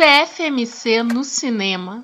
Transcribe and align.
CFMC 0.00 1.02
no 1.02 1.22
cinema. 1.24 2.02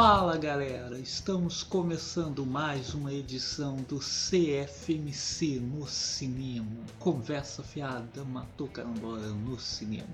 Fala 0.00 0.36
galera, 0.36 0.96
estamos 0.96 1.64
começando 1.64 2.46
mais 2.46 2.94
uma 2.94 3.12
edição 3.12 3.74
do 3.88 3.98
CFMC 3.98 5.58
no 5.58 5.88
cinema. 5.88 6.70
Conversa 7.00 7.64
fiada, 7.64 8.24
matou 8.24 8.68
carambola 8.68 9.26
no 9.26 9.58
cinema. 9.58 10.06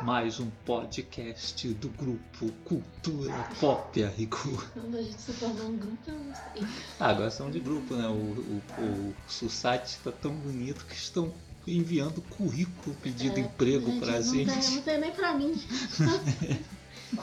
Mais 0.00 0.40
um 0.40 0.48
podcast 0.64 1.68
do 1.74 1.90
grupo 1.90 2.50
Cultura 2.64 3.50
Pop 3.60 4.02
Arrigo. 4.02 4.38
Quando 4.72 4.96
a 4.96 5.02
gente 5.02 5.20
se 5.20 5.34
tornou 5.34 5.66
um 5.66 5.76
grupo, 5.76 5.98
eu 6.06 6.18
não 6.18 6.34
sei. 6.34 6.66
Ah, 6.98 7.10
agora 7.10 7.30
são 7.30 7.50
de 7.50 7.60
grupo, 7.60 7.94
né? 7.94 8.08
O, 8.08 8.12
o, 8.12 8.62
o, 8.80 9.14
está 9.46 10.12
tão 10.12 10.32
bonito 10.32 10.86
que 10.86 10.94
estão 10.94 11.30
enviando 11.66 12.22
currículo 12.22 12.96
pedindo 13.02 13.36
É, 13.36 13.40
emprego 13.40 14.00
pra 14.00 14.12
não 14.12 14.22
gente. 14.22 14.50
Tem, 14.50 14.76
não 14.76 14.82
tem 14.82 14.98
nem 14.98 15.12
pra 15.12 15.34
mim. 15.34 15.52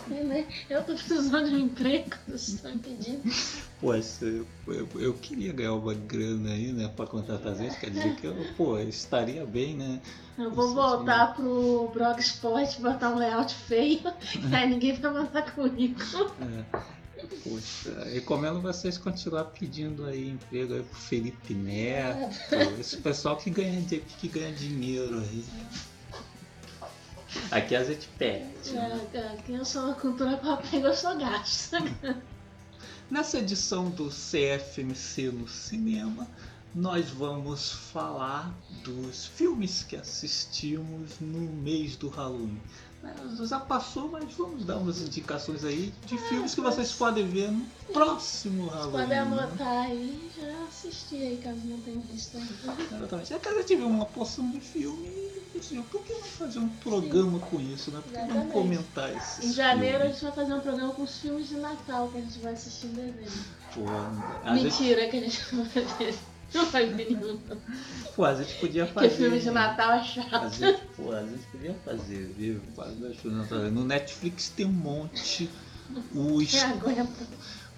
Nem- 0.08 0.48
eu 0.70 0.84
tô 0.84 0.94
precisando 0.94 1.50
de 1.50 1.55
um 1.55 1.60
emprego, 1.60 2.16
vocês 2.28 2.50
estão 2.50 2.78
pedindo. 2.78 3.22
Poxa, 3.80 4.25
eu, 4.25 4.48
eu, 4.67 4.90
eu 4.95 5.14
queria 5.16 5.52
ganhar 5.52 5.73
uma 5.73 5.94
grana 5.94 6.52
aí, 6.52 6.72
né, 6.72 6.88
pra 6.95 7.06
contratar 7.06 7.56
gente, 7.56 7.80
quer 7.80 7.90
dizer 7.90 8.16
que 8.16 8.28
eu, 8.28 8.36
pô, 8.56 8.78
estaria 8.80 9.45
bem, 9.45 9.75
né? 9.75 10.02
Eu 10.38 10.52
vou 10.52 10.66
Isso, 10.66 10.73
voltar 10.73 11.36
pro 11.36 11.92
Blogspot, 11.94 12.81
botar 12.81 13.09
um 13.09 13.17
layout 13.17 13.53
feio, 13.53 14.00
que 14.50 14.56
aí 14.56 14.70
ninguém 14.70 14.94
vai 14.94 15.12
mandar 15.12 15.53
currículo. 15.53 16.31
É. 16.42 16.94
Poxa, 17.44 18.03
recomendo 18.12 18.62
vocês 18.62 18.97
continuar 18.97 19.45
pedindo 19.45 20.06
aí 20.06 20.30
emprego 20.30 20.73
aí 20.73 20.84
pro 20.84 21.00
Felipe 21.00 21.53
Neto, 21.53 22.31
esse 22.80 22.97
pessoal 22.97 23.38
que 23.38 23.50
ganha, 23.50 23.81
que 23.86 24.28
ganha 24.28 24.52
dinheiro 24.52 25.20
aí. 25.20 25.45
Aqui 27.52 27.76
a 27.76 27.84
gente 27.84 28.08
pede. 28.17 28.72
né? 28.72 29.08
É, 29.14 29.20
Aqui 29.34 29.53
eu 29.53 29.66
sou 29.66 29.94
cultura 29.95 30.38
pop 30.38 30.64
e 30.76 30.81
eu 30.81 30.94
sou 30.94 31.17
gasto. 31.17 31.78
Nessa 33.09 33.40
edição 33.40 33.90
do 33.90 34.09
CFMC 34.09 35.31
no 35.31 35.48
cinema, 35.48 36.28
nós 36.73 37.09
vamos 37.09 37.72
falar 37.72 38.52
dos 38.84 39.25
filmes 39.28 39.84
que 39.84 39.95
assistimos 39.95 41.20
no 41.20 41.40
mês 41.40 41.95
do 41.95 42.09
Halloween. 42.09 42.59
Já 43.45 43.59
passou, 43.59 44.08
mas 44.09 44.34
vamos 44.34 44.64
dar 44.64 44.78
umas 44.78 45.02
indicações 45.02 45.66
aí 45.66 45.94
de 46.06 46.18
filmes 46.18 46.56
que 46.56 46.62
vocês 46.62 46.94
podem 46.94 47.28
ver 47.28 47.52
no 47.52 47.66
próximo 47.92 48.68
Halloween. 48.68 48.92
Podem 48.92 49.08
né? 49.09 49.20
anotar 49.20 49.84
aí 49.84 50.31
e 50.38 50.42
já 50.42 50.64
assistir 50.64 51.18
aí, 51.18 51.38
caso 51.44 51.59
não 51.66 51.78
tenha 51.81 52.00
visto 52.00 52.38
ainda. 52.38 52.53
Exatamente. 52.95 53.30
Já 53.30 53.40
que 53.40 53.50
a 53.50 53.53
gente 53.56 53.75
viu 53.75 53.88
uma 53.88 54.06
porção 54.06 54.50
de 54.50 54.62
filme, 54.62 55.33
assim, 55.59 55.82
por 55.84 56.02
que 56.04 56.14
não 56.14 56.22
fazer 56.23 56.59
um 56.59 56.70
programa 56.70 57.40
com 57.40 57.59
isso, 57.59 57.92
né? 57.92 58.02
Por 58.04 58.12
que 58.14 58.34
não 58.34 58.48
comentar 58.50 59.16
esses 59.16 59.46
Em 59.46 59.54
janeiro 59.54 59.98
a 59.98 60.00
filmes? 60.02 60.16
gente 60.20 60.23
vai 60.26 60.36
fazer 60.36 60.54
um 60.54 60.59
programa 60.62 60.94
com 60.94 61.04
os 61.04 61.18
filmes 61.20 61.48
de 61.50 61.56
Natal 61.56 62.09
que 62.09 62.18
a 62.18 62.22
gente 62.22 62.40
vai 62.40 62.54
assistir 62.54 62.88
em 62.88 62.94
dezembro. 62.94 63.32
Pô, 63.74 63.81
a 64.44 64.56
gente, 64.58 64.64
Mentira 64.66 65.08
que 65.09 65.18
a 65.18 65.20
gente 65.22 65.56
não 65.56 65.64
vai 65.66 65.84
ver. 66.00 66.16
Não 66.54 66.66
vai 66.68 66.86
ver 66.86 67.06
nenhum. 67.12 67.40
não. 67.50 67.58
pô, 68.16 68.25
a 68.25 68.36
gente 68.36 68.53
podia 68.59 68.86
fazer. 68.86 69.08
Porque 69.09 69.24
filme 69.24 69.40
de 69.40 69.50
Natal 69.52 69.92
é 69.94 70.00
A 70.00 70.03
chato. 70.03 70.53
gente, 70.56 70.81
pô, 70.96 71.12
a 71.12 71.22
gente 71.24 71.44
podia 71.52 71.75
fazer, 71.84 72.34
viu? 72.38 72.62
Fazer. 72.75 73.72
No 73.72 73.84
Netflix 73.86 74.50
tem 74.50 74.66
um 74.66 74.69
monte. 74.72 75.50
O, 76.16 76.38
Quem 76.38 76.44
es- 76.44 76.63
aguenta? 76.63 77.28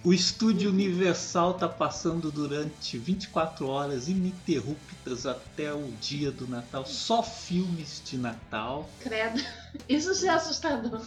O 0.05 0.13
estúdio 0.13 0.69
Universal 0.69 1.55
tá 1.55 1.67
passando 1.67 2.31
durante 2.31 2.95
24 2.95 3.67
horas 3.67 4.07
ininterruptas 4.07 5.25
até 5.25 5.73
o 5.73 5.91
dia 5.93 6.31
do 6.31 6.47
Natal. 6.47 6.85
Só 6.85 7.23
filmes 7.23 8.03
de 8.05 8.15
Natal. 8.15 8.87
Credo. 8.99 9.41
Isso 9.89 10.13
já 10.13 10.33
é 10.33 10.35
assustador. 10.35 11.03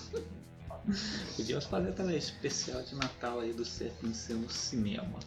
Podíamos 1.36 1.64
fazer 1.66 1.92
também 1.92 2.16
especial 2.16 2.82
de 2.82 2.96
Natal 2.96 3.38
aí 3.38 3.52
do 3.52 3.62
CFMC 3.62 4.34
no 4.34 4.50
cinema. 4.50 5.20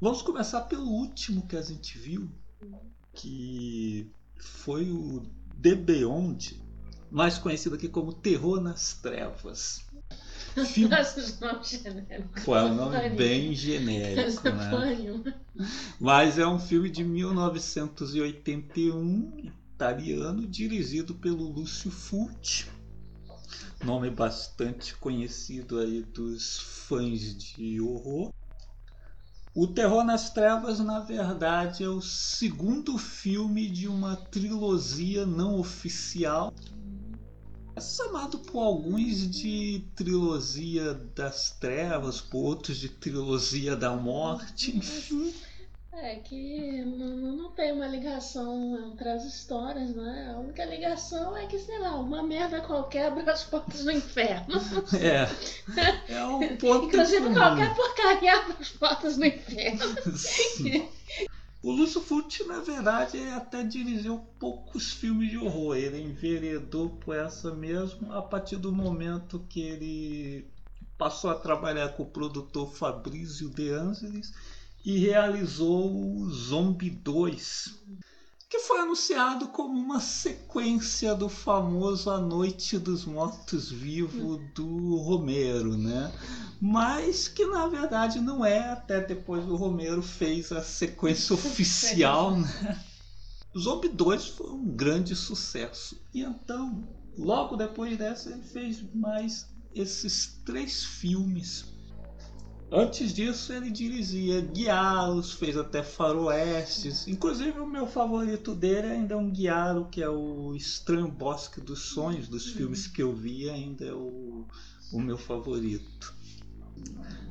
Vamos 0.00 0.22
começar 0.22 0.60
pelo 0.62 0.86
último 0.86 1.44
que 1.48 1.56
a 1.56 1.62
gente 1.62 1.98
viu, 1.98 2.30
que 3.12 4.08
foi 4.38 4.92
o 4.92 5.28
The 5.60 5.74
Beyond, 5.74 6.62
mais 7.10 7.36
conhecido 7.36 7.74
aqui 7.74 7.88
como 7.88 8.12
Terror 8.12 8.60
nas 8.60 8.92
Trevas. 8.92 9.87
Nomes 11.40 11.70
genéricos. 11.70 12.42
foi 12.44 12.60
um 12.62 12.74
nome 12.74 12.96
Pânico. 12.96 13.16
bem 13.16 13.54
genérico, 13.54 14.50
né? 14.50 14.70
Mas 16.00 16.38
é 16.38 16.46
um 16.46 16.58
filme 16.58 16.90
de 16.90 17.04
1981, 17.04 19.52
italiano, 19.74 20.46
dirigido 20.46 21.14
pelo 21.14 21.44
Lúcio 21.44 21.90
Fulci. 21.90 22.66
Nome 23.84 24.10
bastante 24.10 24.94
conhecido 24.96 25.78
aí 25.78 26.02
dos 26.02 26.58
fãs 26.58 27.36
de 27.36 27.80
horror. 27.80 28.32
O 29.54 29.66
Terror 29.66 30.04
nas 30.04 30.30
Trevas, 30.30 30.78
na 30.78 31.00
verdade, 31.00 31.82
é 31.82 31.88
o 31.88 32.00
segundo 32.00 32.96
filme 32.96 33.68
de 33.68 33.88
uma 33.88 34.14
trilogia 34.14 35.26
não 35.26 35.58
oficial. 35.58 36.54
É 37.78 37.80
chamado 37.80 38.40
por 38.40 38.58
alguns 38.60 39.30
de 39.30 39.84
trilogia 39.94 40.94
das 41.14 41.52
trevas, 41.52 42.20
por 42.20 42.38
outros 42.38 42.76
de 42.76 42.88
trilogia 42.88 43.76
da 43.76 43.92
morte, 43.92 44.76
enfim. 44.76 45.32
É 45.92 46.16
que 46.16 46.82
não, 46.84 47.36
não 47.36 47.50
tem 47.52 47.70
uma 47.70 47.86
ligação 47.86 48.76
entre 48.88 49.08
as 49.08 49.24
histórias, 49.24 49.94
né? 49.94 50.32
A 50.34 50.40
única 50.40 50.64
ligação 50.64 51.36
é 51.36 51.46
que, 51.46 51.56
sei 51.56 51.78
lá, 51.78 51.94
uma 51.94 52.20
merda 52.20 52.60
qualquer 52.60 53.06
abre 53.06 53.30
as 53.30 53.44
portas 53.44 53.84
do 53.84 53.92
inferno. 53.92 54.56
É, 55.00 55.28
é 56.12 56.24
um 56.24 56.56
ponto 56.56 56.86
Inclusive 56.86 57.22
comum. 57.22 57.34
qualquer 57.34 57.76
porcaria 57.76 58.40
abre 58.40 58.56
as 58.60 58.70
portas 58.70 59.16
do 59.16 59.24
inferno. 59.24 59.84
Sim. 60.18 60.88
O 61.60 61.72
Lúcio 61.72 62.00
Fulci, 62.00 62.44
na 62.44 62.60
verdade, 62.60 63.18
até 63.30 63.64
dirigiu 63.64 64.18
poucos 64.38 64.92
filmes 64.92 65.30
de 65.30 65.38
horror. 65.38 65.76
Ele 65.76 66.00
enveredou 66.00 66.90
por 66.90 67.16
essa 67.16 67.52
mesmo 67.52 68.12
a 68.12 68.22
partir 68.22 68.56
do 68.56 68.72
momento 68.72 69.44
que 69.48 69.60
ele 69.60 70.46
passou 70.96 71.30
a 71.30 71.34
trabalhar 71.34 71.90
com 71.90 72.04
o 72.04 72.10
produtor 72.10 72.72
Fabrício 72.72 73.50
De 73.50 73.70
Angelis 73.70 74.32
e 74.84 74.98
realizou 74.98 75.92
o 75.92 76.30
Zombie 76.30 76.90
2, 76.90 77.82
que 78.48 78.60
foi 78.60 78.78
anunciado 78.80 79.48
como 79.48 79.78
uma 79.78 80.00
sequência 80.00 81.14
do 81.14 81.28
famoso 81.28 82.10
A 82.10 82.18
Noite 82.18 82.78
dos 82.78 83.04
Mortos-Vivos 83.04 84.40
do 84.54 84.96
Romero, 84.96 85.76
né? 85.76 86.10
Mas 86.60 87.28
que 87.28 87.44
na 87.44 87.66
verdade 87.66 88.20
não 88.20 88.44
é, 88.44 88.70
até 88.70 89.00
depois 89.00 89.44
o 89.44 89.54
Romero 89.54 90.02
fez 90.02 90.50
a 90.50 90.62
sequência 90.62 91.34
oficial, 91.34 92.36
né? 92.36 92.84
O 93.54 93.58
Zombie 93.58 93.88
2 93.88 94.28
foi 94.28 94.50
um 94.50 94.64
grande 94.64 95.14
sucesso. 95.14 96.00
E 96.14 96.22
então, 96.22 96.86
logo 97.16 97.56
depois 97.56 97.98
dessa, 97.98 98.30
ele 98.30 98.42
fez 98.42 98.82
mais 98.94 99.46
esses 99.74 100.40
três 100.44 100.84
filmes. 100.84 101.77
Antes 102.70 103.14
disso, 103.14 103.52
ele 103.52 103.70
dirigia 103.70 104.42
guiaros, 104.42 105.32
fez 105.32 105.56
até 105.56 105.82
faroestes. 105.82 107.08
Inclusive, 107.08 107.58
o 107.58 107.66
meu 107.66 107.86
favorito 107.86 108.54
dele 108.54 108.88
ainda 108.88 109.14
é 109.14 109.16
um 109.16 109.30
guiaro, 109.30 109.88
que 109.90 110.02
é 110.02 110.08
o 110.08 110.54
Estranho 110.54 111.08
Bosque 111.08 111.62
dos 111.62 111.80
Sonhos, 111.80 112.28
dos 112.28 112.46
filmes 112.46 112.86
que 112.86 113.02
eu 113.02 113.14
vi, 113.14 113.48
ainda 113.48 113.86
é 113.86 113.92
o, 113.92 114.46
o 114.92 115.00
meu 115.00 115.16
favorito. 115.16 116.14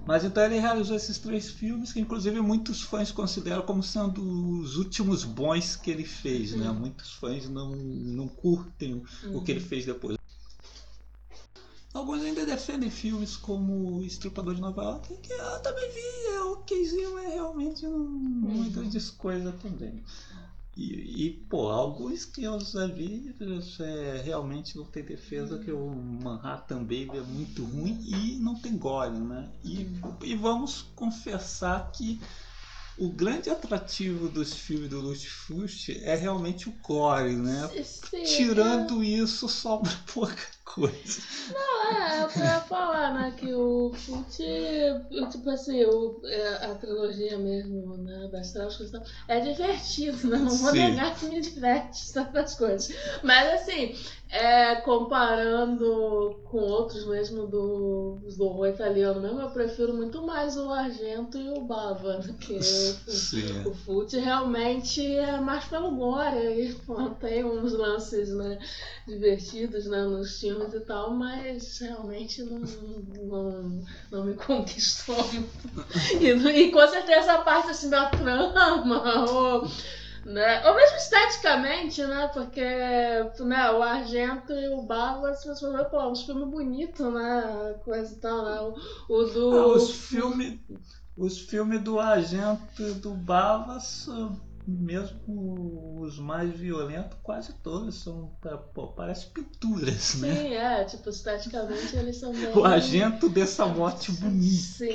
Mas 0.08 0.24
então 0.24 0.44
ele 0.44 0.58
realizou 0.58 0.96
esses 0.96 1.20
três 1.20 1.52
filmes 1.52 1.92
que 1.92 2.00
inclusive 2.00 2.40
muitos 2.40 2.82
fãs 2.82 3.12
consideram 3.12 3.62
como 3.62 3.84
sendo 3.84 4.22
os 4.60 4.78
últimos 4.78 5.26
bons 5.26 5.76
que 5.76 5.92
ele 5.92 6.06
fez, 6.06 6.54
né? 6.54 6.72
Muitos 6.72 7.12
fãs 7.14 7.50
não, 7.50 7.76
não 7.76 8.28
curtem 8.28 9.04
o 9.34 9.42
que 9.44 9.52
ele 9.52 9.60
fez 9.60 9.86
depois. 9.86 10.18
Alguns 11.98 12.22
ainda 12.22 12.46
defendem 12.46 12.92
filmes 12.92 13.36
como 13.36 14.04
Estripador 14.04 14.54
de 14.54 14.62
Nova 14.62 14.84
York, 14.84 15.18
que 15.18 15.34
eu 15.34 15.60
também 15.64 15.90
vi, 15.90 16.28
é 16.36 16.44
okzinho, 16.44 17.16
mas 17.16 17.34
realmente 17.34 17.88
não, 17.88 17.98
não 17.98 18.66
é 18.66 18.70
grandes 18.70 19.10
coisas 19.10 19.56
também. 19.60 20.04
E, 20.76 21.26
e, 21.26 21.30
pô, 21.50 21.70
alguns 21.70 22.24
que 22.24 22.44
eu 22.44 22.60
já 22.60 22.86
vi 22.86 23.34
é, 23.80 24.22
realmente 24.24 24.78
não 24.78 24.86
tem 24.86 25.04
defesa, 25.04 25.58
que 25.58 25.72
o 25.72 25.90
Manhattan 25.90 26.84
Baby 26.84 27.18
é 27.18 27.22
muito 27.22 27.66
ruim 27.66 28.00
e 28.06 28.38
não 28.38 28.54
tem 28.54 28.78
gore, 28.78 29.18
né? 29.18 29.50
E, 29.64 29.88
e 30.22 30.36
vamos 30.36 30.84
confessar 30.96 31.92
que 31.92 32.22
o 32.96 33.10
grande 33.10 33.50
atrativo 33.50 34.30
dos 34.30 34.54
filmes 34.54 34.92
do 34.92 35.02
Lutfust 35.02 36.00
é 36.04 36.16
realmente 36.16 36.70
o 36.70 36.74
gore, 36.84 37.36
né? 37.36 37.68
Sim, 37.84 38.24
Tirando 38.24 39.02
é... 39.02 39.08
isso, 39.08 39.50
sobra 39.50 39.92
pouca 40.14 40.57
coisa. 40.74 41.22
Não, 41.54 41.92
é, 41.92 42.24
eu 42.24 42.44
ia 42.44 42.62
falar, 42.62 43.14
né, 43.14 43.34
que 43.38 43.54
o 43.54 43.92
Fute, 43.94 44.44
tipo 45.32 45.50
assim, 45.50 45.84
o, 45.86 46.20
é, 46.26 46.66
a 46.66 46.76
trilogia 46.76 47.38
mesmo, 47.38 47.98
né, 47.98 48.28
das 48.32 48.52
Trauscas 48.52 48.92
é 49.28 49.40
divertido, 49.40 50.28
né? 50.28 50.38
Não 50.38 50.56
vou 50.58 50.72
Sim. 50.72 50.78
negar 50.78 51.16
que 51.16 51.26
me 51.26 51.40
diverte 51.40 51.98
certas 51.98 52.56
coisas. 52.56 52.94
Mas 53.24 53.62
assim, 53.62 53.96
é, 54.30 54.76
comparando 54.82 56.38
com 56.44 56.58
outros 56.58 57.08
mesmo 57.08 57.48
do, 57.48 58.20
do 58.36 58.46
horror 58.46 58.68
italiano 58.68 59.22
mesmo, 59.22 59.40
eu 59.40 59.50
prefiro 59.50 59.94
muito 59.94 60.26
mais 60.26 60.58
o 60.58 60.70
Argento 60.70 61.38
e 61.38 61.50
o 61.50 61.62
Bava 61.62 62.18
do 62.18 62.34
que 62.34 62.60
o, 63.66 63.70
o 63.70 63.74
Fute. 63.74 64.18
Realmente 64.18 65.02
é 65.18 65.40
mais 65.40 65.66
pelo 65.66 65.96
gore. 65.96 66.38
E, 66.38 66.74
pô, 66.86 67.10
tem 67.12 67.46
uns 67.46 67.72
lances 67.72 68.30
né, 68.30 68.60
divertidos 69.08 69.86
né, 69.86 70.04
nos 70.04 70.40
filmes 70.40 70.57
e 70.64 70.80
tal, 70.82 71.12
mas 71.14 71.80
realmente 71.80 72.44
não, 72.44 72.60
não, 72.60 73.86
não 74.12 74.26
me 74.26 74.34
conquistou. 74.36 75.26
e, 76.20 76.28
e 76.30 76.72
com 76.72 76.88
certeza 76.88 77.34
a 77.34 77.42
parte 77.42 77.72
assim 77.72 77.90
da 77.90 78.10
trama, 78.10 79.26
ou 79.32 79.68
né? 80.28 80.62
Ou 80.68 80.76
mesmo 80.76 80.98
esteticamente, 80.98 82.04
né? 82.04 82.30
Porque 82.34 82.62
né, 82.62 83.72
o 83.72 83.82
Argento 83.82 84.52
e 84.52 84.68
o 84.70 84.82
Bárbaro, 84.82 85.34
se 85.36 85.48
você 85.48 85.66
pô, 85.86 86.10
uns 86.10 86.24
filmes 86.24 86.50
bonitos, 86.50 87.14
né? 87.14 87.76
Coisa 87.84 88.14
e 88.14 88.18
tal, 88.18 88.44
né? 88.44 88.60
O, 88.62 89.14
o 89.14 89.24
do. 89.24 89.58
Ah, 89.58 89.68
os 89.68 89.92
filmes. 89.92 90.60
Os 91.16 91.40
filmes 91.40 91.82
do 91.82 92.00
Argento 92.00 92.80
e 92.80 92.92
do 92.92 93.10
Bava 93.10 93.80
são 93.80 94.40
mesmo 94.68 96.02
os 96.02 96.20
mais 96.20 96.52
violentos, 96.52 97.18
quase 97.24 97.54
todos 97.64 98.04
são, 98.04 98.32
pô, 98.74 98.88
parece 98.88 99.28
pinturas, 99.28 100.16
né? 100.16 100.36
Sim, 100.36 100.54
é, 100.54 100.84
tipo, 100.84 101.10
esteticamente 101.10 101.96
eles 101.96 102.18
são 102.18 102.34
bem... 102.36 102.54
O 102.54 102.66
agento 102.66 103.30
dessa 103.30 103.66
morte 103.66 104.12
bonita. 104.12 104.58
Sim, 104.58 104.92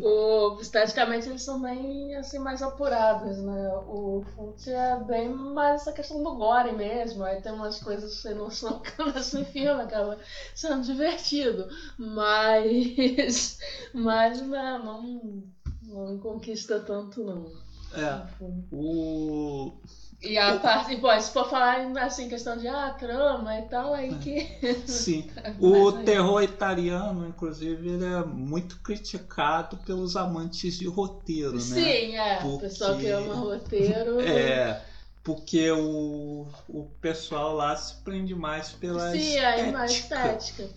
o, 0.00 0.58
esteticamente 0.60 1.28
eles 1.28 1.42
são 1.42 1.60
bem, 1.60 2.16
assim, 2.16 2.38
mais 2.38 2.62
apurados, 2.62 3.36
né? 3.36 3.68
O 3.86 4.24
Fult 4.34 4.66
é 4.66 4.98
bem 5.04 5.28
mais 5.28 5.82
essa 5.82 5.92
questão 5.92 6.22
do 6.22 6.34
gore 6.34 6.72
mesmo, 6.72 7.22
aí 7.22 7.42
tem 7.42 7.52
umas 7.52 7.78
coisas 7.78 8.14
sem 8.14 8.34
noção 8.34 8.80
que 8.80 8.98
no 8.98 9.12
filme, 9.44 9.82
acaba 9.82 10.18
sendo 10.54 10.82
divertido, 10.82 11.68
mas, 11.98 13.58
mas 13.92 14.40
né, 14.40 14.80
não, 14.82 15.44
não 15.82 16.18
conquista 16.18 16.80
tanto 16.80 17.22
não. 17.22 17.65
É. 18.00 18.22
O. 18.72 19.72
E 20.22 20.38
a 20.38 20.54
o... 20.54 20.60
parte, 20.60 20.96
bom, 20.96 21.20
se 21.20 21.30
for 21.30 21.48
falar 21.48 21.86
assim, 21.98 22.28
questão 22.28 22.56
de 22.56 22.66
ah, 22.66 22.90
trama 22.98 23.58
e 23.58 23.62
tal, 23.62 23.94
aí 23.94 24.12
é. 24.12 24.18
que. 24.18 24.86
Sim. 24.86 25.30
o 25.60 25.92
terror 25.92 26.42
italiano, 26.42 27.28
inclusive, 27.28 27.88
ele 27.88 28.04
é 28.04 28.24
muito 28.24 28.80
criticado 28.80 29.76
pelos 29.78 30.16
amantes 30.16 30.78
de 30.78 30.86
roteiro, 30.86 31.54
né? 31.54 31.60
Sim, 31.60 32.16
é. 32.16 32.36
Porque... 32.36 32.56
O 32.56 32.58
pessoal 32.60 32.96
que 32.96 33.08
ama 33.08 33.34
roteiro. 33.36 34.20
É. 34.20 34.82
Porque 35.22 35.70
o, 35.72 36.46
o 36.68 36.84
pessoal 37.00 37.52
lá 37.52 37.76
se 37.76 37.96
prende 38.02 38.32
mais 38.32 38.70
pela 38.70 39.10
Sim, 39.10 39.18
estética. 39.18 39.60
é 39.60 39.72
mais 39.72 39.90
estética. 39.90 40.68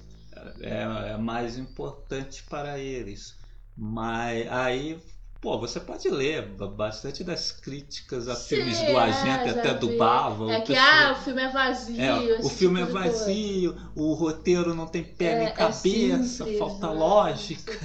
É, 0.61 1.11
é 1.11 1.17
mais 1.17 1.57
importante 1.57 2.43
para 2.43 2.79
eles. 2.79 3.37
Mas 3.77 4.51
aí 4.51 4.99
Pô, 5.41 5.57
você 5.57 5.79
pode 5.79 6.09
ler 6.09 6.45
bastante 6.75 7.23
das 7.23 7.49
críticas 7.49 8.27
a 8.27 8.35
Sim, 8.35 8.57
filmes 8.57 8.81
do 8.81 8.97
Agente, 8.97 9.47
é, 9.47 9.49
até 9.51 9.73
do 9.73 9.95
Bava. 9.95 10.51
É 10.51 10.59
que, 10.59 10.73
pessoal... 10.73 10.89
ah, 10.91 11.11
o 11.13 11.23
filme 11.23 11.41
é 11.41 11.49
vazio. 11.49 12.01
É, 12.01 12.39
o 12.41 12.49
filme 12.49 12.85
tipo 12.85 12.97
é 12.97 13.01
vazio, 13.01 13.73
coisa. 13.73 13.89
o 13.95 14.13
roteiro 14.13 14.75
não 14.75 14.85
tem 14.85 15.01
pé 15.01 15.35
nem 15.37 15.47
é, 15.47 15.49
é 15.49 15.53
cabeça, 15.53 16.43
simples, 16.43 16.59
falta 16.59 16.87
né? 16.87 16.93
lógica. 16.93 17.79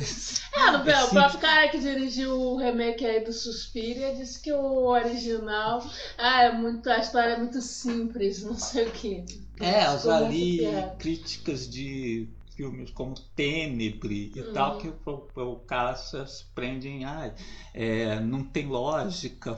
É, 0.56 0.70
o, 0.72 0.82
é 0.90 1.04
o 1.04 1.08
próprio 1.10 1.38
cara 1.38 1.68
que 1.68 1.78
dirigiu 1.78 2.32
o 2.32 2.56
remake 2.56 3.06
aí 3.06 3.24
do 3.24 3.32
Suspiria 3.32 4.16
disse 4.16 4.40
que 4.40 4.52
o 4.52 4.86
original, 4.88 5.86
ah, 6.18 6.42
é 6.42 6.52
muito, 6.52 6.90
a 6.90 6.98
história 6.98 7.34
é 7.34 7.38
muito 7.38 7.60
simples, 7.62 8.42
não 8.42 8.56
sei 8.56 8.88
o 8.88 8.90
quê. 8.90 9.24
É, 9.60 9.86
eu 9.86 9.98
já 10.00 10.18
li 10.18 10.66
críticas 10.98 11.68
de 11.68 12.28
filmes 12.54 12.90
como 12.90 13.14
Tenebre 13.36 14.32
e 14.34 14.40
uhum. 14.40 14.52
tal, 14.52 14.78
que 14.78 14.88
o, 14.88 15.28
o 15.36 15.56
cara 15.56 15.94
se 15.96 16.44
prende 16.54 16.88
em. 16.88 17.04
Ah, 17.04 17.32
é, 17.72 18.20
não 18.20 18.42
tem 18.42 18.66
lógica, 18.66 19.56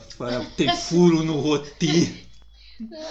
tem 0.56 0.75
furo 0.76 1.22
no 1.22 1.40
roteiro. 1.40 2.25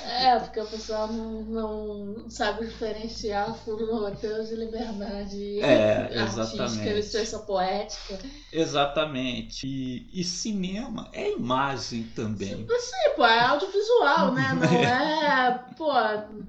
É, 0.07 0.37
porque 0.39 0.59
o 0.59 0.67
pessoal 0.67 1.07
não, 1.07 1.41
não 1.41 2.29
sabe 2.29 2.67
diferenciar 2.67 3.53
furo 3.55 3.87
no 3.87 3.99
roteiro 3.99 4.45
de 4.45 4.55
liberdade 4.55 5.59
é, 5.59 6.19
artística, 6.19 6.93
licença 6.93 7.39
poética. 7.39 8.19
Exatamente. 8.53 9.65
E, 9.65 10.07
e, 10.13 10.23
cinema 10.23 11.09
é 11.13 11.31
imagem 11.31 12.03
também. 12.15 12.67
Sim, 12.67 13.15
pô, 13.15 13.25
é 13.25 13.39
audiovisual, 13.39 14.33
né? 14.33 14.53
Não 14.53 14.69
é. 14.69 15.65
Pô, 15.75 15.91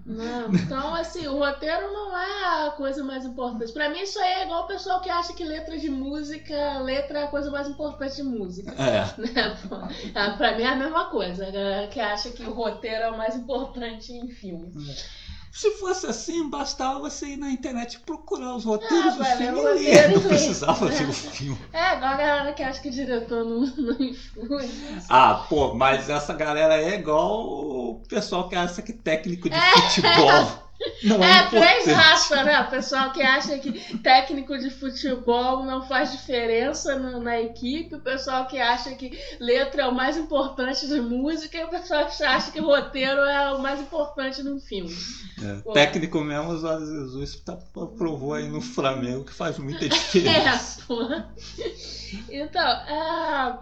não. 0.04 0.54
Então, 0.54 0.94
assim, 0.94 1.26
o 1.26 1.38
roteiro 1.38 1.92
não 1.92 2.16
é 2.16 2.66
a 2.66 2.70
coisa 2.72 3.02
mais 3.02 3.24
importante. 3.24 3.72
Pra 3.72 3.88
mim, 3.88 4.00
isso 4.02 4.18
aí 4.18 4.32
é 4.34 4.44
igual 4.44 4.64
o 4.64 4.68
pessoal 4.68 5.00
que 5.00 5.08
acha 5.08 5.32
que 5.32 5.44
letra 5.44 5.78
de 5.78 5.88
música, 5.88 6.78
letra 6.80 7.20
é 7.20 7.24
a 7.24 7.28
coisa 7.28 7.50
mais 7.50 7.66
importante 7.66 8.16
de 8.16 8.22
música. 8.22 8.72
É. 8.72 9.06
Né? 9.20 9.56
Pô, 9.68 9.76
é, 10.18 10.36
pra 10.36 10.56
mim 10.56 10.62
é 10.62 10.68
a 10.68 10.76
mesma 10.76 11.06
coisa. 11.06 11.46
Que 11.90 11.98
acha 11.98 12.30
que 12.30 12.42
o 12.42 12.52
roteiro 12.52 13.05
é 13.06 13.10
o 13.10 13.18
mais 13.18 13.34
importante 13.36 14.12
em 14.12 14.28
filme. 14.28 14.72
É. 14.90 15.26
Se 15.56 15.70
fosse 15.78 16.06
assim, 16.06 16.50
bastava 16.50 16.98
você 16.98 17.28
ir 17.28 17.38
na 17.38 17.50
internet 17.50 17.98
procurar 18.00 18.54
os 18.56 18.64
roteiros 18.64 19.14
ah, 19.14 19.16
do 19.16 19.24
filme 19.24 19.60
e 19.60 19.90
ler. 19.90 20.10
Não 20.10 20.20
precisava 20.20 20.86
ver 20.86 21.08
o 21.08 21.12
filme. 21.14 21.58
É, 21.72 21.96
igual 21.96 22.12
a 22.12 22.16
galera 22.16 22.52
que 22.52 22.62
acha 22.62 22.78
que 22.82 22.88
o 22.88 22.92
diretor 22.92 23.42
não, 23.42 23.60
não 23.60 24.02
influi. 24.02 24.68
Ah, 25.08 25.46
pô, 25.48 25.72
mas 25.72 26.10
essa 26.10 26.34
galera 26.34 26.74
é 26.74 26.96
igual 26.96 27.46
o 27.46 28.02
pessoal 28.06 28.50
que 28.50 28.54
acha 28.54 28.82
que 28.82 28.92
técnico 28.92 29.48
de 29.48 29.56
é. 29.56 29.80
futebol 29.80 30.62
não 31.02 31.22
é, 31.22 31.38
é 31.38 31.46
três 31.48 31.86
raças, 31.86 32.44
né? 32.44 32.60
O 32.60 32.70
pessoal 32.70 33.12
que 33.12 33.22
acha 33.22 33.58
que 33.58 33.98
técnico 33.98 34.56
de 34.58 34.70
futebol 34.70 35.64
não 35.64 35.86
faz 35.86 36.12
diferença 36.12 36.98
no, 36.98 37.20
na 37.20 37.40
equipe, 37.40 37.94
o 37.94 38.00
pessoal 38.00 38.46
que 38.46 38.58
acha 38.58 38.94
que 38.94 39.18
letra 39.38 39.82
é 39.82 39.86
o 39.86 39.94
mais 39.94 40.16
importante 40.16 40.86
de 40.86 41.00
música, 41.00 41.58
e 41.58 41.64
o 41.64 41.68
pessoal 41.68 42.06
que 42.06 42.22
acha 42.22 42.50
que 42.50 42.60
roteiro 42.60 43.20
é 43.20 43.52
o 43.52 43.60
mais 43.60 43.80
importante 43.80 44.42
no 44.42 44.60
filme. 44.60 44.94
É, 45.42 45.72
técnico 45.72 46.20
mesmo, 46.20 46.52
o 46.52 46.58
Jorge 46.58 46.86
Jesus 46.86 47.36
tá, 47.40 47.56
provou 47.96 48.34
aí 48.34 48.48
no 48.48 48.60
Flamengo 48.60 49.24
que 49.24 49.32
faz 49.32 49.58
muita 49.58 49.86
diferença. 49.88 50.80
É, 50.80 50.84
pô. 50.86 51.06
Então, 52.30 52.62
é, 52.62 53.58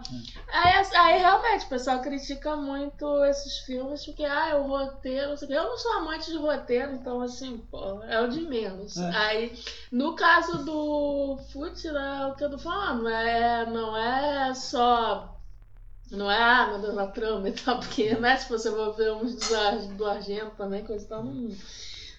aí, 0.53 0.85
aí, 0.95 1.19
realmente 1.19 1.65
o 1.65 1.69
pessoal 1.69 1.99
critica 2.01 2.55
muito 2.55 3.23
esses 3.25 3.59
filmes 3.59 4.05
porque 4.05 4.23
ah, 4.23 4.49
é 4.49 4.55
o 4.55 4.63
roteiro, 4.63 5.35
eu 5.49 5.63
não 5.63 5.77
sou 5.77 5.93
amante 5.93 6.31
de 6.31 6.37
roteiro, 6.37 6.93
então 7.05 7.21
assim, 7.21 7.59
pô, 7.69 8.01
é 8.03 8.19
o 8.19 8.27
de 8.27 8.41
menos. 8.41 8.97
É. 8.97 9.15
Aí, 9.15 9.59
no 9.91 10.15
caso 10.15 10.65
do 10.65 11.37
Fute, 11.53 11.91
né, 11.91 12.25
o 12.25 12.35
que 12.35 12.43
eu 12.43 12.49
tô 12.49 12.57
falando, 12.57 13.07
é, 13.07 13.63
não 13.67 13.95
é 13.95 14.51
só. 14.55 15.39
Não 16.09 16.29
é, 16.29 16.37
ah, 16.37 16.67
meu 16.67 16.79
Deus, 16.79 16.97
a 16.97 17.07
trama 17.07 17.49
e 17.49 17.51
tal, 17.51 17.79
porque, 17.79 18.15
né, 18.15 18.35
se 18.37 18.49
você 18.49 18.71
for 18.71 18.93
ver 18.93 19.11
uns 19.11 19.35
do, 19.35 19.93
do 19.95 20.05
Argento 20.05 20.55
também, 20.57 20.83
coisa 20.83 21.05
e 21.05 21.07
tal, 21.07 21.23
não 21.23 21.51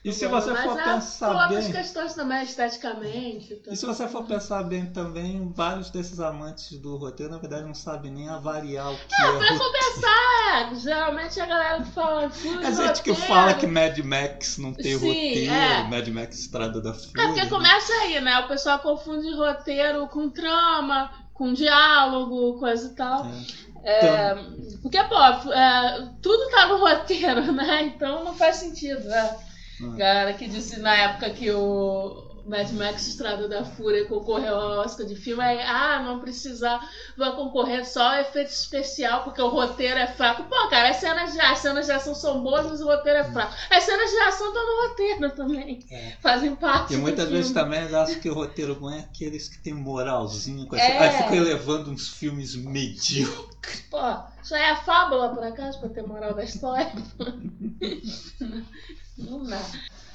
e 0.06 0.12
se 0.12 0.24
você 0.28 0.52
Mas 0.52 0.64
for 0.64 0.78
é 0.78 0.84
pensar 0.84 1.48
bem. 1.48 1.72
questões 1.72 2.14
também, 2.14 2.44
esteticamente. 2.44 3.60
E 3.66 3.74
se 3.74 3.84
você 3.84 4.06
for 4.06 4.24
pensar 4.24 4.62
bem 4.62 4.86
também, 4.86 5.52
vários 5.52 5.90
desses 5.90 6.20
amantes 6.20 6.78
do 6.78 6.96
roteiro, 6.96 7.32
na 7.32 7.38
verdade, 7.38 7.64
não 7.64 7.74
sabem 7.74 8.12
nem 8.12 8.28
avaliar 8.28 8.92
o 8.92 8.96
que 8.96 9.20
é. 9.20 9.26
Não, 9.26 9.38
pra 9.38 9.48
é. 9.48 10.74
Geralmente 10.76 11.40
a 11.40 11.46
galera 11.46 11.82
que 11.82 11.90
fala. 11.90 12.30
A 12.64 12.70
gente 12.70 13.02
que 13.02 13.14
fala 13.16 13.54
que 13.54 13.66
Mad 13.66 13.98
Max 13.98 14.58
não 14.58 14.72
tem 14.72 14.96
Sim, 14.96 15.08
roteiro, 15.08 15.52
é. 15.52 15.82
Mad 15.88 16.08
Max 16.08 16.38
Estrada 16.38 16.80
da 16.80 16.94
Fúria. 16.94 17.24
É 17.24 17.26
porque 17.26 17.46
começa 17.48 17.92
aí, 17.94 18.20
né? 18.20 18.38
O 18.38 18.46
pessoal 18.46 18.78
confunde 18.78 19.34
roteiro 19.34 20.06
com 20.06 20.30
trama, 20.30 21.10
com 21.34 21.52
diálogo, 21.52 22.60
coisa 22.60 22.86
e 22.86 22.94
tal. 22.94 23.26
É. 23.26 23.66
É, 23.82 24.32
então... 24.32 24.78
Porque, 24.82 25.02
pô, 25.02 25.52
é, 25.52 26.08
tudo 26.22 26.48
tá 26.50 26.66
no 26.66 26.78
roteiro, 26.78 27.50
né? 27.52 27.82
Então 27.82 28.24
não 28.24 28.34
faz 28.34 28.56
sentido, 28.56 29.02
né? 29.04 29.36
Galera 29.80 30.32
que 30.34 30.48
disse 30.48 30.80
na 30.80 30.94
época 30.94 31.30
que 31.30 31.50
o, 31.50 32.26
Mad 32.46 32.70
Max 32.72 33.08
Estrada 33.08 33.48
da 33.48 33.64
Fúria 33.64 34.06
concorreu 34.06 34.54
ao 34.54 34.78
Oscar 34.84 35.04
de 35.04 35.16
filme, 35.16 35.42
aí, 35.42 35.60
ah, 35.62 36.00
não 36.02 36.20
precisar, 36.20 36.80
vai 37.16 37.34
concorrer 37.34 37.84
só 37.84 38.20
efeito 38.20 38.50
especial, 38.50 39.24
porque 39.24 39.42
o 39.42 39.48
roteiro 39.48 39.98
é 39.98 40.06
fraco. 40.06 40.44
Pô, 40.44 40.68
cara, 40.68 40.90
as 40.90 40.96
cenas 40.96 41.32
de, 41.32 41.40
as 41.40 41.58
cenas 41.58 41.86
de 41.86 41.92
ação 41.92 42.14
são 42.14 42.42
boas, 42.42 42.66
mas 42.66 42.80
o 42.80 42.86
roteiro 42.86 43.18
é 43.18 43.24
fraco. 43.24 43.52
As 43.68 43.82
cenas 43.82 44.10
de 44.10 44.16
ação 44.18 44.46
estão 44.46 44.64
no 44.64 44.88
roteiro 44.88 45.30
também. 45.30 45.84
É. 45.90 46.12
Fazem 46.22 46.54
parte. 46.54 46.94
E 46.94 46.96
muitas 46.96 47.28
vezes 47.28 47.50
também 47.50 47.82
eu 47.82 48.00
acho 48.00 48.20
que 48.20 48.30
o 48.30 48.34
roteiro 48.34 48.76
bom 48.76 48.90
é 48.90 49.00
aqueles 49.00 49.48
que 49.48 49.58
tem 49.58 49.74
moralzinho, 49.74 50.66
com 50.66 50.76
é. 50.76 50.98
aí 50.98 51.22
fica 51.24 51.34
elevando 51.34 51.90
uns 51.90 52.08
filmes 52.08 52.54
medíocres. 52.54 53.80
Pô, 53.90 53.98
já 54.44 54.58
é 54.58 54.70
a 54.70 54.76
fábula, 54.76 55.34
por 55.34 55.42
acaso, 55.42 55.80
pra 55.80 55.88
ter 55.88 56.06
moral 56.06 56.32
da 56.32 56.44
história? 56.44 56.92
não 59.16 59.44
dá. 59.44 59.60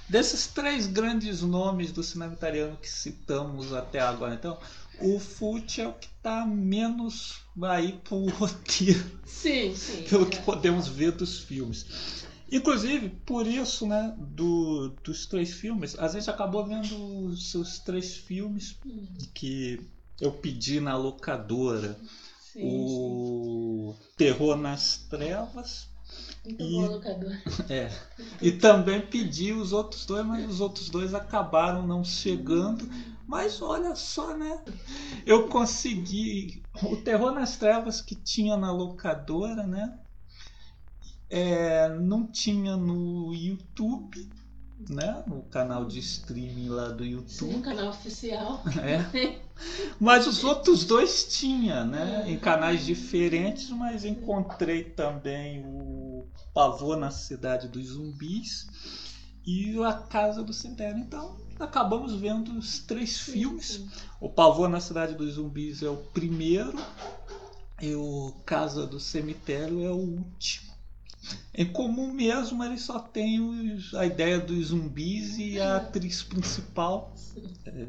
Desses 0.08 0.48
três 0.48 0.88
grandes 0.88 1.42
nomes 1.42 1.92
do 1.92 2.04
cinema 2.04 2.34
italiano 2.34 2.78
que 2.82 2.90
citamos 2.90 3.72
até 3.72 4.00
agora, 4.00 4.34
então, 4.34 4.58
o 5.00 5.20
Fucci 5.20 5.82
é 5.82 5.88
o 5.88 5.94
que 5.94 6.08
está 6.08 6.46
menos 6.46 7.40
aí 7.62 7.94
pro 8.04 8.26
roteiro. 8.36 9.04
Sim, 9.26 9.74
sim. 9.76 10.04
Pelo 10.04 10.28
é. 10.28 10.30
que 10.30 10.42
podemos 10.42 10.88
ver 10.88 11.14
dos 11.14 11.40
filmes. 11.40 11.86
Inclusive, 12.52 13.08
por 13.26 13.48
isso, 13.48 13.88
né, 13.88 14.14
do, 14.18 14.90
dos 15.02 15.26
três 15.26 15.54
filmes, 15.54 15.98
a 15.98 16.10
gente 16.10 16.30
acabou 16.30 16.66
vendo 16.66 17.28
os 17.28 17.50
seus 17.50 17.80
três 17.80 18.18
filmes 18.18 18.76
hum. 18.86 19.08
que 19.34 19.80
eu 20.20 20.34
pedi 20.34 20.82
na 20.82 20.98
locadora. 20.98 21.98
Sim, 22.52 22.64
o 22.66 23.96
sim. 23.98 24.08
Terror 24.18 24.58
nas 24.58 24.98
Trevas, 24.98 25.88
e, 26.46 26.78
é, 27.72 27.92
e 28.42 28.52
também 28.52 29.02
pedi 29.02 29.54
os 29.54 29.72
outros 29.72 30.06
dois, 30.06 30.26
mas 30.26 30.50
os 30.50 30.62
outros 30.62 30.90
dois 30.90 31.14
acabaram 31.14 31.86
não 31.86 32.04
chegando. 32.04 32.90
Mas 33.28 33.62
olha 33.62 33.96
só, 33.96 34.36
né? 34.36 34.64
Eu 35.26 35.48
consegui. 35.48 36.64
O 36.84 36.98
Terror 36.98 37.32
nas 37.32 37.56
Trevas 37.56 38.02
que 38.02 38.16
tinha 38.16 38.58
na 38.58 38.72
locadora, 38.72 39.66
né? 39.66 39.98
É, 41.30 41.88
não 41.88 42.30
tinha 42.30 42.76
no 42.76 43.34
YouTube 43.34 44.30
né? 44.90 45.24
No 45.28 45.44
canal 45.44 45.86
de 45.86 46.00
streaming 46.00 46.70
lá 46.70 46.90
do 46.90 47.06
YouTube. 47.06 47.54
Sim, 47.54 47.62
canal 47.62 47.90
oficial. 47.90 48.64
É. 48.82 49.40
Mas 50.00 50.28
os 50.28 50.44
outros 50.44 50.86
dois 50.86 51.26
tinha, 51.26 51.84
né? 51.84 52.26
Em 52.28 52.38
canais 52.38 52.86
diferentes, 52.86 53.70
mas 53.70 54.04
encontrei 54.04 54.84
também 54.84 55.64
o 55.64 56.26
Pavor 56.54 56.98
na 56.98 57.12
Cidade 57.12 57.68
dos 57.68 57.88
Zumbis 57.88 58.68
e 59.46 59.78
A 59.84 59.94
Casa 59.94 60.44
do 60.44 60.54
Cemitério. 60.54 60.98
Então, 60.98 61.38
acabamos 61.60 62.14
vendo 62.16 62.58
os 62.58 62.80
três 62.80 63.18
sim, 63.18 63.34
filmes. 63.34 63.68
Sim. 63.74 63.90
O 64.20 64.30
Pavor 64.30 64.68
na 64.68 64.80
Cidade 64.80 65.14
dos 65.14 65.34
Zumbis 65.34 65.84
é 65.84 65.90
o 65.90 65.98
primeiro 65.98 66.78
e 67.82 67.96
o 67.96 68.34
Casa 68.46 68.86
do 68.86 69.00
Cemitério 69.00 69.84
é 69.84 69.92
o 69.92 69.98
último. 69.98 70.71
Em 71.54 71.66
comum 71.66 72.14
mesmo, 72.14 72.64
ele 72.64 72.78
só 72.78 73.00
tem 73.00 73.40
os, 73.40 73.94
a 73.94 74.06
ideia 74.06 74.40
dos 74.40 74.68
zumbis 74.68 75.38
e 75.38 75.60
a 75.60 75.78
atriz 75.78 76.24
principal, 76.24 77.14
é, 77.66 77.88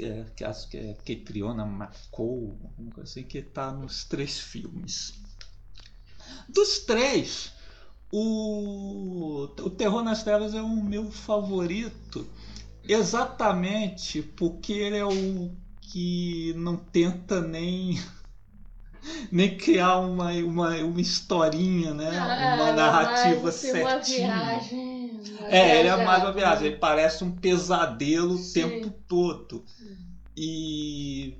é, 0.00 0.24
que 0.36 0.44
acho 0.44 0.68
que 0.68 0.76
é 0.76 0.94
Catriona 0.94 1.64
McCall, 1.64 2.56
assim, 3.02 3.22
que 3.22 3.38
está 3.38 3.72
nos 3.72 4.04
três 4.04 4.38
filmes. 4.38 5.14
Dos 6.48 6.80
três, 6.80 7.52
o, 8.12 9.44
o 9.44 9.70
Terror 9.70 10.02
nas 10.02 10.22
Telas 10.22 10.54
é 10.54 10.62
o 10.62 10.82
meu 10.82 11.10
favorito, 11.10 12.28
exatamente 12.82 14.22
porque 14.22 14.72
ele 14.72 14.96
é 14.96 15.04
o 15.04 15.50
que 15.80 16.52
não 16.56 16.76
tenta 16.76 17.40
nem 17.40 17.98
nem 19.30 19.56
criar 19.56 19.98
uma, 19.98 20.30
uma, 20.32 20.76
uma 20.76 21.00
historinha, 21.00 21.94
né? 21.94 22.10
Ah, 22.18 22.54
uma 22.56 22.72
narrativa 22.72 23.52
certinha. 23.52 24.28
Uma 24.28 24.58
viagem, 24.58 25.20
uma 25.38 25.48
é, 25.48 25.78
ele 25.80 25.88
é 25.88 26.04
mais 26.04 26.22
uma 26.22 26.32
viagem, 26.32 26.66
ele 26.68 26.76
parece 26.76 27.24
um 27.24 27.30
pesadelo 27.30 28.34
o 28.34 28.52
tempo 28.52 28.90
todo. 29.06 29.64
E 30.36 31.36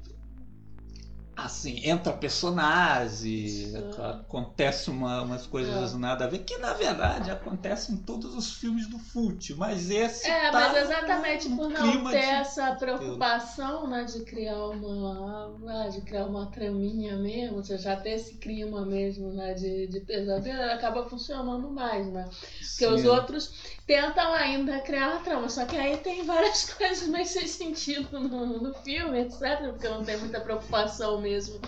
assim, 1.37 1.81
entra 1.85 2.13
personagem, 2.13 3.73
acontece 3.99 4.91
uma, 4.91 5.23
umas 5.23 5.47
coisas 5.47 5.95
é. 5.95 5.97
nada 5.97 6.25
a 6.25 6.29
ver, 6.29 6.41
que 6.41 6.57
na 6.59 6.73
verdade 6.73 7.31
acontecem 7.31 7.97
em 7.97 7.99
todos 7.99 8.35
os 8.35 8.55
filmes 8.55 8.87
do 8.89 8.99
Fute, 8.99 9.55
mas 9.55 9.91
esse 9.91 10.29
É, 10.29 10.51
tá 10.51 10.53
mas 10.53 10.77
exatamente 10.77 11.49
por 11.49 11.69
não 11.69 12.05
ter 12.11 12.21
de... 12.21 12.27
essa 12.27 12.75
preocupação, 12.77 13.89
né, 13.89 14.05
de 14.05 14.21
criar 14.25 14.67
uma, 14.67 15.57
ah, 15.69 15.89
de 15.89 16.01
criar 16.03 16.27
uma 16.27 16.47
traminha 16.47 17.17
mesmo, 17.17 17.63
já 17.63 17.97
ter 17.97 18.11
esse 18.11 18.35
clima 18.35 18.85
mesmo, 18.87 19.33
né, 19.33 19.55
de, 19.55 19.89
de 19.89 20.01
pesadelo, 20.01 20.71
acaba 20.71 21.09
funcionando 21.09 21.69
mais, 21.71 22.07
né? 22.07 22.29
Porque 22.31 22.87
Sim. 22.87 22.95
os 22.95 23.05
outros 23.05 23.75
tentam 23.87 24.33
ainda 24.33 24.81
criar 24.81 25.11
uma 25.11 25.21
trama, 25.21 25.49
só 25.49 25.65
que 25.65 25.77
aí 25.77 25.97
tem 25.97 26.25
várias 26.25 26.65
coisas 26.75 27.09
meio 27.09 27.27
sem 27.27 27.47
sentido 27.47 28.21
no, 28.21 28.61
no 28.61 28.75
filme, 28.75 29.21
etc, 29.21 29.71
porque 29.71 29.89
não 29.89 30.05
tem 30.05 30.17
muita 30.17 30.41
preocupação 30.41 31.24
mesmo, 31.25 31.59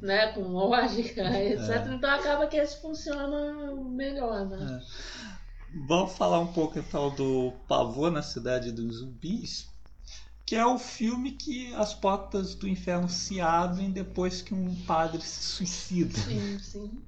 né, 0.00 0.32
com 0.32 0.40
lógica, 0.40 1.22
etc. 1.38 1.68
É. 1.68 1.94
Então 1.94 2.10
acaba 2.10 2.46
que 2.46 2.56
esse 2.56 2.80
funciona 2.80 3.74
melhor, 3.76 4.46
né? 4.46 4.80
É. 4.80 5.86
Vamos 5.86 6.16
falar 6.16 6.40
um 6.40 6.52
pouco 6.52 6.78
então 6.78 7.14
do 7.14 7.52
Pavor 7.68 8.10
na 8.10 8.22
Cidade 8.22 8.72
dos 8.72 8.96
Zumbis, 8.96 9.68
que 10.44 10.56
é 10.56 10.66
o 10.66 10.78
filme 10.78 11.32
que 11.32 11.72
as 11.74 11.94
portas 11.94 12.54
do 12.54 12.68
inferno 12.68 13.08
se 13.08 13.40
abrem 13.40 13.90
depois 13.90 14.42
que 14.42 14.52
um 14.52 14.74
padre 14.84 15.20
se 15.22 15.42
suicida. 15.42 16.18
Sim, 16.18 16.58
sim. 16.58 17.02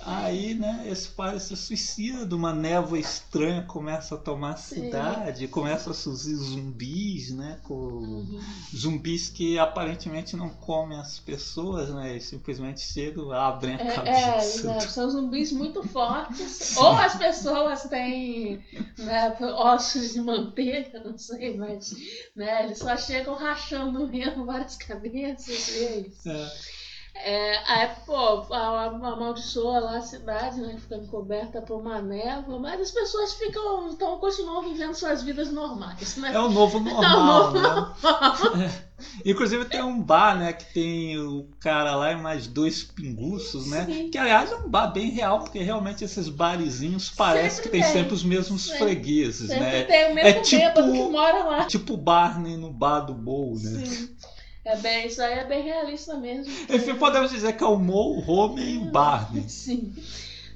Aí, 0.00 0.54
né, 0.54 0.84
esse 0.86 1.08
pai 1.08 1.38
se 1.38 1.54
suicida, 1.54 2.34
uma 2.34 2.54
névoa 2.54 2.98
estranha 2.98 3.62
começa 3.62 4.14
a 4.14 4.18
tomar 4.18 4.52
a 4.52 4.56
cidade, 4.56 5.40
Sim. 5.40 5.48
começa 5.48 5.90
a 5.90 5.94
surgir 5.94 6.34
zumbis, 6.36 7.30
né, 7.30 7.58
com 7.62 7.74
uhum. 7.74 8.40
zumbis 8.74 9.28
que 9.28 9.58
aparentemente 9.58 10.36
não 10.36 10.48
comem 10.48 10.98
as 10.98 11.18
pessoas, 11.18 11.90
né, 11.90 12.16
e 12.16 12.20
simplesmente 12.20 12.80
chegam, 12.80 13.30
abrem 13.30 13.74
a 13.74 13.80
é, 13.80 13.92
cabeça. 13.92 14.70
É, 14.70 14.80
são 14.80 15.10
zumbis 15.10 15.52
muito 15.52 15.82
fortes, 15.88 16.76
ou 16.78 16.92
as 16.92 17.16
pessoas 17.16 17.82
têm 17.82 18.64
né, 18.98 19.36
ossos 19.40 20.14
de 20.14 20.20
manteiga, 20.22 21.00
não 21.04 21.18
sei, 21.18 21.56
mas 21.56 21.94
né, 22.34 22.64
eles 22.64 22.78
só 22.78 22.96
chegam 22.96 23.34
rachando 23.34 24.08
mesmo 24.08 24.46
várias 24.46 24.76
cabeças, 24.76 25.68
e 25.76 25.84
é 25.84 25.98
isso. 26.00 26.28
É. 26.28 26.79
É, 27.24 27.58
aí, 27.66 27.90
pô, 28.06 28.54
amaldiçoa 28.54 29.80
lá 29.80 29.98
a 29.98 30.02
cidade, 30.02 30.60
né? 30.60 30.76
Ficando 30.78 31.06
coberta 31.08 31.60
por 31.60 31.80
uma 31.80 32.00
névoa, 32.00 32.58
mas 32.58 32.80
as 32.80 32.90
pessoas 32.90 33.34
ficam, 33.34 33.88
então, 33.88 34.18
continuam 34.18 34.62
vivendo 34.62 34.94
suas 34.94 35.22
vidas 35.22 35.50
normais, 35.50 36.16
né? 36.16 36.32
É 36.34 36.38
o 36.38 36.48
novo 36.48 36.80
normal, 36.80 37.04
é 37.04 37.16
o 37.16 37.24
novo 37.24 37.58
né? 37.58 37.62
normal. 37.62 38.62
É. 38.62 38.90
Inclusive 39.24 39.64
tem 39.64 39.82
um 39.82 40.00
bar, 40.00 40.38
né, 40.38 40.52
que 40.52 40.72
tem 40.72 41.18
o 41.18 41.48
cara 41.58 41.94
lá 41.96 42.12
e 42.12 42.16
mais 42.16 42.46
dois 42.46 42.82
pinguços, 42.82 43.66
né? 43.66 43.86
Sim. 43.86 44.10
Que 44.10 44.18
aliás 44.18 44.50
é 44.52 44.56
um 44.56 44.68
bar 44.68 44.88
bem 44.88 45.10
real, 45.10 45.40
porque 45.40 45.58
realmente 45.58 46.04
esses 46.04 46.28
barizinhos 46.28 47.10
parece 47.10 47.56
sempre 47.56 47.62
que 47.62 47.68
tem, 47.70 47.82
tem, 47.82 47.92
sempre 47.92 48.14
os 48.14 48.24
mesmos 48.24 48.62
sempre. 48.62 48.78
fregueses, 48.78 49.48
sempre 49.48 49.64
né? 49.64 49.84
Tem 49.84 50.12
o 50.12 50.14
mesmo 50.14 50.28
é 50.28 50.42
tipo, 50.42 50.74
que 50.74 51.02
mora 51.10 51.44
lá. 51.44 51.64
Tipo 51.64 51.96
Barney 51.96 52.56
no 52.56 52.70
bar 52.70 53.00
do 53.00 53.14
Bowl, 53.14 53.54
né? 53.54 53.84
Sim. 53.84 54.16
É 54.64 54.76
bem, 54.76 55.06
isso 55.06 55.22
aí 55.22 55.38
é 55.38 55.44
bem 55.44 55.62
realista 55.62 56.16
mesmo. 56.16 56.52
Enfim, 56.68 56.94
podemos 56.96 57.30
dizer 57.30 57.54
que 57.54 57.64
é 57.64 57.66
o 57.66 57.78
Mo, 57.78 58.18
o 58.18 58.30
Homer 58.30 58.68
e 58.68 58.78
o 58.78 58.84
Barney. 58.84 59.44
Sim. 59.48 59.94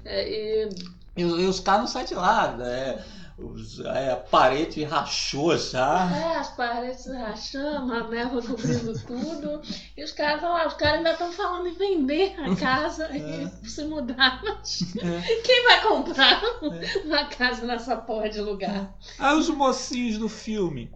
É, 0.04 0.28
e... 0.28 0.68
E, 1.16 1.22
e, 1.22 1.46
os 1.46 1.60
caras 1.60 1.80
não 1.82 1.86
saem 1.86 2.06
de 2.06 2.14
lá, 2.14 2.52
né? 2.56 3.02
Os, 3.38 3.80
é, 3.80 4.12
a 4.12 4.16
parede 4.16 4.84
rachou 4.84 5.56
já. 5.56 6.08
É, 6.16 6.36
as 6.36 6.50
paredes 6.50 7.06
rachando, 7.06 7.92
a 7.92 8.08
névoa 8.08 8.42
cobrindo 8.42 8.92
tudo. 9.00 9.60
E 9.96 10.04
os 10.04 10.12
caras 10.12 10.42
lá, 10.42 10.66
os 10.66 10.74
caras 10.74 10.98
ainda 10.98 11.12
estão 11.12 11.32
falando 11.32 11.68
em 11.68 11.74
vender 11.74 12.34
a 12.38 12.54
casa 12.54 13.06
é. 13.06 13.48
e 13.62 13.68
se 13.68 13.84
mudar. 13.84 14.40
Mas 14.44 14.82
é. 14.96 15.20
quem 15.42 15.64
vai 15.64 15.82
comprar 15.82 16.42
é. 16.42 16.98
uma 17.04 17.24
casa 17.26 17.64
nessa 17.64 17.96
porra 17.96 18.28
de 18.28 18.40
lugar? 18.40 18.92
Aí 19.18 19.36
os 19.36 19.48
mocinhos 19.48 20.18
do 20.18 20.28
filme 20.28 20.92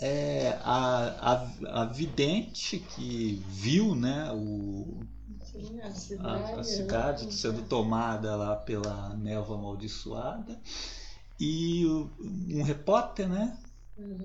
é 0.00 0.56
a, 0.62 1.42
a, 1.64 1.82
a 1.82 1.84
vidente 1.84 2.78
que 2.78 3.42
viu 3.48 3.94
né, 3.94 4.30
o, 4.32 5.00
Sim, 5.42 5.80
a 5.80 5.90
cidade, 5.90 6.52
a, 6.52 6.60
a 6.60 6.64
cidade 6.64 7.26
né? 7.26 7.32
sendo 7.32 7.62
tomada 7.62 8.36
lá 8.36 8.54
pela 8.54 9.14
névoa 9.16 9.56
amaldiçoada 9.56 10.60
e 11.40 11.84
um 12.50 12.62
repórter 12.62 13.28
né, 13.28 13.56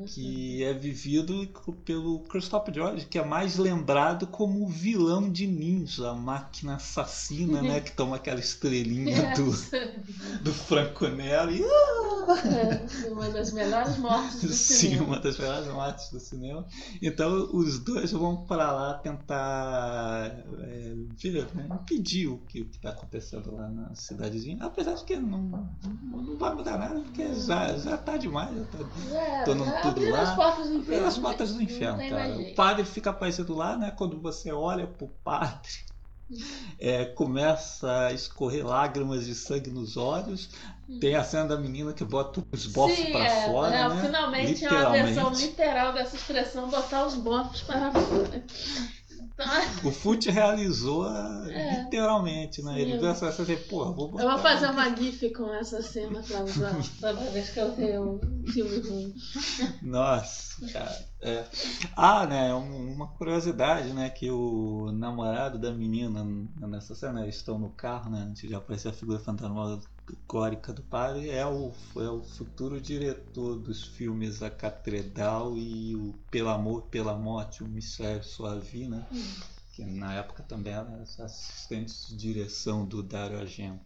que 0.05 0.63
é 0.63 0.73
vivido 0.73 1.47
pelo 1.83 2.19
Christopher 2.21 2.73
George, 2.73 3.05
que 3.07 3.17
é 3.17 3.25
mais 3.25 3.57
lembrado 3.57 4.27
como 4.27 4.63
o 4.63 4.67
vilão 4.67 5.31
de 5.31 5.47
Ninja, 5.47 6.09
a 6.11 6.13
máquina 6.13 6.75
assassina, 6.75 7.61
né? 7.61 7.81
Que 7.81 7.91
toma 7.91 8.17
aquela 8.17 8.39
estrelinha 8.39 9.33
do, 9.35 9.51
do 10.43 10.53
Franco 10.53 11.07
Nero 11.07 11.51
e, 11.51 11.63
É, 11.63 13.09
uma 13.09 13.29
das 13.29 13.51
melhores 13.51 13.97
mortes 13.97 14.41
do 14.41 14.53
Sim, 14.53 14.91
cinema. 14.91 15.05
uma 15.05 15.19
das 15.19 15.37
melhores 15.37 15.67
mortes 15.67 16.09
do 16.09 16.19
cinema. 16.19 16.65
Então 17.01 17.49
os 17.53 17.79
dois 17.79 18.11
vão 18.11 18.45
para 18.45 18.71
lá 18.71 18.93
tentar 18.95 20.25
é, 20.59 20.93
ver, 21.21 21.47
né, 21.53 21.67
impedir 21.71 22.27
o 22.27 22.37
que 22.47 22.59
está 22.59 22.91
acontecendo 22.91 23.53
lá 23.55 23.67
na 23.69 23.93
cidadezinha. 23.95 24.57
Apesar 24.61 24.93
de 24.93 25.03
que 25.03 25.15
não, 25.17 25.67
não 26.11 26.37
vai 26.37 26.53
mudar 26.55 26.77
nada, 26.77 26.99
porque 27.01 27.33
já, 27.33 27.77
já 27.77 27.97
tá 27.97 28.17
demais. 28.17 28.55
Já 28.55 28.65
tá 28.65 28.77
É, 29.15 29.43
É, 29.70 29.82
tudo 29.82 30.10
lá. 30.10 30.22
as 30.22 30.36
portas 30.36 30.67
do 30.67 30.74
inferno. 30.75 31.00
pelas 31.00 31.17
portas 31.17 31.53
do 31.53 31.62
inferno, 31.62 32.10
cara. 32.10 32.38
O 32.38 32.55
padre 32.55 32.86
fica 32.86 33.10
aparecendo 33.10 33.55
lá, 33.55 33.77
né? 33.77 33.91
Quando 33.91 34.20
você 34.20 34.51
olha 34.51 34.88
pro 34.88 35.08
padre, 35.24 35.72
é, 36.79 37.05
começa 37.05 38.08
a 38.08 38.13
escorrer 38.13 38.65
lágrimas 38.65 39.25
de 39.25 39.36
sangue 39.36 39.70
nos 39.70 39.98
olhos. 39.98 40.50
Tem 41.00 41.15
a 41.15 41.24
cena 41.24 41.48
da 41.48 41.58
menina 41.58 41.93
que 41.93 42.03
bota 42.03 42.43
os 42.51 42.65
bofos 42.67 43.00
pra 43.05 43.25
é, 43.25 43.46
fora, 43.48 43.75
é, 43.75 43.89
né? 43.89 44.01
Finalmente 44.01 44.65
é 44.65 44.70
uma 44.70 44.91
versão 44.91 45.08
Literalmente. 45.08 45.46
literal 45.46 45.93
dessa 45.93 46.15
expressão, 46.15 46.70
botar 46.70 47.05
os 47.05 47.15
bofos 47.15 47.62
para 47.62 47.91
fora. 47.91 48.43
O 49.83 49.91
Fute 49.91 50.29
realizou 50.29 51.03
a- 51.07 51.45
É. 51.49 51.81
literalmente, 51.83 52.61
né? 52.61 52.73
Sim, 52.75 52.79
Ele 52.79 52.93
eu- 52.93 52.99
viu 52.99 53.09
essa 53.09 53.31
cena 53.31 53.51
e 53.51 53.57
pô, 53.57 53.91
vou 53.93 54.09
botar. 54.11 54.23
eu 54.23 54.29
vou 54.29 54.37
fazer 54.39 54.69
uma 54.69 54.95
gif 54.95 55.29
com 55.31 55.51
essa 55.53 55.81
cena 55.81 56.21
pra 56.21 56.43
usar 56.43 56.75
toda 57.01 57.19
vez 57.31 57.49
que 57.49 57.59
eu 57.59 57.73
ver 57.75 57.99
um 57.99 58.19
filme 58.47 58.79
ruim. 58.87 59.13
Nossa, 59.81 60.67
cara. 60.71 61.05
é. 61.21 61.45
Ah, 61.95 62.25
né? 62.27 62.53
um- 62.53 62.93
uma 62.93 63.07
curiosidade, 63.07 63.89
né? 63.89 64.09
Que 64.09 64.29
o 64.29 64.91
namorado 64.93 65.57
da 65.57 65.71
menina 65.71 66.23
nessa 66.61 66.93
cena, 66.95 67.23
eles 67.23 67.35
estão 67.37 67.57
no 67.57 67.69
carro, 67.71 68.11
né? 68.11 68.27
Antes 68.29 68.47
de 68.47 68.53
aparecer 68.55 68.89
a 68.89 68.93
figura 68.93 69.19
fantasmagórica 70.05 70.74
do 70.74 70.81
padre, 70.83 71.29
é 71.29 71.45
o, 71.45 71.72
é 71.98 72.10
o 72.10 72.22
futuro 72.24 72.79
diretor 72.81 73.55
dos 73.57 73.83
filmes 73.83 74.41
A 74.43 74.50
Catedral 74.50 75.57
e 75.57 75.95
o 75.95 76.13
Pelo 76.29 76.50
Amor, 76.50 76.83
Pela 76.83 77.15
Morte, 77.17 77.63
o 77.63 77.67
Mistério 77.67 78.24
Sua 78.24 78.60
Vida, 78.60 78.98
né? 78.98 79.07
Que 79.74 79.83
na 79.86 80.13
época 80.13 80.43
também 80.43 80.74
era 80.74 81.01
assistente 81.01 82.10
de 82.10 82.15
direção 82.15 82.86
do 82.86 83.01
Dario 83.01 83.39
Argento. 83.39 83.81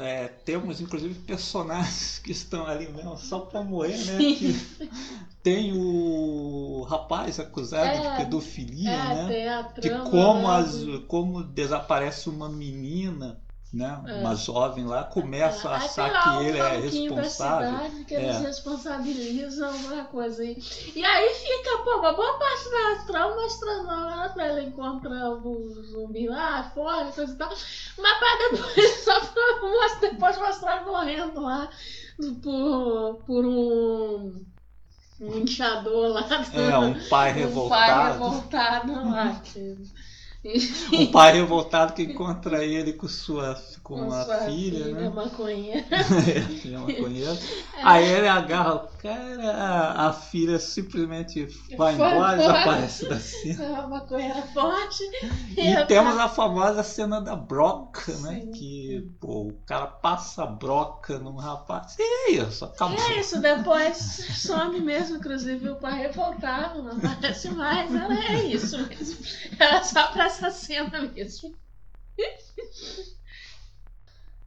É, 0.00 0.26
temos 0.26 0.80
inclusive 0.80 1.14
personagens 1.20 2.18
que 2.18 2.32
estão 2.32 2.66
ali 2.66 2.90
mesmo 2.90 3.16
só 3.16 3.40
pra 3.40 3.62
morrer, 3.62 3.98
né? 4.06 4.18
Tem 5.42 5.72
o 5.76 6.82
rapaz 6.88 7.38
acusado 7.38 7.84
É, 7.86 8.10
de 8.10 8.16
pedofilia, 8.16 8.90
é, 8.90 9.14
né? 9.14 9.28
tem 9.28 9.48
a 9.48 9.62
De 9.62 9.80
trama. 9.80 10.10
como, 10.10 10.48
né, 10.48 10.56
as, 10.56 11.04
como 11.06 11.42
desaparece 11.44 12.28
uma 12.28 12.48
menina, 12.48 13.40
né? 13.72 14.02
É. 14.06 14.12
Uma 14.20 14.34
jovem 14.36 14.84
lá, 14.84 15.04
começa 15.04 15.70
a 15.70 15.78
Aí 15.78 15.86
achar 15.86 16.22
que 16.22 16.28
um 16.28 16.42
ele 16.42 16.58
é 16.58 16.62
da 16.62 16.68
responsável. 16.68 17.70
cidade 17.78 18.04
que 18.04 18.14
eles 18.14 18.36
É. 18.36 18.40
responsabilizam 18.40 19.68
alguma 19.72 20.04
coisa 20.04 20.42
aí. 20.42 20.62
E 20.94 21.02
aí 21.04 21.34
fica, 21.34 21.78
pô, 21.78 21.98
uma 22.00 22.12
boa 22.12 22.38
parte 22.38 22.64
da 22.70 23.04
trama 23.06 23.34
mostrando 23.36 23.86
lá 23.86 24.28
pra 24.28 24.48
ele 24.48 24.68
encontrar 24.68 25.30
o 25.30 25.68
zumbi 25.84 26.28
lá 26.28 26.70
fora 26.74 27.08
e 27.08 27.12
coisa 27.12 27.32
e 27.32 27.36
tal. 27.36 27.48
Mas 27.48 28.18
pra 28.18 28.38
depois, 28.50 28.90
só 29.04 29.20
pra 29.20 29.60
mostrar, 29.62 30.10
depois 30.10 30.38
mostrar 30.38 30.84
morrendo 30.84 31.40
lá 31.40 31.70
por, 32.42 33.22
por 33.26 33.44
um, 33.46 34.44
um 35.20 35.38
inchador 35.38 36.08
lá. 36.08 36.20
do- 36.20 36.60
É, 36.60 36.78
um 36.78 37.08
pai 37.08 37.30
um 37.32 37.34
revoltado. 37.36 37.90
pai 37.90 38.12
revoltado 38.12 38.92
lá. 39.10 39.42
Um 40.92 41.06
pai 41.06 41.32
revoltado 41.34 41.92
que 41.92 42.02
encontra 42.02 42.64
ele 42.64 42.92
com 42.92 43.06
sua 43.06 43.54
com, 43.82 43.94
com 43.94 44.12
a 44.12 44.24
sua 44.24 44.38
filha, 44.46 44.86
né? 44.92 45.08
maconheira. 45.08 45.84
filha 46.60 46.80
maconheira. 46.80 47.38
Aí 47.82 48.04
ele 48.04 48.28
agarra 48.28 48.74
o 48.74 48.88
cara, 48.98 49.52
a, 49.52 50.08
a 50.08 50.12
filha 50.12 50.58
simplesmente 50.58 51.46
vai 51.76 51.94
Vai 51.94 51.94
embora, 51.94 52.14
embora. 52.14 52.36
desaparece 52.36 53.08
da 53.08 53.20
cena. 53.20 53.64
É 53.64 53.68
uma 53.70 53.88
maconheira 53.88 54.42
forte. 54.54 55.02
E 55.56 55.86
temos 55.86 56.16
a 56.18 56.28
famosa 56.28 56.82
cena 56.82 57.20
da 57.20 57.36
broca, 57.36 58.12
né? 58.18 58.40
Sim. 58.40 58.52
Que 58.52 59.10
pô, 59.20 59.48
o 59.48 59.52
cara 59.66 59.86
passa 59.86 60.42
a 60.42 60.46
broca 60.46 61.18
num 61.18 61.36
rapaz. 61.36 61.96
E 61.98 62.02
é 62.02 62.30
isso, 62.42 62.64
acabou. 62.64 62.98
É 62.98 63.20
isso, 63.20 63.40
depois 63.40 63.96
some 63.96 64.80
mesmo, 64.80 65.16
inclusive 65.16 65.68
o 65.68 65.76
pai 65.76 66.00
revoltado, 66.02 66.82
não 66.82 66.96
aparece 66.96 67.48
mais. 67.50 67.94
Era 67.94 68.14
é 68.32 68.44
isso 68.44 68.78
mesmo. 68.88 69.24
Era 69.58 69.82
só 69.82 70.08
pra 70.08 70.31
essa 70.32 70.50
cena 70.50 71.02
mesmo. 71.12 71.56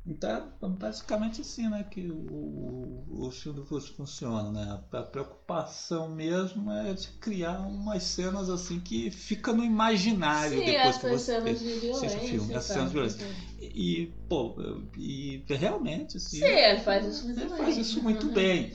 Então, 0.08 0.54
é 0.62 0.68
basicamente 0.68 1.42
assim, 1.42 1.68
né, 1.68 1.84
que 1.84 2.12
o, 2.12 3.06
o 3.28 3.32
filme 3.32 3.60
do 3.60 3.66
Fusco 3.66 3.96
funciona, 3.96 4.52
né? 4.52 4.82
A 4.92 5.02
preocupação 5.04 6.08
mesmo 6.14 6.72
é 6.72 6.94
de 6.94 7.08
criar 7.14 7.60
umas 7.62 8.04
cenas 8.04 8.48
assim 8.50 8.80
que 8.80 9.10
fica 9.10 9.52
no 9.52 9.64
imaginário 9.64 10.62
Sim, 10.62 10.64
depois 10.64 10.98
que 10.98 11.08
você 11.08 11.32
assiste 11.34 11.80
violência. 11.80 12.20
o 12.20 12.22
filme, 12.22 12.54
essas 12.54 12.72
cenas 12.72 12.90
de 12.90 12.94
violência. 12.94 13.26
E, 13.60 14.14
pô, 14.30 14.56
e 14.96 15.44
realmente, 15.50 16.18
assim, 16.18 16.38
Sim, 16.40 16.46
ele 16.46 16.80
faz 16.82 17.06
isso 17.08 17.26
muito 17.26 17.46
bem. 17.48 17.58
faz 17.58 17.78
isso 17.78 18.02
muito 18.04 18.28
Uhum. 18.28 18.34
bem. 18.34 18.74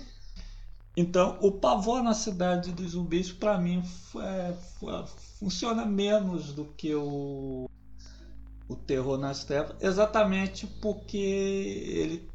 Então, 0.97 1.39
o 1.43 1.53
pavor 1.61 2.03
na 2.03 2.15
cidade 2.15 2.73
dos 2.73 2.93
zumbis, 2.93 3.33
pra 3.33 3.59
mim, 3.59 3.83
fu- 3.83 4.21
é, 4.21 4.53
fu- 4.55 4.91
é, 4.91 5.07
funciona 5.41 5.87
menos 5.87 6.53
do 6.53 6.67
que 6.67 6.95
o, 6.95 7.67
o 8.69 8.77
terror 8.77 9.17
nas 9.19 9.43
trevas, 9.45 9.75
exatamente 9.81 10.67
porque 10.67 11.17
ele 11.17 12.31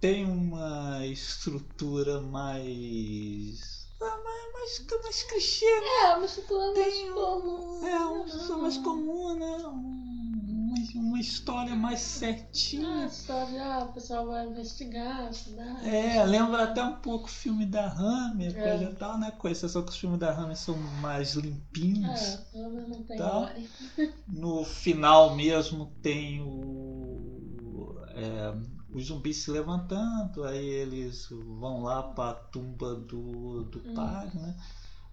tem 0.00 0.26
uma 0.26 1.06
estrutura 1.06 2.20
mais. 2.20 3.86
ah, 4.02 4.20
mais, 4.24 4.52
mais, 4.52 5.02
mais 5.04 5.22
clichê, 5.22 5.80
né? 5.80 5.86
É, 6.10 6.16
uma 6.16 6.24
estrutura 6.26 6.72
mais 6.74 6.94
um- 6.98 7.14
comum. 7.14 7.86
É 7.86 7.98
uma 8.06 8.26
estrutura 8.26 8.58
mais 8.58 8.78
comum, 8.78 9.38
né? 9.38 9.56
Um- 9.68 10.53
Uma, 10.94 11.08
uma 11.08 11.20
história 11.20 11.74
mais 11.74 12.00
certinha. 12.00 12.88
Ah, 12.88 13.06
história, 13.06 13.64
ah, 13.64 13.84
o 13.84 13.92
pessoal 13.92 14.26
vai 14.26 14.46
investigar 14.46 15.26
a 15.28 15.32
cidade. 15.32 15.88
É, 15.88 16.24
lembra 16.24 16.64
até 16.64 16.82
um 16.82 16.96
pouco 16.96 17.26
o 17.26 17.30
filme 17.30 17.64
da 17.66 17.86
Hammer, 17.92 18.56
É. 18.56 18.62
coisa 18.62 18.90
e 18.90 18.94
tal, 18.94 19.18
né? 19.18 19.30
Com 19.30 19.48
exceção 19.48 19.82
que 19.84 19.90
os 19.90 19.96
filmes 19.96 20.18
da 20.18 20.32
Hammer 20.36 20.56
são 20.56 20.76
mais 21.00 21.34
limpinhos. 21.34 22.20
É, 22.54 22.58
não 22.88 23.02
tem 23.04 23.16
Tá. 23.16 23.40
gore. 23.40 23.68
No 24.26 24.64
final 24.64 25.36
mesmo 25.36 25.92
tem 26.02 26.40
o. 26.42 27.96
é, 28.08 28.54
os 28.94 29.06
zumbis 29.06 29.36
se 29.38 29.50
levantando, 29.50 30.44
aí 30.44 30.64
eles 30.64 31.26
vão 31.30 31.82
lá 31.82 32.02
pra 32.02 32.32
tumba 32.34 32.94
do, 32.94 33.64
do 33.64 33.78
Hum. 33.80 33.94
pai, 33.94 34.30
né? 34.34 34.56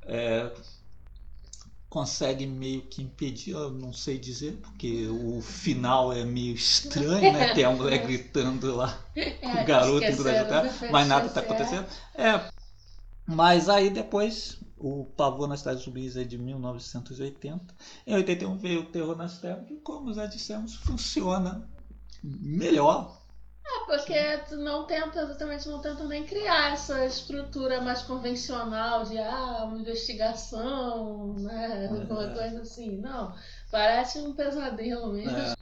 É, 0.03 0.51
consegue 1.91 2.47
meio 2.47 2.83
que 2.83 3.03
impedir, 3.03 3.51
eu 3.51 3.69
não 3.69 3.91
sei 3.91 4.17
dizer, 4.17 4.53
porque 4.61 5.07
o 5.07 5.41
final 5.41 6.13
é 6.13 6.23
meio 6.23 6.55
estranho, 6.55 7.33
né? 7.33 7.53
Tem 7.53 7.65
a 7.65 7.69
mulher 7.69 8.07
gritando 8.07 8.73
lá 8.73 8.97
com 9.41 9.61
o 9.61 9.65
garoto 9.65 10.05
indo 10.05 10.23
do 10.23 10.29
efeito 10.29 10.89
mas 10.89 11.05
nada 11.05 11.27
está 11.27 11.41
acontecendo. 11.41 11.85
É, 12.15 12.49
mas 13.27 13.67
aí 13.67 13.89
depois 13.89 14.57
o 14.77 15.03
Pavor 15.17 15.49
na 15.49 15.57
Cidade 15.57 15.77
dos 15.79 15.85
Zumbis 15.85 16.15
é 16.15 16.23
de 16.23 16.37
1980. 16.37 17.75
Em 18.07 18.15
81 18.15 18.57
veio 18.57 18.83
o 18.83 18.85
Terror 18.85 19.17
nas 19.17 19.39
Trevas, 19.39 19.67
que 19.67 19.75
como 19.75 20.13
já 20.13 20.25
dissemos, 20.25 20.75
funciona 20.75 21.67
melhor. 22.23 23.20
É, 23.65 23.85
porque 23.85 24.37
tu 24.49 24.57
não 24.57 24.85
tenta, 24.85 25.21
exatamente 25.21 25.67
não 25.67 25.81
tenta 25.81 26.03
nem 26.05 26.25
criar 26.25 26.73
essa 26.73 27.05
estrutura 27.05 27.81
mais 27.81 28.01
convencional 28.03 29.03
de 29.05 29.17
ah, 29.17 29.65
uma 29.65 29.79
investigação, 29.79 31.33
né? 31.39 31.87
Alguma 31.87 32.27
É. 32.27 32.33
coisa 32.33 32.61
assim. 32.61 32.97
Não. 32.99 33.35
Parece 33.71 34.19
um 34.19 34.33
pesadelo 34.35 35.13
mesmo. 35.13 35.37
É. 35.37 35.55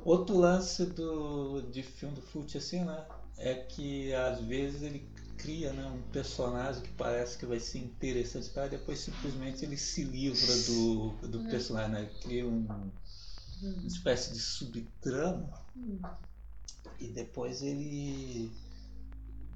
Outro 0.00 0.36
lance 0.38 0.86
do, 0.86 1.62
de 1.70 1.82
filme 1.82 2.14
do 2.16 2.22
Fult 2.22 2.56
assim, 2.58 2.84
né? 2.84 3.06
É 3.38 3.54
que 3.54 4.12
às 4.14 4.40
vezes 4.42 4.82
ele 4.82 5.08
cria 5.38 5.72
né, 5.72 5.86
um 5.86 6.02
personagem 6.10 6.82
que 6.82 6.92
parece 6.92 7.38
que 7.38 7.46
vai 7.46 7.60
ser 7.60 7.78
interessante 7.78 8.50
para 8.50 8.68
depois 8.68 9.00
simplesmente 9.00 9.64
ele 9.64 9.76
se 9.78 10.04
livra 10.04 10.56
do, 10.58 11.18
do 11.28 11.40
Uhum. 11.40 11.48
personagem, 11.48 11.92
né? 11.92 12.10
Cria 12.22 12.46
um, 12.46 12.66
uma 12.66 13.88
espécie 13.88 14.32
de 14.32 14.40
subtrama 14.40 15.64
Hum. 15.76 16.00
E 17.00 17.08
depois 17.08 17.62
ele 17.62 18.50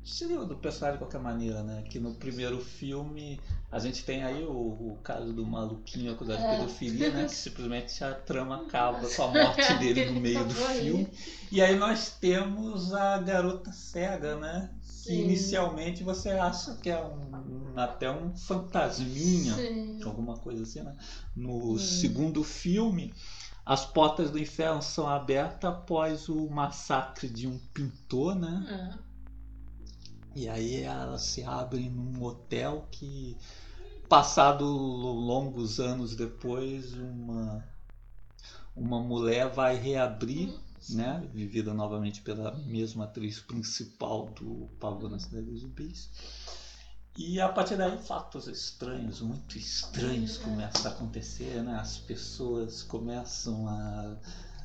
se 0.05 0.27
livra 0.27 0.45
do 0.45 0.57
personagem 0.57 0.99
de 0.99 1.05
qualquer 1.05 1.21
maneira, 1.21 1.63
né? 1.63 1.83
Que 1.89 1.99
no 1.99 2.13
primeiro 2.15 2.61
filme 2.61 3.41
a 3.73 3.79
gente 3.79 4.05
tem 4.05 4.23
aí 4.23 4.45
o, 4.45 4.51
o 4.53 4.99
caso 5.03 5.33
do 5.33 5.47
maluquinho 5.47 6.13
acusado 6.13 6.39
de 6.43 6.45
É. 6.45 6.51
pedofilia, 6.51 7.11
né? 7.11 7.25
Que 7.25 7.35
simplesmente 7.35 8.05
a 8.05 8.15
trama 8.15 8.57
acaba 8.67 9.09
com 9.09 9.23
a 9.23 9.29
morte 9.33 9.73
dele 9.75 10.05
no 10.05 10.21
meio 10.21 10.45
do 10.45 10.51
Acabou 10.51 10.67
aí. 10.67 10.79
filme. 10.79 11.09
E 11.51 11.63
aí 11.63 11.75
nós 11.77 12.11
temos 12.21 12.93
a 12.93 13.17
garota 13.19 13.73
cega, 13.73 14.37
né? 14.37 14.71
Que 15.03 15.15
Sim. 15.15 15.21
inicialmente 15.23 16.03
você 16.05 16.31
acha 16.31 16.77
que 16.77 16.91
é 16.91 17.03
um, 17.03 17.73
até 17.77 18.11
um 18.11 18.37
fantasminha, 18.37 19.55
Sim. 19.55 20.01
alguma 20.05 20.37
coisa 20.37 20.63
assim, 20.65 20.83
né? 20.83 20.95
No 21.35 21.73
Hum. 21.75 21.79
segundo 21.79 22.45
filme, 22.45 23.15
as 23.67 23.87
portas 23.87 24.31
do 24.31 24.39
inferno 24.39 24.83
são 24.83 25.09
abertas 25.09 25.71
após 25.71 26.29
o 26.29 26.49
massacre 26.51 27.29
de 27.29 27.47
um 27.47 27.59
pintor, 27.73 28.35
né? 28.35 28.99
É. 29.01 29.15
E 30.37 30.49
aí 30.49 30.83
ela 30.83 31.19
se 31.19 31.43
abre 31.45 31.89
num 31.89 32.23
hotel 32.23 32.87
que, 32.91 33.37
passado 34.09 34.65
longos 34.67 35.81
anos 35.81 36.15
depois, 36.15 36.93
uma, 36.93 37.65
uma 38.75 39.01
mulher 39.01 39.49
vai 39.49 39.77
reabrir, 39.77 40.53
né, 40.91 41.27
vivida 41.33 41.73
novamente 41.73 42.21
pela 42.21 42.53
mesma 42.59 43.05
atriz 43.05 43.41
principal 43.41 44.27
do 44.31 44.69
Pavor 44.79 45.09
na 45.09 45.19
Cidade 45.19 45.47
dos 45.47 45.61
Zumbis. 45.61 46.11
E 47.17 47.41
a 47.41 47.49
partir 47.49 47.77
daí 47.77 47.97
fatos 47.97 48.49
estranhos, 48.49 49.21
muito 49.21 49.57
estranhos 49.57 50.37
começam 50.37 50.91
a 50.91 50.95
acontecer, 50.95 51.63
né? 51.63 51.77
As 51.77 51.97
pessoas 51.97 52.83
começam 52.83 53.69
a 53.69 54.17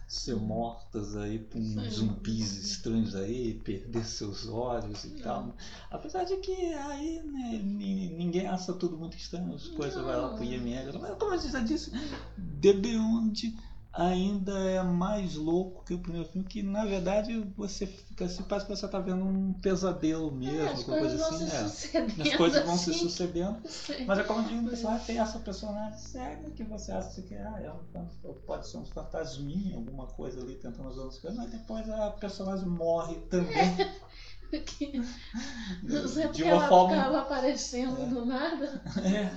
ser 0.07 0.35
mortas 0.35 1.15
aí 1.15 1.37
por 1.37 1.59
uns 1.59 1.93
zumbis 1.93 2.57
estranhos 2.57 3.15
aí, 3.15 3.53
perder 3.63 4.03
seus 4.03 4.47
olhos 4.47 5.03
e 5.05 5.11
tal. 5.21 5.55
Apesar 5.91 6.23
de 6.23 6.37
que 6.37 6.73
aí 6.73 7.21
né, 7.21 7.61
ninguém 7.63 8.47
acha 8.47 8.73
tudo 8.73 8.97
muito 8.97 9.15
estranho, 9.15 9.53
as 9.53 9.67
coisas 9.67 10.03
vai 10.03 10.17
lá 10.17 10.29
pro 10.29 10.43
IML. 10.43 10.97
Mas 10.99 11.15
como 11.19 11.35
eu 11.35 11.39
já 11.39 11.59
disse, 11.59 11.91
The 12.59 12.73
Beyond 12.73 13.55
ainda 13.99 14.57
é 14.57 14.81
mais 14.81 15.35
louco 15.35 15.83
que 15.83 15.93
o 15.93 15.99
primeiro 15.99 16.25
filme, 16.29 16.47
que 16.47 16.63
na 16.63 16.85
verdade 16.85 17.37
você 17.57 17.85
fica 17.85 18.23
assim, 18.23 18.43
parece 18.43 18.65
que 18.65 18.73
você 18.73 18.85
está 18.85 18.97
vendo 18.97 19.25
um 19.25 19.51
pesadelo 19.51 20.31
mesmo, 20.31 20.57
é, 20.57 20.69
alguma 20.69 20.99
coisa 20.99 21.27
assim. 21.27 21.97
É. 21.97 22.29
As 22.29 22.35
coisas 22.37 22.63
vão 22.63 22.75
assim. 22.75 22.93
se 22.93 22.99
sucedendo. 22.99 23.59
Sim. 23.67 24.05
Mas 24.05 24.19
é 24.19 24.23
como 24.23 24.43
você 24.69 24.83
vai 24.83 24.99
ter 24.99 25.17
essa 25.17 25.39
personagem 25.39 25.99
cega 25.99 26.49
que 26.51 26.63
você 26.63 26.93
acha 26.93 27.21
que 27.21 27.35
ah, 27.35 27.59
é 27.61 28.31
pode 28.47 28.69
ser 28.69 28.77
um 28.77 28.85
fantasminha, 28.85 29.75
alguma 29.75 30.07
coisa 30.07 30.41
ali 30.41 30.55
tentando 30.55 30.87
usar 30.87 31.07
as 31.07 31.19
coisas, 31.19 31.37
mas 31.37 31.51
depois 31.51 31.89
a 31.89 32.11
personagem 32.11 32.67
morre 32.67 33.15
também. 33.29 33.75
É. 34.51 34.97
Não 35.83 36.07
sei 36.07 36.23
porque 36.23 36.41
ela 36.41 36.67
forma... 36.67 36.95
ficava 36.95 37.19
aparecendo 37.19 38.01
é. 38.01 38.05
do 38.07 38.25
nada. 38.25 38.81
É 39.05 39.31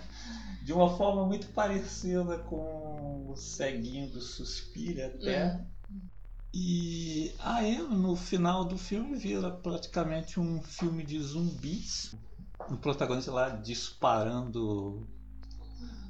de 0.62 0.72
uma 0.72 0.96
forma 0.96 1.26
muito 1.26 1.48
parecida 1.48 2.38
com 2.38 2.91
o 3.02 3.36
ceguinho 3.36 4.08
do 4.10 4.20
Suspira 4.20 5.06
até. 5.06 5.34
É. 5.34 5.66
E 6.54 7.34
aí 7.38 7.78
no 7.78 8.14
final 8.14 8.64
do 8.64 8.76
filme 8.76 9.16
vira 9.16 9.50
praticamente 9.50 10.38
um 10.38 10.62
filme 10.62 11.02
de 11.04 11.18
zumbis. 11.20 12.14
O 12.70 12.76
protagonista 12.76 13.32
lá 13.32 13.48
disparando, 13.48 15.08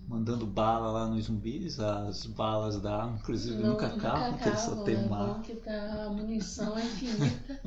mandando 0.09 0.45
bala 0.45 0.91
lá 0.91 1.07
nos 1.07 1.25
zumbis, 1.27 1.79
as 1.79 2.27
balas 2.27 2.81
da 2.81 3.03
arma, 3.03 3.19
inclusive 3.19 3.63
Não, 3.63 3.71
nunca 3.71 3.87
acabam, 3.87 4.37
porque 4.37 4.57
só 4.57 4.83
tem 4.83 4.97
é 4.97 5.09
mal. 5.09 5.41
que 5.43 5.55
tá, 5.55 6.07
a 6.07 6.11
munição 6.11 6.77
é 6.77 6.85
infinita. 6.85 7.61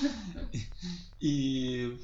e 1.20 1.98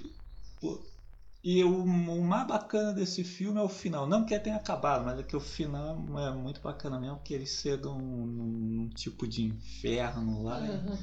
e 1.43 1.63
o, 1.63 1.85
o, 1.85 2.25
mais 2.25 2.47
bacana 2.47 2.93
desse 2.93 3.23
filme 3.23 3.59
é 3.59 3.63
o 3.63 3.69
final. 3.69 4.07
Não 4.07 4.25
que 4.25 4.39
tenha 4.39 4.57
acabado, 4.57 5.05
mas 5.05 5.19
é 5.19 5.23
que 5.23 5.37
o 5.37 5.41
final 5.41 5.97
é 6.19 6.31
muito 6.33 6.61
bacana 6.61 6.99
mesmo, 6.99 7.21
que 7.23 7.33
eles 7.33 7.51
chegam 7.51 7.99
num, 7.99 8.27
num 8.27 8.89
tipo 8.89 9.27
de 9.27 9.45
inferno 9.45 10.43
lá. 10.43 10.59
Uhum. 10.59 10.99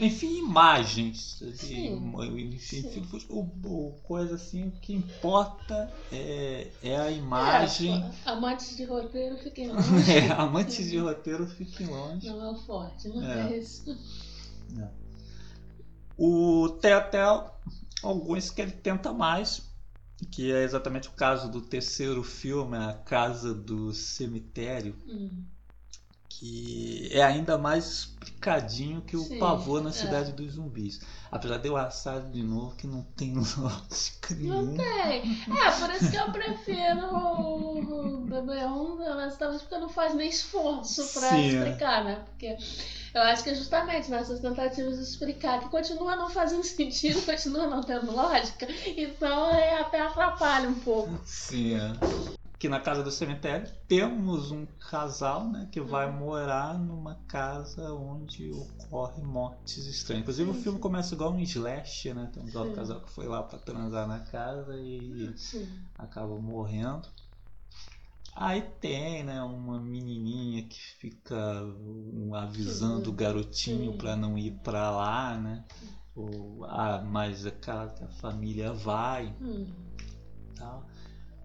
Enfim, 0.00 0.38
imagens. 0.38 1.42
Sim. 1.54 2.12
Enfim, 2.20 2.82
Sim. 2.82 3.02
O, 3.28 3.40
o, 3.40 3.92
coisa 4.02 4.36
assim, 4.36 4.68
o 4.68 4.70
que 4.72 4.92
importa 4.92 5.92
é, 6.12 6.68
é 6.82 6.96
a 6.96 7.10
imagem. 7.10 7.92
É, 7.94 8.30
amantes 8.30 8.76
de 8.76 8.84
roteiro 8.84 9.36
fiquem 9.38 9.68
longe. 9.72 10.12
é, 10.12 10.32
amantes 10.32 10.88
de 10.88 10.98
roteiro 10.98 11.46
fiquem 11.48 11.86
longe. 11.86 12.28
Não 12.28 12.44
é 12.44 12.50
o 12.50 12.56
forte, 12.56 13.08
não 13.08 13.24
é, 13.24 13.52
é 13.52 13.58
isso. 13.58 13.90
É. 14.78 14.88
O 16.16 16.68
Tetel 16.80 17.52
alguns 18.02 18.50
que 18.50 18.60
ele 18.60 18.72
tenta 18.72 19.12
mais, 19.12 19.62
que 20.30 20.52
é 20.52 20.62
exatamente 20.62 21.08
o 21.08 21.12
caso 21.12 21.50
do 21.50 21.60
terceiro 21.60 22.22
filme, 22.22 22.76
A 22.76 22.92
Casa 22.92 23.54
do 23.54 23.92
Cemitério, 23.92 24.96
hum. 25.06 25.44
Que 26.38 27.08
é 27.10 27.20
ainda 27.24 27.58
mais 27.58 27.84
explicadinho 27.88 29.02
que 29.02 29.16
o 29.16 29.24
Sim, 29.24 29.40
Pavor 29.40 29.82
na 29.82 29.90
é. 29.90 29.92
Cidade 29.92 30.30
dos 30.32 30.52
Zumbis. 30.52 31.00
Apesar 31.32 31.58
de 31.58 31.66
eu 31.66 31.76
assar 31.76 32.20
de 32.30 32.44
novo 32.44 32.76
que 32.76 32.86
não 32.86 33.02
tem 33.16 33.34
lógica 33.58 34.34
nenhuma. 34.36 34.62
Não 34.62 34.76
tem. 34.76 35.22
É, 35.50 35.70
por 35.72 35.90
isso 35.90 36.10
que 36.10 36.16
eu 36.16 36.30
prefiro 36.30 37.06
o 37.12 38.24
BB1, 38.28 39.16
mas 39.16 39.36
talvez 39.36 39.62
porque 39.62 39.78
não 39.78 39.88
faz 39.88 40.14
nem 40.14 40.28
esforço 40.28 41.12
para 41.12 41.36
é. 41.36 41.46
explicar, 41.48 42.04
né? 42.04 42.22
Porque 42.26 42.56
eu 43.14 43.22
acho 43.22 43.42
que 43.42 43.50
é 43.50 43.54
justamente 43.56 44.08
nessas 44.08 44.38
tentativas 44.38 44.96
de 44.96 45.02
explicar 45.02 45.58
que 45.58 45.68
continua 45.68 46.14
não 46.14 46.30
fazendo 46.30 46.62
sentido, 46.64 47.20
continua 47.26 47.66
não 47.66 47.82
tendo 47.82 48.14
lógica, 48.14 48.68
então 48.96 49.50
é, 49.50 49.80
até 49.80 50.00
atrapalha 50.00 50.68
um 50.68 50.78
pouco. 50.78 51.18
Sim, 51.24 51.74
é. 51.74 52.38
Que 52.58 52.68
na 52.68 52.80
casa 52.80 53.04
do 53.04 53.10
cemitério 53.10 53.70
temos 53.86 54.50
um 54.50 54.66
casal 54.66 55.48
né, 55.48 55.68
que 55.70 55.80
vai 55.80 56.10
uhum. 56.10 56.16
morar 56.16 56.76
numa 56.76 57.14
casa 57.28 57.92
onde 57.92 58.50
ocorrem 58.50 59.22
mortes 59.22 59.86
estranhas. 59.86 60.22
Inclusive 60.22 60.52
sim, 60.52 60.58
o 60.58 60.62
filme 60.62 60.78
começa 60.80 61.14
igual 61.14 61.32
um 61.32 61.38
slash, 61.38 62.12
né? 62.12 62.30
Tem 62.32 62.42
um 62.42 62.74
casal 62.74 63.00
que 63.00 63.10
foi 63.10 63.28
lá 63.28 63.44
para 63.44 63.60
transar 63.60 64.08
na 64.08 64.20
casa 64.20 64.76
e 64.76 65.32
sim. 65.36 65.68
acaba 65.94 66.36
morrendo. 66.40 67.08
Aí 68.40 68.62
tem, 68.80 69.24
né, 69.24 69.42
uma 69.42 69.80
menininha 69.80 70.62
que 70.62 70.80
fica 70.80 71.36
avisando 72.34 73.10
o 73.10 73.12
garotinho 73.12 73.98
para 73.98 74.14
não 74.14 74.38
ir 74.38 74.52
para 74.62 74.90
lá, 74.92 75.36
né? 75.36 75.64
Ou, 76.14 76.64
ah, 76.64 77.02
mas 77.04 77.42
que 77.42 77.70
a 77.70 78.08
família 78.20 78.72
vai. 78.72 79.34
Hum. 79.40 79.66
Tal. 80.56 80.87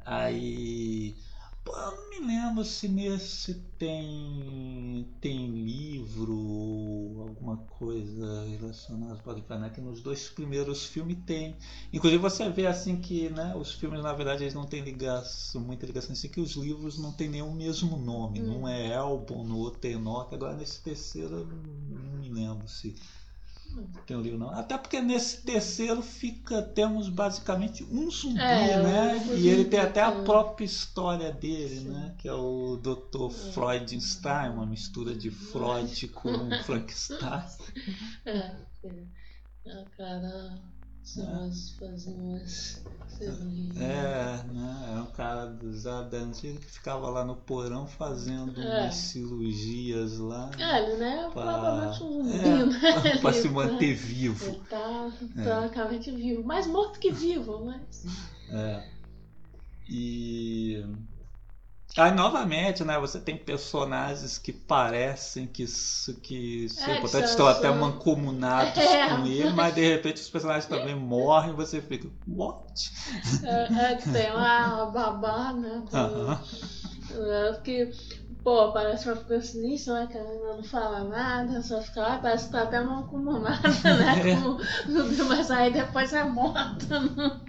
Aí 0.05 1.15
Pô, 1.63 1.73
eu 1.77 1.91
não 1.95 2.09
me 2.09 2.19
lembro 2.27 2.65
se 2.65 2.89
nesse 2.89 3.53
tem 3.77 5.07
tem 5.21 5.47
livro 5.47 6.37
ou 6.37 7.21
alguma 7.21 7.55
coisa 7.55 8.43
relacionada 8.49 9.15
pode 9.23 9.41
falar 9.43 9.69
que 9.69 9.79
nos 9.79 10.01
dois 10.01 10.27
primeiros 10.27 10.85
filmes 10.85 11.17
tem. 11.25 11.55
Inclusive 11.93 12.21
você 12.21 12.49
vê 12.49 12.67
assim 12.67 12.97
que, 12.99 13.29
né, 13.29 13.55
os 13.55 13.71
filmes 13.75 14.03
na 14.03 14.11
verdade 14.11 14.43
eles 14.43 14.53
não 14.53 14.65
têm 14.65 14.83
ligação, 14.83 15.61
muita 15.61 15.85
ligação 15.85 16.11
assim 16.11 16.27
que 16.27 16.41
os 16.41 16.51
livros 16.51 16.97
não 16.99 17.13
têm 17.13 17.29
nenhum 17.29 17.53
mesmo 17.53 17.95
nome, 17.95 18.41
hum. 18.41 18.67
é 18.67 18.93
Elbon, 18.95 19.45
no 19.45 19.57
outro 19.57 19.87
é 19.87 19.93
Enoch, 19.93 20.33
agora 20.35 20.57
nesse 20.57 20.81
terceiro 20.81 21.37
eu 21.37 21.45
não 21.47 22.19
me 22.19 22.27
lembro 22.27 22.67
se 22.67 22.93
tem 24.05 24.17
um 24.17 24.21
livro 24.21 24.37
não. 24.37 24.49
Até 24.49 24.77
porque 24.77 25.01
nesse 25.01 25.41
terceiro 25.41 26.01
fica 26.01 26.61
temos 26.61 27.09
basicamente 27.09 27.83
um 27.83 28.09
zumbi, 28.09 28.39
é, 28.39 28.81
né? 28.81 29.27
E 29.35 29.47
ele 29.47 29.65
tem 29.65 29.79
até 29.79 30.01
a 30.01 30.11
própria 30.23 30.65
história 30.65 31.31
dele, 31.31 31.79
Sim. 31.79 31.89
né? 31.89 32.15
Que 32.17 32.27
é 32.27 32.33
o 32.33 32.77
Dr. 32.77 33.25
É. 33.25 33.51
Freudenstein, 33.51 34.51
uma 34.51 34.65
mistura 34.65 35.15
de 35.15 35.31
Freud 35.31 36.07
com 36.09 36.31
Frankenstein. 36.63 37.43
É, 38.25 38.37
é. 38.83 39.05
é 39.65 39.85
cara 39.97 40.61
nós 41.17 41.71
fazíamos 41.77 42.81
É, 43.19 44.43
né? 44.51 44.93
É 44.95 45.01
um 45.01 45.11
cara 45.11 45.45
dos 45.45 45.85
anos 45.85 46.39
que 46.39 46.57
ficava 46.57 47.09
lá 47.09 47.23
no 47.23 47.35
porão 47.35 47.85
fazendo 47.85 48.59
é. 48.59 48.81
umas 48.81 48.95
cirurgias 48.95 50.17
lá. 50.17 50.49
É, 50.57 50.83
ele, 50.83 50.97
né? 50.97 51.29
Pra, 51.33 51.43
provavelmente 51.43 52.03
um 52.03 52.29
é, 52.33 52.65
né? 52.65 53.17
Pra 53.21 53.33
se 53.33 53.49
manter 53.49 53.93
vivo. 53.93 54.45
Ele 54.45 54.61
tá 54.69 55.11
praticamente 55.35 56.09
é. 56.09 56.13
vivo. 56.13 56.43
Mais 56.43 56.65
morto 56.67 56.99
que 56.99 57.11
vivo, 57.11 57.65
mas. 57.65 58.05
É. 58.49 58.83
E 59.87 60.83
Aí 61.95 62.11
novamente, 62.11 62.83
né, 62.83 62.97
você 62.99 63.19
tem 63.19 63.37
personagens 63.37 64.39
que 64.39 64.51
parecem 64.51 65.45
que, 65.45 65.63
que 66.23 66.67
é, 66.87 66.99
portanto, 66.99 67.25
estão 67.25 67.47
até 67.47 67.69
mancomunados 67.69 68.77
é. 68.77 69.09
com 69.09 69.27
ele, 69.27 69.51
mas 69.51 69.75
de 69.75 69.87
repente 69.87 70.19
os 70.19 70.29
personagens 70.29 70.65
também 70.65 70.95
morrem 70.95 71.51
e 71.51 71.55
você 71.55 71.79
fica, 71.81 72.09
what? 72.27 72.91
É, 73.43 73.91
é 73.91 73.95
tem 73.95 74.31
lá 74.33 74.81
a 74.81 74.85
babá, 74.87 75.53
né? 75.53 75.83
Do, 75.91 75.97
uh 75.97 76.39
-huh. 77.11 77.61
que 77.61 77.91
Pô, 78.43 78.73
parece 78.73 79.07
uma 79.09 79.15
coincidência, 79.15 79.93
né? 79.93 80.05
Que 80.07 80.17
ela 80.17 80.57
não 80.57 80.63
fala 80.63 81.05
nada, 81.05 81.61
só 81.61 81.81
fica 81.81 82.01
lá, 82.01 82.17
parece 82.17 82.47
que 82.47 82.51
tá 82.51 82.63
até 82.63 82.81
mal 82.81 83.05
acumulada, 83.05 83.69
né? 83.97 84.35
Como, 84.35 84.59
mas 85.29 85.49
aí 85.49 85.71
depois 85.71 86.11
é 86.11 86.25
morta 86.25 86.99
no 86.99 87.23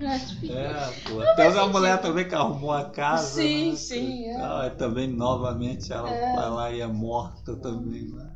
É, 0.48 0.92
pô. 1.08 1.20
Até 1.20 1.48
uma 1.48 1.66
mulher 1.66 2.00
também 2.00 2.28
que 2.28 2.34
arrumou 2.34 2.70
a 2.70 2.90
casa. 2.90 3.42
Sim, 3.42 3.70
né? 3.70 3.76
sim. 3.76 4.24
É. 4.26 4.36
Ah, 4.36 4.70
também, 4.70 5.08
novamente, 5.08 5.92
ela 5.92 6.08
é. 6.08 6.36
vai 6.36 6.50
lá 6.50 6.72
e 6.72 6.80
é 6.80 6.86
morta 6.86 7.56
também, 7.56 8.12
né? 8.12 8.30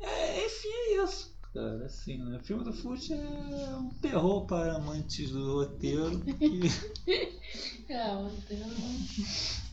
É, 0.00 0.46
enfim, 0.46 0.68
é 0.68 1.04
isso. 1.04 1.36
Cara, 1.52 1.84
assim, 1.84 2.16
né? 2.16 2.38
O 2.38 2.44
filme 2.44 2.64
do 2.64 2.72
Fute 2.72 3.12
é 3.12 3.76
um 3.76 3.90
terror 4.00 4.46
para 4.46 4.76
amantes 4.76 5.30
do 5.30 5.54
roteiro. 5.54 6.20
Que... 6.20 6.70
é, 7.92 8.12
o 8.12 8.24
roteiro. 8.24 8.64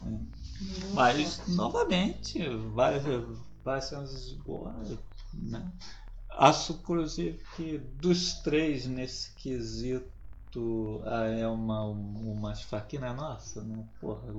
É. 0.06 0.33
Mas, 0.94 1.42
novamente, 1.48 2.48
várias, 2.74 3.04
várias 3.64 3.86
cenas 3.86 4.32
boas, 4.46 4.98
né? 5.34 5.72
Acho, 6.30 6.74
inclusive, 6.74 7.40
que 7.56 7.78
dos 7.78 8.34
três 8.42 8.88
nesse 8.88 9.34
quesito 9.36 10.12
a 11.06 11.26
é 11.26 11.48
uma, 11.48 11.84
uma 11.86 12.56
faquina 12.56 13.14
nossa, 13.14 13.64
né? 13.64 13.88
Porra, 14.00 14.32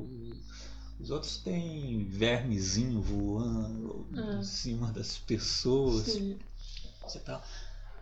os 1.01 1.11
outros 1.11 1.39
têm 1.39 2.05
vermezinho 2.05 3.01
voando 3.01 4.09
ah. 4.17 4.39
em 4.39 4.43
cima 4.43 4.93
das 4.93 5.19
pessoas. 5.19 6.05
Sim. 6.05 6.39
Tal. 7.25 7.43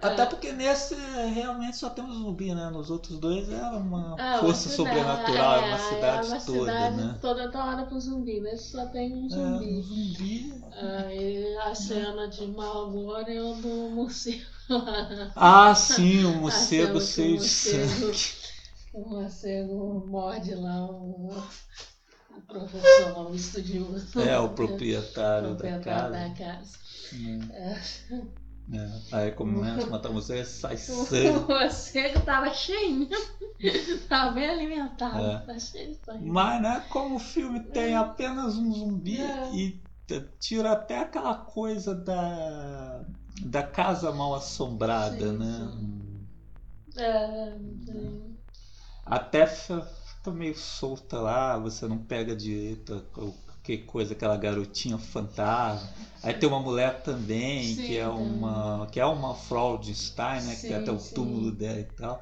Até 0.02 0.26
porque 0.26 0.52
nesse 0.52 0.96
realmente 0.96 1.76
só 1.76 1.88
temos 1.88 2.16
zumbi, 2.16 2.52
né? 2.52 2.68
Nos 2.70 2.90
outros 2.90 3.18
dois 3.20 3.48
era 3.48 3.76
uma 3.76 4.16
é, 4.20 4.38
força 4.40 4.68
sobrenatural, 4.68 5.62
é, 5.62 5.68
uma 5.68 5.78
cidade 5.78 6.26
é 6.26 6.30
uma 6.30 6.40
toda, 6.40 6.58
cidade 6.58 6.96
né? 6.96 7.18
toda 7.20 7.50
tomada 7.52 7.86
por 7.86 8.00
zumbi. 8.00 8.40
Nesse 8.40 8.72
só 8.72 8.86
tem 8.86 9.14
um 9.14 9.28
zumbi. 9.28 9.68
É, 9.68 9.78
um 9.78 9.82
zumbi. 9.82 10.64
Aí 10.72 11.56
a 11.58 11.74
cena 11.74 12.28
de 12.28 12.46
Malgore 12.48 13.36
é 13.36 13.40
o 13.40 13.54
do 13.54 13.90
morcego. 13.90 14.42
Ah, 15.36 15.72
sim, 15.74 16.24
o 16.26 16.34
morcego 16.34 17.00
cheio 17.00 17.38
de 17.38 17.48
sangue. 17.48 18.42
O 18.92 19.08
morcego 19.08 20.04
morde 20.06 20.54
lá 20.54 20.84
o, 20.84 21.30
o 22.36 22.42
professor, 22.46 23.30
o 23.30 23.34
estudioso. 23.34 24.20
É, 24.20 24.38
o 24.38 24.50
proprietário, 24.50 25.52
o 25.52 25.56
proprietário 25.56 26.12
da 26.12 26.28
casa. 26.28 26.28
Da 26.28 26.34
casa. 26.34 26.78
Hum. 27.14 27.40
É. 27.52 27.80
É, 28.72 29.16
aí 29.16 29.32
começa 29.32 29.86
a 29.86 29.90
matar 29.90 30.12
você, 30.12 30.44
sai 30.44 30.76
sangue. 30.78 31.28
O 31.30 31.48
morcego 31.48 32.20
tava 32.20 32.52
cheio 32.54 33.08
tava 34.08 34.32
bem 34.32 34.48
alimentado, 34.48 35.24
é. 35.24 35.38
tá 35.38 35.58
cheio 35.58 35.90
de 35.90 35.98
sangue. 36.04 36.24
Mas 36.24 36.62
né, 36.62 36.84
como 36.88 37.16
o 37.16 37.20
filme 37.20 37.60
tem 37.60 37.94
é. 37.94 37.96
apenas 37.96 38.56
um 38.56 38.72
zumbi 38.72 39.20
é. 39.20 39.54
e 39.54 39.82
tira 40.38 40.72
até 40.72 41.00
aquela 41.00 41.34
coisa 41.34 41.94
da, 41.94 43.04
da 43.44 43.62
casa 43.62 44.12
mal 44.12 44.34
assombrada, 44.34 45.30
sim, 45.30 45.38
né? 45.38 45.72
Sim. 45.72 46.26
É, 46.96 47.56
até 49.06 49.46
fica 49.46 50.30
meio 50.30 50.56
solta 50.56 51.20
lá, 51.20 51.58
você 51.58 51.86
não 51.88 51.98
pega 51.98 52.36
direito 52.36 53.04
que 53.62 53.78
coisa, 53.78 54.12
aquela 54.14 54.36
garotinha 54.36 54.98
fantasma. 54.98 55.88
Aí 56.22 56.34
tem 56.34 56.48
uma 56.48 56.60
mulher 56.60 57.02
também, 57.02 57.62
sim, 57.62 57.86
que 57.86 57.96
é 57.96 58.08
uma. 58.08 58.86
que 58.90 59.00
é 59.00 59.06
uma 59.06 59.34
Fraudenstein, 59.34 60.42
né? 60.42 60.54
Sim, 60.54 60.60
que 60.60 60.66
tem 60.68 60.76
até 60.76 60.92
o 60.92 60.98
túmulo 60.98 61.50
sim. 61.50 61.56
dela 61.56 61.80
e 61.80 61.84
tal. 61.84 62.20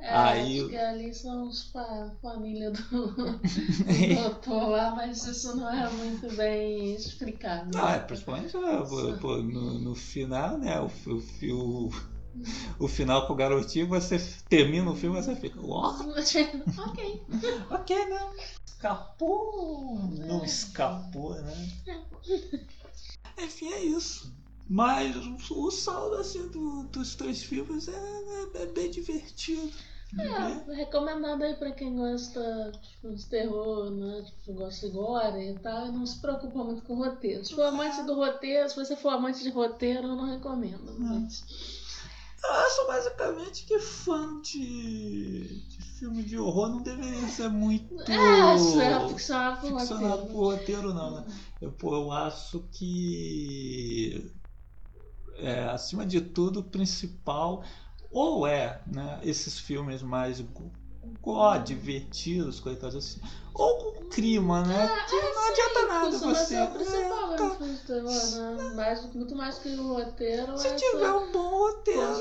É, 0.00 0.14
Aí, 0.14 0.68
que 0.68 0.76
ali 0.76 1.14
são 1.14 1.48
os 1.48 1.64
pa 1.64 2.12
família 2.20 2.70
do, 2.70 2.82
do 3.16 4.14
doutor 4.14 4.68
lá, 4.68 4.94
mas 4.94 5.26
isso 5.26 5.56
não 5.56 5.68
é 5.68 5.88
muito 5.90 6.32
bem 6.36 6.94
explicado. 6.94 7.76
Ah, 7.76 7.92
é, 7.92 7.98
principalmente 8.00 8.56
é, 8.56 9.14
pô, 9.18 9.38
no, 9.38 9.78
no 9.78 9.94
final, 9.94 10.58
né? 10.58 10.78
O, 10.80 10.90
o, 11.10 11.86
o, 11.88 11.90
o 12.78 12.88
final 12.88 13.26
com 13.26 13.32
o 13.32 13.36
garotinho, 13.36 13.88
você 13.88 14.18
termina 14.48 14.90
o 14.90 14.94
filme 14.94 15.18
e 15.18 15.22
você 15.22 15.34
fica. 15.34 15.58
ok. 15.60 17.24
ok, 17.70 18.06
né? 18.06 18.30
Escapou, 18.76 19.98
não 20.26 20.44
escapou, 20.44 21.34
né? 21.34 21.68
Enfim, 23.38 23.72
é 23.72 23.84
isso. 23.84 24.32
Mas 24.68 25.14
o, 25.50 25.70
saldo 25.70 26.16
assim, 26.16 26.48
do, 26.48 26.84
dos 26.84 27.14
três 27.14 27.42
filmes 27.42 27.88
é, 27.88 27.92
é, 27.92 28.62
é 28.62 28.66
bem 28.66 28.90
divertido. 28.90 29.72
É, 30.18 30.74
recomendado 30.74 31.42
aí 31.42 31.54
pra 31.54 31.72
quem 31.72 31.96
gosta 31.96 32.72
tipo, 32.80 33.14
de 33.14 33.24
terror, 33.26 33.90
né? 33.90 34.22
Tipo, 34.22 34.54
gosta 34.54 34.88
de 34.88 34.92
gore 34.92 35.50
e 35.50 35.58
tal, 35.58 35.92
não 35.92 36.06
se 36.06 36.20
preocupa 36.20 36.64
muito 36.64 36.82
com 36.82 36.94
o 36.94 37.04
roteiro. 37.04 37.44
Se 37.44 37.54
for 37.54 37.64
amante 37.64 38.02
do 38.02 38.14
roteiro, 38.14 38.68
se 38.68 38.76
você 38.76 38.96
for 38.96 39.10
amante 39.10 39.42
de 39.42 39.50
roteiro, 39.50 40.08
eu 40.08 40.16
não 40.16 40.32
recomendo. 40.32 40.94
Mas... 40.98 41.44
Eu 42.42 42.52
acho 42.52 42.86
basicamente 42.86 43.64
que 43.66 43.78
fã 43.80 44.40
de, 44.40 45.60
de 45.68 45.85
filme 45.98 46.22
de 46.22 46.38
horror 46.38 46.68
não 46.68 46.82
deveria 46.82 47.28
ser 47.28 47.48
muito. 47.48 47.94
É, 48.10 48.56
isso 48.56 48.80
é 48.80 49.08
ficcionado 49.08 49.60
por 49.60 49.72
roteiro. 49.72 50.26
por 50.26 50.44
roteiro, 50.44 50.94
não, 50.94 51.10
né? 51.10 51.26
Eu, 51.60 51.74
eu 51.82 52.12
acho 52.12 52.60
que. 52.72 54.32
É, 55.38 55.64
acima 55.64 56.06
de 56.06 56.20
tudo, 56.20 56.60
o 56.60 56.64
principal. 56.64 57.64
Ou 58.10 58.46
é 58.46 58.82
né, 58.86 59.20
esses 59.22 59.58
filmes 59.58 60.02
mais 60.02 60.42
ó, 61.22 61.58
divertidos, 61.58 62.60
coitados 62.60 62.96
assim. 62.96 63.20
Ou 63.52 63.92
com 63.92 64.08
clima, 64.08 64.62
né? 64.62 64.84
É, 64.84 65.08
que 65.08 65.14
é, 65.14 65.34
não 65.34 65.42
sim, 65.42 65.50
adianta 65.50 65.86
nada 65.86 66.18
você. 66.18 66.54
É 66.54 66.64
o 66.64 66.70
principal, 66.70 67.32
é, 67.32 67.36
tá... 67.36 68.52
né? 68.52 68.74
mais, 68.74 69.14
muito 69.14 69.36
mais 69.36 69.58
que 69.58 69.68
o 69.70 69.94
roteiro. 69.94 70.56
Se 70.58 70.76
tiver 70.76 71.12
um 71.12 71.32
bom 71.32 71.50
roteiro, 71.50 72.20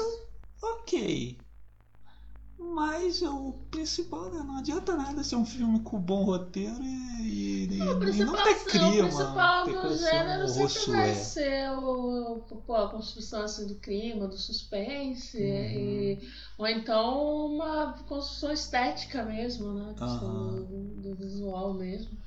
ok. 0.61 1.44
Mas 2.57 3.21
o 3.21 3.53
principal, 3.69 4.31
né? 4.31 4.41
Não 4.41 4.57
adianta 4.57 4.95
nada 4.95 5.23
ser 5.23 5.35
um 5.35 5.45
filme 5.45 5.79
com 5.81 5.99
bom 5.99 6.23
roteiro 6.23 6.81
e, 6.81 7.67
e, 7.71 7.77
não, 7.77 8.03
e 8.03 8.23
não 8.23 8.33
ter 8.33 8.65
clima. 8.65 9.07
O 9.07 9.11
principal 9.11 9.65
do 9.65 9.97
gênero 9.97 10.47
sempre 10.47 10.91
vai 10.91 11.09
é. 11.09 11.15
ser 11.15 11.69
o, 11.77 12.43
a 12.69 12.87
construção 12.89 13.43
assim, 13.43 13.67
do 13.67 13.75
clima, 13.75 14.27
do 14.27 14.37
suspense, 14.37 15.37
uhum. 15.37 15.43
e, 15.43 16.19
ou 16.57 16.67
então 16.67 17.47
uma 17.47 17.93
construção 18.07 18.51
estética 18.51 19.23
mesmo, 19.23 19.73
né? 19.73 19.93
Uhum. 19.99 20.65
Do, 20.65 21.01
do 21.01 21.15
visual 21.15 21.73
mesmo. 21.73 22.17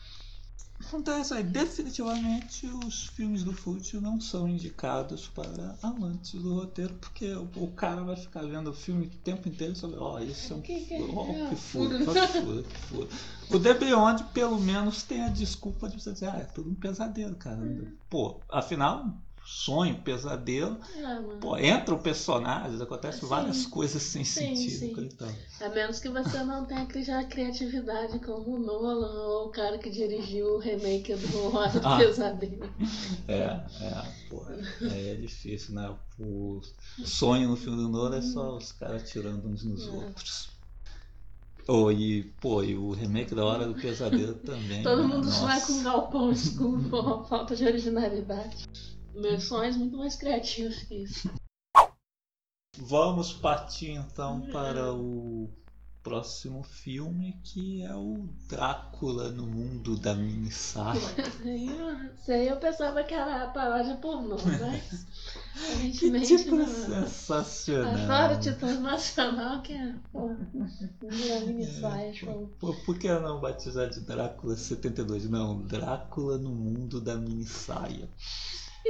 Acontece 0.88 1.34
aí, 1.34 1.42
definitivamente 1.44 2.66
os 2.66 3.08
filmes 3.08 3.44
do 3.44 3.52
Fútil 3.52 4.00
não 4.00 4.18
são 4.18 4.48
indicados 4.48 5.28
para 5.28 5.76
amantes 5.82 6.40
do 6.40 6.54
roteiro, 6.54 6.94
porque 6.94 7.30
o, 7.34 7.46
o 7.56 7.72
cara 7.72 8.02
vai 8.02 8.16
ficar 8.16 8.40
vendo 8.40 8.70
o 8.70 8.72
filme 8.72 9.04
o 9.04 9.10
tempo 9.10 9.46
inteiro 9.50 9.76
sobre, 9.76 9.98
ó, 9.98 10.14
oh, 10.14 10.18
isso 10.18 10.54
é 10.54 10.56
um 10.56 10.62
que, 10.62 10.80
que, 10.86 10.94
oh, 10.94 11.50
que 11.50 11.56
furo, 11.56 11.98
que 11.98 12.04
furo, 12.06 12.62
que 12.62 12.78
furo. 12.78 13.08
O 13.50 13.60
The 13.60 13.74
Beyond, 13.74 14.24
pelo 14.32 14.58
menos, 14.58 15.02
tem 15.02 15.20
a 15.20 15.28
desculpa 15.28 15.90
de 15.90 16.00
você 16.00 16.10
dizer, 16.10 16.30
ah, 16.30 16.38
é 16.38 16.44
tudo 16.44 16.70
um 16.70 16.74
pesadelo, 16.74 17.36
cara. 17.36 17.58
Hum. 17.58 17.92
Pô, 18.08 18.40
afinal, 18.48 19.14
sonho, 19.48 20.02
pesadelo. 20.02 20.78
É, 20.94 21.38
Pô, 21.40 21.56
entram 21.56 21.98
personagens, 21.98 22.82
acontecem 22.82 23.26
várias 23.26 23.64
coisas 23.64 24.02
sem 24.02 24.22
sim, 24.22 24.54
sentido. 24.54 25.00
Sim. 25.00 25.08
Então. 25.10 25.34
A 25.62 25.70
menos 25.70 25.98
que 25.98 26.10
você 26.10 26.44
não 26.44 26.66
tenha 26.66 26.82
a 27.18 27.24
criatividade 27.24 28.18
como 28.18 28.56
o 28.56 28.58
Nolan 28.58 29.26
ou 29.26 29.46
o 29.46 29.50
cara 29.50 29.78
que 29.78 29.88
dirigiu 29.88 30.56
o 30.56 30.58
remake 30.58 31.14
do 31.14 31.38
Hora 31.56 31.80
do 31.80 31.88
ah. 31.88 31.96
Pesadelo. 31.96 32.70
É, 33.26 33.34
é, 33.34 34.04
pô, 34.28 34.44
é, 34.82 35.12
é 35.12 35.14
difícil, 35.14 35.74
né? 35.74 35.96
O 36.20 36.60
sonho 37.02 37.48
no 37.48 37.56
filme 37.56 37.78
do 37.78 37.88
Nolan 37.88 38.18
é 38.18 38.22
só 38.22 38.54
os 38.54 38.72
caras 38.72 39.08
tirando 39.08 39.48
uns 39.48 39.64
nos 39.64 39.88
é. 39.88 39.90
outros. 39.90 40.50
Oh, 41.66 41.90
e, 41.90 42.24
pô, 42.40 42.62
e 42.62 42.76
o 42.76 42.92
remake 42.92 43.34
da 43.34 43.44
Hora 43.44 43.66
do 43.66 43.74
Pesadelo 43.74 44.34
também. 44.34 44.82
Todo 44.82 45.02
né? 45.02 45.08
mundo 45.08 45.26
Nossa. 45.26 45.66
com 45.66 45.82
galpão 45.82 46.32
com 46.58 47.24
falta 47.24 47.56
de 47.56 47.64
originalidade. 47.64 48.68
Meus 49.18 49.44
sonhos 49.44 49.76
muito 49.76 49.96
mais 49.96 50.16
criativos 50.16 50.82
que 50.84 50.94
isso. 50.94 51.30
Vamos 52.76 53.32
partir 53.32 53.90
então 53.90 54.40
para 54.52 54.94
o 54.94 55.50
próximo 56.08 56.62
filme 56.62 57.38
que 57.42 57.82
é 57.82 57.94
o 57.94 58.28
Drácula 58.48 59.30
no 59.30 59.44
mundo 59.46 59.96
da 59.96 60.14
mini 60.14 60.50
saia. 60.50 61.00
Isso 62.14 62.32
aí 62.32 62.48
eu 62.48 62.56
pensava 62.56 63.02
que 63.02 63.12
era 63.12 63.44
a 63.44 63.46
paródia 63.48 63.96
pornô, 63.96 64.36
mas 64.40 65.98
que 65.98 66.20
título 66.20 66.66
sensacional. 66.66 67.94
Adoro 67.94 68.38
o 68.38 68.40
título 68.40 68.80
nacional 68.80 69.60
que 69.60 69.72
é 69.72 69.94
pô, 70.12 70.30
da. 71.02 72.48
Pô, 72.58 72.72
por 72.86 72.98
que 72.98 73.08
não 73.20 73.40
batizar 73.40 73.90
de 73.90 74.00
Drácula 74.00 74.56
72? 74.56 75.28
Não, 75.28 75.60
Drácula 75.62 76.38
no 76.38 76.50
mundo 76.50 77.00
da 77.00 77.16
mini 77.16 77.44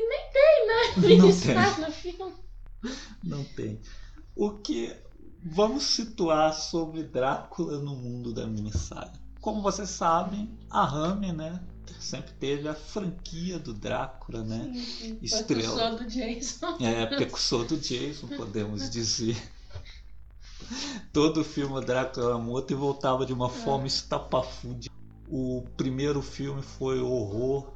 nem 0.06 0.30
tem, 0.32 0.66
né? 0.66 1.16
Não 1.18 1.32
tem. 1.32 1.86
no 1.86 1.92
filme. 1.92 2.34
Não 3.24 3.44
tem. 3.44 3.80
O 4.36 4.50
que 4.50 4.94
vamos 5.42 5.84
situar 5.84 6.52
sobre 6.52 7.02
Drácula 7.02 7.78
no 7.78 7.94
mundo 7.94 8.32
da 8.32 8.46
minissaga? 8.46 9.12
Como 9.40 9.62
vocês 9.62 9.90
sabem, 9.90 10.50
a 10.68 10.84
Rami, 10.84 11.32
né, 11.32 11.60
sempre 11.98 12.32
teve 12.34 12.68
a 12.68 12.74
franquia 12.74 13.58
do 13.58 13.72
Drácula, 13.72 14.42
né? 14.44 14.72
Sim. 14.74 15.18
Estrela. 15.22 15.96
do 15.96 16.04
Jason. 16.06 16.76
É, 16.80 17.06
precursor 17.06 17.64
do 17.64 17.76
Jason, 17.76 18.28
podemos 18.28 18.88
dizer. 18.90 19.36
Todo 21.12 21.44
filme 21.44 21.82
Drácula 21.84 22.26
era 22.26 22.38
morto 22.38 22.72
e 22.72 22.76
voltava 22.76 23.24
de 23.24 23.32
uma 23.32 23.46
é. 23.46 23.50
forma 23.50 23.86
estapafúrdia. 23.86 24.90
O 25.28 25.64
primeiro 25.76 26.22
filme 26.22 26.62
foi 26.62 27.00
Horror, 27.00 27.72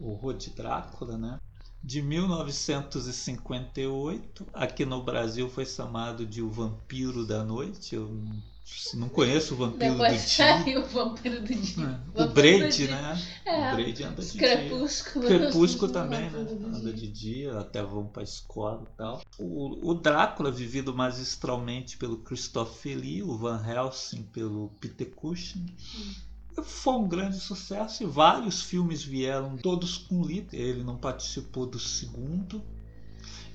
hum. 0.00 0.08
Horror 0.08 0.34
de 0.34 0.50
Drácula, 0.50 1.16
né? 1.16 1.38
de 1.84 2.00
1958. 2.00 4.46
Aqui 4.54 4.86
no 4.86 5.02
Brasil 5.02 5.50
foi 5.50 5.66
chamado 5.66 6.24
de 6.24 6.40
O 6.40 6.48
Vampiro 6.48 7.26
da 7.26 7.44
Noite. 7.44 7.94
Eu 7.94 8.08
não 8.94 9.10
conheço 9.10 9.52
o 9.52 9.58
Vampiro 9.58 9.92
Depois 9.92 10.22
do 10.22 10.28
Dia. 10.28 10.80
o 10.80 10.86
Vampiro 10.86 11.42
do 11.42 11.54
Dia. 11.54 12.00
É, 12.14 12.22
O 12.22 12.26
do 12.26 12.32
Braid, 12.32 12.88
né? 12.88 13.22
É, 13.44 13.72
O 13.72 13.74
Braid 13.74 14.02
anda 14.02 14.22
de 14.22 14.32
dia. 14.32 14.40
Crepúsculo. 14.40 15.26
Crepúsculo 15.26 15.92
também, 15.92 16.30
né? 16.30 16.46
Anda 16.74 16.90
de 16.90 17.06
dia, 17.06 17.58
até 17.58 17.82
vão 17.82 18.06
pra 18.06 18.22
escola 18.22 18.82
e 18.90 18.96
tal. 18.96 19.20
O, 19.38 19.90
o 19.90 19.94
Drácula, 19.94 20.50
vivido 20.50 20.94
magistralmente 20.94 21.98
pelo 21.98 22.16
Christopher 22.16 22.96
Lee, 22.96 23.22
o 23.22 23.36
Van 23.36 23.62
Helsing 23.62 24.22
pelo 24.22 24.70
Peter 24.80 25.10
Cushing. 25.10 25.66
Foi 26.62 26.94
um 26.94 27.08
grande 27.08 27.40
sucesso 27.40 28.02
e 28.02 28.06
vários 28.06 28.62
filmes 28.62 29.02
vieram, 29.02 29.56
todos 29.56 29.98
com 29.98 30.22
Lee. 30.22 30.46
Ele 30.52 30.84
não 30.84 30.96
participou 30.96 31.66
do 31.66 31.78
segundo. 31.78 32.62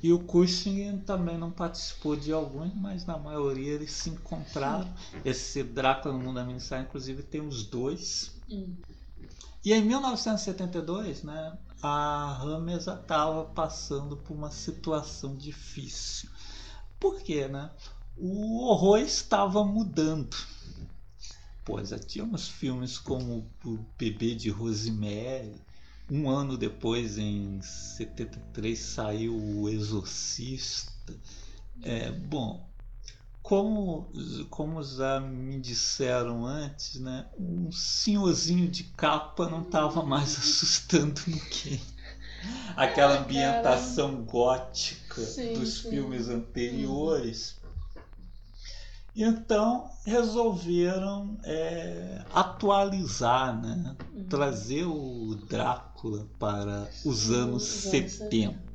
E 0.02 0.14
o 0.14 0.20
Cushing 0.20 1.00
também 1.00 1.38
não 1.38 1.52
participou 1.52 2.16
de 2.16 2.32
alguns, 2.32 2.74
mas 2.74 3.06
na 3.06 3.18
maioria 3.18 3.74
eles 3.74 3.92
se 3.92 4.10
encontraram. 4.10 4.88
Esse 5.26 5.62
Drácula 5.62 6.14
no 6.14 6.24
Mundo 6.24 6.36
da 6.36 6.44
Minissérie, 6.46 6.86
inclusive, 6.86 7.22
tem 7.22 7.42
os 7.42 7.66
dois. 7.66 8.32
Hum. 8.50 8.76
E 9.64 9.74
em 9.74 9.84
1972, 9.84 11.24
né, 11.24 11.58
a 11.84 12.42
já 12.80 12.96
estava 12.96 13.44
passando 13.46 14.16
por 14.16 14.34
uma 14.34 14.52
situação 14.52 15.36
difícil. 15.36 16.30
Por 16.98 17.22
quê, 17.22 17.48
né? 17.48 17.70
O 18.18 18.66
horror 18.66 19.00
estava 19.00 19.64
mudando. 19.64 20.36
Pô, 21.70 21.86
já 21.86 22.00
tínhamos 22.00 22.48
filmes 22.48 22.98
como 22.98 23.48
O 23.64 23.78
Bebê 23.96 24.34
de 24.34 24.50
Rosemary. 24.50 25.54
Um 26.10 26.28
ano 26.28 26.58
depois, 26.58 27.20
em 27.20 27.62
73, 27.62 28.80
saiu 28.80 29.38
O 29.38 29.70
Exorcista. 29.70 31.16
É, 31.84 32.12
bom, 32.12 32.68
como, 33.44 34.12
como 34.50 34.82
já 34.82 35.20
me 35.20 35.60
disseram 35.60 36.44
antes, 36.44 37.00
né, 37.00 37.28
um 37.38 37.72
senhorzinho 37.72 38.68
de 38.68 38.86
capa 38.86 39.48
não 39.48 39.62
estava 39.62 40.02
mais 40.02 40.38
assustando 40.42 41.22
ninguém. 41.28 41.80
Aquela 42.76 43.20
ambientação 43.20 44.24
gótica 44.24 45.22
Sim, 45.22 45.54
dos 45.54 45.82
sim. 45.82 45.92
filmes 45.92 46.30
anteriores. 46.30 47.59
Então 49.15 49.89
resolveram 50.06 51.38
é, 51.43 52.24
atualizar, 52.34 53.60
né? 53.62 53.95
Hum. 54.13 54.26
trazer 54.30 54.86
o 54.86 55.36
Drácula 55.48 56.28
para 56.38 56.89
os 57.06 57.06
Os 57.06 57.32
anos 57.32 57.50
anos 57.50 57.63
70. 57.63 58.69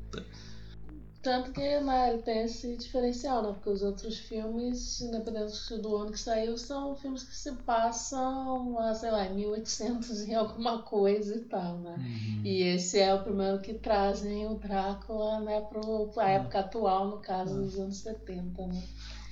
Tanto 1.25 1.53
que 1.53 1.81
né, 1.81 2.11
ele 2.13 2.23
tem 2.23 2.43
esse 2.43 2.77
diferencial, 2.77 3.43
né? 3.43 3.53
Porque 3.55 3.71
os 3.71 3.83
outros 3.83 4.19
filmes, 4.19 5.01
independente 5.01 5.79
do 5.79 5.97
ano 5.97 6.13
que 6.13 6.21
saiu, 6.21 6.59
são 6.59 6.95
filmes 6.97 7.25
que 7.25 7.35
se 7.35 7.51
passam, 7.53 8.79
ah, 8.79 8.95
sei 8.95 9.11
lá, 9.11 9.25
em 9.25 9.37
1800 9.37 10.29
e 10.29 10.35
alguma 10.35 10.83
coisa 10.83 11.35
e 11.35 11.41
tal, 11.41 11.79
né? 11.79 11.95
Uhum. 11.97 12.43
E 12.45 12.63
esse 12.65 13.01
é 13.01 13.15
o 13.15 13.23
primeiro 13.23 13.59
que 13.63 13.73
trazem 13.73 14.47
o 14.47 14.57
Drácula, 14.57 15.41
né, 15.41 15.63
pro, 15.63 16.09
pra 16.09 16.29
época 16.29 16.61
atual, 16.61 17.09
no 17.09 17.19
caso 17.19 17.55
dos 17.55 17.79
anos 17.79 17.97
70, 17.97 18.67
né? 18.67 18.83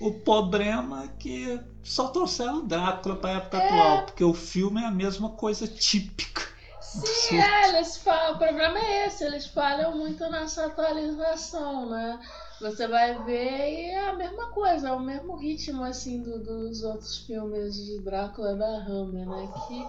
O 0.03 0.13
problema 0.21 1.05
é 1.05 1.09
que 1.19 1.61
só 1.83 2.09
trouxeram 2.09 2.59
o 2.59 2.63
Drácula 2.67 3.17
para 3.17 3.31
a 3.31 3.35
época 3.35 3.59
É. 3.59 3.67
atual, 3.69 4.07
porque 4.07 4.25
o 4.25 4.35
filme 4.35 4.83
é 4.83 4.87
a 4.87 4.91
mesma 4.91 5.31
coisa 5.31 5.67
típica. 5.67 6.43
Sim, 6.81 7.39
é, 7.39 7.69
eles 7.71 7.97
falam, 7.97 8.35
o 8.35 8.39
problema 8.39 8.79
é 8.79 9.07
esse, 9.07 9.25
eles 9.25 9.47
falham 9.47 9.97
muito 9.97 10.29
nessa 10.29 10.67
atualização, 10.67 11.89
né? 11.89 12.21
Você 12.61 12.87
vai 12.87 13.23
ver 13.25 13.73
e 13.73 13.91
é 13.91 14.11
a 14.11 14.15
mesma 14.15 14.47
coisa, 14.51 14.89
é 14.89 14.93
o 14.93 15.01
mesmo 15.01 15.37
ritmo 15.37 15.83
assim 15.85 16.23
do- 16.23 16.39
dos 16.43 16.83
outros 16.83 17.19
filmes 17.19 17.75
de 17.77 17.99
Drácula 18.01 18.55
da 18.55 18.67
Hammer, 18.85 19.27
né? 19.27 19.49
Que 19.69 19.89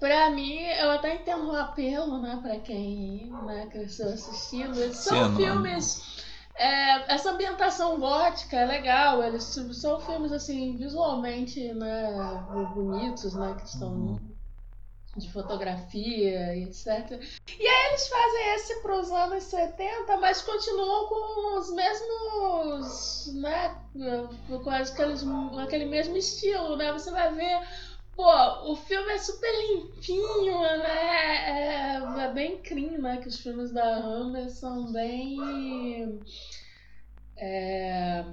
pra 0.00 0.30
mim, 0.30 0.58
eu 0.62 0.90
até 0.90 1.14
entendo 1.14 1.46
o 1.48 1.56
apelo, 1.56 2.18
né, 2.20 2.38
pra 2.42 2.58
quem 2.58 3.30
né, 3.44 3.66
cresceu 3.70 4.08
assistindo. 4.08 4.80
Eles 4.80 4.96
são 4.96 5.14
Sim, 5.14 5.20
não- 5.30 5.36
filmes. 5.36 6.25
É, 6.58 7.14
essa 7.14 7.30
ambientação 7.30 7.98
gótica 8.00 8.56
é 8.56 8.64
legal, 8.64 9.22
eles 9.22 9.44
são 9.44 10.00
filmes 10.00 10.32
assim, 10.32 10.76
visualmente, 10.76 11.72
né, 11.74 12.44
bonitos, 12.74 13.34
né? 13.34 13.54
Que 13.58 13.66
estão 13.66 13.90
Uhum. 13.92 14.36
de 15.16 15.32
fotografia 15.32 16.54
e 16.54 16.64
etc. 16.64 16.86
E 17.58 17.66
aí 17.66 17.86
eles 17.88 18.06
fazem 18.08 18.54
esse 18.54 18.82
para 18.82 19.00
os 19.00 19.10
anos 19.10 19.44
70, 19.44 20.16
mas 20.18 20.42
continuam 20.42 21.08
com 21.08 21.58
os 21.58 21.72
mesmos, 21.72 23.32
né, 23.34 23.74
com 24.46 24.70
aqueles, 24.70 25.24
aquele 25.62 25.86
mesmo 25.86 26.16
estilo, 26.18 26.76
né? 26.76 26.92
Você 26.92 27.10
vai 27.10 27.32
ver, 27.34 27.60
pô, 28.16 28.72
o 28.72 28.76
filme 28.76 29.12
é 29.12 29.18
super 29.18 29.52
limpinho, 29.68 30.60
né? 30.60 31.96
É, 31.96 32.24
é 32.24 32.32
bem 32.32 32.58
clean, 32.62 32.98
né? 32.98 33.18
Que 33.18 33.28
os 33.28 33.38
filmes 33.38 33.70
da 33.70 33.96
Hammer 33.98 34.50
são 34.50 34.92
bem... 34.92 36.18
É, 37.36 38.24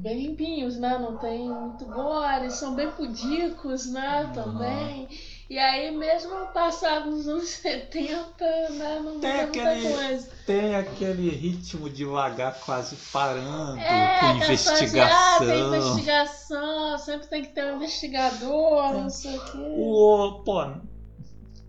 bem 0.00 0.26
limpinhos, 0.28 0.78
né? 0.78 0.98
Não 0.98 1.18
tem 1.18 1.50
muito 1.50 1.84
gore, 1.86 2.50
são 2.50 2.74
bem 2.74 2.90
pudicos, 2.92 3.86
né? 3.86 4.30
Também. 4.32 5.08
E 5.50 5.58
aí, 5.58 5.90
mesmo 5.96 6.46
passado 6.48 7.10
nos 7.10 7.26
anos 7.26 7.48
70, 7.48 8.20
né? 8.72 9.00
Não 9.02 9.18
Tem 9.18 9.40
aquele- 9.40 9.92
coisa. 9.94 10.28
Tem 10.44 10.74
aquele 10.76 11.30
ritmo 11.30 11.88
devagar, 11.88 12.58
quase 12.60 12.96
parando, 13.12 13.78
É, 13.80 14.18
com 14.20 14.38
que 14.40 14.56
fazer- 14.56 15.00
ah, 15.00 15.38
investigação. 15.38 15.46
tem 15.46 15.66
investigação, 15.66 16.98
sempre 16.98 17.26
tem 17.28 17.42
que 17.42 17.48
ter 17.48 17.64
um 17.64 17.76
investigador, 17.76 18.92
não 18.92 19.08
sei 19.10 19.36
o 19.38 19.44
quê. 19.44 19.58
O, 19.58 20.42
pô, 20.44 20.62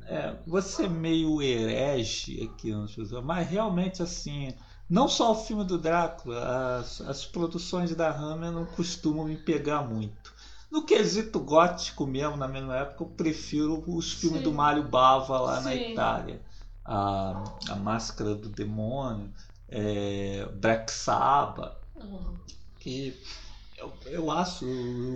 é, 0.07 0.35
você 0.45 0.85
é 0.85 0.89
meio 0.89 1.41
herege 1.41 2.49
aqui, 2.53 2.71
mas 3.23 3.47
realmente 3.49 4.01
assim, 4.01 4.53
não 4.89 5.07
só 5.07 5.31
o 5.31 5.35
filme 5.35 5.63
do 5.63 5.77
Drácula, 5.77 6.79
as, 6.79 6.99
as 7.01 7.25
produções 7.25 7.93
da 7.95 8.09
Hammer 8.09 8.51
não 8.51 8.65
costumam 8.65 9.25
me 9.25 9.37
pegar 9.37 9.83
muito. 9.83 10.33
No 10.71 10.85
quesito 10.85 11.39
gótico 11.39 12.05
mesmo, 12.05 12.37
na 12.37 12.47
mesma 12.47 12.75
época, 12.77 13.03
eu 13.03 13.07
prefiro 13.07 13.83
os 13.87 14.13
filmes 14.13 14.39
Sim. 14.39 14.43
do 14.43 14.51
Mário 14.53 14.83
Bava 14.87 15.39
lá 15.39 15.61
na 15.61 15.71
Sim. 15.71 15.91
Itália. 15.91 16.41
A, 16.85 17.43
a 17.69 17.75
Máscara 17.75 18.35
do 18.35 18.49
Demônio, 18.49 19.31
é, 19.67 20.45
Black 20.55 20.91
Sabbath, 20.91 21.77
Uhum. 21.95 22.37
que 22.79 23.13
eu, 23.77 23.93
eu 24.05 24.31
acho 24.31 24.65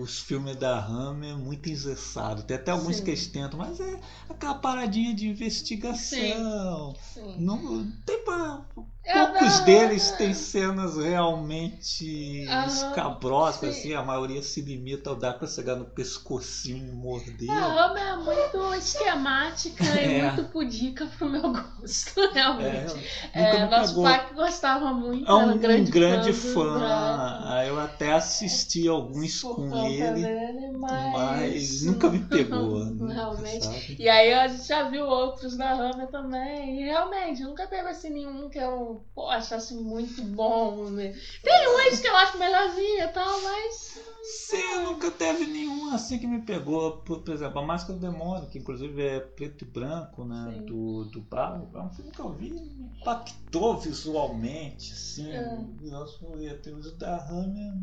os 0.01 0.19
filmes 0.19 0.55
da 0.55 0.77
Hammer 0.85 1.37
muito 1.37 1.69
engessados. 1.69 2.43
Tem 2.43 2.57
até 2.57 2.71
alguns 2.71 2.97
Sim. 2.97 3.03
que 3.03 3.09
eles 3.11 3.27
tentam, 3.27 3.57
mas 3.59 3.79
é 3.79 3.99
aquela 4.29 4.55
paradinha 4.55 5.13
de 5.13 5.27
investigação. 5.27 6.95
Sim. 7.13 7.35
Não 7.39 7.91
tem 8.05 8.23
pra, 8.23 8.65
poucos 9.11 9.59
não, 9.59 9.65
deles 9.65 10.11
é. 10.11 10.17
têm 10.17 10.33
cenas 10.33 10.97
realmente 10.97 12.05
Aham, 12.47 12.67
escabrosas, 12.67 13.59
sim. 13.59 13.69
assim, 13.79 13.93
a 13.93 14.03
maioria 14.03 14.41
se 14.41 14.61
limita 14.61 15.09
ao 15.09 15.15
dar 15.15 15.33
pra 15.33 15.47
chegar 15.47 15.75
no 15.75 15.85
pescocinho 15.85 16.87
e 16.87 16.91
morder. 16.91 17.49
A 17.49 17.85
Hammer 17.85 18.03
é 18.03 18.15
muito 18.17 18.73
esquemática 18.73 19.83
e 20.01 20.09
É. 20.09 20.31
muito 20.31 20.43
pudica 20.45 21.05
pro 21.07 21.27
meu 21.29 21.51
gosto, 21.53 22.19
realmente. 22.33 22.95
É, 23.33 23.41
É, 23.51 23.65
nosso 23.67 24.01
pai 24.01 24.27
que 24.27 24.33
gostava 24.33 24.91
muito, 24.93 25.25
É 25.27 25.33
um, 25.33 25.39
era 25.39 25.53
um 25.53 25.59
grande, 25.59 25.89
grande, 25.89 26.31
fã. 26.33 26.73
Drácula. 26.73 27.53
Aí 27.53 27.67
Eu 27.67 27.79
até 27.79 28.11
assisti 28.13 28.87
alguns 28.87 29.41
Por 29.41 29.55
com 29.55 29.69
conta 29.69 29.77
ele, 29.77 30.21
dele, 30.21 30.71
mas... 30.71 31.11
mas 31.11 31.81
nunca 31.83 32.09
me 32.09 32.19
pegou. 32.19 32.83
né, 32.85 33.13
Realmente. 33.13 33.59
sabe? 33.59 33.95
E 33.99 34.07
aí 34.09 34.33
a 34.33 34.47
gente 34.47 34.67
já 34.67 34.83
viu 34.89 35.05
outros 35.05 35.55
da 35.57 35.71
Hammer 35.71 36.07
também. 36.09 36.81
E 36.81 36.85
realmente, 36.85 37.41
nunca 37.43 37.67
teve 37.67 37.87
assim 37.89 38.09
nenhum 38.09 38.49
que 38.49 38.57
eu 38.59 38.92
pô, 39.13 39.29
achasse 39.29 39.73
muito 39.75 40.21
bom. 40.23 40.89
Né? 40.89 41.13
Tem 41.43 41.67
uns 41.69 41.99
que 41.99 42.07
eu 42.07 42.15
acho 42.15 42.37
melhorzinho 42.37 43.03
e 43.03 43.07
tal, 43.09 43.41
mas. 43.41 43.99
Sim, 44.23 44.83
nunca 44.83 45.11
teve 45.11 45.45
nenhum 45.45 45.93
assim 45.93 46.17
que 46.17 46.27
me 46.27 46.41
pegou. 46.41 46.97
Por, 46.97 47.21
por 47.21 47.33
exemplo, 47.33 47.59
A 47.59 47.65
Máscara 47.65 47.99
do 47.99 48.11
Demônio, 48.11 48.49
que 48.49 48.57
inclusive 48.59 49.01
é 49.01 49.19
preto 49.19 49.63
e 49.63 49.67
branco, 49.67 50.23
né? 50.23 50.53
Sim. 50.53 50.65
Do, 50.65 51.05
do 51.05 51.21
Barro. 51.21 51.69
É 51.73 51.79
um 51.79 51.89
filme 51.89 52.11
que 52.11 52.19
eu 52.19 52.31
vi 52.31 52.51
me 52.51 52.61
impactou 53.01 53.77
visualmente, 53.77 54.93
assim. 54.93 55.31
É. 55.31 55.57
Nossa, 55.81 56.25
os 56.25 56.97
da 56.97 57.17
Hammer 57.29 57.73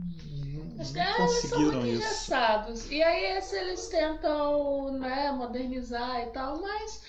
não, 0.61 0.81
Acho 0.81 0.96
é, 0.96 1.01
eles 1.01 1.16
são 1.16 1.27
conseguiram 1.27 1.81
muito 1.81 1.87
isso. 1.87 2.07
engessados. 2.07 2.90
E 2.90 3.03
aí 3.03 3.38
eles 3.53 3.87
tentam, 3.88 4.92
né, 4.99 5.33
modernizar 5.33 6.20
e 6.23 6.27
tal, 6.31 6.61
mas. 6.61 7.03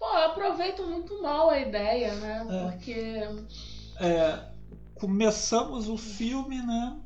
Pô, 0.00 0.06
aproveitam 0.06 0.88
muito 0.88 1.22
mal 1.22 1.50
a 1.50 1.60
ideia, 1.60 2.14
né? 2.14 2.46
É. 2.50 2.70
Porque. 2.70 3.20
É, 4.00 4.48
começamos 4.94 5.88
o 5.88 5.96
filme, 5.98 6.56
né? 6.62 6.98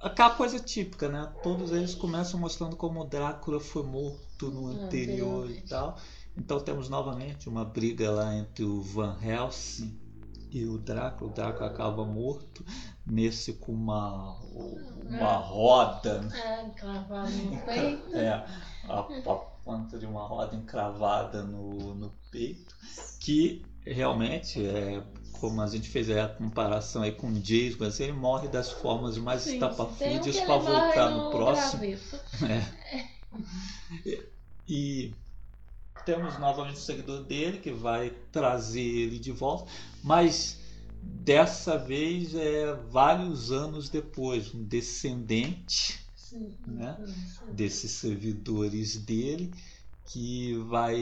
Aquela 0.00 0.30
coisa 0.30 0.58
típica, 0.58 1.08
né? 1.10 1.30
Todos 1.42 1.72
eles 1.72 1.94
começam 1.94 2.40
mostrando 2.40 2.74
como 2.74 3.00
o 3.02 3.04
Drácula 3.04 3.60
foi 3.60 3.82
morto 3.82 4.50
no 4.50 4.68
Ah, 4.68 4.70
anterior 4.70 5.44
anteriormente. 5.44 5.58
e 5.66 5.68
tal. 5.68 5.96
Então 6.36 6.58
temos 6.60 6.88
novamente 6.88 7.48
uma 7.48 7.64
briga 7.66 8.10
lá 8.10 8.34
entre 8.34 8.64
o 8.64 8.80
Van 8.80 9.18
Helsing 9.22 9.98
e 10.50 10.64
o 10.64 10.78
Drácula. 10.78 11.30
O 11.30 11.34
Drácula 11.34 11.68
acaba 11.68 12.04
morto 12.06 12.64
nesse 13.04 13.54
com 13.54 13.72
uma, 13.72 14.38
uma 15.04 15.32
roda. 15.36 16.26
É, 16.32 16.62
encravado 16.62 17.30
no 17.30 17.58
peito. 17.62 18.08
É, 18.16 18.30
a, 18.88 19.00
a 19.00 19.36
ponta 19.68 19.98
de 19.98 20.06
uma 20.06 20.26
roda 20.26 20.56
encravada 20.56 21.42
no, 21.42 21.94
no 21.94 22.10
peito. 22.30 22.74
Que 23.20 23.62
realmente 23.84 24.66
é 24.66 25.02
como 25.32 25.60
a 25.60 25.66
gente 25.66 25.90
fez 25.90 26.08
a 26.10 26.26
comparação 26.26 27.02
aí 27.02 27.12
com 27.12 27.28
o 27.28 27.34
Jason, 27.34 27.84
assim, 27.84 28.04
ele 28.04 28.12
morre 28.12 28.48
das 28.48 28.72
formas 28.72 29.18
mais 29.18 29.42
Sim, 29.42 29.54
estapafúrdias 29.54 30.36
um 30.36 30.46
para 30.46 30.56
voltar 30.56 31.10
no 31.10 31.24
no 31.24 31.30
próximo. 31.30 31.82
É. 32.48 34.28
E 34.70 35.14
temos 36.04 36.38
novamente 36.38 36.76
o 36.76 36.80
seguidor 36.80 37.24
dele 37.24 37.56
que 37.56 37.72
vai 37.72 38.10
trazer 38.30 38.82
ele 38.82 39.18
de 39.18 39.32
volta, 39.32 39.70
mas 40.04 40.60
dessa 41.02 41.78
vez 41.78 42.34
é 42.34 42.74
vários 42.90 43.50
anos 43.50 43.88
depois, 43.88 44.54
um 44.54 44.62
descendente 44.62 46.06
Né? 46.66 46.96
desses 47.52 47.92
servidores 47.92 48.96
dele 48.96 49.52
que 50.04 50.54
vai 50.68 50.96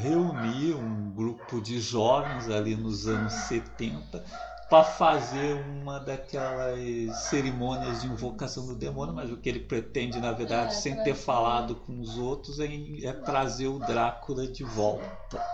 reunir 0.00 0.74
um 0.74 1.10
grupo 1.10 1.60
de 1.60 1.80
jovens 1.80 2.48
ali 2.48 2.74
nos 2.74 3.06
anos 3.06 3.32
70 3.32 4.24
para 4.70 4.84
fazer 4.84 5.54
uma 5.66 5.98
daquelas 5.98 7.16
cerimônias 7.28 8.02
de 8.02 8.06
invocação 8.06 8.64
do 8.66 8.76
demônio, 8.76 9.12
mas 9.12 9.30
o 9.30 9.36
que 9.36 9.48
ele 9.48 9.58
pretende, 9.58 10.20
na 10.20 10.30
verdade, 10.30 10.72
É, 10.72 10.76
sem 10.76 11.02
ter 11.02 11.14
falado 11.14 11.74
com 11.74 11.98
os 12.00 12.16
outros, 12.16 12.60
é, 12.60 12.68
é 13.02 13.12
trazer 13.12 13.66
o 13.66 13.80
Drácula 13.80 14.46
de 14.46 14.62
volta. 14.62 15.44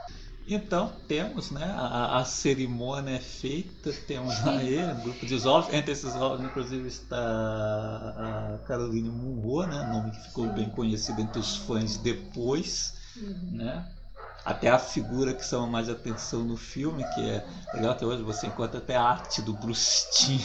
Então 0.49 1.03
temos, 1.09 1.51
né? 1.51 1.65
A, 1.65 2.19
a 2.19 2.25
cerimônia 2.25 3.17
é 3.17 3.21
feita, 3.21 3.93
temos 3.93 4.45
ele, 4.47 4.93
um 4.93 5.01
grupo 5.01 5.27
de 5.27 5.39
jovens. 5.39 5.75
Entre 5.75 5.93
esses 5.93 6.15
jovens, 6.15 6.47
inclusive, 6.47 6.87
está 6.87 7.17
a 7.19 8.59
Caroline 8.65 9.11
Munro, 9.11 9.67
né? 9.67 9.83
Nome 9.83 10.13
que 10.13 10.21
ficou 10.21 10.49
bem 10.53 10.71
conhecido 10.71 11.21
entre 11.21 11.41
os 11.41 11.57
fãs 11.57 11.97
depois, 11.99 12.95
Uhum. 13.17 13.51
né? 13.51 13.89
Até 14.45 14.69
a 14.69 14.79
figura 14.79 15.35
que 15.35 15.45
chama 15.45 15.67
mais 15.67 15.89
atenção 15.89 16.45
no 16.45 16.57
filme, 16.57 17.05
que 17.05 17.29
é 17.29 17.45
legal 17.73 17.91
até 17.93 18.07
hoje, 18.07 18.23
você 18.23 18.47
encontra 18.47 18.79
até 18.79 18.95
a 18.95 19.03
arte 19.03 19.43
do 19.43 19.53
Bruce 19.55 20.07
Timm. 20.13 20.41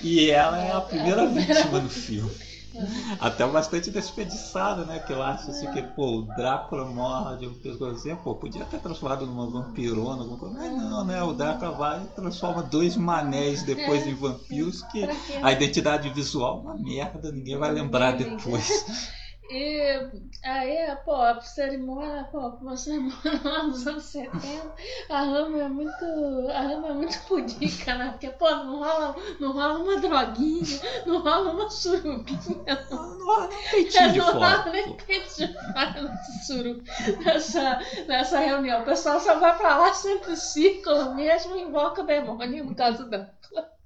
E 0.00 0.30
ela 0.30 0.62
é 0.62 0.68
É 0.68 0.72
a 0.72 0.80
primeira 0.80 1.26
primeira 1.26 1.28
vítima 1.28 1.80
do 1.80 1.90
filme. 1.90 2.30
Até 3.20 3.46
bastante 3.46 3.90
desperdiçada, 3.90 4.84
né? 4.84 4.98
Que 4.98 5.12
eu 5.12 5.22
acho 5.22 5.50
assim 5.50 5.70
que, 5.72 5.82
pô, 5.82 6.18
o 6.18 6.22
Drácula 6.22 6.84
morre 6.84 7.38
de 7.38 7.46
um 7.46 7.54
pescoço, 7.54 8.16
pô, 8.22 8.34
podia 8.34 8.64
ter 8.64 8.78
transformado 8.80 9.26
numa 9.26 9.46
vampirona, 9.46 10.22
alguma 10.22 10.38
coisa. 10.38 10.54
Mas 10.54 10.72
não, 10.72 11.04
né? 11.04 11.22
O 11.22 11.32
Drácula 11.32 11.72
vai 11.72 12.02
e 12.02 12.06
transforma 12.08 12.62
dois 12.62 12.96
manéis 12.96 13.62
depois 13.62 14.06
em 14.06 14.14
vampiros, 14.14 14.82
que 14.82 15.04
a 15.42 15.52
identidade 15.52 16.08
visual 16.10 16.58
é 16.58 16.60
uma 16.60 16.74
merda, 16.74 17.32
ninguém 17.32 17.56
vai 17.56 17.72
lembrar 17.72 18.12
depois. 18.12 18.84
E 19.50 20.10
aí, 20.42 20.96
pô, 21.04 21.14
a 21.14 21.38
cerimônia, 21.40 22.26
pô, 22.32 22.38
uma 22.38 22.76
cerimônia 22.76 23.40
lá 23.44 23.64
nos 23.64 23.86
anos 23.86 24.04
70, 24.04 24.74
a 25.10 25.20
Rama 25.20 25.62
é 25.62 25.68
muito. 25.68 26.04
A 26.50 26.60
Rama 26.60 26.88
é 26.88 26.92
muito 26.94 27.18
pudica, 27.26 27.94
né? 27.94 28.10
Porque, 28.12 28.30
pô, 28.30 28.50
não 28.50 28.78
rola, 28.78 29.14
não 29.38 29.52
rola 29.52 29.78
uma 29.78 30.00
droguinha, 30.00 30.80
não 31.04 31.20
rola 31.20 31.52
uma 31.52 31.68
surubinha, 31.68 32.86
Não, 32.90 33.18
não 33.18 33.26
rola 33.26 33.48
nem 33.48 33.70
peitinho 33.70 34.12
de 34.12 34.18
não 34.18 34.32
rola 34.32 34.64
nem 34.72 34.96
peito 34.96 35.36
de 35.36 35.52
fora 35.52 36.02
nesse 36.02 36.46
suru, 36.46 36.82
nessa, 37.22 37.80
nessa 38.08 38.38
reunião. 38.38 38.80
O 38.80 38.84
pessoal 38.86 39.20
só 39.20 39.38
vai 39.38 39.56
pra 39.58 39.76
lá 39.76 39.92
sempre 39.92 40.32
em 40.32 40.36
círculo 40.36 41.14
mesmo 41.14 41.54
e 41.56 41.62
invoca 41.62 42.02
o 42.02 42.06
demônio 42.06 42.64
no 42.64 42.74
caso 42.74 43.08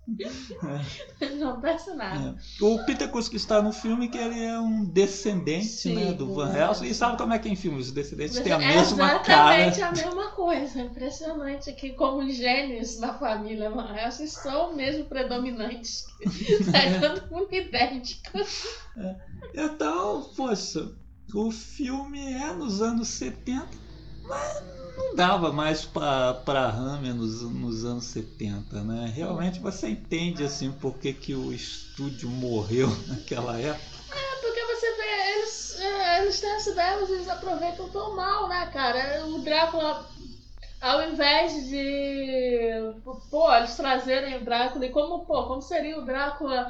da. 0.09 1.29
Não 1.37 1.51
acontece 1.51 1.93
nada. 1.95 2.39
É. 2.61 2.65
O 2.65 2.85
Peter 2.87 3.09
Cusk 3.11 3.35
está 3.35 3.61
no 3.61 3.73
filme 3.73 4.09
que 4.09 4.17
ele 4.17 4.43
é 4.43 4.59
um 4.59 4.85
descendente 4.85 5.67
Sim, 5.67 5.95
né, 5.95 6.13
do 6.13 6.35
Van 6.35 6.53
Helsing. 6.53 6.87
E 6.87 6.95
sabe 6.95 7.19
como 7.19 7.33
é 7.35 7.39
que 7.39 7.49
em 7.49 7.57
filmes 7.57 7.87
os 7.89 7.93
descendentes 7.93 8.39
têm 8.41 8.53
a 8.53 8.63
É 8.63 8.75
mesma 8.77 9.19
cara? 9.21 9.67
exatamente 9.67 9.83
a 9.83 9.93
mesma 9.93 10.31
coisa. 10.33 10.81
Impressionante 10.81 11.73
que 11.73 11.91
como 11.91 12.19
os 12.27 12.35
genes 12.35 12.99
da 12.99 13.15
família 13.15 13.71
Van 13.71 13.95
Helsing 13.95 14.27
são 14.27 14.75
mesmo 14.75 15.05
predominantes. 15.05 16.05
é 16.73 16.99
todo 17.01 17.31
mundo 17.31 17.53
idêntico. 17.53 18.39
Então, 19.55 20.31
poxa, 20.37 20.91
o 21.35 21.51
filme 21.51 22.33
é 22.33 22.53
nos 22.53 22.81
anos 22.81 23.09
70, 23.09 23.67
mas 24.27 24.63
não 24.99 25.15
dava 25.15 25.53
mais 25.53 25.85
pra 25.85 26.69
Hammer 26.69 27.15
nos, 27.15 27.43
nos 27.43 27.85
anos 27.85 28.05
70, 28.05 28.83
né? 28.83 29.13
Realmente 29.15 29.61
você 29.61 29.89
entende 29.89 30.43
assim 30.45 30.73
por 30.73 30.99
que, 30.99 31.13
que 31.13 31.35
o 31.35 31.53
estúdio 31.53 32.29
morreu 32.29 32.89
naquela 33.07 33.59
época. 33.59 33.99
É 34.11 34.41
porque 34.41 34.65
você 34.65 34.97
vê, 34.97 35.39
eles, 35.39 35.81
é, 35.81 36.23
eles 36.23 36.41
têm 36.41 36.51
essa 36.51 36.71
ideia, 36.71 36.99
mas 37.01 37.11
eles 37.11 37.29
aproveitam 37.29 37.89
tão 37.91 38.17
mal, 38.17 38.49
né, 38.49 38.67
cara? 38.73 39.25
O 39.27 39.39
Drácula, 39.39 40.07
ao 40.81 41.11
invés 41.11 41.69
de, 41.69 42.71
pô, 43.31 43.55
eles 43.55 43.77
trazerem 43.77 44.37
o 44.37 44.45
Drácula, 44.45 44.87
e 44.87 44.91
como, 44.91 45.25
pô, 45.25 45.45
como 45.47 45.63
seria 45.63 45.99
o 45.99 46.05
Drácula, 46.05 46.69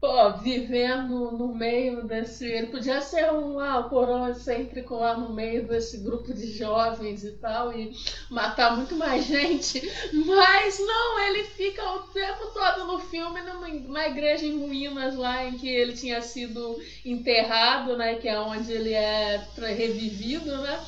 pô, 0.00 0.32
vivendo 0.38 1.32
no 1.32 1.54
meio 1.54 2.04
desse. 2.04 2.46
Ele 2.46 2.68
podia 2.68 3.00
ser 3.00 3.32
um 3.32 3.58
ah, 3.58 3.80
o 3.80 3.88
coroa 3.88 4.30
excêntrico 4.30 4.94
lá 4.94 5.16
no 5.16 5.32
meio 5.32 5.66
desse 5.66 5.98
grupo 5.98 6.32
de 6.32 6.52
jovens 6.52 7.24
e 7.24 7.32
tal, 7.32 7.72
e 7.72 7.92
matar 8.30 8.76
muito 8.76 8.94
mais 8.96 9.24
gente, 9.26 9.80
mas 10.12 10.78
não, 10.78 11.18
ele 11.26 11.44
fica 11.44 11.82
o 11.92 12.00
tempo 12.08 12.46
todo 12.48 12.86
no 12.86 12.98
filme 13.00 13.40
numa, 13.42 13.68
numa 13.68 14.06
igreja 14.06 14.46
em 14.46 14.58
ruínas 14.58 15.16
lá 15.16 15.44
em 15.44 15.58
que 15.58 15.68
ele 15.68 15.94
tinha 15.94 16.22
sido 16.22 16.80
enterrado, 17.04 17.96
né? 17.96 18.14
Que 18.16 18.28
é 18.28 18.38
onde 18.38 18.72
ele 18.72 18.92
é 18.92 19.44
revivido, 19.56 20.56
né? 20.58 20.80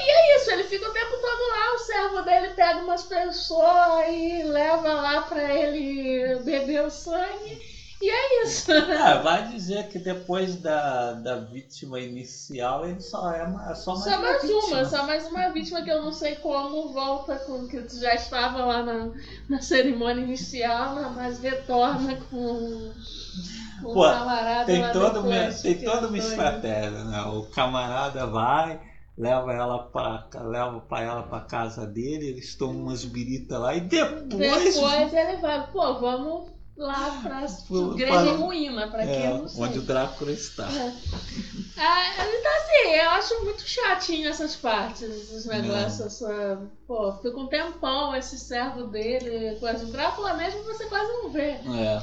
E 0.00 0.10
é 0.10 0.36
isso, 0.36 0.50
ele 0.50 0.64
fica 0.64 0.88
o 0.88 0.92
tempo 0.92 1.10
todo 1.10 1.48
lá, 1.48 1.74
o 1.74 1.78
servo 1.78 2.22
dele 2.22 2.48
pega 2.54 2.80
umas 2.80 3.02
pessoas 3.02 4.08
e 4.08 4.42
leva 4.44 4.92
lá 4.94 5.22
pra 5.22 5.54
ele 5.54 6.36
beber 6.42 6.84
o 6.84 6.90
sangue. 6.90 7.77
E 8.00 8.08
é 8.08 8.42
isso. 8.44 8.70
É, 8.70 9.18
vai 9.22 9.48
dizer 9.48 9.88
que 9.88 9.98
depois 9.98 10.56
da, 10.56 11.14
da 11.14 11.36
vítima 11.40 11.98
inicial 11.98 12.86
ele 12.86 13.00
só 13.00 13.32
é 13.32 13.42
uma, 13.42 13.74
só 13.74 13.92
mais, 13.92 14.04
Só 14.04 14.20
mais 14.20 14.42
vítima. 14.42 14.66
uma, 14.66 14.84
só 14.84 15.06
mais 15.06 15.26
uma 15.26 15.48
vítima 15.50 15.82
que 15.82 15.90
eu 15.90 16.02
não 16.02 16.12
sei 16.12 16.36
como 16.36 16.92
volta 16.92 17.36
com 17.38 17.66
que 17.66 17.80
tu 17.82 17.98
já 17.98 18.14
estava 18.14 18.64
lá 18.64 18.82
na, 18.84 19.10
na 19.48 19.60
cerimônia 19.60 20.22
inicial, 20.22 20.94
né, 20.94 21.12
mas 21.14 21.40
retorna 21.40 22.14
com, 22.30 22.92
com 23.82 23.92
Pô, 23.92 24.06
o 24.06 24.12
camarada 24.12 24.64
Tem 24.66 24.92
toda 24.92 25.20
uma, 25.20 25.52
tem 25.52 25.78
toda 25.80 26.06
uma 26.06 26.18
estratégia, 26.18 27.04
né? 27.04 27.22
O 27.22 27.50
camarada 27.50 28.26
vai, 28.26 28.80
leva 29.16 29.52
ela 29.52 29.78
para 29.88 30.28
leva 30.44 30.80
para 30.80 31.02
ela 31.02 31.22
para 31.24 31.40
casa 31.40 31.84
dele, 31.84 32.28
eles 32.28 32.54
tomam 32.54 32.82
umas 32.82 33.04
biritas 33.04 33.58
lá 33.58 33.74
e 33.74 33.80
depois, 33.80 34.74
Depois 34.74 35.12
ele 35.12 35.36
vai, 35.38 35.66
pô, 35.72 35.98
vamos 35.98 36.57
lá 36.78 37.20
pra 37.22 37.46
Vamos 37.68 37.94
igreja 37.94 38.12
para- 38.14 38.30
em 38.30 38.36
ruína, 38.36 38.88
pra 38.88 39.04
quem 39.06 39.14
é, 39.24 39.28
não 39.34 39.48
sabe. 39.48 39.62
onde 39.62 39.78
o 39.78 39.82
Drácula 39.82 40.32
está. 40.32 40.66
Ah, 41.76 42.12
então 42.16 42.52
assim, 42.56 42.94
eu 42.94 43.10
acho 43.10 43.44
muito 43.44 43.62
chatinho 43.68 44.28
essas 44.28 44.56
partes, 44.56 45.02
esses 45.02 45.44
negócios, 45.46 46.00
essa. 46.00 46.60
Pô, 46.86 47.12
fica 47.22 47.38
um 47.38 47.46
tempão 47.46 48.14
esse 48.16 48.38
servo 48.38 48.84
dele, 48.84 49.56
quase 49.60 49.84
o 49.84 49.88
Drácula 49.88 50.34
mesmo 50.34 50.62
você 50.64 50.86
quase 50.86 51.08
não 51.12 51.30
vê. 51.30 51.50
É. 51.50 52.02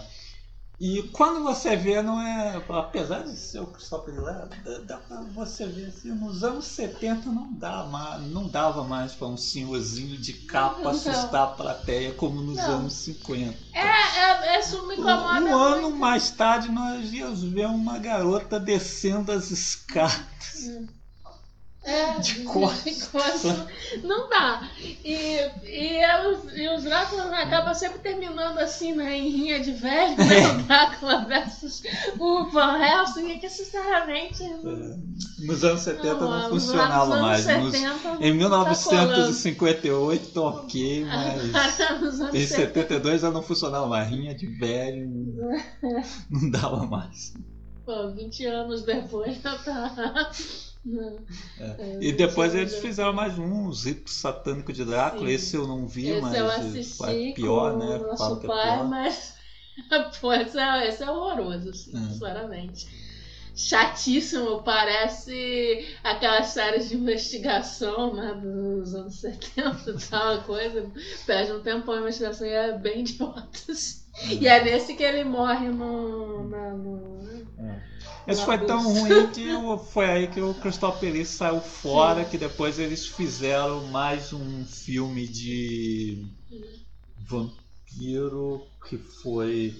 E 0.80 1.04
quando 1.14 1.42
você 1.44 1.76
vê, 1.78 2.02
não 2.02 2.22
é. 2.22 2.62
Apesar 2.70 3.24
de 3.24 3.36
ser 3.38 3.60
o 3.62 3.68
Christopher 3.68 4.14
Lee, 4.14 4.50
dá, 4.64 4.78
dá 4.80 4.98
pra 4.98 5.22
você 5.34 5.66
ver 5.66 5.86
assim, 5.88 6.12
nos 6.12 6.44
anos 6.44 6.66
70 6.66 7.30
não, 7.30 7.54
dá, 7.54 8.20
não 8.30 8.48
dava 8.48 8.84
mais 8.84 9.14
pra 9.14 9.28
um 9.28 9.38
senhorzinho 9.38 10.18
de 10.18 10.34
capa 10.34 10.82
Não. 10.82 10.90
assustar 10.92 11.44
a 11.44 11.48
plateia 11.48 12.14
como 12.14 12.42
nos 12.42 12.58
Não. 12.58 12.80
anos 12.80 12.94
50. 12.94 13.58
É, 13.74 13.80
é, 13.80 14.60
isso 14.60 14.86
me 14.88 14.96
Um, 14.96 15.00
incomoda 15.00 15.40
um 15.40 15.56
ano 15.58 15.82
muito. 15.84 15.98
mais 15.98 16.30
tarde 16.32 16.70
nós 16.70 17.12
íamos 17.14 17.44
ver 17.44 17.68
uma 17.68 17.98
garota 17.98 18.60
descendo 18.60 19.32
as 19.32 19.52
escadas. 19.52 20.26
É, 21.86 22.18
de 22.20 22.44
costas. 22.44 23.68
Não 24.04 24.28
dá. 24.28 24.68
E, 24.82 25.14
e, 25.64 25.98
é 25.98 26.28
os, 26.28 26.58
e 26.58 26.68
os 26.68 26.84
Dráculas 26.84 27.32
acabam 27.32 27.74
sempre 27.76 28.00
terminando 28.00 28.58
assim, 28.58 28.94
né, 28.94 29.16
em 29.16 29.30
rinha 29.30 29.60
de 29.60 29.72
velho, 29.72 30.18
né, 30.18 30.48
o 30.52 30.64
Drácula 30.64 31.26
versus 31.26 31.84
o 32.18 32.50
Van 32.50 32.80
Helsing, 32.80 33.38
que 33.38 33.50
sinceramente... 33.50 34.44
Nos 35.40 35.64
anos 35.64 35.82
70 35.82 36.16
não, 36.16 36.32
nos 36.32 36.48
funcionava 36.48 37.22
mais. 37.22 37.46
Nos- 37.46 37.72
70, 37.72 38.18
em 38.20 38.32
tá 38.32 38.36
1958 38.36 40.34
tá 40.34 40.42
ok, 40.42 41.06
mas. 41.06 42.34
Em 42.34 42.48
70. 42.48 42.48
72 42.48 43.22
já 43.22 43.32
não 43.32 43.44
funcionava 43.44 43.88
mais. 43.88 44.10
Rinha 44.10 44.34
de 44.34 44.48
velho 44.48 45.08
não 46.30 46.50
dava 46.50 46.86
mais. 46.88 47.34
Pô, 47.86 48.10
20 48.12 48.46
anos 48.46 48.84
depois 48.84 49.40
já 49.42 49.56
tá. 49.60 50.32
É. 50.88 51.98
E 52.00 52.12
depois 52.12 52.54
eles 52.54 52.76
fizeram 52.76 53.14
mais 53.14 53.38
um, 53.40 53.68
Os 53.68 53.86
Ritos 53.86 54.14
Satânicos 54.14 54.76
de 54.76 54.86
Drácula. 54.86 55.28
Sim. 55.28 55.34
Esse 55.34 55.56
eu 55.56 55.68
não 55.68 55.88
vi, 55.88 56.10
Esse 56.10 56.22
mas 56.22 56.36
eu 56.38 56.48
assisti 56.48 57.04
é 57.04 57.34
pior, 57.34 57.74
com 57.74 57.80
né? 57.80 57.96
o 57.98 58.08
nosso 58.08 58.44
é 58.44 58.48
pai, 58.48 58.78
pior. 58.78 58.88
mas. 58.88 59.36
Pô, 60.22 60.32
esse 60.34 60.58
é, 60.58 60.88
esse 60.88 61.04
é 61.04 61.10
horroroso, 61.12 61.70
assim, 61.70 61.92
É. 61.96 62.10
sinceramente. 62.14 62.88
Chatíssimo, 63.58 64.64
parece 64.64 65.88
aquelas 66.04 66.48
séries 66.48 66.90
de 66.90 66.96
investigação 66.98 68.14
né, 68.14 68.34
dos 68.36 68.94
anos 68.94 69.16
70 69.16 69.92
e 69.92 70.10
tal, 70.10 70.44
coisa. 70.44 70.92
Perde 71.26 71.54
um 71.54 71.62
tempão 71.64 71.96
a 71.96 72.00
investigação 72.02 72.46
e 72.46 72.52
é 72.52 72.78
bem 72.78 73.00
idiota. 73.02 73.48
assim. 73.70 74.05
E 74.24 74.47
é 74.47 74.63
nesse 74.63 74.93
que 74.95 75.03
ele 75.03 75.24
morre 75.24 75.70
no. 75.70 76.47
na- 76.49 76.72
no- 76.74 77.16
Esse 78.28 78.43
foi 78.43 78.57
tão 78.66 78.82
ruim 78.93 79.28
que 79.32 79.51
o- 79.53 79.78
foi 79.78 80.05
aí 80.05 80.28
que 80.28 80.41
o 80.41 80.53
Christopher 80.55 81.13
Lee 81.13 81.26
saiu 81.26 81.61
fora, 81.61 82.26
que 82.26 82.38
depois 82.38 82.80
eles 82.80 83.05
fizeram 83.05 83.84
mais 83.88 84.34
um 84.34 84.66
filme 84.66 85.28
de 85.28 86.26
vampiro 87.20 88.66
que 88.88 88.97
foi 88.97 89.76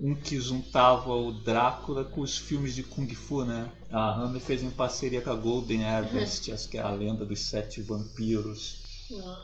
um 0.00 0.14
que 0.14 0.40
juntava 0.40 1.12
o 1.14 1.30
Drácula 1.32 2.04
com 2.04 2.22
os 2.22 2.38
filmes 2.38 2.74
de 2.74 2.82
Kung 2.82 3.06
Fu, 3.14 3.44
né? 3.44 3.70
A 3.90 4.14
Hammer 4.22 4.40
fez 4.40 4.62
em 4.62 4.70
parceria 4.70 5.20
com 5.20 5.30
a 5.30 5.34
Golden 5.34 5.84
Harvest, 5.84 6.50
acho 6.52 6.68
que 6.70 6.78
é 6.78 6.80
a 6.80 6.90
lenda 6.90 7.24
dos 7.26 7.40
sete 7.40 7.82
vampiros. 7.82 8.80
Não, 9.10 9.36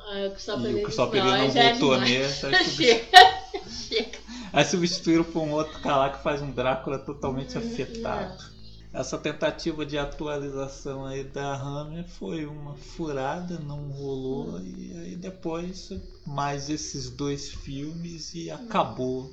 E 0.71 0.75
o 0.81 0.83
Christopher 0.85 1.23
Lee 1.25 1.33
não 1.33 1.61
é 1.61 1.71
voltou 1.73 1.93
aí 1.95 2.25
substitu- 2.33 2.77
Chega, 2.77 3.69
chega. 3.69 4.19
Aí 4.53 4.65
substituíram 4.65 5.25
por 5.25 5.43
um 5.43 5.53
outro 5.53 5.81
cara 5.81 5.97
lá 5.97 6.11
que 6.11 6.23
faz 6.23 6.43
um 6.43 6.51
Drácula 6.51 6.99
totalmente 6.99 7.57
afetado. 7.57 8.57
Essa 8.93 9.19
tentativa 9.19 9.85
de 9.85 9.99
atualização 9.99 11.05
aí 11.05 11.23
da 11.23 11.55
Hammer 11.55 12.09
foi 12.09 12.47
uma 12.47 12.75
furada, 12.77 13.59
não 13.59 13.91
rolou 13.91 14.59
e 14.61 14.97
aí 14.97 15.17
depois 15.17 15.91
mais 16.27 16.71
esses 16.71 17.11
dois 17.11 17.51
filmes 17.51 18.33
e 18.35 18.51
acabou. 18.51 19.31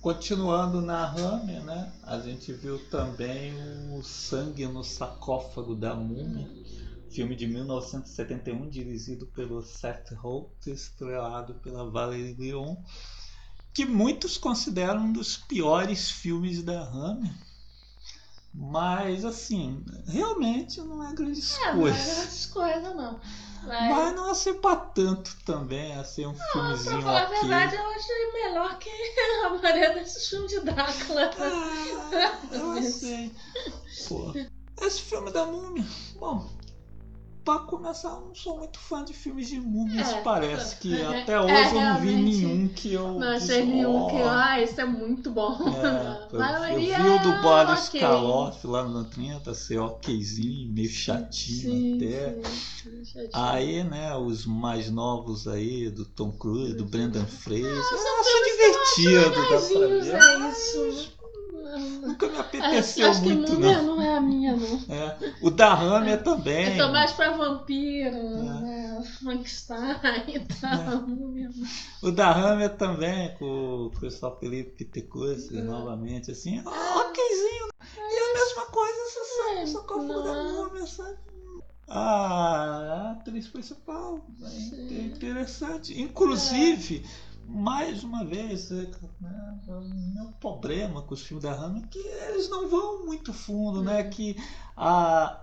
Continuando 0.00 0.80
na 0.80 1.04
Hammer, 1.04 1.64
né? 1.64 1.92
A 2.04 2.20
gente 2.20 2.52
viu 2.52 2.78
também 2.90 3.54
o 3.92 4.04
Sangue 4.04 4.64
no 4.66 4.84
Sarcófago 4.84 5.74
da 5.74 5.96
Múmia, 5.96 6.48
filme 7.16 7.34
de 7.34 7.46
1971 7.46 8.68
dirigido 8.68 9.26
pelo 9.28 9.62
Seth 9.62 10.12
Holt, 10.12 10.66
estrelado 10.66 11.54
pela 11.54 11.90
Valerie 11.90 12.34
Leon 12.38 12.76
que 13.72 13.86
muitos 13.86 14.36
consideram 14.36 15.00
um 15.00 15.12
dos 15.12 15.36
piores 15.36 16.10
filmes 16.10 16.62
da 16.62 16.80
Hammer. 16.82 17.30
Mas 18.52 19.24
assim, 19.24 19.84
realmente 20.06 20.80
não 20.80 21.06
é 21.06 21.14
grandes 21.14 21.58
É, 21.58 21.74
não 21.74 21.86
é 21.86 21.90
coisas. 21.90 22.14
grandes 22.14 22.46
coisas, 22.46 22.96
não. 22.96 23.20
Mas, 23.62 23.90
Mas 23.90 24.14
não 24.14 24.30
assim 24.30 24.54
pra 24.54 24.76
tanto 24.76 25.36
também, 25.44 25.92
assim, 25.94 26.24
um 26.24 26.34
pra 26.34 26.46
filmezinho 26.52 27.02
falar 27.02 27.22
a 27.24 27.26
verdade, 27.26 27.76
eu 27.76 27.86
achei 27.86 28.32
melhor 28.32 28.78
que 28.78 28.88
a 29.44 29.50
maioria 29.50 29.94
desses 29.94 30.28
filmes 30.28 30.50
de 30.50 30.60
Drácula. 30.60 31.30
Ah, 31.38 32.54
eu 32.54 32.82
sei. 32.82 33.30
Pô, 34.08 34.32
esse 34.80 35.02
filme 35.02 35.30
da 35.30 35.44
múmia, 35.44 35.84
bom, 36.18 36.55
pra 37.46 37.60
começar, 37.60 38.08
eu 38.08 38.20
não 38.26 38.34
sou 38.34 38.58
muito 38.58 38.76
fã 38.80 39.04
de 39.04 39.14
filmes 39.14 39.46
de 39.48 39.60
múmias, 39.60 40.08
É, 40.08 40.20
parece 40.22 40.76
que 40.80 41.00
é, 41.00 41.22
até 41.22 41.34
é, 41.34 41.40
hoje 41.40 41.74
eu 41.76 41.80
não 41.80 42.00
vi 42.00 42.16
nenhum 42.16 42.68
que 42.68 42.92
eu. 42.92 43.06
Não 43.20 43.28
achei 43.28 43.46
disse, 43.46 43.62
nenhum 43.62 44.08
que, 44.08 44.16
"Ó, 44.16 44.28
ah, 44.28 44.60
esse 44.60 44.80
é 44.80 44.84
muito 44.84 45.30
bom. 45.30 45.56
É, 45.68 46.28
eu, 46.32 46.40
eu 46.74 46.80
vi 46.80 47.08
o 47.08 47.22
do 47.22 47.30
é 47.30 47.40
Boris 47.40 47.86
ok. 47.86 48.00
Karloff 48.00 48.66
lá 48.66 48.82
no 48.82 49.04
30, 49.04 49.54
ser 49.54 49.78
okzinho, 49.78 50.72
meio 50.72 50.90
chatinho 50.90 51.60
Sim, 51.70 51.94
até. 51.94 52.42
sim, 52.82 53.04
chatinho. 53.04 53.30
Aí, 53.32 53.84
né, 53.84 54.16
os 54.16 54.44
mais 54.44 54.90
novos 54.90 55.46
aí, 55.46 55.88
do 55.88 56.04
Tom 56.04 56.32
Cruise, 56.32 56.74
do 56.74 56.84
Brendan 56.84 57.26
Fraser, 57.26 57.64
eu 57.64 57.82
são 57.84 58.20
acho 58.20 58.44
divertido, 58.50 59.40
dá 59.40 59.60
pra 59.60 59.86
ver. 59.86 60.14
é 60.16 60.48
isso. 60.50 61.12
Nunca 62.06 62.26
me 62.28 62.36
Acho, 62.38 62.40
apeteceu 62.40 63.10
acho 63.10 63.22
que 63.22 63.32
muito, 63.34 63.52
múmia 63.52 63.82
não. 63.82 63.96
não 63.96 64.02
é 64.02 64.16
a 64.16 64.20
minha, 64.20 64.56
não. 64.56 64.80
É. 64.94 65.34
O 65.42 65.50
da 65.50 65.72
Hammer 65.74 66.22
também. 66.22 66.76
Eu 66.78 66.86
tô 66.86 66.92
mais 66.92 67.12
pra 67.12 67.30
vampiro, 67.32 68.16
É. 68.16 68.60
né? 68.60 69.02
Frankenstein 69.18 70.24
e 70.28 70.40
tal. 70.60 71.00
múmia. 71.02 71.50
O 72.02 72.10
da 72.10 72.32
Hammer 72.32 72.76
também, 72.76 73.34
com 73.36 73.86
o 73.86 73.90
Peter 74.64 75.06
Custer, 75.08 75.58
É. 75.58 75.62
novamente, 75.62 76.30
assim, 76.30 76.58
okzinho. 76.60 77.68
E 77.96 78.18
a 78.18 78.34
mesma 78.34 78.66
coisa, 78.70 78.94
você 78.94 79.24
sabe, 79.24 79.60
É, 79.60 79.66
coisa 79.82 80.08
da 80.08 80.42
não. 80.42 80.64
múmia, 80.68 80.86
sabe? 80.86 81.16
A 81.88 83.12
atriz 83.12 83.46
principal 83.46 84.20
é 84.42 85.02
interessante. 85.02 86.00
Inclusive, 86.00 87.04
mais 87.48 88.02
uma 88.04 88.24
vez, 88.24 88.70
é, 88.70 88.90
né, 89.20 89.58
o 89.68 90.14
meu 90.14 90.32
problema 90.40 91.02
com 91.02 91.14
os 91.14 91.22
filmes 91.22 91.44
da 91.44 91.52
Hammer 91.52 91.82
é 91.82 91.86
que 91.86 91.98
eles 91.98 92.48
não 92.48 92.68
vão 92.68 93.06
muito 93.06 93.32
fundo, 93.32 93.82
né? 93.82 94.02
Hum. 94.02 94.10
Que 94.10 94.36
a, 94.76 95.42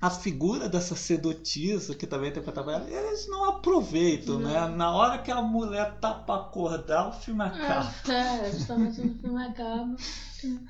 a 0.00 0.10
figura 0.10 0.68
dessa 0.68 0.94
sedotisa 0.94 1.94
que 1.94 2.06
também 2.06 2.32
tem 2.32 2.42
pra 2.42 2.52
trabalhar, 2.52 2.88
eles 2.88 3.28
não 3.28 3.48
aproveitam, 3.48 4.38
né? 4.38 4.68
Na 4.68 4.92
hora 4.92 5.18
que 5.18 5.30
a 5.30 5.42
mulher 5.42 5.98
tá 5.98 6.14
pra 6.14 6.36
acordar, 6.36 7.08
o 7.08 7.12
filme 7.12 7.42
acaba. 7.42 7.92
É, 8.12 8.52
justamente 8.52 9.00
no 9.00 9.14
filme 9.14 9.42
acaba. 9.44 9.96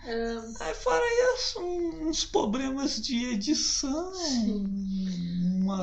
É, 0.05 0.37
Aí 0.61 0.74
fora 0.74 1.03
isso, 1.35 1.61
uns 1.61 2.24
problemas 2.24 3.01
de 3.01 3.27
edição, 3.27 4.12
uma... 5.62 5.77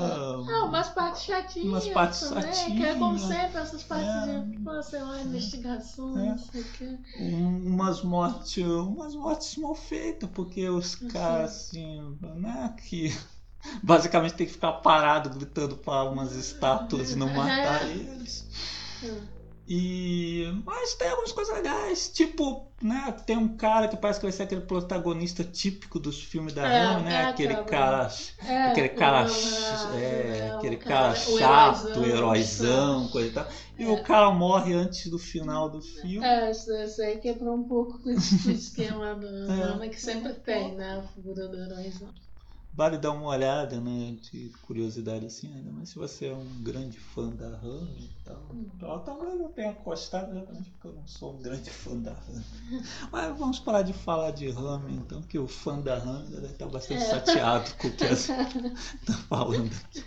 Ah, 0.50 0.66
umas 0.66 0.90
partes 0.90 1.24
chatinhas. 1.24 1.68
Umas 1.68 1.88
partes 1.90 2.20
também, 2.22 2.54
chatinhas. 2.54 2.78
Que 2.80 2.86
é 2.86 2.96
como 2.96 3.20
sempre, 3.20 3.58
essas 3.58 3.84
partes 3.84 4.08
É. 4.10 4.40
de, 4.40 4.60
pô, 4.60 4.82
sei 4.84 5.02
lá, 5.02 5.22
investigação, 5.22 6.18
É. 6.18 6.26
não 6.30 6.38
sei 6.38 6.62
o 6.62 6.66
quê. 6.78 6.98
um- 7.20 7.68
umas 7.74 8.02
mortes 8.02 8.64
umas 8.66 9.16
mortes 9.16 9.58
mal 9.58 9.76
feitas 9.76 10.30
porque 10.34 10.68
os 10.70 10.96
caras 10.96 11.52
assim 11.52 12.18
né 12.36 12.76
que 12.88 13.10
basicamente 13.84 14.34
tem 14.36 14.48
que 14.48 14.54
ficar 14.54 14.74
parado 14.74 15.30
gritando 15.30 15.76
para 15.78 16.04
umas 16.10 16.32
estátuas 16.34 17.12
e 17.12 17.16
não 17.16 17.28
matar 17.34 17.86
eles 17.90 18.46
É. 19.04 19.43
e 19.76 20.62
mas 20.66 20.94
tem 20.94 21.10
algumas 21.10 21.32
coisas 21.32 21.54
legais 21.56 22.08
tipo 22.10 22.72
né 22.82 23.12
tem 23.26 23.36
um 23.38 23.56
cara 23.58 23.88
que 23.88 23.98
parece 23.98 24.20
que 24.20 24.26
vai 24.26 24.32
ser 24.32 24.44
aquele 24.44 24.62
protagonista 24.62 25.44
típico 25.44 26.00
dos 26.00 26.22
filmes 26.22 26.54
da 26.54 26.68
É, 26.68 27.02
né 27.02 27.14
é 27.14 27.26
aquele 27.26 27.54
aquela- 27.54 27.66
cara 27.66 28.12
É, 28.46 28.64
aquele 28.72 28.90
cara, 28.90 29.28
o- 29.32 29.96
é, 29.98 30.38
é, 30.50 30.54
o 30.54 30.58
aquele 30.58 30.78
cara- 30.78 31.14
cara 31.16 31.30
o 31.30 31.40
chato, 31.40 31.88
heróizão, 31.88 32.06
heróizão, 32.06 33.08
coisa 33.08 33.28
e 33.30 33.32
tal. 33.32 33.48
E 33.80 33.84
É. 33.84 33.88
o 33.90 34.04
cara 34.04 34.30
morre 34.32 34.74
antes 34.74 35.10
do 35.10 35.18
final 35.18 35.70
do 35.70 35.82
filme. 35.82 36.24
É, 36.26 36.52
isso, 36.52 36.70
aí 37.02 37.18
quebrou 37.18 37.56
um 37.56 37.64
pouco 37.64 37.98
esse 38.10 38.52
esquema 38.54 39.16
do 39.16 39.26
É. 39.28 39.56
drama 39.56 39.88
que 39.88 40.00
sempre 40.00 40.34
tem, 40.34 40.76
né? 40.76 41.00
A 41.00 41.08
figura 41.14 41.48
do 41.48 41.58
heróizão. 41.58 42.10
Vale 42.76 42.98
dar 42.98 43.12
uma 43.12 43.28
olhada, 43.28 43.80
né? 43.80 44.18
De 44.32 44.50
curiosidade 44.64 45.26
assim, 45.28 45.54
ainda 45.54 45.72
mais 45.72 45.90
se 45.90 45.96
você 45.96 46.28
é 46.28 46.34
um 46.34 46.64
grande 46.64 46.98
fã 47.00 47.30
da 47.30 47.50
RAM 47.58 47.88
e 48.00 48.10
tal. 48.26 48.42
Então, 48.52 49.00
talvez 49.00 49.40
eu 49.40 49.50
tenha 49.50 49.74
gostado 49.74 50.32
exatamente 50.32 50.72
porque 50.72 50.88
eu 50.88 50.94
não 50.94 51.06
sou 51.08 51.36
um 51.36 51.42
grande 51.42 51.70
fã 51.72 51.96
da 51.98 52.14
RAM. 52.14 52.44
Mas 53.12 53.38
vamos 53.38 53.60
parar 53.60 53.84
de 53.84 53.94
falar 53.94 54.32
de 54.32 54.50
RAM, 54.50 54.82
então, 54.90 55.22
que 55.22 55.38
o 55.38 55.48
fã 55.48 55.80
da 55.80 56.00
RAM 56.00 56.24
deve 56.26 56.48
estar 56.48 56.66
bastante 56.68 57.04
É. 57.04 57.10
chateado 57.12 57.72
com 57.76 57.88
o 57.90 57.92
que 57.92 58.06
está 58.12 59.14
falando 59.30 59.72
aqui. 59.86 60.04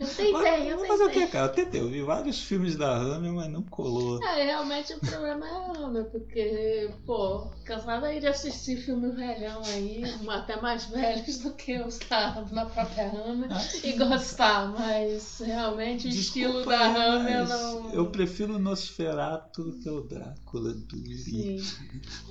Eu 0.00 0.06
tentei, 0.06 0.72
eu 0.72 0.78
Mas, 0.80 0.88
mas 0.88 1.00
o 1.00 1.06
que, 1.06 1.12
tentei. 1.14 1.26
cara? 1.28 1.46
Eu 1.46 1.52
tentei, 1.52 1.80
eu 1.80 1.88
vi 1.88 2.02
vários 2.02 2.40
filmes 2.40 2.76
da 2.76 2.96
RAM, 2.98 3.32
mas 3.32 3.50
não 3.50 3.62
colou. 3.62 4.22
É, 4.22 4.44
realmente 4.44 4.92
o 4.92 4.98
problema 4.98 5.46
é 5.46 5.50
a 5.50 5.78
Ana, 5.78 6.04
porque, 6.04 6.90
pô, 7.06 7.48
cansada 7.64 8.06
aí 8.06 8.20
de 8.20 8.26
assistir 8.26 8.76
filme 8.78 9.10
velhão 9.12 9.62
aí, 9.66 10.02
até 10.28 10.60
mais 10.60 10.86
velhos 10.86 11.38
do 11.38 11.52
que 11.54 11.78
os 11.80 11.98
caras 11.98 12.50
na 12.50 12.66
própria 12.66 13.06
Hammer, 13.10 13.48
Ah, 13.52 13.62
e 13.84 13.92
gostar, 13.92 14.68
mas 14.72 15.40
realmente 15.44 16.06
o 16.06 16.10
estilo 16.10 16.54
Desculpa, 16.54 16.78
da 16.78 16.86
Hammer 17.16 17.48
não. 17.48 17.90
Eu 17.92 18.06
prefiro 18.10 18.56
o 18.56 18.58
Nosferatu 18.58 19.62
do 19.64 19.78
que 19.78 19.88
o 19.88 20.00
Drácula 20.00 20.72
do. 20.74 20.96
Sim. 21.16 21.58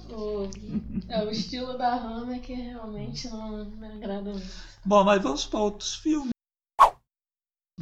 O, 0.10 0.50
é 1.08 1.24
o 1.24 1.30
estilo 1.32 1.78
da 1.78 1.94
Hammer 1.96 2.42
que 2.42 2.54
realmente 2.54 3.28
não 3.30 3.66
me 3.66 3.88
agrada 3.88 4.32
muito. 4.32 4.74
Bom, 4.86 5.04
mas 5.04 5.22
vamos 5.24 5.46
para 5.46 5.60
outros 5.62 5.96
filmes. 5.96 6.33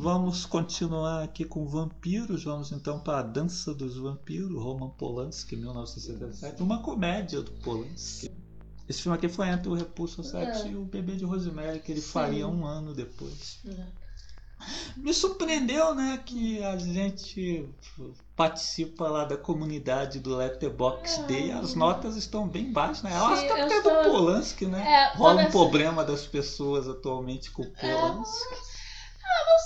Vamos 0.02 0.48
continuar 0.48 1.22
aqui 1.22 1.46
com 1.46 1.68
vampiros. 1.68 2.44
Vamos 2.44 2.72
então 2.72 3.00
para 3.00 3.20
A 3.20 3.22
Dança 3.22 3.72
dos 3.72 3.98
Vampiros, 3.98 4.52
Roman 4.52 4.90
Polanski, 4.90 5.56
1967. 5.56 6.64
Uma 6.64 6.80
comédia 6.82 7.44
do 7.44 7.52
Polanski. 7.52 8.32
Esse 8.90 9.04
filme 9.04 9.16
aqui 9.16 9.30
foi 9.30 9.50
entre 9.50 9.70
o 9.70 9.76
Repulso 9.76 10.24
7 10.24 10.70
É. 10.70 10.72
e 10.72 10.76
o 10.76 10.86
Bebê 10.86 11.16
de 11.16 11.24
Rosemary, 11.24 11.82
que 11.82 11.92
ele 11.92 12.02
Sim. 12.02 12.10
faria 12.14 12.48
um 12.48 12.66
ano 12.66 12.96
depois. 12.96 13.60
né? 13.64 13.88
Me 14.98 15.14
surpreendeu, 15.14 15.94
né, 15.94 16.20
que 16.26 16.64
a 16.64 16.78
gente 16.78 17.70
participa 18.36 19.08
lá 19.08 19.24
da 19.24 19.38
comunidade 19.38 20.20
do 20.20 20.36
Letterboxd 20.36 21.28
Day 21.28 21.48
e 21.50 21.52
as 21.52 21.76
notas 21.76 22.16
estão 22.16 22.48
bem 22.48 22.72
baixas, 22.72 23.04
né? 23.04 23.12
Eu 23.16 23.26
acho 23.26 23.42
que 23.44 23.52
é 23.52 23.58
porque 23.58 23.74
é 23.74 23.82
do 23.84 24.10
Polanski, 24.10 24.66
né? 24.66 24.84
É, 24.84 25.18
Rola 25.18 25.44
um 25.44 25.52
problema 25.52 26.04
das 26.04 26.26
pessoas 26.26 26.88
atualmente 26.88 27.52
com 27.52 27.62
o 27.62 27.66
é, 27.66 27.70
Polanski. 27.70 28.71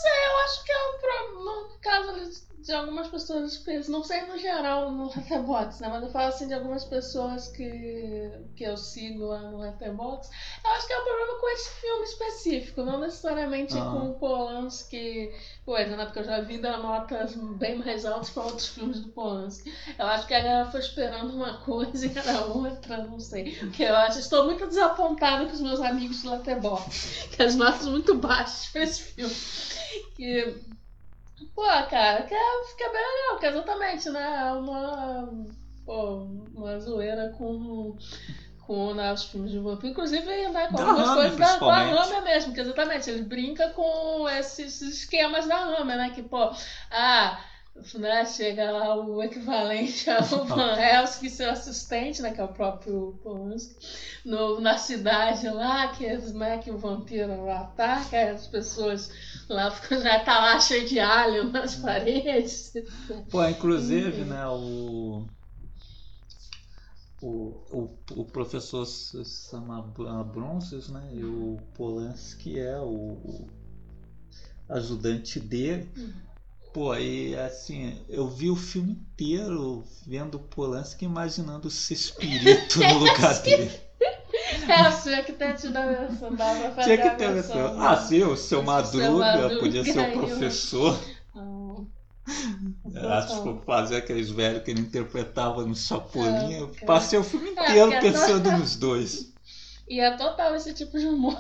Sei, 0.02 0.26
eu 0.28 0.38
acho 0.44 0.64
que 0.64 0.72
é 0.72 0.88
um 0.88 0.98
problema. 1.00 1.78
Caso 1.82 2.55
de 2.66 2.74
algumas 2.74 3.08
pessoas 3.08 3.58
que 3.58 3.92
não 3.92 4.04
sei 4.04 4.24
no 4.24 4.40
geral 4.40 4.92
no 4.92 5.06
Letterboxd, 5.16 5.84
né? 5.84 5.88
Mas 5.88 6.02
eu 6.02 6.10
falo 6.10 6.30
assim 6.30 6.48
de 6.48 6.56
algumas 6.56 6.84
pessoas 6.84 7.48
que, 7.50 8.32
que 8.56 8.64
eu 8.64 8.76
sigo 8.76 9.26
lá 9.26 9.40
no 9.40 9.60
Letterboxd. 9.60 10.36
Eu 10.64 10.72
acho 10.72 10.88
que 10.88 10.94
é 10.94 11.00
um 11.00 11.04
problema 11.04 11.40
com 11.40 11.50
esse 11.50 11.70
filme 11.80 12.04
específico, 12.06 12.82
não 12.82 13.00
necessariamente 13.00 13.78
ah. 13.78 13.82
com 13.82 14.10
o 14.10 14.14
Polanski 14.16 15.32
coisa, 15.64 15.96
né? 15.96 16.06
Porque 16.06 16.20
eu 16.20 16.24
já 16.24 16.42
vi 16.42 16.58
dar 16.58 16.80
notas 16.80 17.36
bem 17.36 17.78
mais 17.78 18.04
altas 18.04 18.32
para 18.32 18.46
outros 18.46 18.70
filmes 18.70 19.00
do 19.00 19.10
Polanski. 19.10 19.72
Eu 20.00 20.08
acho 20.08 20.26
que 20.26 20.34
a 20.34 20.40
galera 20.40 20.72
foi 20.72 20.80
esperando 20.80 21.36
uma 21.36 21.58
coisa 21.60 22.08
e 22.08 22.18
era 22.18 22.46
outra, 22.46 22.98
não 22.98 23.20
sei. 23.20 23.56
Porque 23.58 23.84
eu 23.84 23.96
acho, 23.96 24.18
estou 24.18 24.46
muito 24.46 24.66
desapontada 24.66 25.46
com 25.46 25.54
os 25.54 25.62
meus 25.62 25.82
amigos 25.82 26.24
do 26.24 26.32
Letterboxd, 26.32 27.30
que 27.30 27.44
as 27.44 27.54
notas 27.56 27.86
muito 27.86 28.16
baixas 28.16 28.66
para 28.72 28.84
esse 28.84 29.02
filme. 29.04 29.36
Que 30.16 30.75
Pô, 31.54 31.64
cara, 31.90 32.24
que 32.24 32.34
é, 32.34 32.64
fica 32.66 32.90
bem 32.90 33.02
legal, 33.02 33.40
que 33.40 33.46
exatamente, 33.46 34.10
né? 34.10 34.48
É 34.48 34.54
uma, 34.54 35.46
pô, 35.86 36.28
uma 36.54 36.80
zoeira 36.80 37.30
com, 37.38 37.98
com 38.66 38.94
né, 38.94 39.12
os 39.12 39.26
filmes 39.26 39.52
de 39.52 39.60
vampiro. 39.60 39.92
Inclusive, 39.92 40.50
né, 40.50 40.68
com 40.70 40.82
algumas 40.82 41.14
coisas 41.14 41.38
da, 41.38 41.58
da 41.58 42.04
Hammer 42.04 42.24
mesmo, 42.24 42.54
que 42.54 42.62
exatamente, 42.62 43.10
ele 43.10 43.24
brinca 43.24 43.70
com 43.70 44.30
esses 44.30 44.82
esquemas 44.82 45.48
da 45.48 45.58
Hammer, 45.58 45.98
né? 45.98 46.10
Que, 46.12 46.24
pô, 46.24 46.52
ah 46.92 47.40
né, 47.96 48.26
chega 48.26 48.72
lá 48.72 48.96
o 48.96 49.22
equivalente 49.22 50.10
ao 50.10 50.46
Van 50.46 50.80
Helsing, 50.80 51.30
seu 51.30 51.50
assistente, 51.50 52.22
né, 52.22 52.32
que 52.32 52.40
é 52.40 52.44
o 52.44 52.50
próprio 52.54 53.20
Polanski, 53.22 53.76
no, 54.24 54.62
na 54.62 54.78
cidade 54.78 55.50
lá, 55.50 55.90
que, 55.90 56.08
né, 56.34 56.58
que 56.58 56.72
o 56.72 56.78
vampiro 56.78 57.50
ataca, 57.50 58.32
as 58.32 58.48
pessoas 58.48 59.12
lá 59.50 59.70
já 59.92 60.20
tá 60.24 60.40
lá 60.40 60.60
cheio 60.60 60.88
de 60.88 61.00
alho 61.00 61.52
nas 61.52 61.76
paredes. 61.76 62.74
Pô, 63.30 63.46
inclusive, 63.48 64.24
né, 64.24 64.46
o, 64.48 65.26
o, 67.22 67.28
o, 67.72 67.98
o 68.12 68.26
professor 68.26 68.86
Sama 68.86 69.82
Bronzes, 70.24 70.90
né, 70.90 71.10
e 71.14 71.24
o 71.24 71.58
Polanski 71.74 72.60
é 72.60 72.80
o, 72.80 72.88
o 72.88 73.50
ajudante 74.70 75.40
dele. 75.40 75.90
Uhum. 75.98 76.14
Pô, 76.74 76.94
e 76.96 77.34
assim, 77.38 77.98
eu 78.10 78.28
vi 78.28 78.50
o 78.50 78.56
filme 78.56 78.92
inteiro 78.92 79.86
vendo 80.06 80.38
Polanski 80.38 81.06
imaginando 81.06 81.70
esse 81.70 81.94
espírito 81.94 82.80
no 82.80 82.98
lugar 83.00 83.42
dele. 83.42 83.85
É, 84.68 84.90
o 84.90 84.92
senhor 84.92 85.24
que 85.24 85.34
te 85.34 85.70
dando 85.70 85.92
essa, 85.92 86.30
dá 86.32 86.56
pra 86.56 86.72
fazer 86.72 86.98
Tinha 86.98 87.10
que 87.10 87.18
ter 87.18 87.38
essa. 87.38 87.76
Ah, 87.78 87.98
sim, 87.98 88.24
o 88.24 88.36
seu 88.36 88.64
Madruga, 88.64 89.58
podia 89.60 89.84
ser 89.84 90.00
o 90.00 90.12
professor. 90.14 91.00
Acho 92.96 93.44
que 93.44 93.66
fazer 93.66 93.98
aqueles 93.98 94.30
velhos 94.30 94.64
que 94.64 94.72
ele 94.72 94.82
interpretava 94.82 95.66
no 95.66 95.76
Chapolin. 95.76 96.54
Eu 96.54 96.72
passei 96.86 97.20
o 97.20 97.24
filme 97.24 97.50
é, 97.50 97.52
inteiro 97.52 97.94
é, 97.94 98.02
pensando 98.02 98.52
nos 98.52 98.76
dois. 98.76 99.34
E 99.88 100.00
é 100.00 100.18
total 100.18 100.56
esse 100.56 100.74
tipo 100.74 100.98
de 100.98 101.06
humor. 101.06 101.38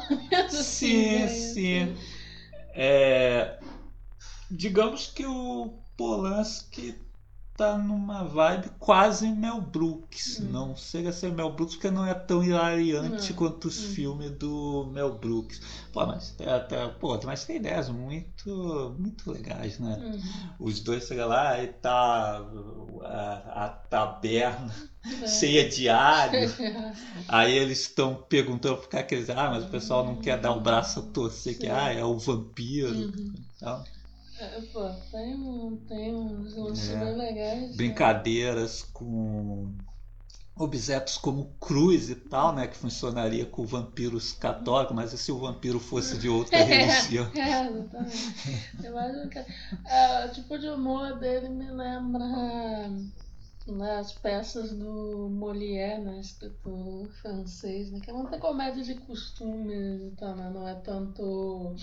Sim, 0.52 1.24
assim, 1.24 1.28
sim. 1.28 1.82
Assim. 1.82 1.98
É, 2.76 3.58
digamos 4.52 5.08
que 5.08 5.26
o 5.26 5.80
Polanski 5.98 6.96
tá 7.56 7.78
numa 7.78 8.24
vibe 8.24 8.70
quase 8.80 9.28
Mel 9.28 9.62
Brooks. 9.62 10.40
Hum. 10.40 10.50
Não 10.52 10.76
chega 10.76 11.10
a 11.10 11.14
ser 11.14 11.32
Mel 11.32 11.52
Brooks 11.52 11.76
porque 11.76 11.90
não 11.90 12.06
é 12.06 12.14
tão 12.14 12.44
hilariante 12.44 13.34
quanto 13.34 13.70
os 13.70 13.82
hum. 13.82 13.88
filmes 13.94 14.32
do 14.32 14.90
Mel 14.92 15.18
Brooks. 15.18 15.62
Pô, 15.94 16.06
mas 16.06 16.32
tem 16.32 16.48
até, 16.48 16.88
pô, 16.88 17.18
mas 17.24 17.46
tem 17.46 17.58
ideias 17.58 17.90
muito, 17.90 18.96
muito 19.00 19.32
legais, 19.32 19.80
né? 19.80 19.98
Hum. 20.00 20.22
Os 20.60 20.82
dois 20.82 21.08
chegam 21.08 21.30
lá 21.30 21.62
e 21.64 21.68
tá 21.68 22.46
a, 23.04 23.66
a 23.66 23.70
taberna 23.70 24.74
é. 25.24 25.28
cheia 25.28 25.70
de 25.70 25.88
alho. 25.88 26.52
Aí 27.28 27.56
eles 27.56 27.82
estão 27.82 28.16
perguntando 28.16 28.78
por 28.78 28.90
que 28.90 28.98
aqueles, 28.98 29.30
ah, 29.30 29.50
mas 29.50 29.64
o 29.64 29.70
pessoal 29.70 30.06
não 30.06 30.18
quer 30.18 30.40
dar 30.40 30.52
o 30.52 30.60
braço 30.60 31.00
a 31.00 31.04
torcer, 31.04 31.58
que 31.58 31.68
ah, 31.68 31.94
é 31.94 32.04
o 32.04 32.18
vampiro. 32.18 32.94
Uhum. 32.94 33.34
Então, 33.56 33.84
é, 34.40 34.62
pô, 34.74 34.90
tem, 35.12 35.78
tem 35.88 36.16
uns 36.16 36.56
lances 36.56 36.90
é. 36.90 36.98
bem 36.98 37.16
legais. 37.16 37.62
Né? 37.70 37.76
Brincadeiras 37.76 38.84
né? 38.84 38.90
com 38.94 39.76
objetos 40.58 41.18
como 41.18 41.54
cruz 41.60 42.10
e 42.10 42.16
tal, 42.16 42.54
né? 42.54 42.68
Que 42.68 42.78
funcionaria 42.78 43.46
com 43.46 43.66
vampiros 43.66 44.32
católicos, 44.34 44.96
mas 44.96 45.14
e 45.14 45.18
se 45.18 45.32
o 45.32 45.40
vampiro 45.40 45.80
fosse 45.80 46.18
de 46.18 46.30
outra 46.30 46.58
religião? 46.64 47.30
É, 47.36 47.68
exatamente. 47.68 48.36
Eu 48.84 48.98
acho 48.98 49.30
que 49.30 49.40
é, 49.40 50.26
o 50.26 50.32
tipo 50.32 50.58
de 50.58 50.70
humor 50.70 51.20
dele 51.20 51.50
me 51.50 51.70
lembra 51.70 52.26
né, 53.68 53.98
as 53.98 54.14
peças 54.14 54.72
do 54.72 55.30
Molière, 55.30 56.02
né, 56.02 56.20
escritor 56.20 57.10
francês, 57.22 57.92
né, 57.92 58.00
que 58.00 58.10
é 58.10 58.14
uma 58.14 58.38
comédia 58.38 58.84
de 58.84 58.96
costumes 58.96 60.02
e 60.02 60.16
tal, 60.18 60.36
né, 60.36 60.52
não 60.54 60.68
é 60.68 60.76
tanto 60.76 61.76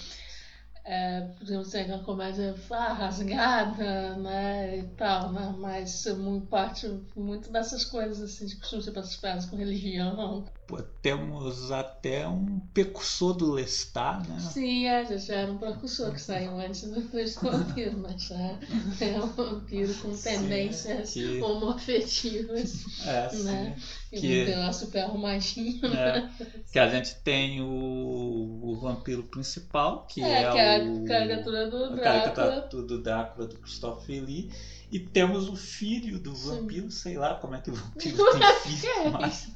é, 0.85 1.21
podemos 1.39 1.69
ser 1.69 1.87
uma 1.87 2.03
comédia 2.03 2.55
ah, 2.71 2.93
rasgada, 2.93 4.17
né, 4.17 4.79
e 4.79 4.83
tal, 4.97 5.33
né, 5.33 5.55
mas 5.59 6.05
muito 6.17 6.47
parte 6.47 6.89
muito 7.15 7.53
dessas 7.53 7.85
coisas 7.85 8.21
assim 8.21 8.47
de 8.47 8.57
costume 8.57 8.83
ser 8.83 8.93
participadas 8.93 9.47
com 9.47 9.57
religião. 9.57 10.45
Pô, 10.67 10.81
temos 11.03 11.71
até 11.73 12.27
um 12.27 12.61
precursor 12.73 13.35
do 13.35 13.53
Lestat, 13.53 14.29
né? 14.29 14.39
Sim, 14.39 14.87
é, 14.87 15.05
já, 15.05 15.17
já 15.17 15.35
era 15.35 15.53
um 15.53 15.59
precursor 15.59 16.13
que 16.13 16.21
saiu 16.21 16.59
antes 16.59 16.83
do 16.83 17.01
vampiro, 17.43 17.99
mas 17.99 18.23
já 18.23 18.37
é 18.37 19.21
um 19.21 19.27
vampiro 19.27 19.93
com 19.95 20.17
tendências 20.17 21.13
que... 21.13 21.41
homoafetivas, 21.41 22.85
é, 23.05 23.37
né? 23.43 23.77
Sim 23.77 24.03
que, 24.21 24.43
um 24.43 24.47
pedaço 24.47 24.85
super 24.85 25.05
arrumadinho. 25.05 25.87
É, 25.87 26.29
que 26.71 26.79
a 26.79 26.89
gente 26.89 27.15
tem 27.17 27.63
o, 27.63 28.61
o 28.63 28.79
vampiro 28.81 29.23
principal, 29.25 30.07
que 30.07 30.23
é, 30.23 30.43
é, 30.43 30.53
que 30.53 30.59
é 30.59 30.83
o, 30.83 31.05
a 31.05 31.09
caricatura 31.09 31.71
do 31.71 31.97
Drácula. 31.97 32.01
A 32.01 32.31
caricatura 32.31 32.83
do 32.83 33.03
Drácula 33.03 33.47
do 33.47 33.59
Christopher 33.59 34.23
Lee. 34.25 34.51
E 34.91 34.99
temos 34.99 35.49
o 35.49 35.57
filho 35.57 36.19
do 36.19 36.35
vampiro, 36.35 36.91
Sim. 36.91 36.99
sei 36.99 37.17
lá 37.17 37.37
como 37.37 37.55
é 37.55 37.61
que 37.63 37.71
o 37.71 37.75
vampiro 37.75 38.17
tem 38.65 38.77
filho, 38.77 39.13
mas... 39.13 39.51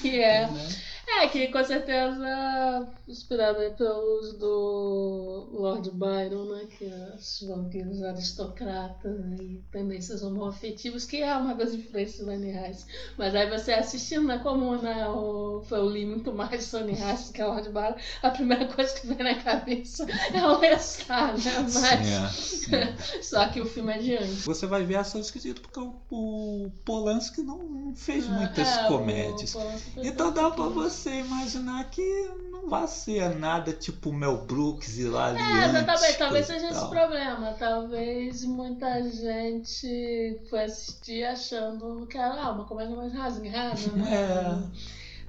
Que 0.00 0.20
é... 0.20 0.46
Né? 0.46 0.68
É, 1.06 1.28
que 1.28 1.48
com 1.48 1.62
certeza 1.62 2.88
inspirado 3.06 3.58
pelos 3.76 4.32
do 4.38 5.48
Lord 5.52 5.90
Byron, 5.90 6.44
né? 6.46 6.66
Que 6.78 6.86
é 6.86 7.14
os 7.14 7.44
vampiros 7.46 8.02
aristocratas 8.02 9.20
e 9.40 9.62
tendências 9.70 10.22
homoafetivas, 10.22 11.04
que 11.04 11.22
é 11.22 11.36
uma 11.36 11.54
das 11.54 11.74
influências 11.74 12.24
do 12.24 12.30
Annie 12.30 12.52
Rice. 12.52 12.86
Mas 13.18 13.34
aí 13.34 13.48
você 13.50 13.72
assistindo, 13.72 14.26
né? 14.26 14.38
Como 14.38 14.76
né, 14.76 15.06
o, 15.08 15.62
eu 15.70 15.88
li 15.88 16.06
muito 16.06 16.32
mais 16.32 16.64
Sunny 16.64 16.94
Rice 16.94 17.32
que 17.32 17.42
a 17.42 17.46
Lord 17.48 17.68
Byron, 17.68 17.96
a 18.22 18.30
primeira 18.30 18.66
coisa 18.66 18.94
que 18.98 19.06
vem 19.06 19.18
na 19.18 19.34
cabeça 19.34 20.06
é 20.32 20.46
o 20.46 20.58
Lestat, 20.58 21.36
né? 21.36 21.52
Mas... 21.60 21.72
Sim, 21.72 22.74
é, 22.74 22.92
sim. 22.96 23.20
Só 23.22 23.46
que 23.48 23.60
o 23.60 23.66
filme 23.66 23.92
é 23.92 23.98
de 23.98 24.16
antes. 24.16 24.44
Você 24.44 24.66
vai 24.66 24.84
ver 24.84 24.96
ação 24.96 25.20
esquisito 25.20 25.60
porque 25.60 25.80
o, 25.80 25.94
o 26.10 26.70
Polanski 26.84 27.42
não 27.42 27.92
fez 27.94 28.26
ah, 28.26 28.30
muitas 28.30 28.76
é, 28.76 28.88
comédias. 28.88 29.54
Então 29.96 30.32
dá 30.32 30.50
pra 30.50 30.64
você 30.64 30.93
você 30.94 31.20
imaginar 31.20 31.90
que 31.90 32.30
não 32.50 32.68
vai 32.68 32.86
ser 32.86 33.34
nada 33.36 33.72
tipo 33.72 34.12
Mel 34.12 34.38
Brooks 34.38 34.98
e 34.98 35.04
lá 35.04 35.30
É, 35.30 35.68
exatamente. 35.68 36.18
Talvez 36.18 36.46
seja 36.46 36.70
esse 36.70 36.88
problema. 36.88 37.54
Talvez 37.58 38.44
muita 38.44 39.02
gente 39.10 40.40
foi 40.48 40.64
assistir 40.64 41.24
achando 41.24 42.06
que 42.06 42.16
era 42.16 42.52
uma 42.52 42.64
comédia 42.64 42.96
mais 42.96 43.12
rasgada, 43.12 43.80
né? 43.92 44.14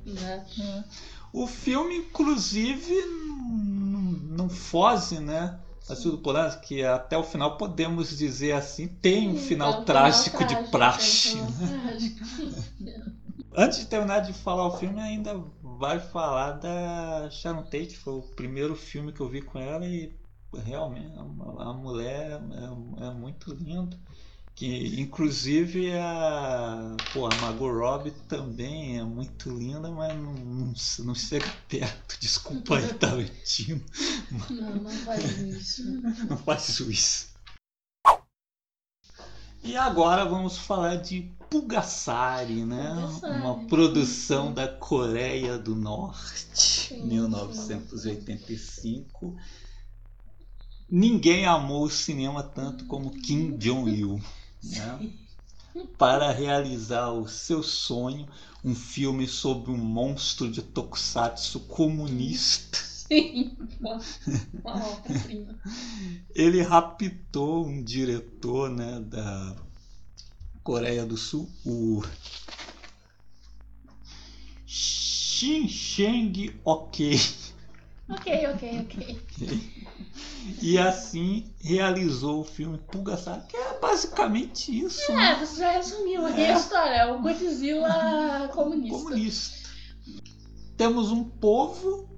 É. 0.05 0.09
Né? 0.09 0.45
é. 0.59 0.83
O 1.33 1.47
filme, 1.47 1.97
inclusive, 1.97 2.95
não, 4.31 4.47
foge, 4.47 5.19
né? 5.19 5.59
Do 6.01 6.17
Polanski, 6.17 6.67
que 6.67 6.83
até 6.83 7.15
o 7.15 7.23
final 7.23 7.57
podemos 7.57 8.17
dizer 8.17 8.53
assim, 8.53 8.87
tem 8.87 9.29
um 9.29 9.37
final 9.37 9.69
então, 9.69 9.83
trágico 9.83 10.37
final 10.37 10.63
de 10.63 10.69
praxe. 10.71 11.35
Né? 11.35 13.13
Antes 13.57 13.79
de 13.79 13.85
terminar 13.85 14.19
de 14.19 14.33
falar 14.33 14.67
o 14.67 14.77
filme, 14.77 14.99
ainda 14.99 15.41
vai 15.61 15.99
falar 15.99 16.53
da 16.53 17.29
Sharon 17.29 17.63
Tate. 17.63 17.97
Foi 17.97 18.13
o 18.13 18.21
primeiro 18.21 18.75
filme 18.75 19.13
que 19.13 19.21
eu 19.21 19.29
vi 19.29 19.41
com 19.41 19.57
ela 19.57 19.85
e 19.85 20.13
realmente 20.53 21.13
a 21.17 21.73
mulher 21.73 22.41
é, 22.51 23.07
é 23.07 23.11
muito 23.11 23.53
linda. 23.53 23.97
Que 24.53 25.01
inclusive 25.01 25.91
a, 25.97 26.95
pô, 27.11 27.25
a 27.27 27.35
Margot 27.41 27.73
Robbie 27.73 28.11
também 28.29 28.97
é 28.97 29.03
muito 29.03 29.49
linda, 29.49 29.91
mas 29.91 30.15
não, 30.17 30.33
não, 30.33 30.73
não 30.99 31.15
chega 31.15 31.47
perto. 31.67 32.17
Desculpa 32.21 32.77
aí, 32.77 32.93
Tarantino. 32.93 33.83
Não, 34.49 34.75
não 34.75 34.91
faz 34.91 35.37
isso. 35.39 35.83
Não 36.29 36.37
faz 36.37 36.79
isso. 36.79 37.34
E 39.65 39.75
agora 39.75 40.23
vamos 40.23 40.57
falar 40.59 40.97
de 40.97 41.23
Pugassari, 41.49 42.63
né? 42.63 42.93
Pulgasari. 42.93 43.41
Uma 43.41 43.65
produção 43.65 44.53
da 44.53 44.67
Coreia 44.67 45.57
do 45.57 45.75
Norte, 45.75 46.89
Sim, 46.89 47.07
1985. 47.07 49.35
Ninguém 50.87 51.47
amou 51.47 51.85
o 51.85 51.89
cinema 51.89 52.43
tanto 52.43 52.85
como 52.85 53.09
Kim 53.09 53.57
Jong-il, 53.57 54.21
né? 54.63 55.11
Para 55.97 56.31
realizar 56.31 57.09
o 57.09 57.27
seu 57.27 57.63
sonho, 57.63 58.27
um 58.63 58.75
filme 58.75 59.27
sobre 59.27 59.71
um 59.71 59.77
monstro 59.77 60.47
de 60.49 60.61
tokusatsu 60.61 61.61
comunista. 61.61 62.94
Sim, 63.07 63.55
uma, 63.79 63.99
obra-prima. 64.87 65.59
Ele 66.33 66.61
raptou 66.61 67.65
um 67.65 67.83
diretor 67.83 68.69
né, 68.69 68.99
da 69.01 69.55
Coreia 70.63 71.05
do 71.05 71.15
Sul, 71.15 71.47
o 71.65 72.01
Shin 74.65 75.67
Cheng 75.67 76.59
Ok. 76.63 77.19
Ok, 78.09 78.47
ok, 78.53 78.79
ok. 78.81 79.19
E 80.61 80.77
assim 80.77 81.51
realizou 81.59 82.41
o 82.41 82.43
filme 82.43 82.77
Pulgasar, 82.77 83.45
que 83.47 83.57
é 83.57 83.79
basicamente 83.79 84.71
isso. 84.79 85.11
né? 85.11 85.31
É, 85.31 85.39
você 85.39 85.59
já 85.59 85.71
resumiu 85.71 86.25
aqui 86.25 86.41
É. 86.41 86.53
a 86.53 86.57
história. 86.57 86.95
É 86.95 87.11
o 87.11 87.21
Godzilla 87.21 88.47
comunista. 88.53 88.97
comunista. 88.97 89.69
Temos 90.77 91.09
um 91.11 91.23
povo 91.23 92.14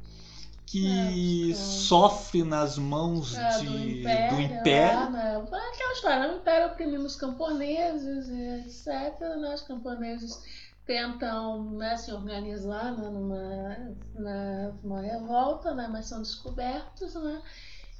que 0.67 1.53
É, 1.53 1.53
é. 1.53 1.53
sofre 1.55 2.43
nas 2.43 2.77
mãos 2.77 3.33
É, 3.35 3.59
de, 3.59 3.65
do 3.65 3.77
Império. 3.79 4.29
do 4.29 4.41
Império. 4.41 4.99
lá, 4.99 5.09
né? 5.09 5.37
Aquela 5.37 5.93
história, 5.93 6.31
o 6.33 6.37
Império 6.37 6.67
oprimindo 6.67 7.05
os 7.05 7.15
camponeses, 7.15 8.29
etc. 8.29 9.19
Né? 9.37 9.53
Os 9.55 9.61
camponeses 9.63 10.41
tentam 10.85 11.71
né, 11.77 11.97
se 11.97 12.11
organizar 12.13 12.93
né, 12.97 13.09
numa, 13.09 13.95
na- 14.15 14.71
numa 14.83 15.01
revolta, 15.01 15.73
né, 15.75 15.87
mas 15.87 16.07
são 16.07 16.21
descobertos, 16.21 17.13
né? 17.15 17.41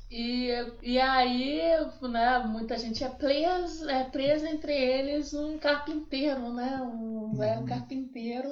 E, 0.10 0.50
e 0.82 1.00
aí, 1.00 1.60
né, 2.02 2.40
muita 2.40 2.78
gente 2.78 3.04
é 3.04 3.10
presa, 3.10 3.92
é 3.92 4.06
presa 4.06 4.50
entre 4.50 4.74
eles 4.74 5.34
um 5.34 5.58
carpinteiro, 5.60 6.54
né? 6.54 6.82
Um 6.82 7.34
velho 7.36 7.62
Uhum. 7.62 7.66
carpinteiro. 7.66 8.50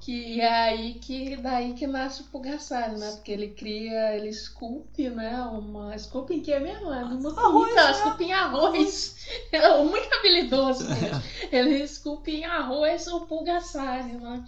Que 0.00 0.40
é 0.40 0.62
aí 0.62 0.94
que 0.94 1.36
daí 1.36 1.74
que 1.74 1.86
nasce 1.86 2.22
o 2.22 2.26
Pugassari, 2.26 2.98
né? 2.98 3.10
Porque 3.12 3.32
ele 3.32 3.48
cria, 3.48 4.14
ele 4.14 4.28
esculpe, 4.28 5.08
né? 5.10 5.40
Uma. 5.42 5.94
Esculpe 5.94 6.34
em 6.34 6.40
que 6.40 6.58
mesmo? 6.58 6.92
É 6.92 7.04
numa 7.04 7.30
Arroz, 7.30 7.72
então, 7.72 7.84
né? 7.84 7.92
esculpe 7.92 8.24
em 8.24 8.32
arroz. 8.32 9.16
É 9.52 9.82
muito 9.82 10.14
habilidoso. 10.14 10.86
Ele 11.50 11.82
esculpe 11.82 12.30
em 12.30 12.44
arroz 12.44 13.06
o 13.08 13.26
Pugassari, 13.26 14.12
né? 14.12 14.44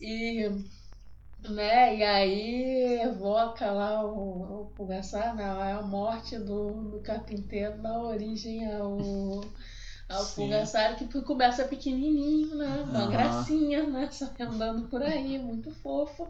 E, 0.00 0.50
né, 1.48 1.96
e 1.96 2.02
aí 2.02 3.00
evoca 3.02 3.70
lá 3.70 4.04
o, 4.04 4.62
o 4.62 4.72
Pulgaçar, 4.74 5.34
né, 5.34 5.44
a 5.44 5.82
morte 5.82 6.38
do, 6.38 6.90
do 6.90 7.00
carpinteiro 7.00 7.80
dá 7.82 7.98
origem 7.98 8.70
ao, 8.72 9.40
Pulgaçar, 10.34 10.96
que 10.96 11.06
começa 11.22 11.64
pequenininho, 11.64 12.54
né, 12.56 12.84
uma 12.88 13.06
gracinha, 13.06 13.84
né, 13.84 14.08
só 14.12 14.26
andando 14.40 14.88
por 14.88 15.02
aí, 15.02 15.38
muito 15.38 15.70
fofo. 15.82 16.28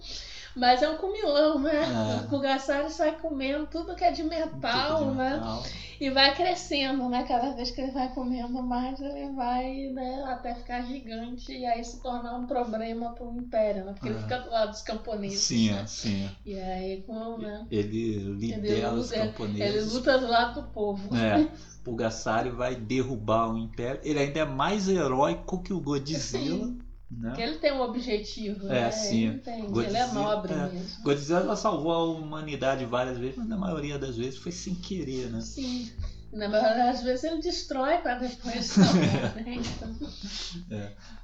Mas 0.56 0.82
é 0.82 0.90
um 0.90 0.96
comilão, 0.96 1.58
né? 1.60 1.72
É. 1.84 2.24
O 2.24 2.28
Pulgaçar 2.28 2.90
sai 2.90 3.16
comendo 3.20 3.66
tudo 3.66 3.94
que 3.94 4.02
é 4.04 4.10
de 4.10 4.22
metal, 4.24 4.98
Tudo 4.98 5.10
de 5.12 5.16
né? 5.16 5.30
metal. 5.34 5.62
E 6.00 6.08
vai 6.10 6.34
crescendo, 6.34 7.08
né? 7.08 7.24
Cada 7.28 7.50
vez 7.54 7.70
que 7.70 7.80
ele 7.80 7.92
vai 7.92 8.08
comendo 8.14 8.60
mais, 8.62 8.98
ele 9.00 9.30
vai, 9.34 9.90
né, 9.92 10.24
até 10.26 10.54
ficar 10.54 10.82
gigante 10.82 11.52
e 11.52 11.64
aí 11.66 11.84
se 11.84 12.00
tornar 12.02 12.34
um 12.36 12.46
problema 12.46 13.10
pro 13.10 13.30
Império, 13.32 13.84
né? 13.84 13.92
Porque 13.92 14.08
ele 14.08 14.18
É. 14.18 14.22
fica 14.22 14.38
do 14.38 14.50
lado 14.50 14.70
dos 14.70 14.82
camponeses. 14.82 15.40
Sim, 15.40 15.70
né? 15.70 15.82
é, 15.82 15.86
sim. 15.86 16.24
é. 16.24 16.30
E 16.44 16.58
aí, 16.58 17.02
com, 17.06 17.38
né? 17.38 17.66
Ele 17.70 18.18
lidera 18.34 18.92
os 18.92 19.10
luta- 19.10 19.26
camponeses. 19.26 19.60
Ele 19.74 19.94
luta 19.94 20.18
do 20.18 20.26
lado 20.26 20.62
do 20.62 20.68
povo. 20.68 21.14
É, 21.16 21.48
Pulgasari 21.84 22.50
vai 22.50 22.74
derrubar 22.74 23.52
o 23.52 23.58
Império. 23.58 24.00
Ele 24.04 24.18
ainda 24.18 24.40
é 24.40 24.44
mais 24.44 24.88
heróico 24.88 25.62
que 25.62 25.72
o 25.72 25.80
Godzilla. 25.80 26.20
Sim. 26.20 26.78
Né? 27.10 27.30
Porque 27.30 27.42
ele 27.42 27.58
tem 27.58 27.72
um 27.72 27.80
objetivo, 27.80 28.66
É, 28.68 28.82
né? 28.82 28.90
sim. 28.92 29.26
Ele, 29.30 29.38
tem, 29.38 29.54
ele 29.58 29.66
é 29.66 29.70
Godzilla- 29.70 30.06
nobre 30.12 30.52
é. 30.52 30.68
mesmo. 30.68 31.02
Godzilla 31.02 31.56
salvou 31.56 31.90
a 31.92 32.04
humanidade 32.04 32.84
várias 32.84 33.18
vezes, 33.18 33.36
mas 33.36 33.48
na 33.48 33.56
maioria 33.56 33.98
das 33.98 34.16
vezes 34.16 34.38
foi 34.38 34.52
sem 34.52 34.74
querer, 34.76 35.28
né? 35.30 35.40
Sim. 35.40 35.90
Na 36.32 36.48
maioria 36.48 36.84
das 36.86 37.02
vezes 37.02 37.24
ele 37.24 37.42
destrói 37.42 37.98
para 37.98 38.14
depois 38.14 38.66
salvar, 38.70 39.34
né? 39.34 39.44
Então, 39.56 39.96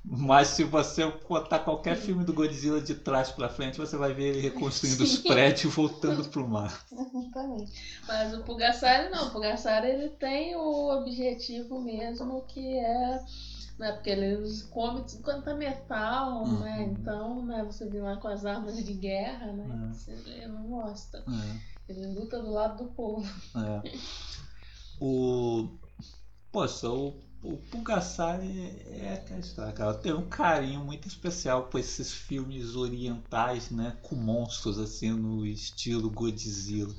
Mas 0.04 0.48
se 0.48 0.64
você 0.64 1.06
botar 1.28 1.60
qualquer 1.60 1.96
filme 1.96 2.24
do 2.24 2.32
Godzilla 2.32 2.80
de 2.80 2.94
trás 2.94 3.30
pra 3.30 3.48
frente, 3.48 3.78
você 3.78 3.96
vai 3.96 4.12
ver 4.12 4.30
ele 4.30 4.40
reconstruindo 4.40 5.04
os 5.04 5.14
Sim. 5.16 5.22
prédios 5.22 5.64
e 5.64 5.68
voltando 5.68 6.28
pro 6.28 6.46
mar. 6.48 6.84
Exatamente. 6.92 7.72
Mas 8.06 8.34
o 8.34 8.42
Pugassari 8.42 9.08
não, 9.10 9.28
o 9.28 9.30
Pugassari 9.30 9.88
ele 9.88 10.10
tem 10.10 10.54
o 10.56 10.90
objetivo 10.98 11.80
mesmo 11.80 12.42
que 12.46 12.78
é. 12.78 13.20
Né, 13.78 13.92
porque 13.92 14.08
ele 14.08 14.38
come 14.70 15.06
50 15.06 15.54
metal, 15.54 16.44
Uhum. 16.44 16.60
né? 16.60 16.82
Então, 16.84 17.44
né, 17.44 17.62
você 17.62 17.86
vê 17.86 18.00
lá 18.00 18.16
com 18.16 18.26
as 18.28 18.46
armas 18.46 18.82
de 18.82 18.92
guerra, 18.94 19.52
né? 19.52 19.90
É. 19.90 19.92
Você 19.92 20.46
não 20.46 20.66
gosta. 20.66 21.18
É. 21.18 21.92
Ele 21.92 22.06
luta 22.06 22.40
do 22.40 22.50
lado 22.52 22.84
do 22.84 22.90
povo. 22.92 23.26
É. 23.54 23.82
O. 25.00 25.68
Poxa, 26.52 26.88
o, 26.88 27.18
o 27.42 27.56
Pulgasari 27.70 28.70
é 28.86 29.14
aquela 29.14 29.40
história, 29.40 29.72
cara. 29.72 29.90
Eu 29.90 29.98
tenho 29.98 30.18
um 30.18 30.28
carinho 30.28 30.84
muito 30.84 31.06
especial 31.06 31.64
por 31.64 31.78
esses 31.78 32.12
filmes 32.12 32.74
orientais, 32.76 33.70
né? 33.70 33.96
Com 34.02 34.16
monstros, 34.16 34.78
assim, 34.78 35.10
no 35.10 35.44
estilo 35.46 36.10
Godzilla. 36.10 36.94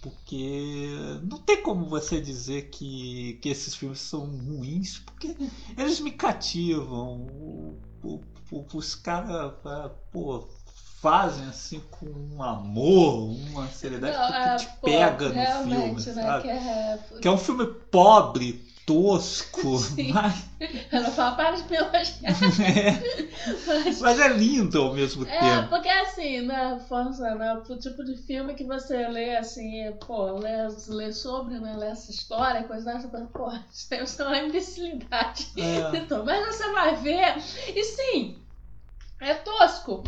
Porque 0.00 0.90
não 1.24 1.38
tem 1.38 1.60
como 1.62 1.86
você 1.88 2.20
dizer 2.20 2.70
que, 2.70 3.34
que 3.42 3.48
esses 3.48 3.74
filmes 3.74 3.98
são 4.00 4.26
ruins, 4.26 4.98
porque 5.00 5.34
eles 5.76 5.98
me 6.00 6.12
cativam. 6.12 7.26
O- 8.02 8.20
o- 8.52 8.66
os 8.74 8.94
caras, 8.94 9.52
pô, 10.12 10.48
fazem 11.00 11.46
assim 11.48 11.80
com 11.90 12.06
um 12.06 12.42
amor, 12.42 13.30
uma 13.30 13.68
seriedade 13.68 14.16
Não, 14.16 14.26
que 14.26 14.32
é, 14.32 14.56
te 14.56 14.66
pô, 14.80 14.86
pega 14.86 15.28
no 15.28 15.46
filme, 15.46 15.94
né? 16.06 16.12
sabe? 16.12 16.42
Que 16.42 16.48
é, 16.48 16.98
Que 17.20 17.28
é 17.28 17.30
um 17.30 17.38
filme 17.38 17.66
pobre, 17.90 18.64
tosco, 18.86 19.78
Sim. 19.78 20.12
mas, 20.12 20.44
ela 20.90 21.10
fala, 21.10 21.36
para 21.36 21.56
de 21.56 21.70
me 21.70 21.76
elogiar. 21.76 22.32
Mas- 23.66 24.00
mas 24.00 24.18
é 24.18 24.28
lindo 24.28 24.78
ao 24.80 24.92
mesmo 24.92 25.24
É, 25.24 25.38
tempo. 25.38 25.68
porque 25.68 25.88
assim, 25.88 26.40
né, 26.42 26.78
Força, 26.88 27.34
né, 27.34 27.54
o 27.54 27.78
tipo 27.78 28.04
de 28.04 28.16
filme 28.16 28.54
que 28.54 28.64
você 28.64 29.06
lê 29.08 29.36
assim, 29.36 29.92
pô, 30.06 30.32
lê, 30.38 30.50
lê 30.88 31.12
sobre, 31.12 31.58
né, 31.60 31.76
lê 31.76 31.86
essa 31.88 32.10
história, 32.10 32.64
coisa 32.64 32.84
dessa, 32.92 33.08
pô, 33.08 33.50
isso 33.70 33.88
ser 34.06 34.22
uma 34.24 34.38
imbecilidade. 34.38 35.48
É. 35.56 35.96
Então, 35.96 36.24
mas 36.24 36.46
você 36.56 36.72
vai 36.72 36.96
ver, 36.96 37.36
e 37.74 37.84
sim, 37.84 38.47
é 39.20 39.34
tosco, 39.34 40.04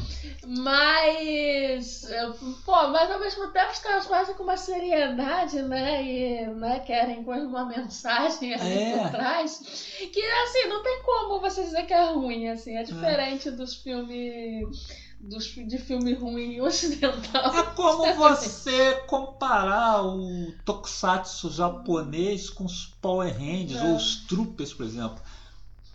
mas, 0.47 2.09
é, 2.11 2.27
pô, 2.65 2.89
mas 2.89 3.11
ao 3.11 3.19
mesmo 3.19 3.49
tempo 3.49 3.73
os 3.73 3.79
caras 3.81 4.07
fazem 4.07 4.35
com 4.37 4.45
uma 4.45 4.57
seriedade, 4.57 5.63
né, 5.63 6.03
e 6.05 6.47
né, 6.47 6.81
querem 6.81 7.25
pôr 7.25 7.37
uma 7.39 7.65
mensagem 7.65 8.55
ali 8.55 8.73
É. 8.73 8.99
por 8.99 9.11
trás, 9.11 9.59
que 10.13 10.23
assim, 10.23 10.69
não 10.69 10.83
tem 10.83 11.03
como 11.03 11.41
você 11.41 11.63
dizer 11.65 11.85
que 11.87 11.93
é 11.93 12.11
ruim, 12.13 12.49
assim, 12.49 12.77
é 12.77 12.83
diferente 12.83 13.51
dos 13.51 13.75
filmes 13.77 15.11
dos, 15.21 15.45
de 15.55 15.77
filme 15.77 16.15
ruim 16.15 16.61
ocidental. 16.61 17.55
É 17.55 17.63
como 17.75 18.13
você 18.15 18.95
comparar 19.07 20.03
o 20.07 20.53
tokusatsu 20.65 21.51
japonês 21.51 22.49
com 22.49 22.65
os 22.65 22.87
Power 23.03 23.33
Rangers 23.33 23.83
É. 23.83 23.85
ou 23.85 23.97
os 23.97 24.17
Troopers, 24.27 24.73
por 24.73 24.87
exemplo. 24.87 25.21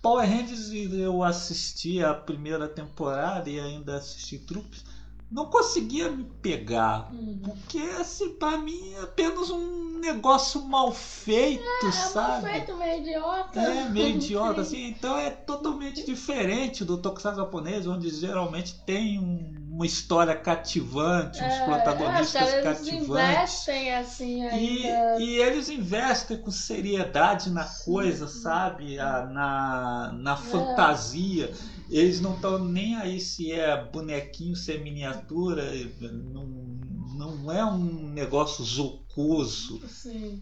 Power 0.05 0.29
Rangers 0.29 0.71
eu 0.93 1.23
assisti 1.23 2.03
a 2.03 2.13
primeira 2.13 2.67
temporada 2.67 3.49
e 3.49 3.59
ainda 3.59 3.95
assisti 3.97 4.37
Troopers. 4.37 4.83
não 5.31 5.47
conseguia 5.47 6.09
me 6.11 6.23
pegar. 6.43 7.11
Uhum. 7.11 7.39
Porque, 7.43 7.79
assim, 7.99 8.29
pra 8.35 8.57
mim 8.59 8.93
é 8.93 9.01
apenas 9.01 9.49
um 9.49 9.97
negócio 9.99 10.61
mal 10.61 10.91
feito, 10.91 11.63
É, 11.87 11.91
sabe? 11.91 12.43
mal 12.43 12.51
feito, 12.53 12.77
meio 12.77 12.99
idiota. 13.01 13.59
É, 13.59 13.89
meio 13.89 14.09
idiota, 14.15 14.61
assim. 14.61 14.85
Então 14.89 15.17
é 15.17 15.31
totalmente 15.31 16.05
diferente 16.05 16.85
do 16.85 16.97
Tokusatsu 16.97 17.39
japonês, 17.39 17.87
onde 17.87 18.07
geralmente 18.11 18.75
tem 18.85 19.19
um- 19.19 19.64
uma 19.75 19.85
história 19.85 20.33
cativante, 20.35 21.37
uns 21.37 21.43
É, 21.43 21.57
é, 21.61 21.65
protagonistas 21.65 22.49
caras 22.49 22.63
cativantes. 22.79 22.93
investem 23.09 23.95
assim 23.95 24.41
E, 24.43 24.47
ainda. 24.47 25.21
e 25.21 25.35
eles 25.41 25.69
investem 25.69 26.37
com 26.37 26.49
seriedade 26.49 27.49
na 27.49 27.65
coisa, 27.65 28.27
sabe? 28.27 28.97
A- 28.97 29.25
na, 29.25 30.11
É. 30.13 30.17
na 30.17 30.37
fantasia. 30.37 31.51
Eles 31.89 32.21
não 32.21 32.35
estão 32.35 32.57
nem 32.63 32.95
aí 32.95 33.19
se 33.19 33.51
é 33.51 33.83
bonequinho, 33.91 34.55
se 34.55 34.71
é 34.71 34.77
miniatura. 34.77 35.63
Não, 36.01 36.45
não 36.45 37.51
é 37.51 37.63
um 37.65 38.07
negócio 38.09 38.63
jocoso. 38.63 39.85
Sim. 39.89 40.41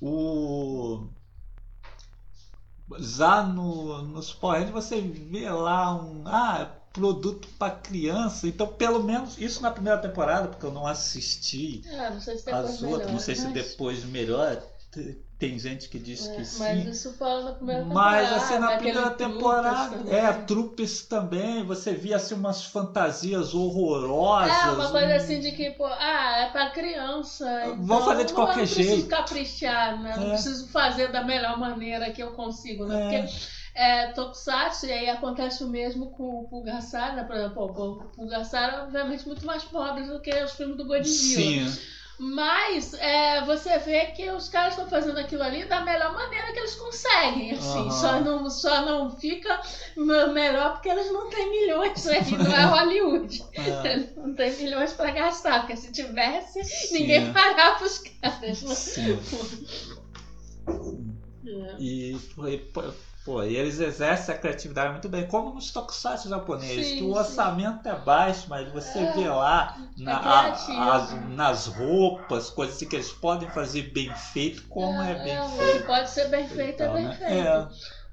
O. 0.00 1.08
Já 3.00 3.42
no, 3.42 4.02
nos 4.02 4.32
Power 4.32 4.60
Rangers 4.60 4.84
você 4.86 5.00
vê 5.00 5.50
lá 5.50 5.94
um. 6.00 6.22
Ah, 6.26 6.70
produto 6.96 7.46
para 7.58 7.70
criança. 7.72 8.48
Então, 8.48 8.66
pelo 8.66 9.02
menos, 9.02 9.38
isso 9.38 9.62
na 9.62 9.70
primeira 9.70 9.98
temporada, 9.98 10.48
porque 10.48 10.64
eu 10.64 10.72
não 10.72 10.86
assisti 10.86 11.82
É, 11.86 12.10
não 12.10 12.20
se 12.20 12.30
as 12.30 12.82
outras, 12.82 13.12
não 13.12 13.18
sei 13.18 13.34
se 13.36 13.44
mas- 13.44 13.52
depois 13.52 14.02
melhor. 14.04 14.62
Tem 15.38 15.58
gente 15.58 15.90
que 15.90 15.98
diz 15.98 16.26
É, 16.26 16.36
que 16.36 16.44
sim. 16.46 16.58
Mas 16.58 16.86
isso 16.86 17.12
fala 17.18 17.42
na 17.44 17.52
primeira 17.52 17.82
temporada. 17.82 18.22
Mas 18.22 18.32
assim, 18.32 18.58
na 18.58 18.76
primeira 18.78 19.10
temporada, 19.10 19.98
também. 19.98 20.14
é, 20.14 20.32
Trupes 20.32 21.02
também, 21.02 21.62
você 21.66 21.92
via 21.92 22.16
assim 22.16 22.34
umas 22.34 22.64
fantasias 22.64 23.52
horrorosas. 23.52 24.50
É, 24.56 24.70
uma 24.70 24.90
coisa 24.90 25.06
um- 25.12 25.16
assim 25.16 25.38
de 25.40 25.52
que, 25.52 25.72
pô, 25.72 25.84
ah, 25.84 26.36
é 26.38 26.50
pra 26.50 26.70
criança. 26.70 27.46
Então 27.66 28.00
fazer 28.06 28.24
de 28.24 28.32
não- 28.32 28.40
qualquer 28.40 28.60
eu 28.62 28.66
não 28.66 28.72
preciso 28.72 28.88
jeito. 28.94 29.08
caprichar, 29.08 30.00
né? 30.02 30.16
Não 30.16 30.26
É. 30.28 30.30
preciso 30.30 30.68
fazer 30.68 31.12
da 31.12 31.22
melhor 31.22 31.58
maneira 31.58 32.10
que 32.10 32.22
eu 32.22 32.30
consigo, 32.32 32.86
né? 32.86 32.96
É. 33.16 33.22
Porque 33.22 33.38
é, 33.76 34.12
Tokusatsu, 34.12 34.86
e 34.86 34.92
aí 34.92 35.08
acontece 35.08 35.62
o 35.62 35.68
mesmo 35.68 36.10
com 36.10 36.40
o 36.40 36.48
Pulgasar, 36.48 37.14
né? 37.14 37.24
Por 37.24 37.36
exemplo, 37.36 37.64
o 37.64 37.94
Pulgasar 38.16 38.70
é 38.74 38.82
obviamente 38.82 39.26
muito 39.26 39.44
mais 39.46 39.64
pobre 39.64 40.04
do 40.04 40.20
que 40.20 40.30
os 40.42 40.52
filmes 40.52 40.76
do 40.76 40.86
Godzilla. 40.86 41.68
Sim, 41.68 41.80
Mas 42.18 42.94
é, 42.94 43.44
você 43.44 43.76
vê 43.78 44.06
que 44.06 44.30
os 44.30 44.48
caras 44.48 44.72
estão 44.72 44.88
fazendo 44.88 45.18
aquilo 45.18 45.42
ali 45.42 45.66
da 45.66 45.82
melhor 45.82 46.14
maneira 46.14 46.50
que 46.52 46.58
eles 46.60 46.74
conseguem. 46.74 47.52
Assim, 47.52 47.80
Aham. 47.80 47.90
só, 47.90 48.20
não, 48.20 48.48
só 48.50 48.80
não 48.86 49.10
fica 49.10 49.60
me- 49.94 50.26
melhor 50.32 50.72
porque 50.72 50.88
eles 50.88 51.12
não 51.12 51.28
têm 51.28 51.50
milhões 51.50 52.06
aí, 52.06 52.30
não 52.38 52.56
é 52.56 52.64
Hollywood. 52.64 53.44
é, 53.54 53.98
não 54.16 54.34
têm 54.34 54.50
milhões 54.56 54.94
pra 54.94 55.10
gastar, 55.10 55.60
porque 55.60 55.76
se 55.76 55.92
tivesse, 55.92 56.64
sim, 56.64 57.00
ninguém 57.00 57.32
parava 57.34 57.84
os 57.84 57.98
caras. 57.98 58.58
sim. 58.58 59.18
É. 61.46 61.76
E 61.78 62.18
foi- 62.34 62.66
pô, 63.26 63.42
e 63.42 63.56
eles 63.56 63.78
exercem 63.80 64.34
a 64.34 64.38
criatividade 64.38 64.92
muito 64.92 65.08
bem, 65.08 65.28
como 65.28 65.54
nos 65.54 65.70
tokusatsu 65.72 66.28
japoneses, 66.30 66.92
Sim, 66.92 66.96
que 66.98 67.04
o 67.04 67.12
sim. 67.12 67.18
orçamento 67.18 67.88
é 67.88 67.94
baixo, 68.00 68.48
mas 68.48 68.72
você 68.72 68.98
É, 69.00 69.12
vê 69.12 69.28
lá 69.28 69.76
na- 69.98 70.20
criativo. 70.20 70.78
a- 70.78 70.94
as- 70.96 71.12
nas 71.34 71.66
roupas, 71.66 72.50
coisas 72.50 72.76
assim 72.76 72.88
que 72.88 72.96
eles 72.96 73.12
podem 73.12 73.50
fazer 73.50 73.92
bem 73.92 74.14
feito, 74.14 74.66
como 74.68 75.02
é, 75.02 75.14
bem 75.22 75.32
é, 75.34 75.48
feito. 75.48 75.86
Pode 75.86 76.10
ser 76.10 76.28
bem 76.28 76.48
feito, 76.48 76.82
é 76.82 76.84
e 76.84 76.86
tal, 76.86 76.94
bem 76.94 77.04
né? 77.04 77.14
feito. 77.14 77.32
É. 77.32 77.68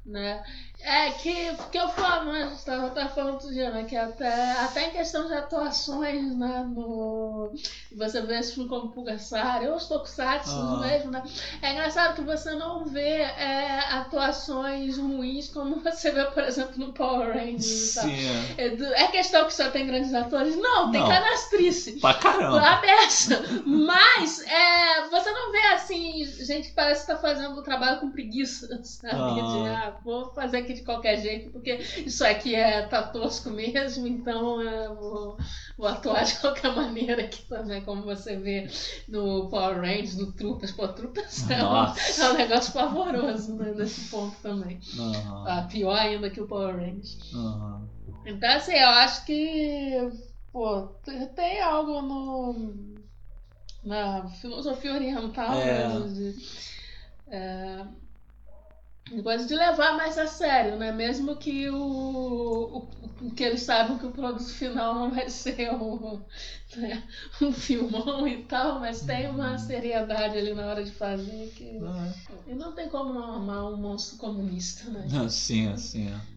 né? 0.05 0.43
É 0.86 1.11
que, 1.11 1.34
que 1.71 1.77
eu 1.77 1.88
falo, 1.88 2.34
né? 2.34 2.43
A 2.43 2.47
gente 2.49 2.65
tava, 2.65 2.89
tava 2.89 3.07
falando 3.09 3.34
outro 3.36 3.49
dia, 3.53 3.71
né? 3.71 3.86
Que 3.86 3.95
até, 3.95 4.51
até 4.59 4.89
em 4.89 4.91
questão 4.91 5.27
de 5.27 5.34
atuações, 5.34 6.36
né? 6.36 6.65
No, 6.75 7.53
você 7.95 8.21
vê 8.21 8.39
esse 8.39 8.53
filme 8.53 8.67
como 8.67 8.91
Pulgasari, 8.91 9.67
ou 9.67 9.75
os 9.75 9.88
Tokusatsu 9.88 10.51
Ah. 10.51 10.79
mesmo, 10.81 11.09
né? 11.11 11.23
É 11.61 11.71
engraçado 11.71 12.15
que 12.15 12.21
você 12.21 12.51
não 12.55 12.84
vê 12.84 13.21
é, 13.21 13.79
atuações 13.93 14.97
ruins 14.97 15.47
como 15.47 15.79
você 15.79 16.11
vê, 16.11 16.25
por 16.25 16.43
exemplo, 16.43 16.73
no 16.77 16.91
Power 16.91 17.34
Rangers 17.34 17.91
e 17.91 17.95
tal. 17.95 18.03
Sim, 18.03 18.27
é. 18.57 18.63
É, 18.65 19.03
é 19.03 19.07
questão 19.07 19.45
que 19.45 19.53
só 19.53 19.69
tem 19.69 19.88
grandes 19.88 20.13
atores? 20.13 20.57
Não, 20.57 20.91
tem 20.91 20.99
Não. 20.99 21.07
canastrice. 21.07 21.93
pra 22.01 22.15
caramba. 22.15 22.59
A. 22.59 22.81
Mas 23.65 24.41
é, 24.45 25.07
você 25.09 25.31
não 25.31 25.49
vê 25.51 25.61
assim, 25.73 26.25
gente 26.25 26.69
que 26.69 26.75
parece 26.75 27.05
que 27.05 27.13
tá 27.13 27.17
fazendo 27.17 27.57
o 27.57 27.63
trabalho 27.63 28.01
com 28.01 28.11
preguiça, 28.11 28.81
sabe? 28.84 29.13
Ah. 29.15 29.29
De, 29.34 29.67
ah, 29.69 29.97
vou 30.03 30.34
fazer 30.34 30.57
aqui 30.57 30.72
de 30.74 30.84
qualquer 30.84 31.19
jeito, 31.21 31.51
porque 31.51 31.76
isso 32.05 32.26
aqui 32.26 32.55
é 32.55 32.86
tá 32.88 33.03
tosco 33.03 33.49
mesmo, 33.49 34.07
então 34.07 34.61
é, 34.61 34.88
vou, 34.89 35.38
vou 35.78 35.88
atuar 35.88 36.24
de 36.26 36.36
qualquer 36.39 36.76
maneira 36.76 37.24
aqui 37.24 37.43
também, 37.47 37.84
como 37.84 38.03
você 38.03 38.36
vê 38.38 38.67
no 39.07 39.49
Power 39.49 39.78
Rangers, 39.82 40.17
no 40.17 40.32
Trupas. 40.34 40.71
Pô, 40.71 40.88
Trupas 40.88 41.49
é 41.49 41.63
um, 41.65 41.86
é 42.26 42.30
um 42.32 42.38
negócio 42.38 42.74
pavoroso 42.74 43.55
né, 43.55 43.71
nesse 43.74 44.09
ponto 44.09 44.36
também. 44.41 44.80
Aham, 44.99 45.43
Ah, 45.47 45.67
pior 45.71 45.95
ainda 45.97 46.30
que 46.30 46.41
o 46.41 46.47
Power 46.47 46.76
Rangers. 46.76 47.34
aham. 47.34 47.88
Então, 48.26 48.49
assim, 48.51 48.74
eu 48.74 48.88
acho 48.88 49.26
que, 49.26 50.09
pô, 50.51 50.88
tem 51.36 51.59
algo 51.61 52.01
no, 52.01 52.55
na 53.84 54.28
filosofia 54.30 54.93
oriental, 54.93 55.53
É. 55.59 55.88
né, 55.88 56.07
de, 56.07 56.36
é, 57.28 57.86
coisa 59.24 59.45
de 59.47 59.56
levar 59.56 59.95
mais 59.97 60.18
a 60.18 60.28
sério, 60.28 60.76
né? 60.78 60.91
Mesmo 60.91 61.36
que 61.38 61.70
o, 61.70 62.89
o- 63.22 63.32
que 63.36 63.43
eles 63.43 63.62
saibam 63.64 63.97
que 63.97 64.06
o 64.06 64.12
produto 64.12 64.43
final 64.54 64.93
não 64.95 65.12
vai 65.12 65.30
ser 65.30 65.72
um, 65.74 66.22
né, 66.76 67.08
um 67.41 67.51
filmão 67.51 68.28
e 68.28 68.43
tal, 68.45 68.80
mas 68.80 69.01
tem 69.06 69.28
uma 69.30 69.58
seriedade 69.58 70.38
ali 70.38 70.54
na 70.54 70.68
hora 70.68 70.84
de 70.84 70.91
fazer 70.91 71.51
que... 71.56 71.80
E 72.45 72.54
não 72.56 72.74
tem 72.74 72.89
como 72.89 73.14
não 73.14 73.34
amar 73.36 73.66
um 73.72 73.78
monstro 73.78 74.18
comunista, 74.18 74.89
né? 74.89 75.08
Assim, 75.26 75.68
assim. 75.68 76.08
é. 76.10 76.32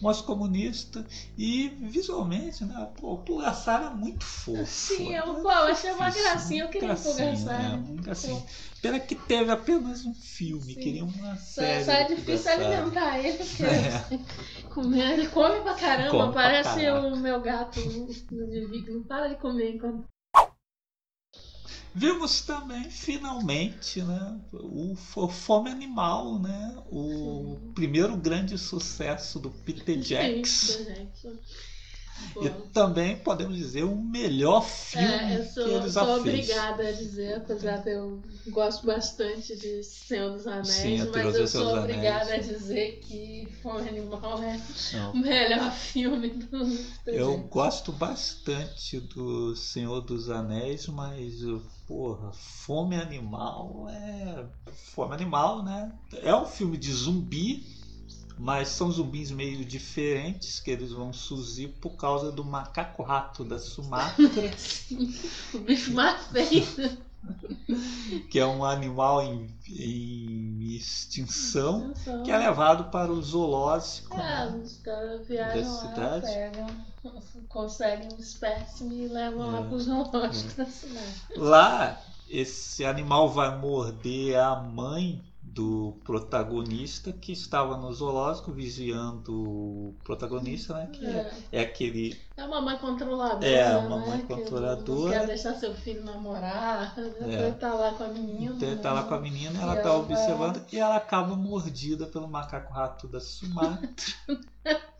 Mostra 0.00 0.26
comunista 0.26 1.06
e 1.36 1.68
visualmente, 1.82 2.64
né? 2.64 2.88
Pô, 2.98 3.14
o 3.14 3.18
Pulgasar 3.18 3.92
é 3.92 3.94
muito 3.94 4.24
fofo. 4.24 4.64
Sim, 4.66 5.14
eu, 5.14 5.22
É 5.22 5.42
pô, 5.42 5.50
eu 5.50 5.72
achei 5.72 5.90
uma 5.92 6.10
gracinha, 6.10 6.64
eu 6.64 6.68
queria 6.68 6.94
um 6.94 7.18
é, 7.18 7.36
né? 7.36 7.84
gracinha. 8.02 8.42
Pena 8.80 8.98
que 8.98 9.14
teve 9.14 9.50
apenas 9.50 10.06
um 10.06 10.14
filme, 10.14 10.72
Sim. 10.74 10.80
queria 10.80 11.04
uma 11.04 11.36
Só, 11.36 11.60
série. 11.60 11.84
só 11.84 11.92
é 11.92 12.04
do 12.08 12.16
difícil 12.16 12.50
alimentar 12.52 13.18
ele, 13.18 13.36
porque 13.38 13.62
É. 13.62 14.04
ele 15.12 15.28
come 15.28 15.60
pra 15.60 15.74
caramba, 15.74 16.10
Come 16.10 16.32
pra 16.32 16.42
parece 16.42 16.80
caraca. 16.82 17.06
o 17.06 17.16
meu 17.16 17.40
gato 17.42 17.80
Vic, 17.80 18.90
não 18.90 19.02
para 19.02 19.28
de 19.28 19.34
comer 19.36 19.74
enquanto. 19.74 20.04
Vimos 21.92 22.42
também, 22.42 22.88
finalmente, 22.90 24.02
né, 24.02 24.40
o 24.52 24.94
Fo- 24.96 25.28
Fome 25.28 25.70
Animal, 25.70 26.38
né, 26.40 26.76
o 26.86 27.60
primeiro 27.74 28.16
grande 28.16 28.56
sucesso 28.58 29.38
do 29.40 29.50
Peter 29.52 29.96
Jackson. 29.98 30.72
Sim, 30.72 30.84
Jackson. 30.84 31.38
E 32.42 32.48
também 32.72 33.16
podemos 33.16 33.56
dizer 33.56 33.82
o 33.84 33.94
melhor 33.96 34.62
filme 34.64 35.06
É, 35.06 35.36
eu 35.38 35.44
que 35.44 35.52
sou, 35.52 35.66
ele 35.68 35.88
já 35.90 36.04
sou 36.04 36.22
fez. 36.22 36.44
obrigada 36.46 36.88
a 36.88 36.92
dizer, 36.92 37.36
apesar 37.36 37.76
de 37.78 37.90
eu 37.90 38.22
gosto 38.48 38.86
bastante 38.86 39.56
de 39.56 39.82
Senhor 39.82 40.32
dos 40.32 40.46
Anéis, 40.46 40.68
Sim, 40.68 40.98
mas 41.12 41.34
eu 41.34 41.46
sou 41.46 41.64
dos 41.64 41.78
obrigada 41.78 42.24
Anéis. 42.32 42.48
a 42.48 42.52
dizer 42.52 43.00
que 43.02 43.48
Fome 43.62 43.88
Animal 43.88 44.42
é 44.42 44.60
Não. 44.94 45.12
o 45.12 45.16
melhor 45.18 45.72
filme 45.72 46.28
do 46.30 46.78
Eu 47.06 47.38
gosto 47.48 47.92
bastante 47.92 49.00
do 49.00 49.54
Senhor 49.56 50.00
dos 50.00 50.30
Anéis, 50.30 50.86
mas 50.86 51.34
porra, 51.86 52.32
Fome 52.32 52.96
Animal 52.96 53.86
é 53.90 54.46
Fome 54.94 55.14
Animal, 55.14 55.62
né? 55.64 55.92
É 56.22 56.34
um 56.34 56.46
filme 56.46 56.76
de 56.78 56.92
zumbi, 56.92 57.66
mas 58.40 58.68
são 58.68 58.90
zumbis 58.90 59.30
meio 59.30 59.64
diferentes 59.64 60.58
que 60.60 60.70
eles 60.70 60.90
vão 60.92 61.12
surgir 61.12 61.68
por 61.80 61.90
causa 61.90 62.32
do 62.32 62.42
macaco 62.44 63.02
rato 63.02 63.44
da 63.44 63.58
Sumatra, 63.58 64.24
O 65.54 65.58
bicho 65.58 65.92
mais 65.92 66.26
feio. 66.28 66.66
que 68.30 68.38
é 68.38 68.46
um 68.46 68.64
animal 68.64 69.22
em, 69.22 69.46
em 69.68 70.74
extinção, 70.74 71.92
que 72.24 72.30
é 72.30 72.38
levado 72.38 72.84
para 72.90 73.12
o 73.12 73.20
zoológico. 73.22 74.14
É, 74.18 74.50
né? 74.50 74.60
os 74.64 74.78
caras 74.78 75.26
viajam 75.28 75.62
Da 75.62 75.68
cidade. 75.78 76.26
pegam, 76.26 76.66
conseguem 77.48 78.08
um 78.16 78.18
espécime 78.20 79.04
e 79.04 79.08
levam 79.08 79.50
lá 79.52 79.60
É. 79.60 79.64
pro 79.64 79.78
zoológico 79.78 80.54
da 80.56 80.64
cidade. 80.64 81.14
Lá, 81.36 82.00
esse 82.28 82.84
animal 82.86 83.28
vai 83.28 83.54
morder 83.58 84.38
a 84.38 84.56
mãe 84.56 85.22
do 85.52 85.98
protagonista 86.04 87.12
que 87.12 87.32
estava 87.32 87.76
no 87.76 87.92
zoológico 87.92 88.52
vigiando 88.52 89.32
o 89.32 89.94
protagonista, 90.04 90.74
né? 90.74 90.86
Que 90.92 91.04
é, 91.04 91.32
É, 91.50 91.60
aquele. 91.62 92.16
é 92.36 92.44
uma 92.44 92.60
mãe 92.60 92.78
controladora. 92.78 93.44
É, 93.46 93.68
né? 93.68 93.76
uma 93.78 93.98
mãe 93.98 94.20
que 94.24 94.32
Não 94.32 94.38
controladora. 94.38 95.18
quer 95.18 95.26
deixar 95.26 95.54
seu 95.54 95.74
filho 95.74 96.04
namorar. 96.04 96.94
É. 97.20 97.46
Ele 97.48 97.52
tá 97.56 97.74
lá 97.74 97.92
com 97.94 98.04
a 98.04 98.08
menina. 98.08 98.54
Então 98.56 98.68
ele 98.68 98.80
tá 98.80 98.92
lá 98.92 99.02
com 99.02 99.14
a 99.14 99.20
menina, 99.20 99.60
ela 99.60 99.74
tá 99.76 99.88
ela 99.88 99.98
observando 99.98 100.62
e 100.72 100.78
ela 100.78 100.96
acaba 100.96 101.36
mordida 101.36 102.06
pelo 102.06 102.28
macaco 102.28 102.72
rato 102.72 103.06
da 103.08 103.20
Sumatra. 103.20 103.80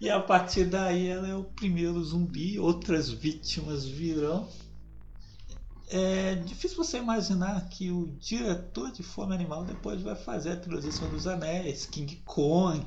E 0.00 0.08
a 0.08 0.20
partir 0.20 0.66
daí 0.66 1.08
ela 1.08 1.26
é 1.26 1.34
o 1.34 1.42
primeiro 1.42 2.00
zumbi, 2.04 2.60
outras 2.60 3.08
vítimas 3.10 3.84
virão. 3.84 4.46
É 5.90 6.34
difícil 6.34 6.76
você 6.76 6.98
imaginar 6.98 7.66
que 7.68 7.90
o 7.90 8.06
diretor 8.18 8.92
de 8.92 9.02
Fome 9.02 9.34
Animal 9.34 9.64
depois 9.64 10.02
vai 10.02 10.14
fazer 10.14 10.52
a 10.52 10.56
trilogia 10.56 10.92
Senhor 10.92 11.10
dos 11.10 11.26
Anéis, 11.26 11.86
King 11.86 12.16
Kong. 12.26 12.84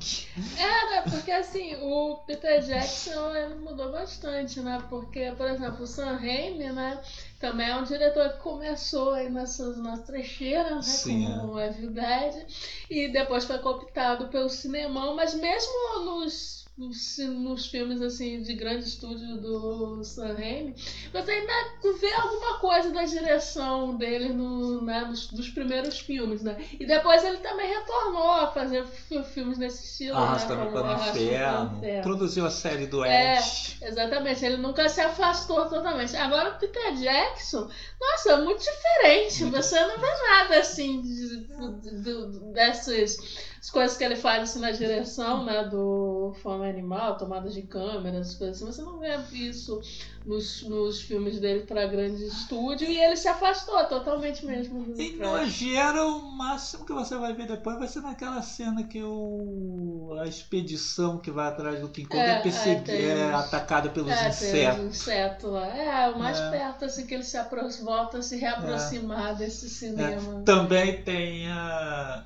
É, 0.56 0.90
né? 0.90 1.02
Porque 1.10 1.30
assim, 1.32 1.74
o 1.82 2.18
Peter 2.26 2.62
Jackson 2.62 3.34
ele 3.34 3.56
mudou 3.56 3.90
bastante, 3.90 4.60
né? 4.60 4.82
Porque, 4.88 5.32
por 5.36 5.48
exemplo, 5.48 5.82
o 5.82 5.86
Sam 5.86 6.16
Raimi, 6.16 6.70
né? 6.72 7.02
Também 7.40 7.68
é 7.68 7.76
um 7.76 7.82
diretor 7.82 8.34
que 8.34 8.38
começou 8.38 9.14
aí 9.14 9.28
nessas, 9.28 9.76
nas 9.78 10.02
trecheiras, 10.04 10.76
né? 10.76 10.82
Sim, 10.82 11.38
como 11.40 11.58
é. 11.58 11.70
Dead, 11.72 12.46
e 12.88 13.08
depois 13.08 13.44
foi 13.44 13.58
cooptado 13.58 14.28
pelo 14.28 14.48
cinemão, 14.48 15.16
mas 15.16 15.34
mesmo 15.34 16.04
nos 16.04 16.61
nos, 16.76 17.18
nos 17.18 17.66
filmes 17.66 18.00
assim 18.00 18.42
de 18.42 18.54
grande 18.54 18.84
estúdio 18.88 19.36
do 19.36 20.02
Sam 20.02 20.32
Raimi, 20.34 20.74
você 21.12 21.30
ainda 21.30 21.52
vê 22.00 22.12
alguma 22.14 22.58
coisa 22.58 22.90
da 22.90 23.04
direção 23.04 23.94
dele 23.96 24.30
no, 24.30 24.80
né, 24.82 25.02
nos, 25.02 25.26
dos 25.28 25.50
primeiros 25.50 26.00
filmes, 26.00 26.42
né? 26.42 26.56
E 26.80 26.86
depois 26.86 27.22
ele 27.24 27.36
também 27.38 27.68
retornou 27.68 28.30
a 28.30 28.46
fazer 28.52 28.86
filmes 28.86 29.58
nesse 29.58 29.84
estilo, 29.84 30.16
Arrastando 30.16 30.64
né? 30.64 30.70
para 30.72 30.82
o 30.88 30.92
inferno. 31.10 31.76
Inferno. 31.78 32.02
Produziu 32.02 32.46
a 32.46 32.50
série 32.50 32.86
do 32.86 33.04
É, 33.04 33.36
Ash. 33.38 33.76
exatamente, 33.82 34.44
ele 34.44 34.56
nunca 34.56 34.88
se 34.88 35.00
afastou 35.02 35.68
totalmente. 35.68 36.16
Agora 36.16 36.50
o 36.50 36.58
Peter 36.58 36.94
Jackson, 36.96 37.68
nossa, 38.00 38.32
é 38.32 38.36
muito 38.42 38.60
diferente. 38.60 39.44
Muito 39.44 39.56
Você 39.62 39.78
não 39.78 39.98
vê 40.00 40.06
nada 40.30 40.58
assim 40.58 41.02
de, 41.02 41.36
de- 41.46 42.02
de- 42.02 42.52
dessas 42.54 43.51
as 43.62 43.70
coisas 43.70 43.96
que 43.96 44.02
ele 44.02 44.16
faz 44.16 44.42
assim, 44.42 44.58
na 44.58 44.72
direção 44.72 45.44
né, 45.44 45.62
do 45.62 46.34
Fome 46.42 46.68
Animal, 46.68 47.16
tomadas 47.16 47.54
de 47.54 47.62
câmeras, 47.62 48.34
coisas 48.34 48.60
assim. 48.60 48.66
Você 48.66 48.82
não 48.82 48.98
vê 48.98 49.16
isso 49.34 49.80
nos, 50.26 50.62
nos 50.64 51.00
filmes 51.02 51.38
dele 51.38 51.60
para 51.60 51.86
grande 51.86 52.26
estúdio 52.26 52.88
e 52.88 52.98
ele 52.98 53.14
se 53.14 53.28
afastou 53.28 53.84
totalmente 53.84 54.44
mesmo 54.44 54.82
do 54.82 54.94
trash. 54.94 55.16
Nojeira, 55.16 56.04
o 56.04 56.32
máximo 56.32 56.84
que 56.84 56.92
você 56.92 57.16
vai 57.16 57.34
ver 57.34 57.46
depois 57.46 57.78
vai 57.78 57.86
ser 57.86 58.00
naquela 58.00 58.42
cena 58.42 58.82
que 58.82 59.00
o 59.00 60.16
a 60.20 60.26
expedição 60.26 61.18
que 61.18 61.30
vai 61.30 61.46
atrás 61.46 61.80
do 61.80 61.88
King 61.88 62.08
Kong 62.08 62.20
É, 62.20 62.30
é, 62.30 62.38
é, 62.38 62.40
persegui- 62.42 62.82
tem 62.84 63.06
é, 63.06 63.32
atacada 63.32 63.90
pelos 63.90 64.10
É, 64.10 64.28
insetos. 64.28 64.84
inseto 64.86 65.46
lá. 65.46 65.68
É, 65.68 66.10
o 66.10 66.18
mais 66.18 66.36
É. 66.36 66.50
perto 66.50 66.84
assim 66.84 67.06
que 67.06 67.14
ele 67.14 67.22
se 67.22 67.38
volta 67.84 68.18
a 68.18 68.22
se 68.22 68.36
reaproximar 68.36 69.36
desse 69.36 69.70
cinema. 69.70 70.42
Também 70.44 71.00
tem 71.04 71.48
a, 71.48 72.24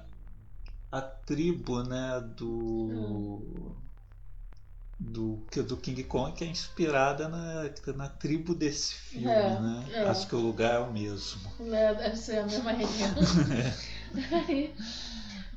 a 0.90 1.00
tribo, 1.00 1.82
né, 1.82 2.20
do 2.36 3.76
do 4.98 5.46
que 5.50 5.62
do 5.62 5.76
King 5.76 6.04
Kong 6.04 6.32
que 6.34 6.44
é 6.44 6.46
inspirada 6.46 7.28
na, 7.28 7.64
na 7.94 8.08
tribo 8.08 8.54
desse 8.54 8.94
filme, 8.94 9.28
É, 9.30 9.60
né? 9.60 9.84
é. 9.92 10.08
Acho 10.08 10.26
que 10.26 10.34
o 10.34 10.40
lugar 10.40 10.74
é 10.74 10.78
o 10.78 10.92
mesmo. 10.92 11.40
Né, 11.58 11.94
Deve 11.94 12.16
ser 12.16 12.38
a 12.38 12.46
mesma 12.46 12.72
região. 12.72 13.14
Aí, 14.48 14.74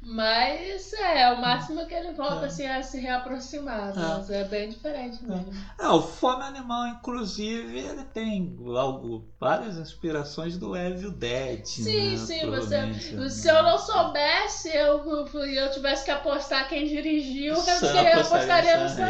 Mas 0.02 0.94
é, 0.94 1.32
o 1.34 1.42
máximo 1.42 1.86
que 1.86 1.94
ele 1.94 2.14
volta 2.14 2.46
É. 2.46 2.48
assim, 2.48 2.66
a 2.66 2.82
se 2.82 3.00
reaproximar. 3.00 3.90
É. 3.90 3.94
Mas 4.00 4.30
é 4.30 4.44
bem 4.46 4.70
diferente 4.70 5.24
mesmo. 5.24 5.52
Ah, 5.78 5.94
o 5.96 6.02
Fome 6.02 6.44
Animal, 6.44 6.88
inclusive, 6.88 7.78
ele 7.80 8.04
tem 8.14 8.58
algo, 8.78 9.26
várias 9.40 9.78
inspirações 9.78 10.58
do 10.58 10.76
Evil 10.76 11.12
Dead. 11.12 11.66
Sim, 11.66 12.12
né? 12.12 12.18
sim, 12.18 12.46
você. 12.50 12.78
né? 12.82 13.30
Se 13.30 13.50
eu 13.50 13.62
não 13.62 13.78
soubesse, 13.78 14.70
eu, 14.70 15.06
eu, 15.46 15.72
tivesse 15.72 16.06
que 16.06 16.12
apostar 16.12 16.68
quem 16.70 16.88
dirigiu, 16.88 17.54
eu, 17.54 17.60
apostaria 17.60 18.16
apostaria 18.16 18.78
no 18.78 18.90
Sam 18.90 19.10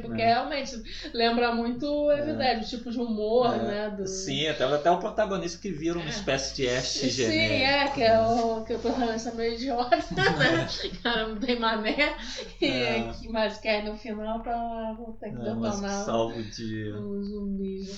porque 0.00 0.22
né? 0.22 0.26
realmente 0.26 0.82
lembra 1.12 1.54
muito 1.54 1.86
o 1.86 2.12
Evil 2.12 2.34
É. 2.34 2.54
Dead, 2.54 2.62
o 2.62 2.68
tipo 2.68 2.90
de 2.90 2.98
humor, 2.98 3.54
É, 3.54 3.58
né? 3.62 3.90
Do... 3.90 4.06
Sim, 4.06 4.48
até, 4.48 4.64
até 4.64 4.90
o 4.90 4.98
protagonista 4.98 5.60
que 5.60 5.70
vira 5.70 5.98
uma 5.98 6.08
espécie 6.10 6.54
de 6.56 6.68
Ash 6.68 6.86
Sim, 6.88 7.08
genérico. 7.10 7.64
é, 7.64 7.88
que 7.88 8.02
é 8.02 8.18
o 8.20 8.64
que 8.64 8.74
o 8.74 8.78
protagonista 8.78 9.30
é 9.30 9.34
meio 9.34 9.54
idiota, 9.54 9.96
né? 10.38 10.68
Cara, 11.02 11.28
não 11.28 11.40
tem 11.40 11.58
mané, 11.58 12.16
e 12.60 12.66
É. 12.66 13.12
que, 13.12 13.28
mas 13.28 13.58
quer 13.58 13.84
no 13.84 13.96
final 13.96 14.40
pra 14.40 14.96
ter 15.20 15.30
que 15.30 15.36
É, 15.36 15.38
detonar 15.44 16.04
salvo 16.04 16.42
de. 16.42 16.92
o 16.92 17.22
zumbi. 17.22 17.88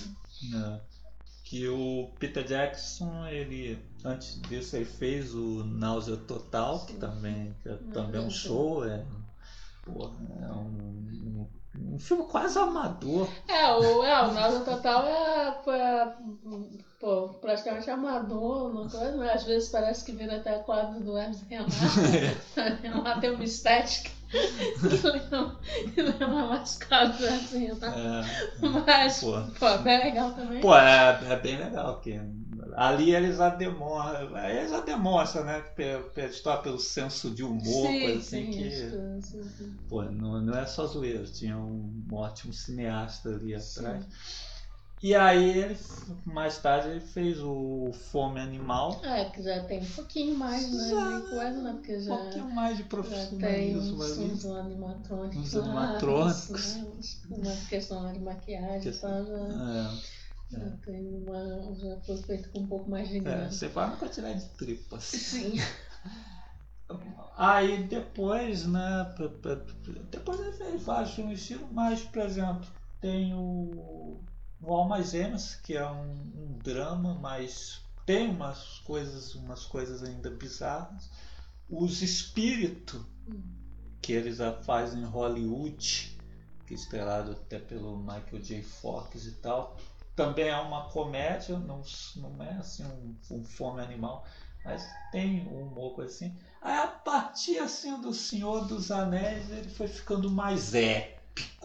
né? 0.50 0.80
Que 1.44 1.68
o 1.68 2.10
Peter 2.18 2.44
Jackson, 2.44 3.26
ele 3.26 3.78
antes 4.04 4.40
disso 4.42 4.74
ele 4.76 4.86
fez 4.86 5.34
o 5.34 5.62
Náusea 5.64 6.16
Total, 6.16 6.86
que 6.86 6.94
também, 6.94 7.54
que 7.62 7.68
é 7.68 7.74
também 7.92 8.20
um 8.20 8.24
Náusea. 8.24 8.30
show, 8.30 8.84
é, 8.86 9.04
porra, 9.84 10.14
é 10.40 10.50
um, 10.52 11.46
um, 11.76 11.94
um 11.94 11.98
filme 11.98 12.24
quase 12.24 12.58
amador. 12.58 13.28
É, 13.46 13.70
o, 13.70 14.02
é, 14.02 14.28
o 14.28 14.32
Náusea 14.32 14.60
Total 14.60 15.04
é, 15.04 15.48
é, 15.70 16.16
pô, 17.02 17.30
praticamente 17.40 17.90
amador, 17.90 18.70
uma 18.70 18.88
coisa, 18.88 19.16
mas 19.16 19.30
às 19.32 19.44
vezes 19.44 19.68
parece 19.68 20.04
que 20.04 20.12
vira 20.12 20.36
até 20.36 20.58
quadro 20.60 21.00
do 21.00 21.18
Hermes 21.18 21.42
Renato. 21.50 21.72
Lá 23.04 23.18
tem 23.20 23.30
uma 23.34 23.42
estética 23.44 24.08
que 25.94 26.00
lembra, 26.00 26.28
mais 26.28 26.78
quadro 26.78 27.18
do 27.18 27.26
Hermes 27.26 27.50
Renato. 27.50 27.84
É, 27.86 28.68
Mas, 28.86 29.20
Pô. 29.20 29.32
pô, 29.58 29.66
é 29.66 29.78
bem 29.78 29.98
legal 30.04 30.30
também. 30.32 30.60
Pô, 30.60 30.76
é, 30.76 31.18
é 31.28 31.36
bem 31.40 31.56
legal 31.58 32.00
que 32.00 32.20
ali 32.76 33.12
ele 33.14 33.32
já 33.32 33.48
demonstra, 33.50 34.50
ele 34.50 34.68
já 34.68 34.80
demonstra, 34.80 35.44
né, 35.44 35.60
pe- 35.60 35.98
pe- 36.14 36.26
história 36.26 36.62
pelo 36.62 36.78
senso 36.78 37.30
de 37.30 37.42
humor, 37.42 37.62
sim, 37.88 38.00
coisa 38.00 38.18
assim 38.18 38.44
sim, 38.44 38.50
que, 38.50 38.62
isso, 38.68 38.96
sim, 39.20 39.42
sim. 39.58 39.76
pô, 39.88 40.02
não, 40.04 40.40
não 40.40 40.54
é 40.56 40.64
só 40.66 40.86
zoeira, 40.86 41.24
tinha 41.24 41.58
um, 41.58 42.06
ótimo 42.12 42.52
cineasta 42.52 43.28
ali 43.30 43.58
Sim. 43.60 43.82
E 45.02 45.14
aí 45.16 45.58
ele, 45.58 45.76
mais 46.24 46.58
tarde, 46.58 46.88
ele 46.90 47.00
fez 47.00 47.40
o 47.42 47.90
Fome 47.92 48.38
Animal, 48.40 49.00
É, 49.04 49.24
que 49.30 49.42
já 49.42 49.64
tem 49.64 49.80
um 49.80 49.90
pouquinho 49.90 50.36
mais, 50.36 50.70
né? 50.70 50.88
Já, 50.90 51.18
De 51.18 51.28
coisa, 51.30 51.62
né? 51.62 51.72
Porque 51.72 51.96
um 51.96 52.00
já, 52.02 52.16
pouquinho 52.16 52.50
mais 52.54 52.76
de 52.76 52.82
já 52.82 52.88
tem 52.88 52.88
profissionalismo 52.88 54.02
uns, 54.04 54.18
uns 54.18 54.44
animatrônicos. 54.46 55.36
Uns 55.38 55.56
animatrônicos. 55.56 56.76
né? 56.76 56.86
Uma 57.30 57.56
questão 57.68 58.12
de 58.12 58.20
maquiagem, 58.20 58.80
Questão- 58.82 59.24
tá? 59.24 59.30
Já, 59.30 60.58
É, 60.58 60.60
já 60.60 60.76
tem 60.84 61.06
uma. 61.14 61.74
Já 61.74 62.00
foi 62.02 62.16
feito 62.18 62.50
com 62.50 62.60
um 62.60 62.66
pouco 62.66 62.90
mais 62.90 63.08
de 63.08 63.16
é, 63.16 63.20
grana. 63.20 63.50
você 63.50 63.68
faz 63.68 63.88
uma 63.90 63.96
quantidade 63.98 64.40
de 64.40 64.50
tripas. 64.50 65.02
Sim. 65.04 65.54
Aí 67.36 67.84
depois, 67.84 68.66
né? 68.66 69.14
Depois 70.10 70.38
ele 70.40 70.52
fez 70.52 70.82
vários 70.82 71.12
filmes 71.14 71.38
de 71.38 71.42
estilo, 71.54 71.68
mas, 71.72 72.02
por 72.02 72.22
exemplo, 72.22 72.68
tem 73.00 73.34
o, 73.34 74.20
o 74.62 74.72
Almas 74.72 75.10
Gêmeas, 75.10 75.56
que 75.56 75.76
é 75.76 75.86
um, 75.86 76.12
um 76.36 76.58
drama, 76.62 77.14
mas 77.14 77.80
tem 78.06 78.30
umas 78.30 78.78
coisas, 78.80 79.34
umas 79.34 79.64
coisas 79.64 80.02
ainda 80.02 80.30
bizarras. 80.30 81.10
Os 81.68 82.00
Espírito, 82.02 83.04
que 84.00 84.12
eles 84.12 84.36
já 84.36 84.52
fazem 84.52 85.02
em 85.02 85.06
Hollywood, 85.06 86.18
que 86.66 86.74
é 86.74 86.76
estrelado 86.76 87.32
até 87.32 87.58
pelo 87.58 87.98
Michael 87.98 88.42
J. 88.42 88.62
Fox 88.62 89.26
e 89.26 89.32
tal. 89.32 89.76
Também 90.14 90.48
é 90.48 90.56
uma 90.56 90.90
comédia, 90.90 91.58
não, 91.58 91.82
não 92.16 92.42
é 92.42 92.52
assim 92.54 92.84
um, 92.84 93.16
um 93.30 93.44
fome 93.44 93.80
animal, 93.80 94.26
mas 94.64 94.86
tem 95.10 95.48
um 95.48 95.70
coisa 95.90 96.10
assim. 96.10 96.36
Aí 96.60 96.76
a 96.76 96.86
partir 96.86 97.58
assim 97.58 98.00
do 98.00 98.12
Senhor 98.12 98.66
dos 98.66 98.90
Anéis 98.90 99.50
ele 99.50 99.68
foi 99.68 99.88
ficando 99.88 100.30
mais 100.30 100.74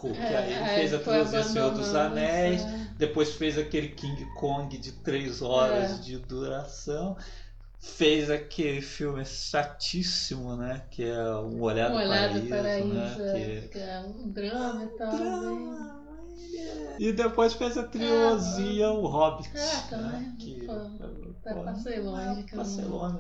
épico. 0.05 0.13
que 0.13 0.35
aí 0.35 0.53
ele 0.53 0.65
fez 0.65 0.93
a 0.93 0.97
É, 0.97 0.99
trilogia 0.99 1.43
Senhor 1.43 1.71
dos 1.71 1.95
Anéis, 1.95 2.61
é. 2.61 2.87
depois 2.97 3.33
fez 3.33 3.57
aquele 3.57 3.89
King 3.89 4.25
Kong 4.35 4.77
de 4.77 4.91
três 4.91 5.41
horas 5.41 5.91
É. 5.99 6.01
de 6.01 6.17
duração. 6.19 7.17
Fez 7.79 8.29
aquele 8.29 8.81
filme 8.81 9.23
chatíssimo, 9.23 10.55
né? 10.57 10.83
Que 10.89 11.03
é 11.03 11.35
Um 11.35 11.61
Olhar 11.61 11.89
Um 11.89 11.93
do 11.93 11.97
olhar 11.99 12.29
Paraíso, 12.29 12.41
do 12.41 12.49
paraíso, 12.49 12.87
né? 12.87 13.15
é, 13.17 13.61
Que... 13.61 13.67
que 13.69 13.79
é 13.79 13.99
um 13.99 14.29
drama 14.31 14.83
e 14.83 14.87
tal. 14.97 15.15
Drama, 15.15 16.05
E 16.99 17.11
depois 17.13 17.53
fez 17.53 17.77
a 17.77 17.83
trilogia 17.83 18.89
O 18.89 19.05
Hobbit. 19.05 19.49
É, 19.55 19.75
também, 19.89 20.21
né? 20.21 20.35
Que, 20.39 20.65
pô, 20.65 20.71
até 20.73 21.53
pô, 21.53 21.63
passei 21.63 21.99
longe, 21.99 22.43
Passei 22.55 22.85
longe. 22.85 23.19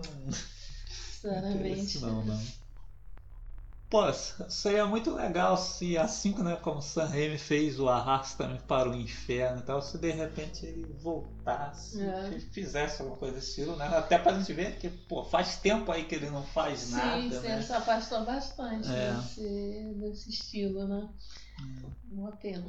Sinceramente. 0.89 1.99
Não, 1.99 2.25
não. 2.25 2.41
Pô, 3.89 4.01
seria 4.11 4.85
muito 4.85 5.13
legal 5.15 5.55
se, 5.55 5.97
assim 5.97 6.33
né, 6.43 6.57
como 6.61 6.81
Sam 6.81 7.05
Raimi 7.05 7.37
fez 7.37 7.79
o 7.79 7.87
Arrasta-me 7.87 8.59
para 8.59 8.89
o 8.89 8.93
Inferno 8.93 9.59
e 9.59 9.63
tal, 9.63 9.81
se 9.81 9.97
de 9.97 10.11
repente 10.11 10.65
ele 10.65 10.85
voltasse 11.01 12.01
É. 12.01 12.33
e 12.35 12.41
fizesse 12.41 13.01
alguma 13.01 13.17
coisa 13.17 13.35
desse 13.35 13.49
estilo, 13.49 13.77
né? 13.77 13.87
Até 13.87 14.17
pra 14.17 14.37
gente 14.37 14.51
ver 14.51 14.77
que, 14.77 14.89
pô, 14.89 15.23
faz 15.23 15.55
tempo 15.57 15.89
aí 15.89 16.03
que 16.03 16.15
ele 16.15 16.29
não 16.29 16.43
faz 16.43 16.79
Sim, 16.81 16.95
nada, 16.97 17.39
sim, 17.39 17.47
né? 17.47 17.53
ele 17.53 17.63
se 17.63 17.71
afastou 17.73 18.25
bastante 18.25 18.89
É. 18.89 19.13
desse, 19.13 19.93
desse 19.95 20.29
estilo, 20.31 20.85
né? 20.85 21.07
Pena. 22.41 22.63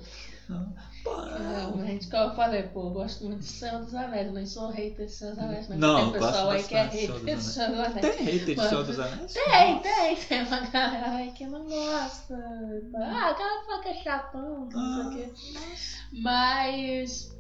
Não. 0.49 0.74
Realmente, 1.05 2.09
como 2.09 2.22
eu 2.24 2.34
falei, 2.34 2.62
pô, 2.64 2.86
eu 2.89 2.91
gosto 2.91 3.24
muito 3.24 3.41
de 3.41 3.47
Senhor 3.47 3.80
dos 3.84 3.95
Anéis, 3.95 4.32
nem 4.32 4.47
sou 4.47 4.70
hater 4.70 5.07
de 5.07 5.12
Senhor 5.12 5.34
dos 5.34 5.43
Anéis, 5.45 5.68
mas 5.68 5.78
Não, 5.78 6.11
tem 6.11 6.20
pessoal 6.20 6.51
aí 6.51 6.62
que 6.62 6.74
é 6.74 6.82
hater 6.84 7.36
de 7.36 7.43
Senhor 7.43 7.68
dos 7.70 7.86
Anéis. 7.86 8.16
Tem 8.16 8.24
hater 8.24 8.45
de 8.47 8.57
Mas- 8.57 8.68
Senhor 8.68 8.84
dos 8.84 8.99
Anéis? 8.99 9.32
Tem, 9.34 9.78
tem, 9.80 10.16
tem 10.16 10.43
uma 10.45 10.61
galera 10.61 11.11
aí 11.11 11.32
que 11.32 11.47
não 11.47 11.66
gosta. 11.66 12.34
Ah, 12.97 13.30
aquela 13.30 13.64
fala 13.64 13.82
que 13.82 13.89
é 13.89 13.95
chatão, 14.03 14.68
não 14.72 15.12
sei 15.12 15.22
o 15.22 15.32
quê. 15.32 15.32
Mas 16.12 17.38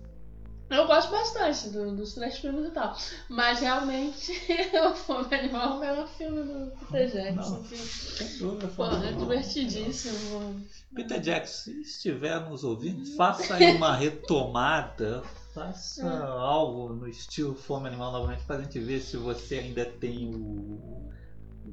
eu 0.70 0.86
gosto 0.86 1.10
bastante 1.10 1.70
do- 1.70 1.96
dos 1.96 2.14
três 2.14 2.38
filmes 2.38 2.66
e 2.66 2.70
tal. 2.70 2.96
Mas 3.28 3.60
realmente 3.60 4.32
o 4.90 4.94
Fome 4.94 5.34
Animal 5.34 5.72
é 5.72 5.76
o 5.76 5.80
melhor 5.80 6.08
filme 6.08 6.42
do 6.42 6.70
Peter 6.86 7.10
Jackson. 7.10 7.50
Não. 7.50 7.60
assim. 7.62 7.76
Sem 7.76 8.38
dúvida. 8.38 8.68
Pô, 8.68 8.86
é 8.86 9.12
bom. 9.12 9.18
divertidíssimo. 9.20 10.66
Peter 10.94 11.20
Jackson, 11.20 11.54
se 11.70 11.80
estiver 11.82 12.40
nos 12.48 12.64
ouvindo, 12.64 13.04
faça 13.16 13.54
aí 13.54 13.74
uma 13.76 13.94
retomada, 13.96 15.22
faça 15.54 16.06
É. 16.06 16.22
algo 16.26 16.90
no 16.94 17.08
estilo 17.08 17.54
Fome 17.54 17.88
Animal 17.88 18.12
novamente 18.12 18.44
pra 18.44 18.60
gente 18.60 18.78
ver 18.78 19.00
se 19.00 19.16
você 19.16 19.56
ainda 19.58 19.84
tem 19.86 20.34
o 20.34 21.10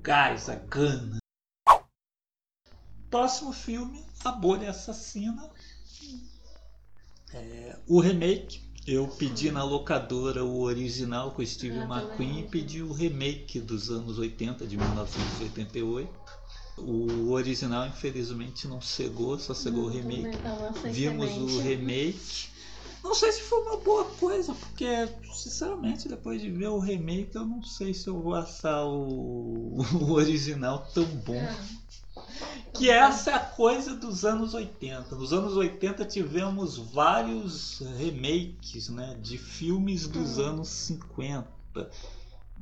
gás, 0.02 0.50
a 0.50 0.56
gana. 0.56 1.18
Próximo 3.10 3.54
filme, 3.54 4.04
A 4.26 4.32
Bolha 4.32 4.70
Assassina. 4.72 5.50
É, 7.34 7.78
o 7.88 8.00
remake, 8.00 8.65
eu 8.88 9.08
pedi 9.08 9.52
na 9.52 9.64
locadora 9.64 10.44
o 10.44 10.62
original 10.62 11.32
com 11.32 11.46
Steve 11.46 11.78
Ah, 11.80 11.84
McQueen 11.86 12.30
também. 12.30 12.40
e 12.40 12.48
pedi 12.48 12.84
o 12.84 12.92
remake 12.92 13.60
dos 13.60 13.90
anos 13.90 14.20
80, 14.20 14.66
de 14.68 14.78
1988. 14.78 16.10
O 16.78 17.32
original, 17.32 17.88
infelizmente, 17.88 18.68
não 18.68 18.82
chegou, 18.82 19.40
só 19.40 19.54
chegou 19.54 19.86
o 19.86 19.88
remake. 19.88 20.38
Tava 20.38 20.74
sem 20.82 20.92
Vimos 20.92 21.32
o 21.38 21.60
remake. 21.62 22.50
Não 23.02 23.14
sei 23.14 23.32
se 23.32 23.42
foi 23.44 23.60
uma 23.62 23.78
boa 23.78 24.04
coisa, 24.06 24.54
porque, 24.54 25.08
sinceramente, 25.34 26.10
depois 26.10 26.42
de 26.42 26.50
ver 26.50 26.68
o 26.68 26.80
remake, 26.80 27.36
eu 27.36 27.46
não 27.46 27.64
sei 27.64 27.94
se 27.94 28.08
eu 28.08 28.20
vou 28.20 28.36
achar 28.36 28.84
o, 28.84 29.78
o 30.02 30.12
original 30.12 30.86
tão 30.94 31.06
bom. 31.06 31.36
É. 31.36 31.56
Que 32.74 32.90
essa 32.90 33.32
é 33.32 33.34
a 33.36 33.40
coisa 33.40 33.96
dos 33.96 34.26
anos 34.26 34.54
80. 34.54 35.16
Nos 35.16 35.32
anos 35.32 35.56
80 35.56 36.04
tivemos 36.06 36.78
vários 36.78 37.80
remakes 37.98 38.90
né, 38.90 39.18
de 39.22 39.38
filmes 39.38 40.08
dos 40.08 40.38
Hum. 40.38 40.44
anos 40.46 40.68
50. 40.70 41.48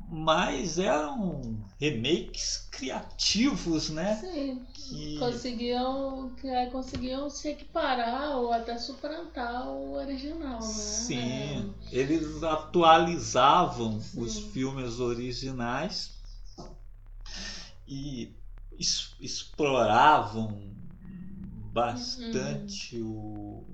Mas 0.08 0.78
eram 0.78 1.56
remakes 1.80 2.68
criativos, 2.70 3.88
né? 3.90 4.16
Sim, 4.16 4.62
Que, 4.74 5.18
conseguiam, 5.18 6.30
que 6.40 6.48
aí 6.48 6.70
conseguiam 6.70 7.30
se 7.30 7.48
equiparar 7.48 8.36
ou 8.36 8.52
até 8.52 8.76
suplantar 8.76 9.66
o 9.66 9.94
original, 9.94 10.60
né? 10.60 10.66
sim, 10.66 11.74
eles 11.90 12.42
atualizavam 12.42 14.00
Sim. 14.00 14.20
os 14.20 14.38
filmes 14.38 15.00
originais 15.00 16.12
e 17.88 18.34
es- 18.78 19.14
exploravam 19.20 20.72
bastante 21.72 23.00
o, 23.00 23.64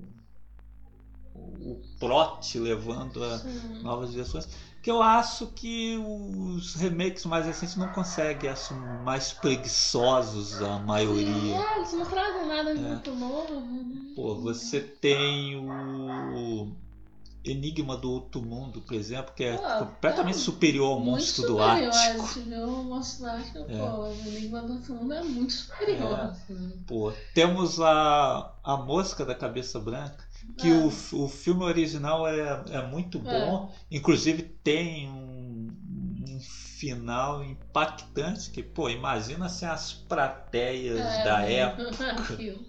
o 1.35 1.81
plot, 1.99 2.57
levando 2.59 3.23
a, 3.23 3.39
Sim. 3.39 3.81
novas 3.81 4.11
direções. 4.11 4.47
Que 4.81 4.89
eu 4.89 5.01
acho 5.03 5.47
que 5.47 5.95
os 5.97 6.73
remakes 6.73 7.25
mais 7.25 7.45
recentes 7.45 7.75
não 7.75 7.87
conseguem, 7.89 8.49
acho 8.49 8.73
mais 8.73 9.31
preguiçosos 9.31 10.59
a 10.61 10.79
maioria. 10.79 11.55
É, 11.55 11.77
eles 11.77 11.93
não 11.93 12.05
trazem 12.05 12.47
nada 12.47 12.73
de 12.73 12.81
muito 12.81 13.13
novo. 13.15 13.61
né? 13.61 14.01
Pô, 14.15 14.35
você 14.41 14.81
tem 14.81 15.55
o 15.55 16.71
Enigma 17.43 17.97
do 17.97 18.11
Outro 18.11 18.41
Mundo, 18.41 18.81
por 18.81 18.93
exemplo, 18.93 19.33
que 19.35 19.43
é 19.43 19.57
Pô, 19.57 19.85
completamente 19.85 20.35
é 20.35 20.39
superior 20.39 20.91
ao 20.93 20.99
Monstro 20.99 21.43
do 21.47 21.57
superior. 21.57 21.93
Ártico. 21.93 22.27
gente 22.27 22.39
viu 22.49 22.67
o 22.67 22.83
Monstro 22.83 23.23
do 23.23 23.29
Ártico, 23.31 23.57
É. 23.57 23.63
pô, 23.77 23.85
o 24.03 24.13
Enigma 24.27 24.61
do 24.61 24.73
Outro 24.73 24.93
Mundo 24.95 25.13
é 25.13 25.23
muito 25.23 25.53
superior. 25.53 26.19
É. 26.19 26.23
assim. 26.23 26.83
Pô, 26.87 27.11
temos 27.33 27.79
a, 27.81 28.53
a 28.63 28.77
Mosca 28.77 29.25
da 29.25 29.33
Cabeça 29.33 29.79
Branca, 29.79 30.23
que 30.57 30.67
É. 30.69 30.71
o, 30.71 30.87
o 31.23 31.27
filme 31.27 31.63
original 31.63 32.27
é, 32.27 32.63
é 32.69 32.87
muito 32.87 33.17
bom, 33.19 33.73
inclusive 33.89 34.43
tem 34.63 35.09
um, 35.09 35.71
um 36.29 36.39
final 36.39 37.43
impactante, 37.43 38.49
que, 38.51 38.61
pô, 38.61 38.89
imagina 38.89 39.47
assim 39.47 39.65
as 39.65 39.93
plateias 39.93 40.99
É, 40.99 41.23
da 41.23 41.41
época. 41.49 42.11
aquilo. 42.11 42.63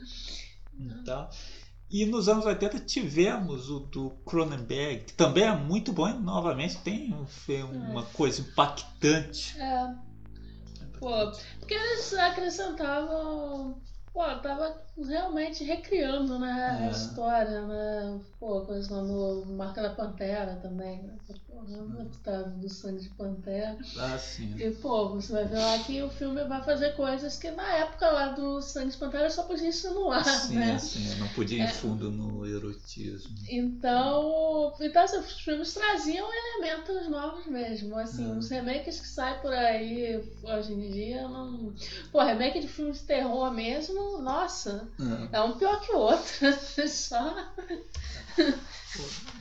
E 1.93 2.07
nos 2.07 2.29
anos 2.29 2.47
80 2.47 2.81
tivemos 2.81 3.69
o 3.71 3.81
do 3.81 4.11
Cronenberg, 4.25 5.05
que 5.05 5.13
também 5.13 5.45
é 5.45 5.55
muito 5.55 5.93
bom 5.93 6.09
e 6.09 6.15
novamente 6.15 6.79
tem 6.79 7.13
um- 7.13 7.91
uma 7.91 8.03
coisa 8.05 8.41
impactante. 8.41 9.59
É. 9.61 9.95
Pô, 10.99 11.11
porque 11.59 11.75
eles 11.75 12.15
acrescentavam. 12.15 13.81
Pô, 14.13 14.21
tava 14.43 14.77
realmente 14.99 15.65
recriando 15.65 16.39
né, 16.39 16.79
a 16.81 16.87
É. 16.87 16.91
história, 16.91 17.63
né? 17.67 18.21
Pô, 18.39 18.61
coisa 18.61 18.87
como 18.89 19.45
Marca 19.57 19.81
da 19.81 19.91
Pantera 19.91 20.57
também, 20.61 21.03
né? 21.03 21.17
Pô, 21.49 21.63
tá 22.23 22.43
do 22.43 22.69
sangue 22.69 23.01
de 23.03 23.09
Pantera. 23.11 23.79
Assim, 24.15 24.55
E, 24.59 24.71
pô, 24.73 25.09
você 25.11 25.33
vai 25.33 25.45
ver 25.47 25.59
lá 25.59 25.79
que 25.79 26.03
o 26.03 26.11
filme 26.11 26.45
vai 26.45 26.63
fazer 26.63 26.95
coisas 26.95 27.39
que 27.39 27.51
na 27.53 27.77
época 27.77 28.09
lá 28.11 28.29
do 28.29 28.61
Sangue 28.61 28.91
de 28.91 28.99
Pantera 28.99 29.31
só 29.31 29.45
podia 29.45 29.69
insinuar, 29.69 30.25
sim, 30.25 30.57
né? 30.57 30.73
assim, 30.75 31.19
não 31.19 31.29
podia 31.29 31.59
ir 31.59 31.63
É. 31.63 31.69
fundo 31.69 32.11
no 32.11 32.47
erotismo. 32.47 33.31
Então, 33.49 34.73
então 34.81 35.03
assim, 35.05 35.19
os 35.19 35.41
filmes 35.41 35.73
traziam 35.73 36.29
elementos 36.33 37.09
novos 37.09 37.47
mesmo. 37.47 37.97
Assim, 37.97 38.25
É. 38.31 38.37
os 38.37 38.49
remakes 38.51 39.01
que 39.01 39.07
saem 39.09 39.41
por 39.41 39.53
aí 39.53 40.21
hoje 40.43 40.73
em 40.73 40.91
dia, 40.91 41.23
não. 41.29 41.73
Pô, 42.11 42.21
remake 42.23 42.61
de 42.61 42.69
filmes 42.69 42.99
de 43.01 43.05
terror 43.05 43.51
mesmo, 43.53 44.02
nossa, 44.23 44.89
É. 45.33 45.37
é 45.39 45.43
um 45.43 45.57
pior 45.59 45.81
que 45.81 45.93
o 45.93 45.99
outro. 45.99 46.33
Só. 46.89 47.35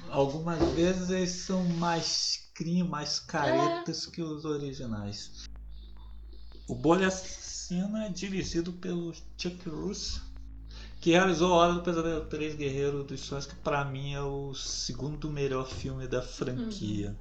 Algumas 0.09 0.59
vezes 0.73 1.09
eles 1.09 1.31
são 1.31 1.63
mais 1.63 2.49
clean, 2.55 2.85
mais 2.85 3.19
caretas 3.19 4.05
que 4.05 4.21
os 4.21 4.45
originais. 4.45 5.45
O 6.67 6.75
Bolha 6.75 7.07
Assassina 7.07 8.05
é 8.05 8.09
dirigido 8.09 8.73
pelo 8.73 9.13
Chuck 9.37 9.69
Russo, 9.69 10.21
que 10.99 11.11
realizou 11.11 11.51
Hora 11.51 11.73
do 11.73 11.81
Pesadelo 11.81 12.25
3 12.25 12.55
Guerreiro 12.55 13.03
dos 13.03 13.21
Sonhos, 13.21 13.45
que 13.45 13.55
pra 13.55 13.83
mim 13.85 14.13
é 14.13 14.21
o 14.21 14.53
segundo 14.53 15.29
melhor 15.29 15.67
filme 15.67 16.07
da 16.07 16.21
franquia. 16.21 17.17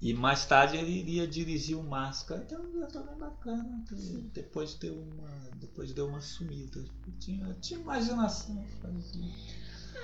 E 0.00 0.12
mais 0.12 0.44
tarde 0.44 0.76
ele 0.76 0.90
iria 0.92 1.26
dirigir 1.26 1.76
o 1.76 1.82
Máscara, 1.82 2.46
é 2.50 2.58
um 2.58 2.70
diretor 2.70 3.04
bem 3.06 3.16
bacana. 3.18 3.84
Depois 4.32 4.74
deu 4.74 4.94
uma, 5.00 5.50
depois 5.54 5.92
deu 5.92 6.06
uma 6.06 6.20
sumida. 6.20 6.84
Tinha, 7.18 7.54
tinha 7.54 7.80
imaginação. 7.80 8.64
Fazia. 8.82 9.32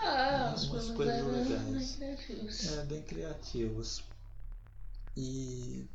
Ah, 0.02 0.54
filmes 0.58 0.90
coisas 0.90 1.14
eram 1.16 1.30
legais. 1.30 1.96
bem 1.96 2.16
criativos. 2.16 2.66
É, 2.72 2.84
bem 2.86 3.02
criativos. 3.02 4.04
E. 5.16 5.88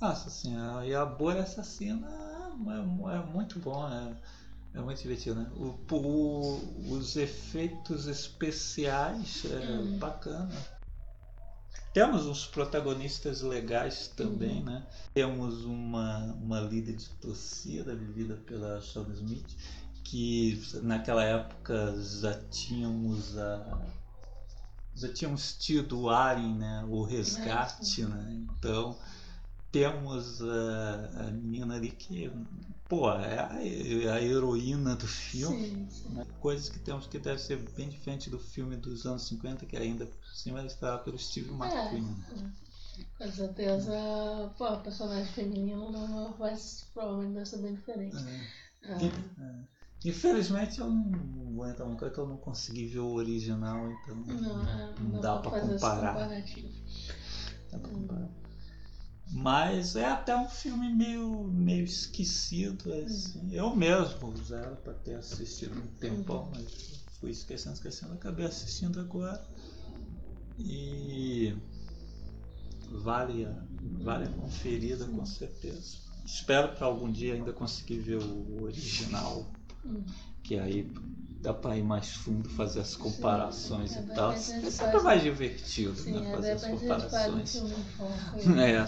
Nossa 0.00 0.30
senhora, 0.30 0.84
e 0.84 0.92
a 0.94 1.04
Bolha 1.06 1.42
Assassina 1.44 2.08
é, 2.08 3.14
é 3.16 3.22
muito 3.32 3.60
bom, 3.60 3.88
é, 3.88 4.20
é 4.74 4.80
muito 4.80 5.00
divertido, 5.00 5.36
né? 5.36 5.50
O, 5.54 5.78
o- 5.94 6.92
os 6.92 7.14
efeitos 7.16 8.06
especiais 8.08 9.44
é 9.44 9.58
Hum. 9.70 9.98
bacana. 9.98 10.50
Temos 11.92 12.26
uns 12.26 12.46
protagonistas 12.46 13.42
legais 13.42 14.08
também, 14.08 14.58
Uhum. 14.60 14.64
né? 14.64 14.86
Temos 15.12 15.64
uma, 15.64 16.24
uma 16.42 16.60
líder 16.60 16.96
de 16.96 17.08
torcida 17.20 17.94
vivida 17.94 18.36
pela 18.46 18.80
Shawn 18.80 19.10
Smith, 19.12 19.54
que 20.02 20.62
naquela 20.82 21.22
época 21.22 21.94
já 22.20 22.34
tínhamos 22.50 23.36
a 23.38 23.78
já 24.94 25.08
tínhamos 25.10 25.54
tido 25.58 26.00
o 26.02 26.10
Alien, 26.10 26.54
né? 26.54 26.84
O 26.88 27.02
resgate, 27.02 28.04
né? 28.04 28.42
Então 28.58 28.96
temos 29.70 30.42
a, 30.42 31.28
a 31.28 31.30
menina 31.30 31.74
ali 31.76 31.90
que 31.90 32.30
pô, 32.92 33.10
é 33.10 33.38
a, 33.38 33.58
é 33.64 34.10
a 34.10 34.20
heroína 34.20 34.94
do 34.94 35.08
filme. 35.08 35.66
Sim, 35.66 35.88
sim. 35.88 36.08
né? 36.10 36.26
Coisas 36.40 36.68
que 36.68 36.78
temos 36.78 37.06
que 37.06 37.18
deve 37.18 37.40
ser 37.40 37.56
bem 37.74 37.88
diferente 37.88 38.28
do 38.28 38.38
filme 38.38 38.76
dos 38.76 39.06
anos 39.06 39.26
50, 39.28 39.64
que 39.64 39.78
ainda 39.78 40.04
por 40.04 40.36
cima 40.36 40.58
era 40.58 40.66
estrelado 40.66 41.02
pelo 41.02 41.18
Steve 41.18 41.50
McQueen. 41.52 42.02
né? 42.02 42.52
Com 43.16 43.32
certeza, 43.32 43.94
pô, 44.58 44.64
a 44.64 44.76
personagem 44.76 45.24
feminino 45.32 45.90
não 45.90 46.34
vai, 46.34 46.54
provavelmente 46.92 47.34
vai 47.34 47.46
ser 47.46 47.56
bem 47.62 47.74
diferente. 47.74 48.16
É. 48.84 48.92
Ah, 48.92 48.98
é. 49.02 50.08
Infelizmente 50.08 50.78
eu 50.78 50.90
não 50.90 51.54
vou 51.54 51.66
entrar 51.66 51.86
uma 51.86 51.96
coisa 51.96 52.12
que 52.12 52.20
eu 52.20 52.28
não 52.28 52.36
consegui 52.36 52.88
ver 52.88 52.98
o 52.98 53.14
original, 53.14 53.90
então 53.90 54.16
não, 54.16 54.68
é, 54.68 54.94
não 55.00 55.12
não 55.12 55.20
dá 55.20 55.40
esse 55.40 55.60
comparar. 55.60 56.12
comparativo. 56.12 56.68
Dá 57.70 57.78
pra 57.78 57.90
comparar. 57.90 58.41
Mas 59.32 59.96
é 59.96 60.04
até 60.04 60.36
um 60.36 60.48
filme 60.48 60.88
meio, 60.94 61.44
meio 61.44 61.84
esquecido. 61.84 62.92
Assim. 62.92 63.48
Eu 63.50 63.74
mesmo 63.74 64.34
era 64.50 64.76
para 64.76 64.92
ter 64.92 65.14
assistido 65.14 65.78
um 65.78 65.86
tempão, 65.98 66.50
mas 66.54 67.02
fui 67.18 67.30
esquecendo, 67.30 67.74
esquecendo, 67.74 68.12
acabei 68.12 68.44
assistindo 68.44 69.00
agora. 69.00 69.42
E 70.58 71.54
vale 72.90 73.46
a, 73.46 73.54
vale 74.02 74.26
a 74.26 74.32
conferida 74.32 75.06
com 75.06 75.24
certeza. 75.24 75.96
Espero 76.24 76.74
para 76.76 76.86
algum 76.86 77.10
dia 77.10 77.34
ainda 77.34 77.52
conseguir 77.52 77.98
ver 77.98 78.18
o 78.18 78.62
original, 78.62 79.50
que 80.42 80.58
aí 80.58 80.92
dá 81.40 81.52
para 81.52 81.76
ir 81.76 81.82
mais 81.82 82.10
fundo, 82.10 82.48
fazer 82.50 82.80
as 82.80 82.94
comparações 82.94 83.90
Sim, 83.90 83.98
e 83.98 84.10
é, 84.10 84.14
tal. 84.14 84.32
É 84.32 84.38
gente 84.38 84.70
sempre 84.70 85.00
mais 85.00 85.22
divertido, 85.22 85.94
Sim, 85.96 86.12
né? 86.12 86.28
é, 86.28 86.36
Fazer 86.36 86.50
as 86.52 86.64
um 86.64 86.78
comparações. 86.78 87.52
filme 87.52 87.74
em 87.74 87.84
foco. 87.84 88.12
É, 88.60 88.86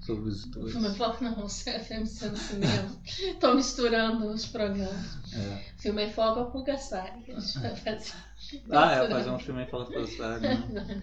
sobre 0.00 0.30
os 0.30 0.44
dois. 0.46 0.72
Filme 0.72 0.88
em 0.88 0.94
foco 0.94 1.24
não, 1.24 1.48
FMC 1.48 2.28
no 2.28 2.36
cinema. 2.36 2.96
Tô 3.40 3.54
misturando 3.54 4.26
os 4.28 4.46
programas. 4.46 5.18
É. 5.32 5.64
Filme 5.78 6.06
em 6.06 6.12
foco 6.12 6.40
é 6.40 6.42
o 6.42 6.50
Pulga 6.50 6.78
Sai, 6.78 7.20
que 7.24 7.32
a 7.32 7.38
gente 7.38 7.58
vai 7.58 7.76
fazer. 7.76 8.12
Ah, 8.70 8.92
é, 8.92 9.08
fazer 9.08 9.30
um 9.30 9.38
filme 9.38 9.62
em 9.64 9.66
falta 9.66 9.90
né? 10.38 11.02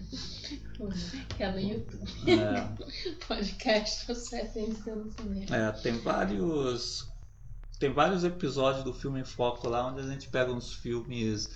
Que 1.36 1.42
é 1.44 1.52
no 1.52 1.60
YouTube. 1.60 2.10
É. 2.28 3.14
Podcast 3.28 4.06
do 4.06 4.14
FMC 4.14 4.90
no 4.90 5.12
cinema. 5.12 5.56
É, 5.56 5.70
tem 5.70 5.96
vários. 5.98 7.06
Tem 7.78 7.92
vários 7.92 8.24
episódios 8.24 8.82
do 8.82 8.92
filme 8.92 9.20
em 9.20 9.24
foco 9.24 9.68
lá 9.68 9.86
onde 9.86 10.00
a 10.00 10.06
gente 10.08 10.28
pega 10.28 10.50
uns 10.50 10.72
filmes 10.72 11.50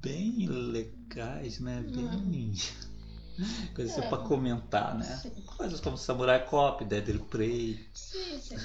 bem 0.00 0.46
legais, 0.46 1.58
né? 1.58 1.82
Bem. 1.82 2.54
Coisas 3.74 3.98
É. 3.98 4.08
pra 4.08 4.18
comentar, 4.18 4.96
né? 4.96 5.04
Sim. 5.04 5.30
Coisas 5.42 5.80
como 5.80 5.96
Samurai 5.96 6.44
Cop, 6.44 6.84
Deadly 6.84 7.18
Prey. 7.18 7.88
Sim, 7.94 8.40
sim. 8.40 8.56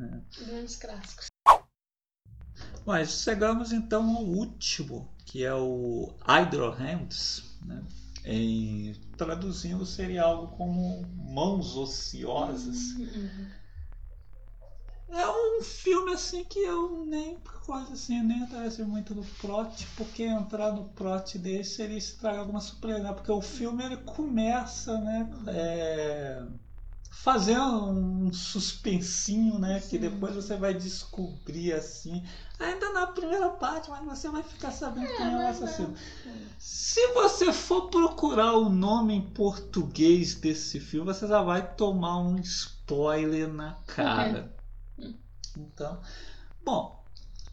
É. 0.00 0.44
Grandes 0.44 0.76
clássicos. 0.76 1.26
Mas 2.86 3.22
chegamos 3.22 3.72
então 3.72 4.16
ao 4.16 4.24
último, 4.24 5.08
que 5.26 5.44
é 5.44 5.54
o 5.54 6.12
Idle 6.42 6.70
Hands, 6.70 7.44
né? 7.64 7.82
Em, 8.24 8.94
traduzindo 9.16 9.84
seria 9.86 10.22
algo 10.22 10.56
como 10.56 11.02
mãos 11.16 11.76
ociosas. 11.76 12.76
Uhum. 12.98 13.48
É 15.10 15.26
um 15.26 15.62
filme 15.62 16.12
assim 16.12 16.44
que 16.44 16.58
eu 16.58 17.04
nem, 17.06 17.38
coisa 17.64 17.92
assim, 17.94 18.22
nem 18.22 18.40
interessa 18.40 18.84
muito 18.84 19.14
no 19.14 19.24
plot, 19.24 19.86
porque 19.96 20.22
entrar 20.22 20.72
no 20.72 20.84
plot 20.90 21.38
dele 21.38 21.64
seria 21.64 21.96
estragar 21.96 22.40
alguma 22.40 22.60
surpresa, 22.60 23.00
né? 23.00 23.12
Porque 23.12 23.30
o 23.30 23.40
filme 23.40 23.84
ele 23.84 23.96
começa, 23.98 24.98
né? 25.00 25.28
é, 25.46 26.42
fazendo 27.10 27.86
um 27.86 28.32
suspensinho, 28.32 29.58
né? 29.58 29.80
Que 29.80 29.96
Sim. 29.96 29.98
depois 29.98 30.34
você 30.34 30.56
vai 30.56 30.74
descobrir 30.74 31.72
assim, 31.72 32.22
ainda 32.58 32.92
na 32.92 33.06
primeira 33.06 33.48
parte, 33.50 33.90
mas 33.90 34.04
você 34.04 34.28
vai 34.28 34.42
ficar 34.42 34.70
sabendo 34.70 35.14
quem 35.16 35.26
é 35.26 35.36
o 35.36 35.42
mas 35.42 35.62
assassino. 35.62 35.94
Se 36.58 37.06
você 37.12 37.52
for 37.52 37.88
procurar 37.88 38.54
o 38.54 38.68
nome 38.68 39.14
em 39.14 39.22
português 39.22 40.34
desse 40.34 40.80
filme, 40.80 41.06
você 41.12 41.26
já 41.26 41.40
vai 41.40 41.74
tomar 41.74 42.18
um 42.18 42.38
spoiler 42.38 43.48
na 43.48 43.74
cara. 43.86 44.57
Então, 45.56 46.00
bom, 46.64 47.04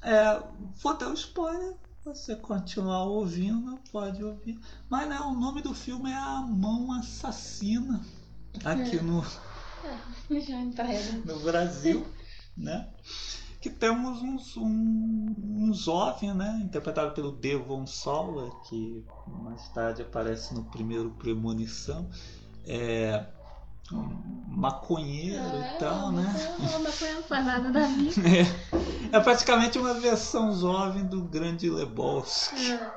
é, 0.01 0.43
vou 0.81 0.97
dar 0.97 1.09
o 1.09 1.13
spoiler. 1.13 1.75
Você 2.03 2.35
continuar 2.35 3.03
ouvindo, 3.05 3.79
pode 3.91 4.23
ouvir. 4.23 4.59
Mas 4.87 5.09
né, 5.09 5.19
o 5.21 5.33
nome 5.33 5.63
do 5.63 5.73
filme 5.73 6.11
é 6.11 6.15
A 6.15 6.41
Mão 6.41 6.91
Assassina. 6.91 7.99
Aqui 8.63 8.97
É. 8.97 9.01
no, 9.01 9.25
entrega. 10.29 11.11
no 11.25 11.39
Brasil, 11.39 12.05
né? 12.55 12.93
Que 13.59 13.71
temos 13.71 14.21
uns, 14.21 14.55
um, 14.55 15.35
um 15.39 15.73
jovem, 15.73 16.31
né? 16.35 16.61
Interpretado 16.63 17.13
pelo 17.15 17.31
Devon 17.31 17.87
Sawa, 17.87 18.51
que 18.69 19.03
mais 19.27 19.67
tarde 19.69 20.03
aparece 20.03 20.53
no 20.53 20.63
primeiro 20.65 21.09
Premonição. 21.11 22.07
É 22.65 23.25
maconheiro 24.47 25.43
e 25.43 25.79
tal, 25.79 26.11
né? 26.11 26.57
Não, 26.59 26.79
não 26.79 26.91
faz 27.23 27.45
nada 27.45 27.71
da 27.71 27.87
vida. 27.87 28.21
É 29.11 29.19
praticamente 29.19 29.77
uma 29.77 29.93
versão 29.93 30.57
jovem 30.57 31.05
do 31.05 31.23
Grande 31.23 31.69
Lebowski. 31.69 32.71
É. 32.71 32.91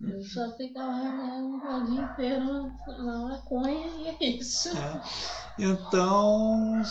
Eu 0.00 0.22
só 0.22 0.50
fico 0.56 0.78
lá 0.78 1.78
o 1.78 1.86
dia 1.86 2.02
inteiro 2.02 2.72
na 2.86 3.18
maconha 3.28 3.86
e 3.98 4.08
é 4.08 4.28
isso. 4.36 4.68
É. 4.76 5.02
Então, 5.58 6.82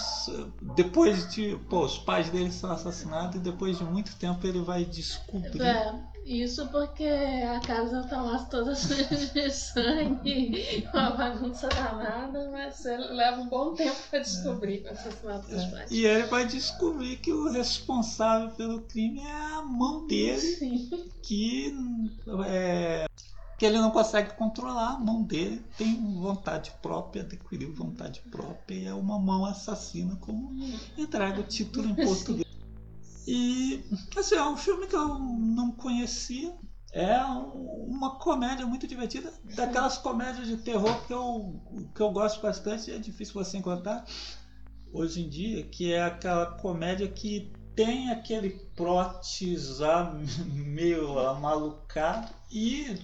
depois 0.76 1.30
de. 1.32 1.58
Pô, 1.70 1.84
os 1.84 1.98
pais 1.98 2.30
dele 2.30 2.52
são 2.52 2.72
assassinados 2.72 3.36
e 3.36 3.40
depois 3.40 3.78
de 3.78 3.84
muito 3.84 4.16
tempo 4.16 4.48
ele 4.48 4.62
vai 4.62 4.86
descobrir. 4.86 5.62
É, 5.62 5.94
isso 6.26 6.68
porque 6.70 7.04
a 7.06 7.60
casa 7.60 8.04
tá 8.08 8.22
lá 8.22 8.40
toda 8.46 8.74
suja 8.76 9.04
de 9.34 9.52
sangue, 9.52 10.88
uma 10.94 11.12
bagunça 11.12 11.68
danada, 11.68 12.50
mas 12.52 12.86
ele 12.86 13.08
leva 13.10 13.42
um 13.42 13.50
bom 13.50 13.74
tempo 13.76 13.96
pra 14.10 14.20
descobrir 14.20 14.84
o 14.86 14.90
assassinato 14.90 15.50
dos 15.50 15.64
É, 15.64 15.68
pais. 15.72 15.92
E 15.92 16.06
ele 16.06 16.24
vai 16.28 16.46
descobrir 16.48 17.18
que 17.18 17.32
o 17.32 17.52
responsável 17.52 18.52
pelo 18.52 18.82
crime 18.84 19.20
é 19.20 19.32
a 19.56 19.62
mão 19.62 20.08
dele, 20.08 20.40
Sim. 20.40 20.90
que, 21.22 21.74
é, 22.46 23.06
que 23.58 23.66
ele 23.66 23.80
não 23.80 23.92
consegue 23.92 24.34
controlar. 24.36 24.94
A 24.96 25.00
mão 25.00 25.24
dele 25.24 25.64
tem 25.78 25.96
vontade 26.16 26.72
própria, 26.82 27.24
adquiriu 27.24 27.74
vontade 27.74 28.22
própria 28.32 28.76
e 28.76 28.86
é 28.86 28.94
uma 28.94 29.20
mão 29.20 29.46
assassina, 29.46 30.16
como 30.18 30.54
entrega 30.98 31.40
o 31.42 31.44
título 31.44 31.90
em 31.90 31.96
português. 31.96 32.44
E 33.28 33.84
assim, 34.18 34.36
é 34.36 34.44
um 34.44 34.58
filme 34.58 34.88
que 34.88 34.96
eu 34.96 35.20
não 35.20 35.72
conhecia. 35.72 36.54
É 36.92 37.26
um- 37.26 37.86
uma 37.88 38.20
comédia 38.20 38.68
muito 38.68 38.86
divertida, 38.86 39.34
daquelas 39.56 39.98
comédias 39.98 40.48
de 40.48 40.58
terror 40.58 41.06
que 41.08 41.14
eu, 41.14 41.60
que 41.96 42.02
eu 42.02 42.12
gosto 42.12 42.40
bastante, 42.42 42.92
é 42.92 43.00
difícil 43.00 43.34
você 43.34 43.58
encontrar 43.58 44.06
hoje 44.94 45.22
em 45.24 45.30
dia, 45.30 45.64
que 45.64 45.92
é 45.92 46.04
aquela 46.04 46.46
comédia 46.58 47.08
que 47.08 47.52
tem 47.76 48.12
aquele 48.12 48.52
plot 48.76 49.56
meio 50.54 51.18
amalucado 51.18 52.32
e, 52.52 52.96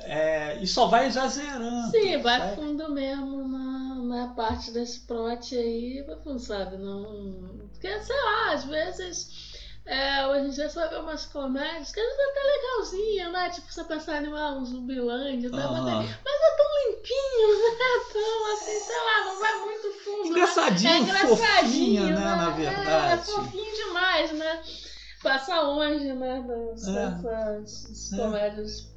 é, 0.00 0.56
e 0.60 0.66
só 0.66 0.86
vai 0.86 1.06
exagerando. 1.06 1.90
Sim, 1.90 2.16
vai 2.18 2.38
sabe? 2.38 2.54
fundo 2.56 2.90
mesmo 2.90 3.48
na, 3.48 3.94
na 4.02 4.34
parte 4.34 4.70
desse 4.72 5.00
plot 5.00 5.54
aí, 5.56 6.04
sabe, 6.38 6.76
não. 6.76 7.68
Porque, 7.70 8.00
sei 8.00 8.16
lá, 8.16 8.52
às 8.52 8.64
vezes. 8.64 9.52
É, 9.84 10.24
hoje 10.28 10.46
em 10.46 10.50
dia 10.50 10.68
você 10.68 10.76
vai 10.78 10.88
ver 10.90 11.00
umas 11.00 11.26
comédias 11.26 11.90
que 11.90 11.98
às 11.98 12.06
vezes 12.06 12.20
é 12.20 12.30
até 12.30 12.40
legalzinha, 12.40 13.30
né? 13.30 13.50
Tipo, 13.50 13.72
você 13.72 13.82
pensar 13.82 14.22
em 14.24 14.32
ah, 14.32 14.52
um 14.52 14.64
Zumbilândia, 14.64 15.50
né? 15.50 15.56
mas, 15.56 15.80
Aham. 15.80 15.98
mas 16.24 16.40
é 16.40 16.56
tão 16.56 16.66
limpinho, 16.86 17.48
né? 17.58 18.12
Tão 18.12 18.52
assim, 18.52 18.78
sei 18.78 18.96
lá, 18.96 19.24
não 19.24 19.38
vai 19.40 19.58
muito 19.58 19.92
fundo. 20.04 20.22
né? 20.22 20.28
Engraçadinho, 20.28 20.92
é 20.92 20.98
engraçadinho, 20.98 21.36
fofinho, 21.36 22.14
né, 22.14 22.34
na 22.36 22.48
É, 22.48 22.52
verdade. 22.52 23.12
É, 23.12 23.16
fofinho 23.24 23.74
demais, 23.74 24.32
né? 24.32 24.62
Passa 25.20 25.60
longe, 25.62 26.12
né? 26.12 26.44
Das, 26.46 26.86
É. 26.86 27.10
dessas 27.10 28.12
É. 28.12 28.16
comédias. 28.16 28.91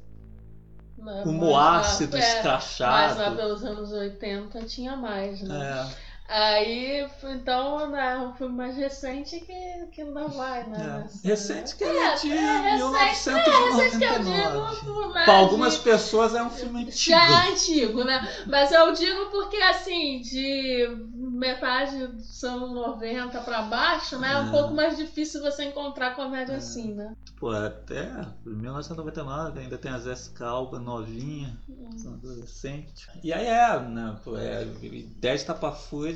Né, 1.06 1.22
mais- 1.54 1.86
ácido, 1.86 2.16
é, 2.16 2.20
Mas 2.20 2.28
lá 2.30 2.36
escrachado. 2.38 3.36
pelos 3.36 3.64
anos 3.64 3.92
80 3.92 4.64
tinha 4.64 4.96
mais, 4.96 5.40
né? 5.42 5.88
É, 5.92 6.05
Aí, 6.28 7.06
então, 7.24 7.88
né, 7.90 8.18
um 8.18 8.34
filme 8.34 8.54
mais 8.54 8.76
recente 8.76 9.38
que, 9.40 9.86
que 9.92 10.02
não 10.04 10.28
vai, 10.28 10.66
né? 10.68 10.76
é. 10.76 11.02
nessa- 11.02 11.28
Recente 11.28 11.76
que 11.76 11.84
é, 11.84 11.88
É, 11.88 12.14
de 12.16 12.32
é 12.32 12.60
recente, 12.60 13.04
recente 13.04 13.42
que 13.44 14.04
eu 14.04 14.22
1999. 14.22 14.76
digo, 14.80 15.12
né, 15.14 15.24
Para 15.24 15.34
algumas 15.38 15.74
de- 15.74 15.80
pessoas 15.80 16.34
é 16.34 16.42
um 16.42 16.50
filme 16.50 16.82
antigo. 16.82 16.96
Já 17.16 17.44
é 17.46 17.50
antigo, 17.52 18.04
né? 18.04 18.28
Mas 18.46 18.72
eu 18.72 18.92
digo 18.92 19.26
porque, 19.30 19.56
assim, 19.56 20.20
de 20.20 20.88
metade 21.14 22.06
dos 22.08 22.42
anos 22.44 22.72
90 22.72 23.40
pra 23.40 23.62
baixo, 23.62 24.18
né? 24.18 24.32
É 24.32 24.38
um 24.38 24.48
É. 24.48 24.50
pouco 24.50 24.74
mais 24.74 24.96
difícil 24.96 25.40
você 25.40 25.64
encontrar 25.64 26.16
comédia 26.16 26.56
assim, 26.56 26.94
né? 26.94 27.14
Pô, 27.38 27.50
até 27.50 28.10
1999 28.44 29.60
ainda 29.60 29.76
tem 29.78 29.90
a 29.92 29.98
Jéssica 29.98 30.46
Alba 30.46 30.78
novinha, 30.78 31.56
adolescente. 32.06 33.06
E 33.22 33.32
aí 33.32 33.46
é, 33.46 33.78
né? 33.80 34.16
Pô, 34.24 34.36
é 34.36 34.64
10 35.20 35.42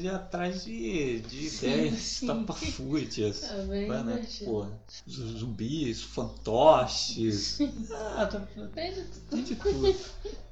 tapafúrdia 0.01 0.17
atrás 0.17 0.65
de, 0.65 1.21
de 1.21 1.51
Sim, 1.51 1.67
10 1.69 1.95
sim. 1.95 2.27
tapafúrdias. 2.27 3.43
Vai, 3.69 4.03
né? 4.05 4.27
Pô, 4.45 4.67
zumbis, 5.09 6.03
fantoches. 6.03 7.59
Ah, 7.93 8.27
tá, 8.27 8.41
Tem 8.75 8.93
de 8.95 9.05
tudo. 9.05 9.43
de 9.43 9.57
tudo. 9.57 9.95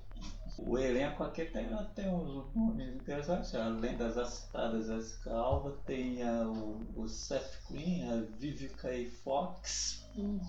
O 0.61 0.77
elenco 0.77 1.23
aqui 1.23 1.45
tem, 1.45 1.69
tem 1.95 2.09
uns 2.11 2.53
nomes 2.53 2.95
interessantes. 2.97 3.55
Além 3.55 3.97
das 3.97 4.29
citadas 4.29 4.87
Jessica 4.87 5.33
Alba, 5.33 5.79
tem 5.87 6.21
a, 6.23 6.49
o, 6.49 6.85
o 6.97 7.09
Seth 7.09 7.61
Green, 7.71 8.03
a 8.11 8.23
Vivica 8.39 8.89
A. 8.89 9.11
Fox, 9.23 10.03
Hum. 10.17 10.41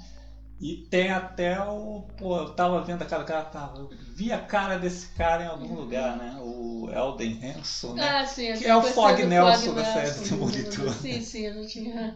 E 0.62 0.76
tem 0.90 1.10
até 1.10 1.60
o. 1.62 2.02
Pô, 2.18 2.38
eu 2.38 2.50
tava 2.54 2.82
vendo 2.82 3.02
a 3.02 3.06
cara 3.06 3.24
do 3.24 3.52
tava, 3.52 3.78
eu 3.78 3.90
vi 4.16 4.32
a 4.32 4.40
cara 4.40 4.78
desse 4.78 5.08
cara 5.14 5.44
em 5.44 5.48
algum 5.48 5.74
lugar, 5.74 6.18
né? 6.18 6.38
O 6.42 6.90
Elden 6.92 7.40
Hanson, 7.44 7.94
né? 7.94 8.02
Ah, 8.04 8.26
sim. 8.26 8.54
que 8.58 8.66
é 8.66 8.76
o 8.76 8.82
Fog 8.82 9.16
Fog 9.16 9.24
Nelson 9.24 9.74
da 9.74 9.84
série 9.86 10.10
Nelson, 10.10 10.36
Demolidor. 10.36 10.94
Sim, 10.94 11.22
sim, 11.22 11.46
eu 11.46 11.54
não 11.56 11.66
tinha 11.66 12.14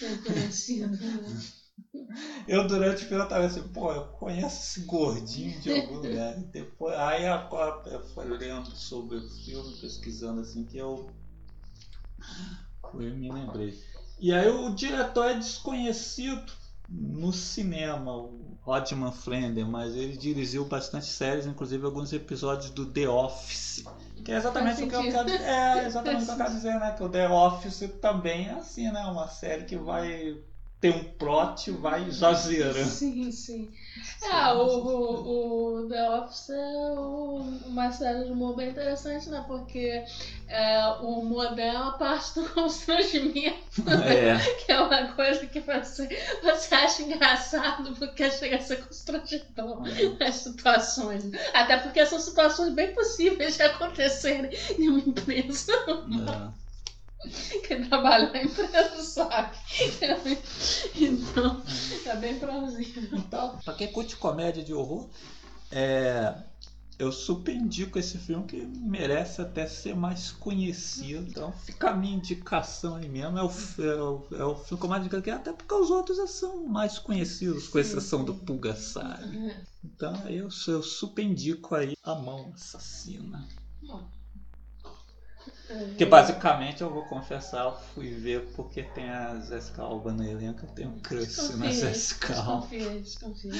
reconhecido. 0.00 0.96
Eu 2.46 2.66
durante 2.66 3.04
o 3.04 3.06
filme 3.08 3.22
eu 3.22 3.28
tava 3.28 3.46
assim, 3.46 3.62
pô, 3.68 3.90
eu 3.92 4.04
conheço 4.08 4.60
esse 4.60 4.80
gordinho 4.86 5.58
de 5.60 5.70
algum 5.70 5.96
lugar. 5.96 6.38
E 6.38 6.44
depois, 6.44 6.94
aí 6.96 7.26
agora 7.26 7.80
eu 7.86 8.00
fui 8.08 8.24
lendo 8.26 8.74
sobre 8.76 9.16
o 9.16 9.28
filme, 9.44 9.76
pesquisando 9.80 10.40
assim, 10.40 10.64
que 10.64 10.76
eu, 10.76 11.08
eu 12.94 13.14
me 13.14 13.30
lembrei. 13.32 13.74
E 14.20 14.32
aí 14.32 14.48
o 14.48 14.68
diretor 14.74 15.28
é 15.28 15.34
desconhecido 15.34 16.52
no 16.90 17.32
cinema, 17.32 18.16
o 18.16 18.58
Rodman 18.62 19.12
Flender, 19.12 19.66
mas 19.66 19.94
ele 19.94 20.16
dirigiu 20.16 20.64
bastante 20.64 21.06
séries, 21.06 21.46
inclusive 21.46 21.84
alguns 21.84 22.12
episódios 22.12 22.70
do 22.70 22.86
The 22.86 23.08
Office. 23.08 23.84
Que 24.24 24.32
é 24.32 24.36
exatamente 24.36 24.82
o 24.82 24.88
que 24.88 24.94
eu 24.94 25.02
quero, 25.02 25.30
é 25.30 25.86
exatamente 25.86 26.22
o 26.22 26.26
que 26.26 26.32
eu 26.32 26.36
quero 26.36 26.54
dizer, 26.54 26.78
né? 26.78 26.92
Que 26.92 27.02
o 27.02 27.08
The 27.08 27.28
Office 27.28 27.90
também 28.00 28.48
é 28.48 28.52
assim, 28.52 28.90
né? 28.90 29.00
Uma 29.06 29.28
série 29.28 29.64
que 29.64 29.76
vai 29.76 30.36
ter 30.80 30.94
um 30.94 31.04
plot 31.04 31.68
e 31.68 31.72
vai 31.72 32.10
zerando. 32.10 32.84
Sim, 32.84 33.30
sim. 33.30 33.70
Ah, 34.30 34.54
o, 34.54 34.66
o, 34.66 35.82
o 35.84 35.88
The 35.88 36.10
Office 36.10 36.50
é 36.50 36.90
uma 37.66 37.92
série 37.92 38.24
de 38.24 38.32
humor 38.32 38.56
bem 38.56 38.70
interessante, 38.70 39.28
né? 39.28 39.44
Porque 39.46 40.02
é, 40.48 40.86
o 41.00 41.20
humor 41.20 41.54
dela 41.54 41.78
é 41.78 41.82
uma 41.82 41.98
parte 41.98 42.34
do 42.34 42.48
constrangimento, 42.50 43.82
É. 44.06 44.38
que 44.64 44.72
é 44.72 44.80
uma 44.80 45.08
coisa 45.12 45.46
que 45.46 45.60
você, 45.60 46.08
você 46.42 46.74
acha 46.74 47.02
engraçado 47.02 47.94
porque 47.96 48.30
chega 48.30 48.56
a 48.56 48.60
ser 48.60 48.82
constrangedor 48.84 49.82
as 50.20 50.34
situações. 50.36 51.24
Até 51.52 51.76
porque 51.76 52.04
são 52.06 52.18
situações 52.18 52.72
bem 52.72 52.94
possíveis 52.94 53.56
de 53.56 53.62
acontecerem 53.62 54.50
em 54.78 54.88
uma 54.88 55.00
empresa. 55.00 55.72
É. 56.56 56.59
Quem 57.66 57.88
trabalha 57.88 58.32
na 58.32 58.42
empresa 58.42 59.02
sabe. 59.02 59.56
Então, 60.94 61.62
é 62.06 62.16
bem 62.16 62.38
plausível. 62.38 63.18
Então, 63.18 63.58
pra 63.64 63.74
quem 63.74 63.92
curte 63.92 64.16
comédia 64.16 64.62
de 64.62 64.72
horror, 64.72 65.08
é, 65.70 66.34
eu 67.00 67.10
super 67.10 67.54
indico 67.54 67.98
esse 67.98 68.18
filme 68.18 68.44
que 68.44 68.60
merece 68.60 69.40
até 69.40 69.66
ser 69.66 69.96
mais 69.96 70.30
conhecido. 70.30 71.26
Então 71.28 71.50
fica 71.52 71.90
a 71.90 71.96
minha 71.96 72.14
indicação 72.14 72.96
aí 72.96 73.08
mesmo. 73.08 73.38
É 73.38 73.42
o, 73.42 73.48
é 73.48 74.02
o, 74.02 74.26
é 74.32 74.44
o 74.44 74.54
filme 74.56 74.80
que 74.80 74.84
eu 74.84 74.90
mais 74.90 75.06
indico 75.06 75.30
até 75.30 75.52
porque 75.52 75.74
os 75.74 75.90
outros 75.90 76.18
já 76.18 76.26
são 76.26 76.66
mais 76.66 76.98
conhecidos, 76.98 77.68
com 77.68 77.78
exceção 77.78 78.22
do 78.22 78.34
Pulgasari. 78.34 79.54
Então 79.82 80.14
aí 80.24 80.36
eu, 80.36 80.48
eu 80.68 80.82
super 80.82 81.22
indico 81.22 81.74
aí 81.74 81.94
a 82.02 82.14
mão 82.14 82.52
assassina. 82.54 83.48
Que 85.96 86.04
basicamente 86.04 86.82
eu 86.82 86.90
vou 86.90 87.04
confessar, 87.04 87.64
eu 87.64 87.72
fui 87.72 88.10
ver 88.10 88.52
porque 88.56 88.82
tem 88.82 89.08
a 89.08 89.38
Jessica 89.40 89.82
Alba 89.82 90.12
no 90.12 90.24
elenco, 90.24 90.64
eu 90.64 90.70
tenho 90.70 90.90
um 90.90 90.98
crush 90.98 91.56
na 91.56 91.70
Jessica 91.70 92.34
Alba. 92.40 92.66
Desconfia, 92.66 93.00
desconfia. 93.00 93.52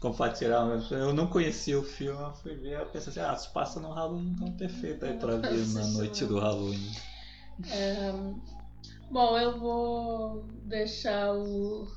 compartilhar. 0.00 0.64
mas 0.64 0.90
Eu 0.90 1.12
não 1.12 1.26
conhecia 1.26 1.78
o 1.78 1.82
filme, 1.82 2.20
eu 2.20 2.32
fui 2.34 2.54
ver, 2.56 2.80
eu 2.80 2.86
pensei 2.86 3.10
assim, 3.10 3.20
ah, 3.20 3.36
se 3.36 3.48
passa 3.50 3.78
no 3.80 3.92
Halloween, 3.92 4.32
então 4.32 4.52
perfeito 4.56 5.04
aí 5.04 5.16
pra 5.16 5.36
ver 5.36 5.66
na 5.68 5.86
noite 5.88 6.24
do 6.24 6.38
Halloween. 6.38 6.92
É, 7.70 8.12
bom, 9.10 9.38
eu 9.38 9.58
vou 9.58 10.42
deixar 10.64 11.34
o, 11.34 11.88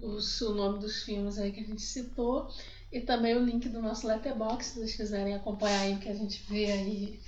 o, 0.00 0.18
o 0.18 0.54
nome 0.54 0.78
dos 0.80 1.02
filmes 1.02 1.38
aí 1.38 1.52
que 1.52 1.60
a 1.60 1.66
gente 1.66 1.82
citou 1.82 2.48
e 2.96 3.00
também 3.02 3.34
o 3.36 3.44
link 3.44 3.68
do 3.68 3.80
nosso 3.82 4.06
letterbox, 4.06 4.66
se 4.66 4.74
vocês 4.78 4.96
quiserem 4.96 5.34
acompanhar 5.34 5.80
aí 5.82 5.94
o 5.94 5.98
que 5.98 6.08
a 6.08 6.14
gente 6.14 6.42
vê 6.48 6.70
aí 6.72 7.20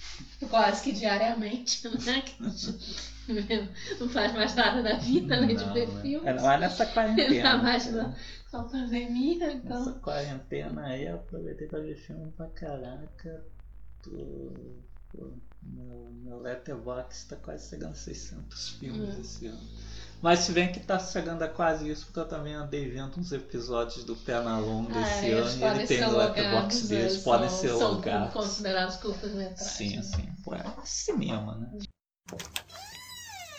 quase 0.48 0.82
que 0.82 0.92
diariamente, 0.92 1.86
né? 2.06 2.22
Que 2.22 2.42
a 2.42 2.48
gente 2.48 3.70
não 4.00 4.08
faz 4.08 4.32
mais 4.32 4.54
nada 4.54 4.82
da 4.82 4.94
vida 4.96 5.36
além 5.36 5.54
de 5.56 5.64
ver 5.72 5.88
né? 5.88 6.00
filmes. 6.02 6.42
Não 6.42 6.50
é 6.50 6.58
nessa 6.58 6.86
quarentena. 6.86 7.30
Ainda 7.52 7.56
mais 7.62 7.92
né? 7.92 8.14
na- 8.52 8.62
pandemia, 8.64 9.46
Nessa 9.46 9.90
então. 9.90 10.00
quarentena 10.00 10.86
aí 10.86 11.04
eu 11.06 11.16
aproveitei 11.16 11.66
pra 11.68 11.80
ver 11.80 11.96
filme 11.96 12.30
pra 12.32 12.46
caraca. 12.46 13.44
Tô, 14.02 14.56
pô, 15.12 15.30
meu, 15.62 16.10
meu 16.22 16.40
letterbox 16.40 17.24
tá 17.24 17.36
quase 17.36 17.68
chegando 17.68 17.92
a 17.92 17.94
600 17.94 18.68
filmes 18.70 19.16
Hum. 19.16 19.20
esse 19.20 19.46
ano. 19.46 19.60
Mas 20.20 20.40
se 20.40 20.50
bem 20.52 20.72
que 20.72 20.80
tá 20.80 20.98
chegando 20.98 21.42
a 21.42 21.48
quase 21.48 21.88
isso, 21.88 22.06
porque 22.06 22.18
eu 22.18 22.26
também 22.26 22.52
andei 22.54 22.90
vendo 22.90 23.18
uns 23.20 23.30
episódios 23.30 24.02
do 24.04 24.16
Pernalonga 24.16 24.92
Ah, 24.96 25.00
esse 25.02 25.30
ano 25.30 25.50
e 25.60 25.62
ele 25.78 25.86
tem 25.86 26.00
no 26.00 26.16
letterbox 26.16 26.44
logados, 26.52 26.88
deles, 26.88 27.12
eles 27.12 27.22
podem 27.22 27.48
são- 27.48 27.58
ser 27.58 27.68
são 27.68 27.92
logados. 27.92 28.32
considerados 28.32 28.96
curtas-metragens. 28.96 29.70
Sim, 29.70 30.02
sim. 30.02 30.28
Pô, 30.44 30.54
é 30.56 30.64
cinema, 30.84 31.54
né? 31.54 31.78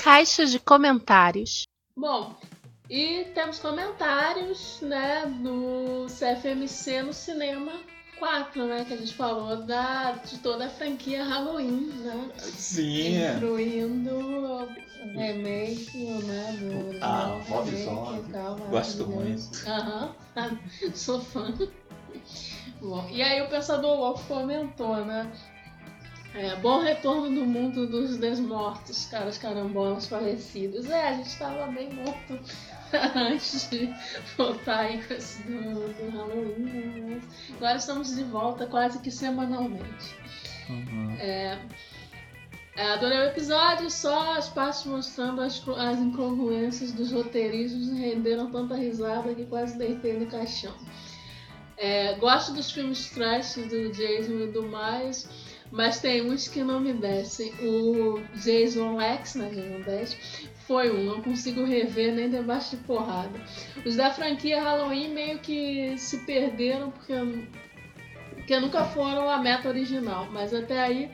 Caixa 0.04 0.46
de 0.46 0.60
comentários. 0.60 1.64
Bom, 1.96 2.36
e 2.90 3.26
temos 3.34 3.60
comentários, 3.60 4.80
né, 4.82 5.26
do 5.42 6.08
CFMC 6.10 7.04
no 7.04 7.14
cinema 7.14 7.72
4, 8.20 8.66
né, 8.66 8.86
que 8.86 8.94
a 8.94 8.98
gente 8.98 9.14
falou 9.14 9.58
da, 9.64 10.12
de 10.12 10.38
toda 10.40 10.66
a 10.66 10.70
franquia 10.70 11.24
Halloween, 11.24 11.90
né, 12.04 12.30
Sim, 12.38 13.18
é. 13.18 13.34
incluindo 13.34 14.14
o 14.14 14.68
remake, 15.14 15.98
né, 16.24 16.58
do 16.60 16.98
Ah, 17.04 17.40
Rob 17.48 17.72
Zombie. 17.72 18.32
Gosto 18.70 19.08
maravilhoso. 19.08 19.52
Aham, 19.68 20.16
sou 20.94 21.22
fã. 21.22 21.54
Bom, 22.82 23.08
e 23.12 23.22
aí 23.22 23.42
o 23.42 23.50
Pensador 23.50 23.98
Louco 23.98 24.22
comentou, 24.28 25.04
né, 25.06 25.32
é, 26.36 26.56
bom 26.58 26.80
retorno 26.80 27.24
do 27.30 27.44
mundo 27.46 27.88
dos 27.88 28.18
desmortos, 28.18 29.08
caras 29.08 29.38
carambolas 29.38 30.06
falecidos. 30.06 30.90
É, 30.90 31.08
a 31.10 31.14
gente 31.14 31.36
tava 31.38 31.66
bem 31.68 31.90
morto 31.92 32.40
antes 33.16 33.70
de 33.70 33.94
voltar 34.38 34.80
aí 34.80 35.04
com 35.04 35.14
esse 35.14 35.42
do, 35.44 35.94
do 35.94 36.10
Halloween, 36.18 36.64
né? 36.64 37.22
Mas 37.50 37.56
agora 37.58 37.78
estamos 37.78 38.16
de 38.16 38.24
volta 38.24 38.66
quase 38.66 39.00
que 39.00 39.12
semanalmente. 39.12 40.16
Uhum. 40.70 41.16
É, 41.20 41.58
adorei 42.78 43.20
o 43.20 43.24
episódio, 43.24 43.90
só 43.90 44.38
as 44.38 44.50
partes 44.50 44.86
mostrando 44.86 45.42
as, 45.42 45.62
as 45.68 46.00
incongruências 46.00 46.92
dos 46.92 47.12
roteiristas 47.12 47.90
renderam 47.98 48.52
tanta 48.52 48.76
risada 48.76 49.34
que 49.34 49.46
quase 49.46 49.78
deitei 49.78 50.18
no 50.18 50.28
caixão. 50.28 50.74
É, 51.78 52.16
gosto 52.16 52.54
dos 52.54 52.72
filmes 52.72 53.10
trash 53.10 53.56
do 53.56 53.92
Jason 53.92 54.34
e 54.34 54.48
do 54.52 54.64
mais, 54.64 55.30
mas 55.72 56.00
tem 56.00 56.30
uns 56.30 56.48
que 56.48 56.64
não 56.64 56.80
me 56.80 56.94
descem. 56.94 57.54
O 57.62 58.22
Jason 58.36 59.00
X, 59.00 59.36
né, 59.36 59.50
Jason 59.50 59.82
10, 59.82 60.50
foi 60.70 60.92
um, 60.92 61.04
não 61.04 61.20
consigo 61.24 61.66
rever 61.66 62.14
nem 62.14 62.30
debaixo 62.30 62.78
de 62.78 62.84
porrada. 62.84 63.42
Os 63.84 63.96
da 63.96 64.12
franquia 64.12 64.62
Halloween 64.62 65.10
meio 65.10 65.40
que 65.40 65.98
se 65.98 66.20
perderam 66.20 66.92
porque, 66.92 67.14
porque 68.36 68.60
nunca 68.60 68.86
foram 68.86 69.28
a 69.28 69.40
meta 69.40 69.68
original, 69.68 70.28
mas 70.32 70.54
até 70.54 70.80
aí 70.80 71.12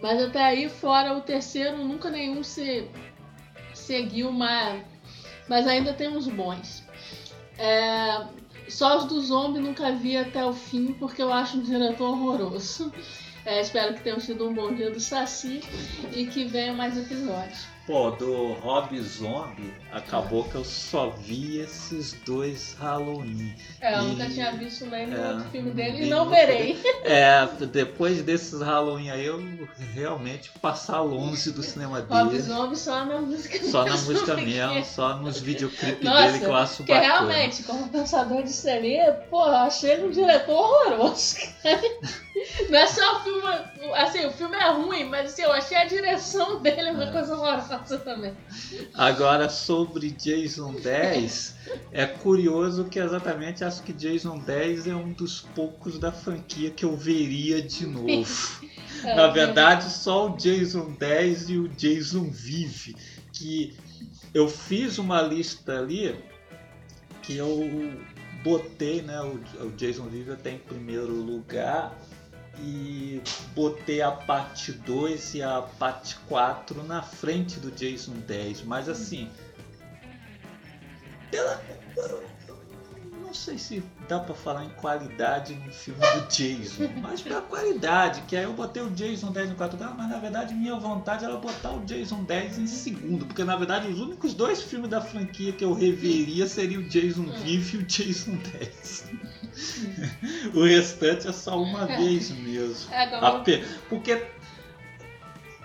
mas 0.00 0.20
até 0.20 0.42
aí, 0.42 0.68
fora 0.68 1.16
o 1.16 1.20
terceiro, 1.20 1.78
nunca 1.78 2.10
nenhum 2.10 2.42
se 2.42 2.88
seguiu, 3.74 4.32
mas, 4.32 4.82
mas 5.48 5.66
ainda 5.66 5.92
tem 5.92 6.08
uns 6.08 6.26
bons. 6.26 6.84
É, 7.56 8.26
só 8.68 8.98
os 8.98 9.04
do 9.04 9.20
zombie 9.20 9.60
nunca 9.60 9.92
vi 9.92 10.16
até 10.16 10.44
o 10.44 10.52
fim, 10.52 10.94
porque 10.94 11.22
eu 11.22 11.32
acho 11.32 11.58
um 11.58 11.62
diretor 11.62 12.10
horroroso. 12.10 12.92
É, 13.44 13.60
espero 13.60 13.94
que 13.94 14.00
tenham 14.02 14.18
tido 14.18 14.48
um 14.48 14.52
bom 14.54 14.72
dia 14.74 14.90
do 14.90 15.00
Saci 15.00 15.60
e 16.12 16.26
que 16.26 16.44
venham 16.44 16.74
mais 16.76 16.96
episódios. 16.96 17.66
Pô, 17.86 18.10
do 18.10 18.52
Rob 18.52 19.00
Zombie, 19.00 19.72
acabou 19.90 20.44
que 20.44 20.56
eu 20.56 20.64
só 20.64 21.08
vi 21.08 21.58
esses 21.58 22.12
dois 22.26 22.76
Halloween. 22.78 23.54
É, 23.80 23.94
eu 23.94 24.02
E- 24.02 24.04
nunca 24.08 24.28
tinha 24.28 24.52
visto 24.52 24.84
no 24.84 24.94
é, 24.94 25.28
outro 25.32 25.48
filme 25.50 25.70
dele 25.70 26.04
e 26.04 26.10
não 26.10 26.28
verei. 26.28 26.78
É, 27.02 27.46
depois 27.72 28.20
desses 28.22 28.60
Halloween 28.60 29.08
aí, 29.08 29.24
eu 29.24 29.40
realmente 29.94 30.50
passar 30.60 31.00
longe 31.00 31.50
do 31.50 31.62
cinema 31.62 32.00
Rob 32.00 32.28
dele. 32.28 32.42
Zombie 32.42 32.76
só 32.76 33.06
na 33.06 33.20
música 33.22 33.64
Só 33.64 33.82
na 33.86 33.96
música 33.96 34.34
mesmo, 34.36 34.84
só 34.84 35.16
nos 35.16 35.40
videoclipes 35.40 36.00
dele 36.10 36.38
que 36.40 36.44
eu 36.44 36.54
acho 36.54 36.76
Porque 36.78 36.92
bacana. 36.92 37.14
realmente, 37.32 37.62
como 37.62 37.88
pensador 37.88 38.42
de 38.42 38.52
série, 38.52 38.98
pô, 39.30 39.46
eu 39.46 39.56
achei 39.56 39.92
ele 39.92 40.08
um 40.08 40.10
diretor 40.10 40.52
horroroso. 40.54 41.36
Não 42.68 42.78
é 42.78 42.86
só 42.86 43.16
o 43.16 43.20
filme. 43.20 43.42
Assim, 43.94 44.26
o 44.26 44.30
filme 44.32 44.56
é 44.56 44.70
ruim, 44.70 45.04
mas 45.08 45.32
assim, 45.32 45.42
eu 45.42 45.52
achei 45.52 45.76
a 45.76 45.84
direção 45.84 46.60
dele 46.62 46.90
uma 46.90 47.04
É. 47.04 47.12
coisa 47.12 47.34
horrorosa 47.36 47.98
também. 47.98 48.34
Agora, 48.94 49.48
sobre 49.48 50.10
Jason 50.10 50.72
10, 50.74 51.54
é 51.92 52.06
curioso 52.06 52.84
que 52.84 52.98
exatamente 52.98 53.64
acho 53.64 53.82
que 53.82 53.92
Jason 53.92 54.38
10 54.38 54.86
é 54.88 54.94
um 54.94 55.12
dos 55.12 55.40
poucos 55.40 55.98
da 55.98 56.12
franquia 56.12 56.70
que 56.70 56.84
eu 56.84 56.96
veria 56.96 57.62
de 57.62 57.86
novo. 57.86 58.08
É, 59.04 59.14
Na 59.14 59.28
verdade, 59.28 59.92
só 59.92 60.26
o 60.28 60.36
Jason 60.36 60.90
10 60.98 61.50
e 61.50 61.56
o 61.58 61.68
Jason 61.68 62.28
Vive, 62.32 62.96
que 63.32 63.76
eu 64.34 64.48
fiz 64.48 64.98
uma 64.98 65.22
lista 65.22 65.78
ali 65.78 66.16
que 67.22 67.36
eu 67.36 67.92
botei 68.42 69.02
né, 69.02 69.20
o, 69.20 69.38
o 69.66 69.70
Jason 69.76 70.08
Vive 70.08 70.32
até 70.32 70.50
em 70.50 70.58
primeiro 70.58 71.12
lugar 71.12 71.96
e 72.60 73.22
botei 73.54 74.02
a 74.02 74.10
parte 74.10 74.72
2 74.72 75.34
e 75.34 75.42
a 75.42 75.62
parte 75.62 76.16
4 76.28 76.82
na 76.82 77.02
frente 77.02 77.60
do 77.60 77.70
Jason 77.70 78.14
10. 78.26 78.62
Mas 78.62 78.88
assim. 78.88 79.30
Pela, 81.30 81.60
não 83.28 83.34
sei 83.34 83.58
se 83.58 83.82
dá 84.08 84.18
pra 84.18 84.34
falar 84.34 84.64
em 84.64 84.70
qualidade 84.70 85.54
no 85.54 85.70
filme 85.70 86.00
do 86.00 86.26
Jason, 86.28 86.88
mas 87.02 87.20
pela 87.20 87.42
qualidade, 87.42 88.22
que 88.22 88.34
aí 88.34 88.44
eu 88.44 88.54
botei 88.54 88.82
o 88.82 88.88
Jason 88.88 89.30
10 89.30 89.50
em 89.50 89.54
4 89.54 89.76
lugar, 89.76 89.94
mas 89.94 90.08
na 90.08 90.18
verdade 90.18 90.54
minha 90.54 90.74
vontade 90.76 91.26
era 91.26 91.36
botar 91.36 91.72
o 91.72 91.84
Jason 91.84 92.24
10 92.24 92.58
em 92.58 92.66
segundo, 92.66 93.26
porque 93.26 93.44
na 93.44 93.54
verdade 93.54 93.86
os 93.86 94.00
únicos 94.00 94.32
dois 94.32 94.62
filmes 94.62 94.88
da 94.88 95.02
franquia 95.02 95.52
que 95.52 95.62
eu 95.62 95.74
reveria 95.74 96.48
seriam 96.48 96.80
o 96.80 96.88
Jason 96.88 97.24
Vive 97.42 97.76
e 97.76 97.80
o 97.80 97.82
Jason 97.84 98.38
10. 98.58 99.04
o 100.54 100.64
restante 100.64 101.28
é 101.28 101.32
só 101.32 101.60
uma 101.60 101.86
vez 101.86 102.30
mesmo. 102.30 102.92
É, 102.92 103.04
agora... 103.04 103.44
Porque 103.88 104.26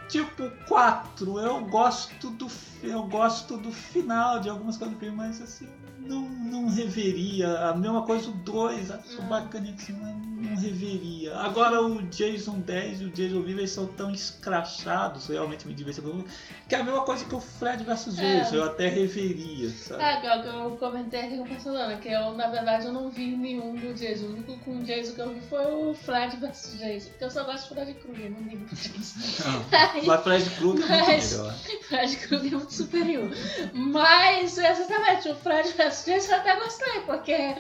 tipo 0.10 0.50
4, 0.68 1.40
eu 1.40 1.66
gosto 1.66 2.30
do 2.32 2.48
eu 2.84 3.04
gosto 3.04 3.58
do 3.58 3.72
final 3.72 4.40
de 4.40 4.50
algumas 4.50 4.78
coisas 4.78 4.94
do 4.94 5.00
filme, 5.00 5.16
mas 5.16 5.42
assim, 5.42 5.68
não, 6.08 6.30
não 6.30 6.70
reveria. 6.70 7.70
A 7.70 7.76
mesma 7.76 8.04
coisa 8.04 8.30
o 8.30 8.34
2, 8.34 8.92
acho 8.92 9.22
bacana 9.24 9.70
assim, 9.72 9.94
mas 9.94 10.16
não 10.44 10.56
reveria. 10.56 11.36
Agora 11.38 11.82
o 11.82 12.02
Jason 12.04 12.60
10 12.60 13.02
e 13.02 13.06
o 13.06 13.10
Jason 13.10 13.44
eles 13.48 13.72
são 13.72 13.88
tão 13.88 14.12
escrachados, 14.12 15.28
realmente 15.28 15.68
me 15.68 15.74
divertem, 15.74 16.26
que 16.68 16.76
é 16.76 16.80
a 16.80 16.84
mesma 16.84 17.02
coisa 17.02 17.24
que 17.26 17.34
o 17.34 17.40
Fred 17.40 17.84
vs 17.84 18.20
é. 18.20 18.40
Jason, 18.40 18.56
eu 18.56 18.64
até 18.66 18.88
reveria, 18.90 19.70
sabe? 19.70 20.04
É, 20.04 20.42
que 20.42 20.48
eu 20.48 20.78
comentei 20.78 21.22
aqui 21.22 21.38
com 21.38 21.44
a 21.44 21.48
Barcelona, 21.48 21.98
que 21.98 22.10
eu, 22.10 22.34
na 22.34 22.48
verdade, 22.48 22.86
eu 22.88 22.94
não 22.94 23.10
vi 23.10 23.36
nenhum 23.36 23.76
do 23.76 23.94
Jason. 23.94 24.26
O 24.26 24.34
único 24.34 24.58
com 24.60 24.78
o 24.78 24.84
Jason 24.84 25.14
que 25.14 25.22
eu 25.22 25.34
vi 25.34 25.42
foi 25.42 25.66
o 25.66 25.94
Fred 25.94 26.38
vs 26.38 26.78
Jason, 26.80 27.10
porque 27.10 27.24
eu 27.24 27.32
só 27.32 27.44
gosto 27.44 27.70
de 27.70 27.76
Fred 27.76 27.94
Krueger, 27.96 28.32
não 28.32 28.42
ligo 28.42 28.66
pro 28.66 28.76
Jason. 28.76 30.04
mas 30.06 30.24
Fred 30.24 30.50
Krueger 30.52 30.92
é 30.92 30.98
muito 30.98 31.28
melhor. 31.34 31.54
Fred 31.88 32.16
Krueger 32.18 32.54
é 32.54 32.56
muito 32.56 32.74
superior. 32.74 33.30
Mas, 33.74 34.58
exatamente, 34.58 35.30
o 35.30 35.36
Fred 35.36 35.70
vs 35.72 35.93
Jason 36.06 36.32
eu 36.32 36.40
até 36.40 36.56
gostei, 36.60 37.00
porque 37.02 37.32
é 37.32 37.56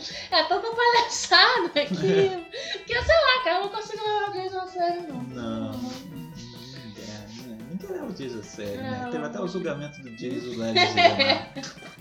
tanta 0.48 0.68
palhaçada 0.72 1.70
que... 1.86 1.86
Porque, 1.86 3.02
sei 3.04 3.16
lá, 3.16 3.44
cara, 3.44 3.58
eu 3.58 3.64
não 3.64 3.70
consigo 3.70 4.04
levar 4.04 4.30
o 4.30 4.34
Jason 4.34 4.60
a 4.60 4.68
sério, 4.68 5.04
não. 5.08 5.24
Não. 5.24 5.72
Ninguém 7.70 7.90
leva 7.90 8.06
o 8.06 8.14
Jason 8.14 8.40
a 8.40 8.44
sério, 8.44 8.82
né? 8.82 9.10
Teve 9.12 9.26
até 9.26 9.40
o 9.42 9.48
julgamento 9.48 10.02
do 10.02 10.10
Jason 10.16 10.58
lá 10.58 10.68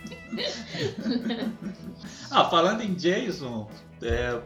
Ah, 2.31 2.45
falando 2.47 2.83
em 2.83 2.95
Jason, 2.95 3.69
é, 4.03 4.41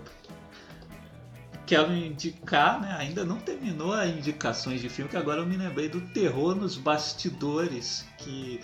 quero 1.67 1.93
indicar, 1.93 2.81
né? 2.81 2.97
Ainda 2.99 3.25
não 3.25 3.39
terminou 3.39 3.93
as 3.93 4.09
indicações 4.09 4.81
de 4.81 4.89
filme, 4.89 5.11
que 5.11 5.17
agora 5.17 5.41
eu 5.41 5.47
me 5.47 5.57
lembrei 5.57 5.89
do 5.89 6.01
Terror 6.01 6.55
nos 6.55 6.77
Bastidores, 6.77 8.07
que 8.19 8.61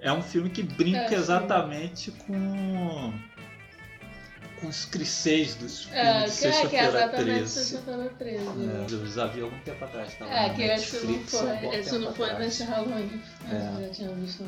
é 0.00 0.12
um 0.12 0.22
filme 0.22 0.50
que 0.50 0.62
brinca 0.62 1.14
é, 1.14 1.14
exatamente 1.14 2.10
com 2.12 3.12
com 4.60 4.66
os 4.66 4.84
clichês 4.86 5.54
dos 5.54 5.84
filmes 5.84 5.98
é, 5.98 6.24
de 6.24 6.30
Sexta-feira 6.30 7.08
13. 7.08 7.48
Sexta-feira 7.48 8.08
13. 8.18 8.44
É, 8.44 8.86
eu 8.90 9.06
já 9.06 9.26
vi 9.26 9.40
algum 9.40 9.58
tempo 9.60 9.84
atrás. 9.84 10.14
Tava 10.14 10.32
é, 10.32 10.50
que 10.50 10.62
esse 10.62 11.06
não 11.06 11.24
foi, 11.24 11.76
esse 11.76 11.98
não 11.98 12.14
foi 12.14 12.32
nesse 12.34 12.64
Halloween. 12.64 13.22
É. 13.50 13.54
Eu 13.54 13.86
já 13.86 13.90
tinha 13.90 14.14
visto. 14.14 14.44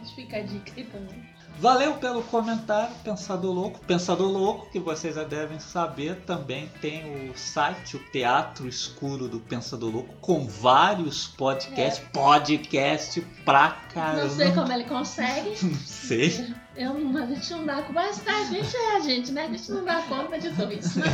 Mas 0.00 0.10
fica 0.10 0.38
a 0.38 0.42
dica 0.42 0.72
aí 0.76 0.84
também. 0.84 1.37
Valeu 1.60 1.94
pelo 1.94 2.22
comentário, 2.22 2.94
Pensador 3.02 3.52
Louco. 3.52 3.80
Pensador 3.80 4.30
Louco, 4.30 4.70
que 4.70 4.78
vocês 4.78 5.16
já 5.16 5.24
devem 5.24 5.58
saber, 5.58 6.20
também 6.24 6.70
tem 6.80 7.28
o 7.28 7.36
site, 7.36 7.96
o 7.96 8.10
Teatro 8.12 8.68
Escuro 8.68 9.26
do 9.26 9.40
Pensador 9.40 9.90
Louco, 9.90 10.14
com 10.20 10.46
vários 10.46 11.26
podcasts. 11.26 12.04
É. 12.04 12.08
Podcast 12.12 13.20
pra 13.44 13.70
caramba. 13.92 14.24
Não 14.24 14.30
sei 14.30 14.52
como 14.52 14.72
ele 14.72 14.84
consegue. 14.84 15.50
não 15.66 15.74
sei. 15.74 16.54
Eu, 16.78 16.92
a 16.92 17.26
gente 17.26 17.50
não 17.50 17.66
dá 17.66 17.82
conta. 17.82 17.92
Mas 17.92 18.20
tá, 18.20 18.36
a 18.36 18.44
gente 18.44 18.76
é 18.76 18.96
a 18.96 19.00
gente, 19.00 19.32
né? 19.32 19.46
A 19.46 19.48
gente 19.48 19.72
não 19.72 19.84
dá 19.84 20.00
conta 20.02 20.38
de 20.38 20.50
dois. 20.50 20.94
Né? 20.94 21.04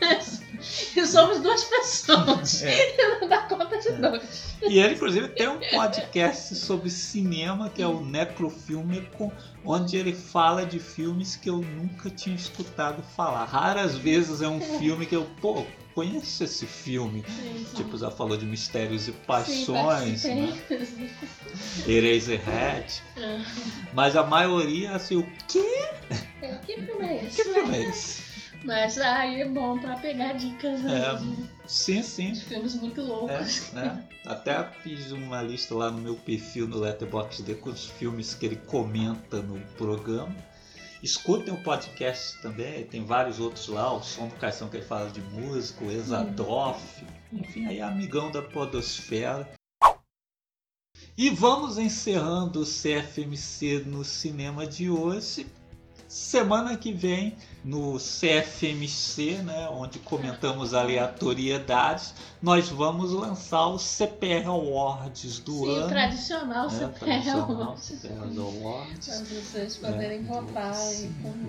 É. 0.00 0.50
E 0.94 1.06
somos 1.06 1.40
duas 1.40 1.64
pessoas. 1.64 2.62
É. 2.62 2.94
E 2.94 3.20
não 3.20 3.28
dá 3.28 3.38
conta 3.42 3.78
de 3.78 3.92
dois. 3.92 4.54
E 4.62 4.78
ele, 4.78 4.94
inclusive, 4.94 5.28
tem 5.28 5.48
um 5.48 5.58
podcast 5.58 6.54
sobre 6.54 6.90
cinema 6.90 7.70
que 7.70 7.82
é 7.82 7.86
o 7.86 8.04
Necrofilme, 8.04 9.08
onde 9.64 9.96
ele 9.96 10.12
fala 10.12 10.66
de 10.66 10.78
filmes 10.78 11.34
que 11.34 11.48
eu 11.48 11.62
nunca 11.62 12.10
tinha 12.10 12.36
escutado 12.36 13.02
falar. 13.02 13.44
Raras 13.44 13.96
vezes 13.96 14.42
é 14.42 14.48
um 14.48 14.60
filme 14.60 15.06
que 15.06 15.16
eu, 15.16 15.26
pô, 15.40 15.64
conheço 15.94 16.44
esse 16.44 16.66
filme. 16.66 17.24
Sim, 17.26 17.66
sim. 17.68 17.76
Tipo, 17.76 17.98
já 17.98 18.10
falou 18.10 18.36
de 18.36 18.46
Mistérios 18.46 19.08
e 19.08 19.12
Paixões, 19.12 20.20
sim, 20.20 20.46
né? 20.46 20.58
Eraserhead. 21.86 23.02
Uhum. 23.16 23.44
Mas 23.92 24.16
a 24.16 24.24
maioria, 24.24 24.92
assim, 24.92 25.16
o 25.16 25.26
quê? 25.48 25.88
É, 26.42 26.54
que 26.56 26.80
filme 26.80 27.06
é 27.06 27.24
esse? 27.24 27.42
Que 27.42 27.52
filme 27.52 27.76
é 27.76 27.82
esse? 27.88 28.30
Mas 28.64 28.98
aí 28.98 29.40
é 29.40 29.48
bom 29.48 29.78
pra 29.78 29.96
pegar 29.96 30.34
dicas 30.34 30.82
né, 30.82 31.00
é, 31.00 31.66
sim, 31.66 32.02
sim. 32.02 32.32
de 32.32 32.44
filmes 32.44 32.74
muito 32.74 33.00
loucos. 33.00 33.72
É, 33.72 33.74
né? 33.74 34.04
Até 34.26 34.62
fiz 34.82 35.12
uma 35.12 35.40
lista 35.40 35.74
lá 35.74 35.90
no 35.90 35.98
meu 35.98 36.14
perfil 36.14 36.68
no 36.68 36.78
Letterboxd 36.78 37.54
com 37.54 37.70
os 37.70 37.86
filmes 37.86 38.34
que 38.34 38.44
ele 38.44 38.56
comenta 38.56 39.40
no 39.40 39.58
programa. 39.78 40.36
Escutem 41.02 41.54
o 41.54 41.62
podcast 41.62 42.40
também, 42.42 42.84
tem 42.84 43.04
vários 43.04 43.40
outros 43.40 43.68
lá, 43.68 43.92
o 43.92 44.02
Som 44.02 44.28
do 44.28 44.34
Caixão 44.36 44.68
que 44.68 44.76
ele 44.76 44.84
fala 44.84 45.08
de 45.08 45.20
música, 45.22 45.84
o 45.84 45.90
Exadoff, 45.90 47.04
enfim, 47.32 47.66
aí 47.66 47.78
é 47.78 47.82
amigão 47.82 48.30
da 48.30 48.42
podosfera. 48.42 49.50
E 51.16 51.30
vamos 51.30 51.78
encerrando 51.78 52.60
o 52.60 52.66
CFMC 52.66 53.84
no 53.86 54.04
cinema 54.04 54.66
de 54.66 54.90
hoje 54.90 55.46
Semana 56.10 56.76
que 56.76 56.92
vem, 56.92 57.36
no 57.64 57.98
CFMC, 57.98 59.42
né, 59.42 59.68
onde 59.70 59.98
comentamos 59.98 60.72
aleatoriedades, 60.72 62.14
nós 62.40 62.68
vamos 62.68 63.12
lançar 63.12 63.66
o 63.66 63.78
CPR 63.78 64.46
Awards 64.46 65.38
do 65.40 65.52
Sim, 65.52 65.76
ano. 65.76 65.88
tradicional 65.88 66.66
é, 66.66 66.70
CPR 66.70 67.30
Awards. 67.30 67.82
CPR 67.82 68.38
Awards. 68.38 69.06
Para 69.06 69.40
vocês 69.40 69.76
poderem 69.76 70.20
é, 70.20 70.22
votar. 70.22 70.74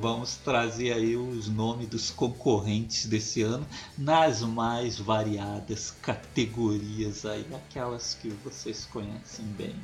Vamos 0.02 0.36
trazer 0.38 0.94
aí 0.94 1.16
os 1.16 1.48
nomes 1.48 1.88
dos 1.88 2.12
concorrentes 2.12 3.06
desse 3.06 3.42
ano 3.42 3.66
nas 3.98 4.42
mais 4.42 5.00
variadas 5.00 5.92
categorias 6.02 7.26
aí, 7.26 7.46
aquelas 7.54 8.16
que 8.16 8.30
vocês 8.44 8.86
conhecem 8.92 9.46
bem 9.46 9.76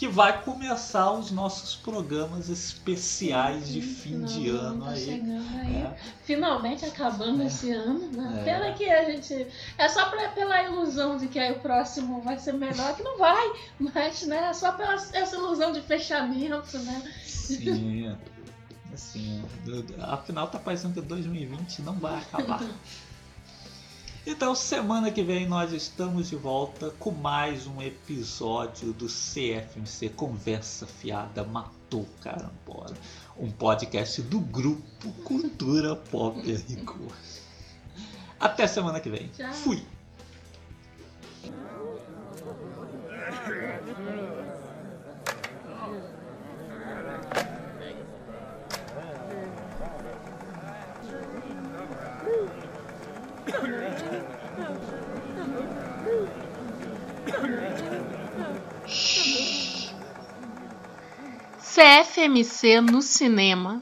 que 0.00 0.08
vai 0.08 0.42
começar 0.42 1.12
os 1.12 1.30
nossos 1.30 1.76
programas 1.76 2.48
especiais 2.48 3.68
de 3.68 3.82
fim 3.82 4.24
de 4.24 4.48
ano 4.48 4.86
tá 4.86 4.92
aí. 4.92 5.10
aí. 5.10 5.76
É. 5.76 5.94
Finalmente 6.24 6.86
acabando 6.86 7.42
é. 7.42 7.46
esse 7.48 7.70
ano. 7.70 8.10
Né? 8.10 8.40
É. 8.40 8.44
Pena 8.44 8.72
que 8.72 8.88
a 8.88 9.04
gente. 9.04 9.46
É 9.76 9.90
só 9.90 10.08
pra, 10.08 10.30
pela 10.30 10.62
ilusão 10.62 11.18
de 11.18 11.28
que 11.28 11.38
aí 11.38 11.52
o 11.52 11.60
próximo 11.60 12.22
vai 12.22 12.38
ser 12.38 12.54
melhor, 12.54 12.96
que 12.96 13.02
não 13.02 13.18
vai, 13.18 13.46
mas 13.78 14.22
né, 14.22 14.48
é 14.48 14.54
só 14.54 14.72
pela 14.72 14.94
essa 14.94 15.36
ilusão 15.36 15.70
de 15.70 15.82
fechamento, 15.82 16.78
né? 16.78 17.12
Sim. 17.22 18.16
Assim, 18.94 19.44
afinal 20.00 20.48
tá 20.48 20.58
parecendo 20.58 20.94
que 20.94 21.02
2020 21.02 21.82
não 21.82 21.92
vai 21.92 22.16
acabar. 22.16 22.64
Então, 24.26 24.54
semana 24.54 25.10
que 25.10 25.22
vem 25.22 25.48
nós 25.48 25.72
estamos 25.72 26.28
de 26.28 26.36
volta 26.36 26.90
com 26.98 27.10
mais 27.10 27.66
um 27.66 27.80
episódio 27.80 28.92
do 28.92 29.06
CFMC 29.06 30.10
Conversa 30.10 30.86
Fiada 30.86 31.42
Matou 31.42 32.06
Carambora, 32.20 32.94
um 33.38 33.50
podcast 33.50 34.20
do 34.20 34.38
grupo 34.38 35.10
Cultura 35.24 35.96
Pop 35.96 36.38
Rigor. 36.68 37.12
Até 38.38 38.66
semana 38.66 39.00
que 39.00 39.08
vem. 39.08 39.28
Tchau. 39.28 39.52
Fui. 39.54 39.82
CFMC 61.80 62.82
no 62.82 63.00
cinema. 63.00 63.80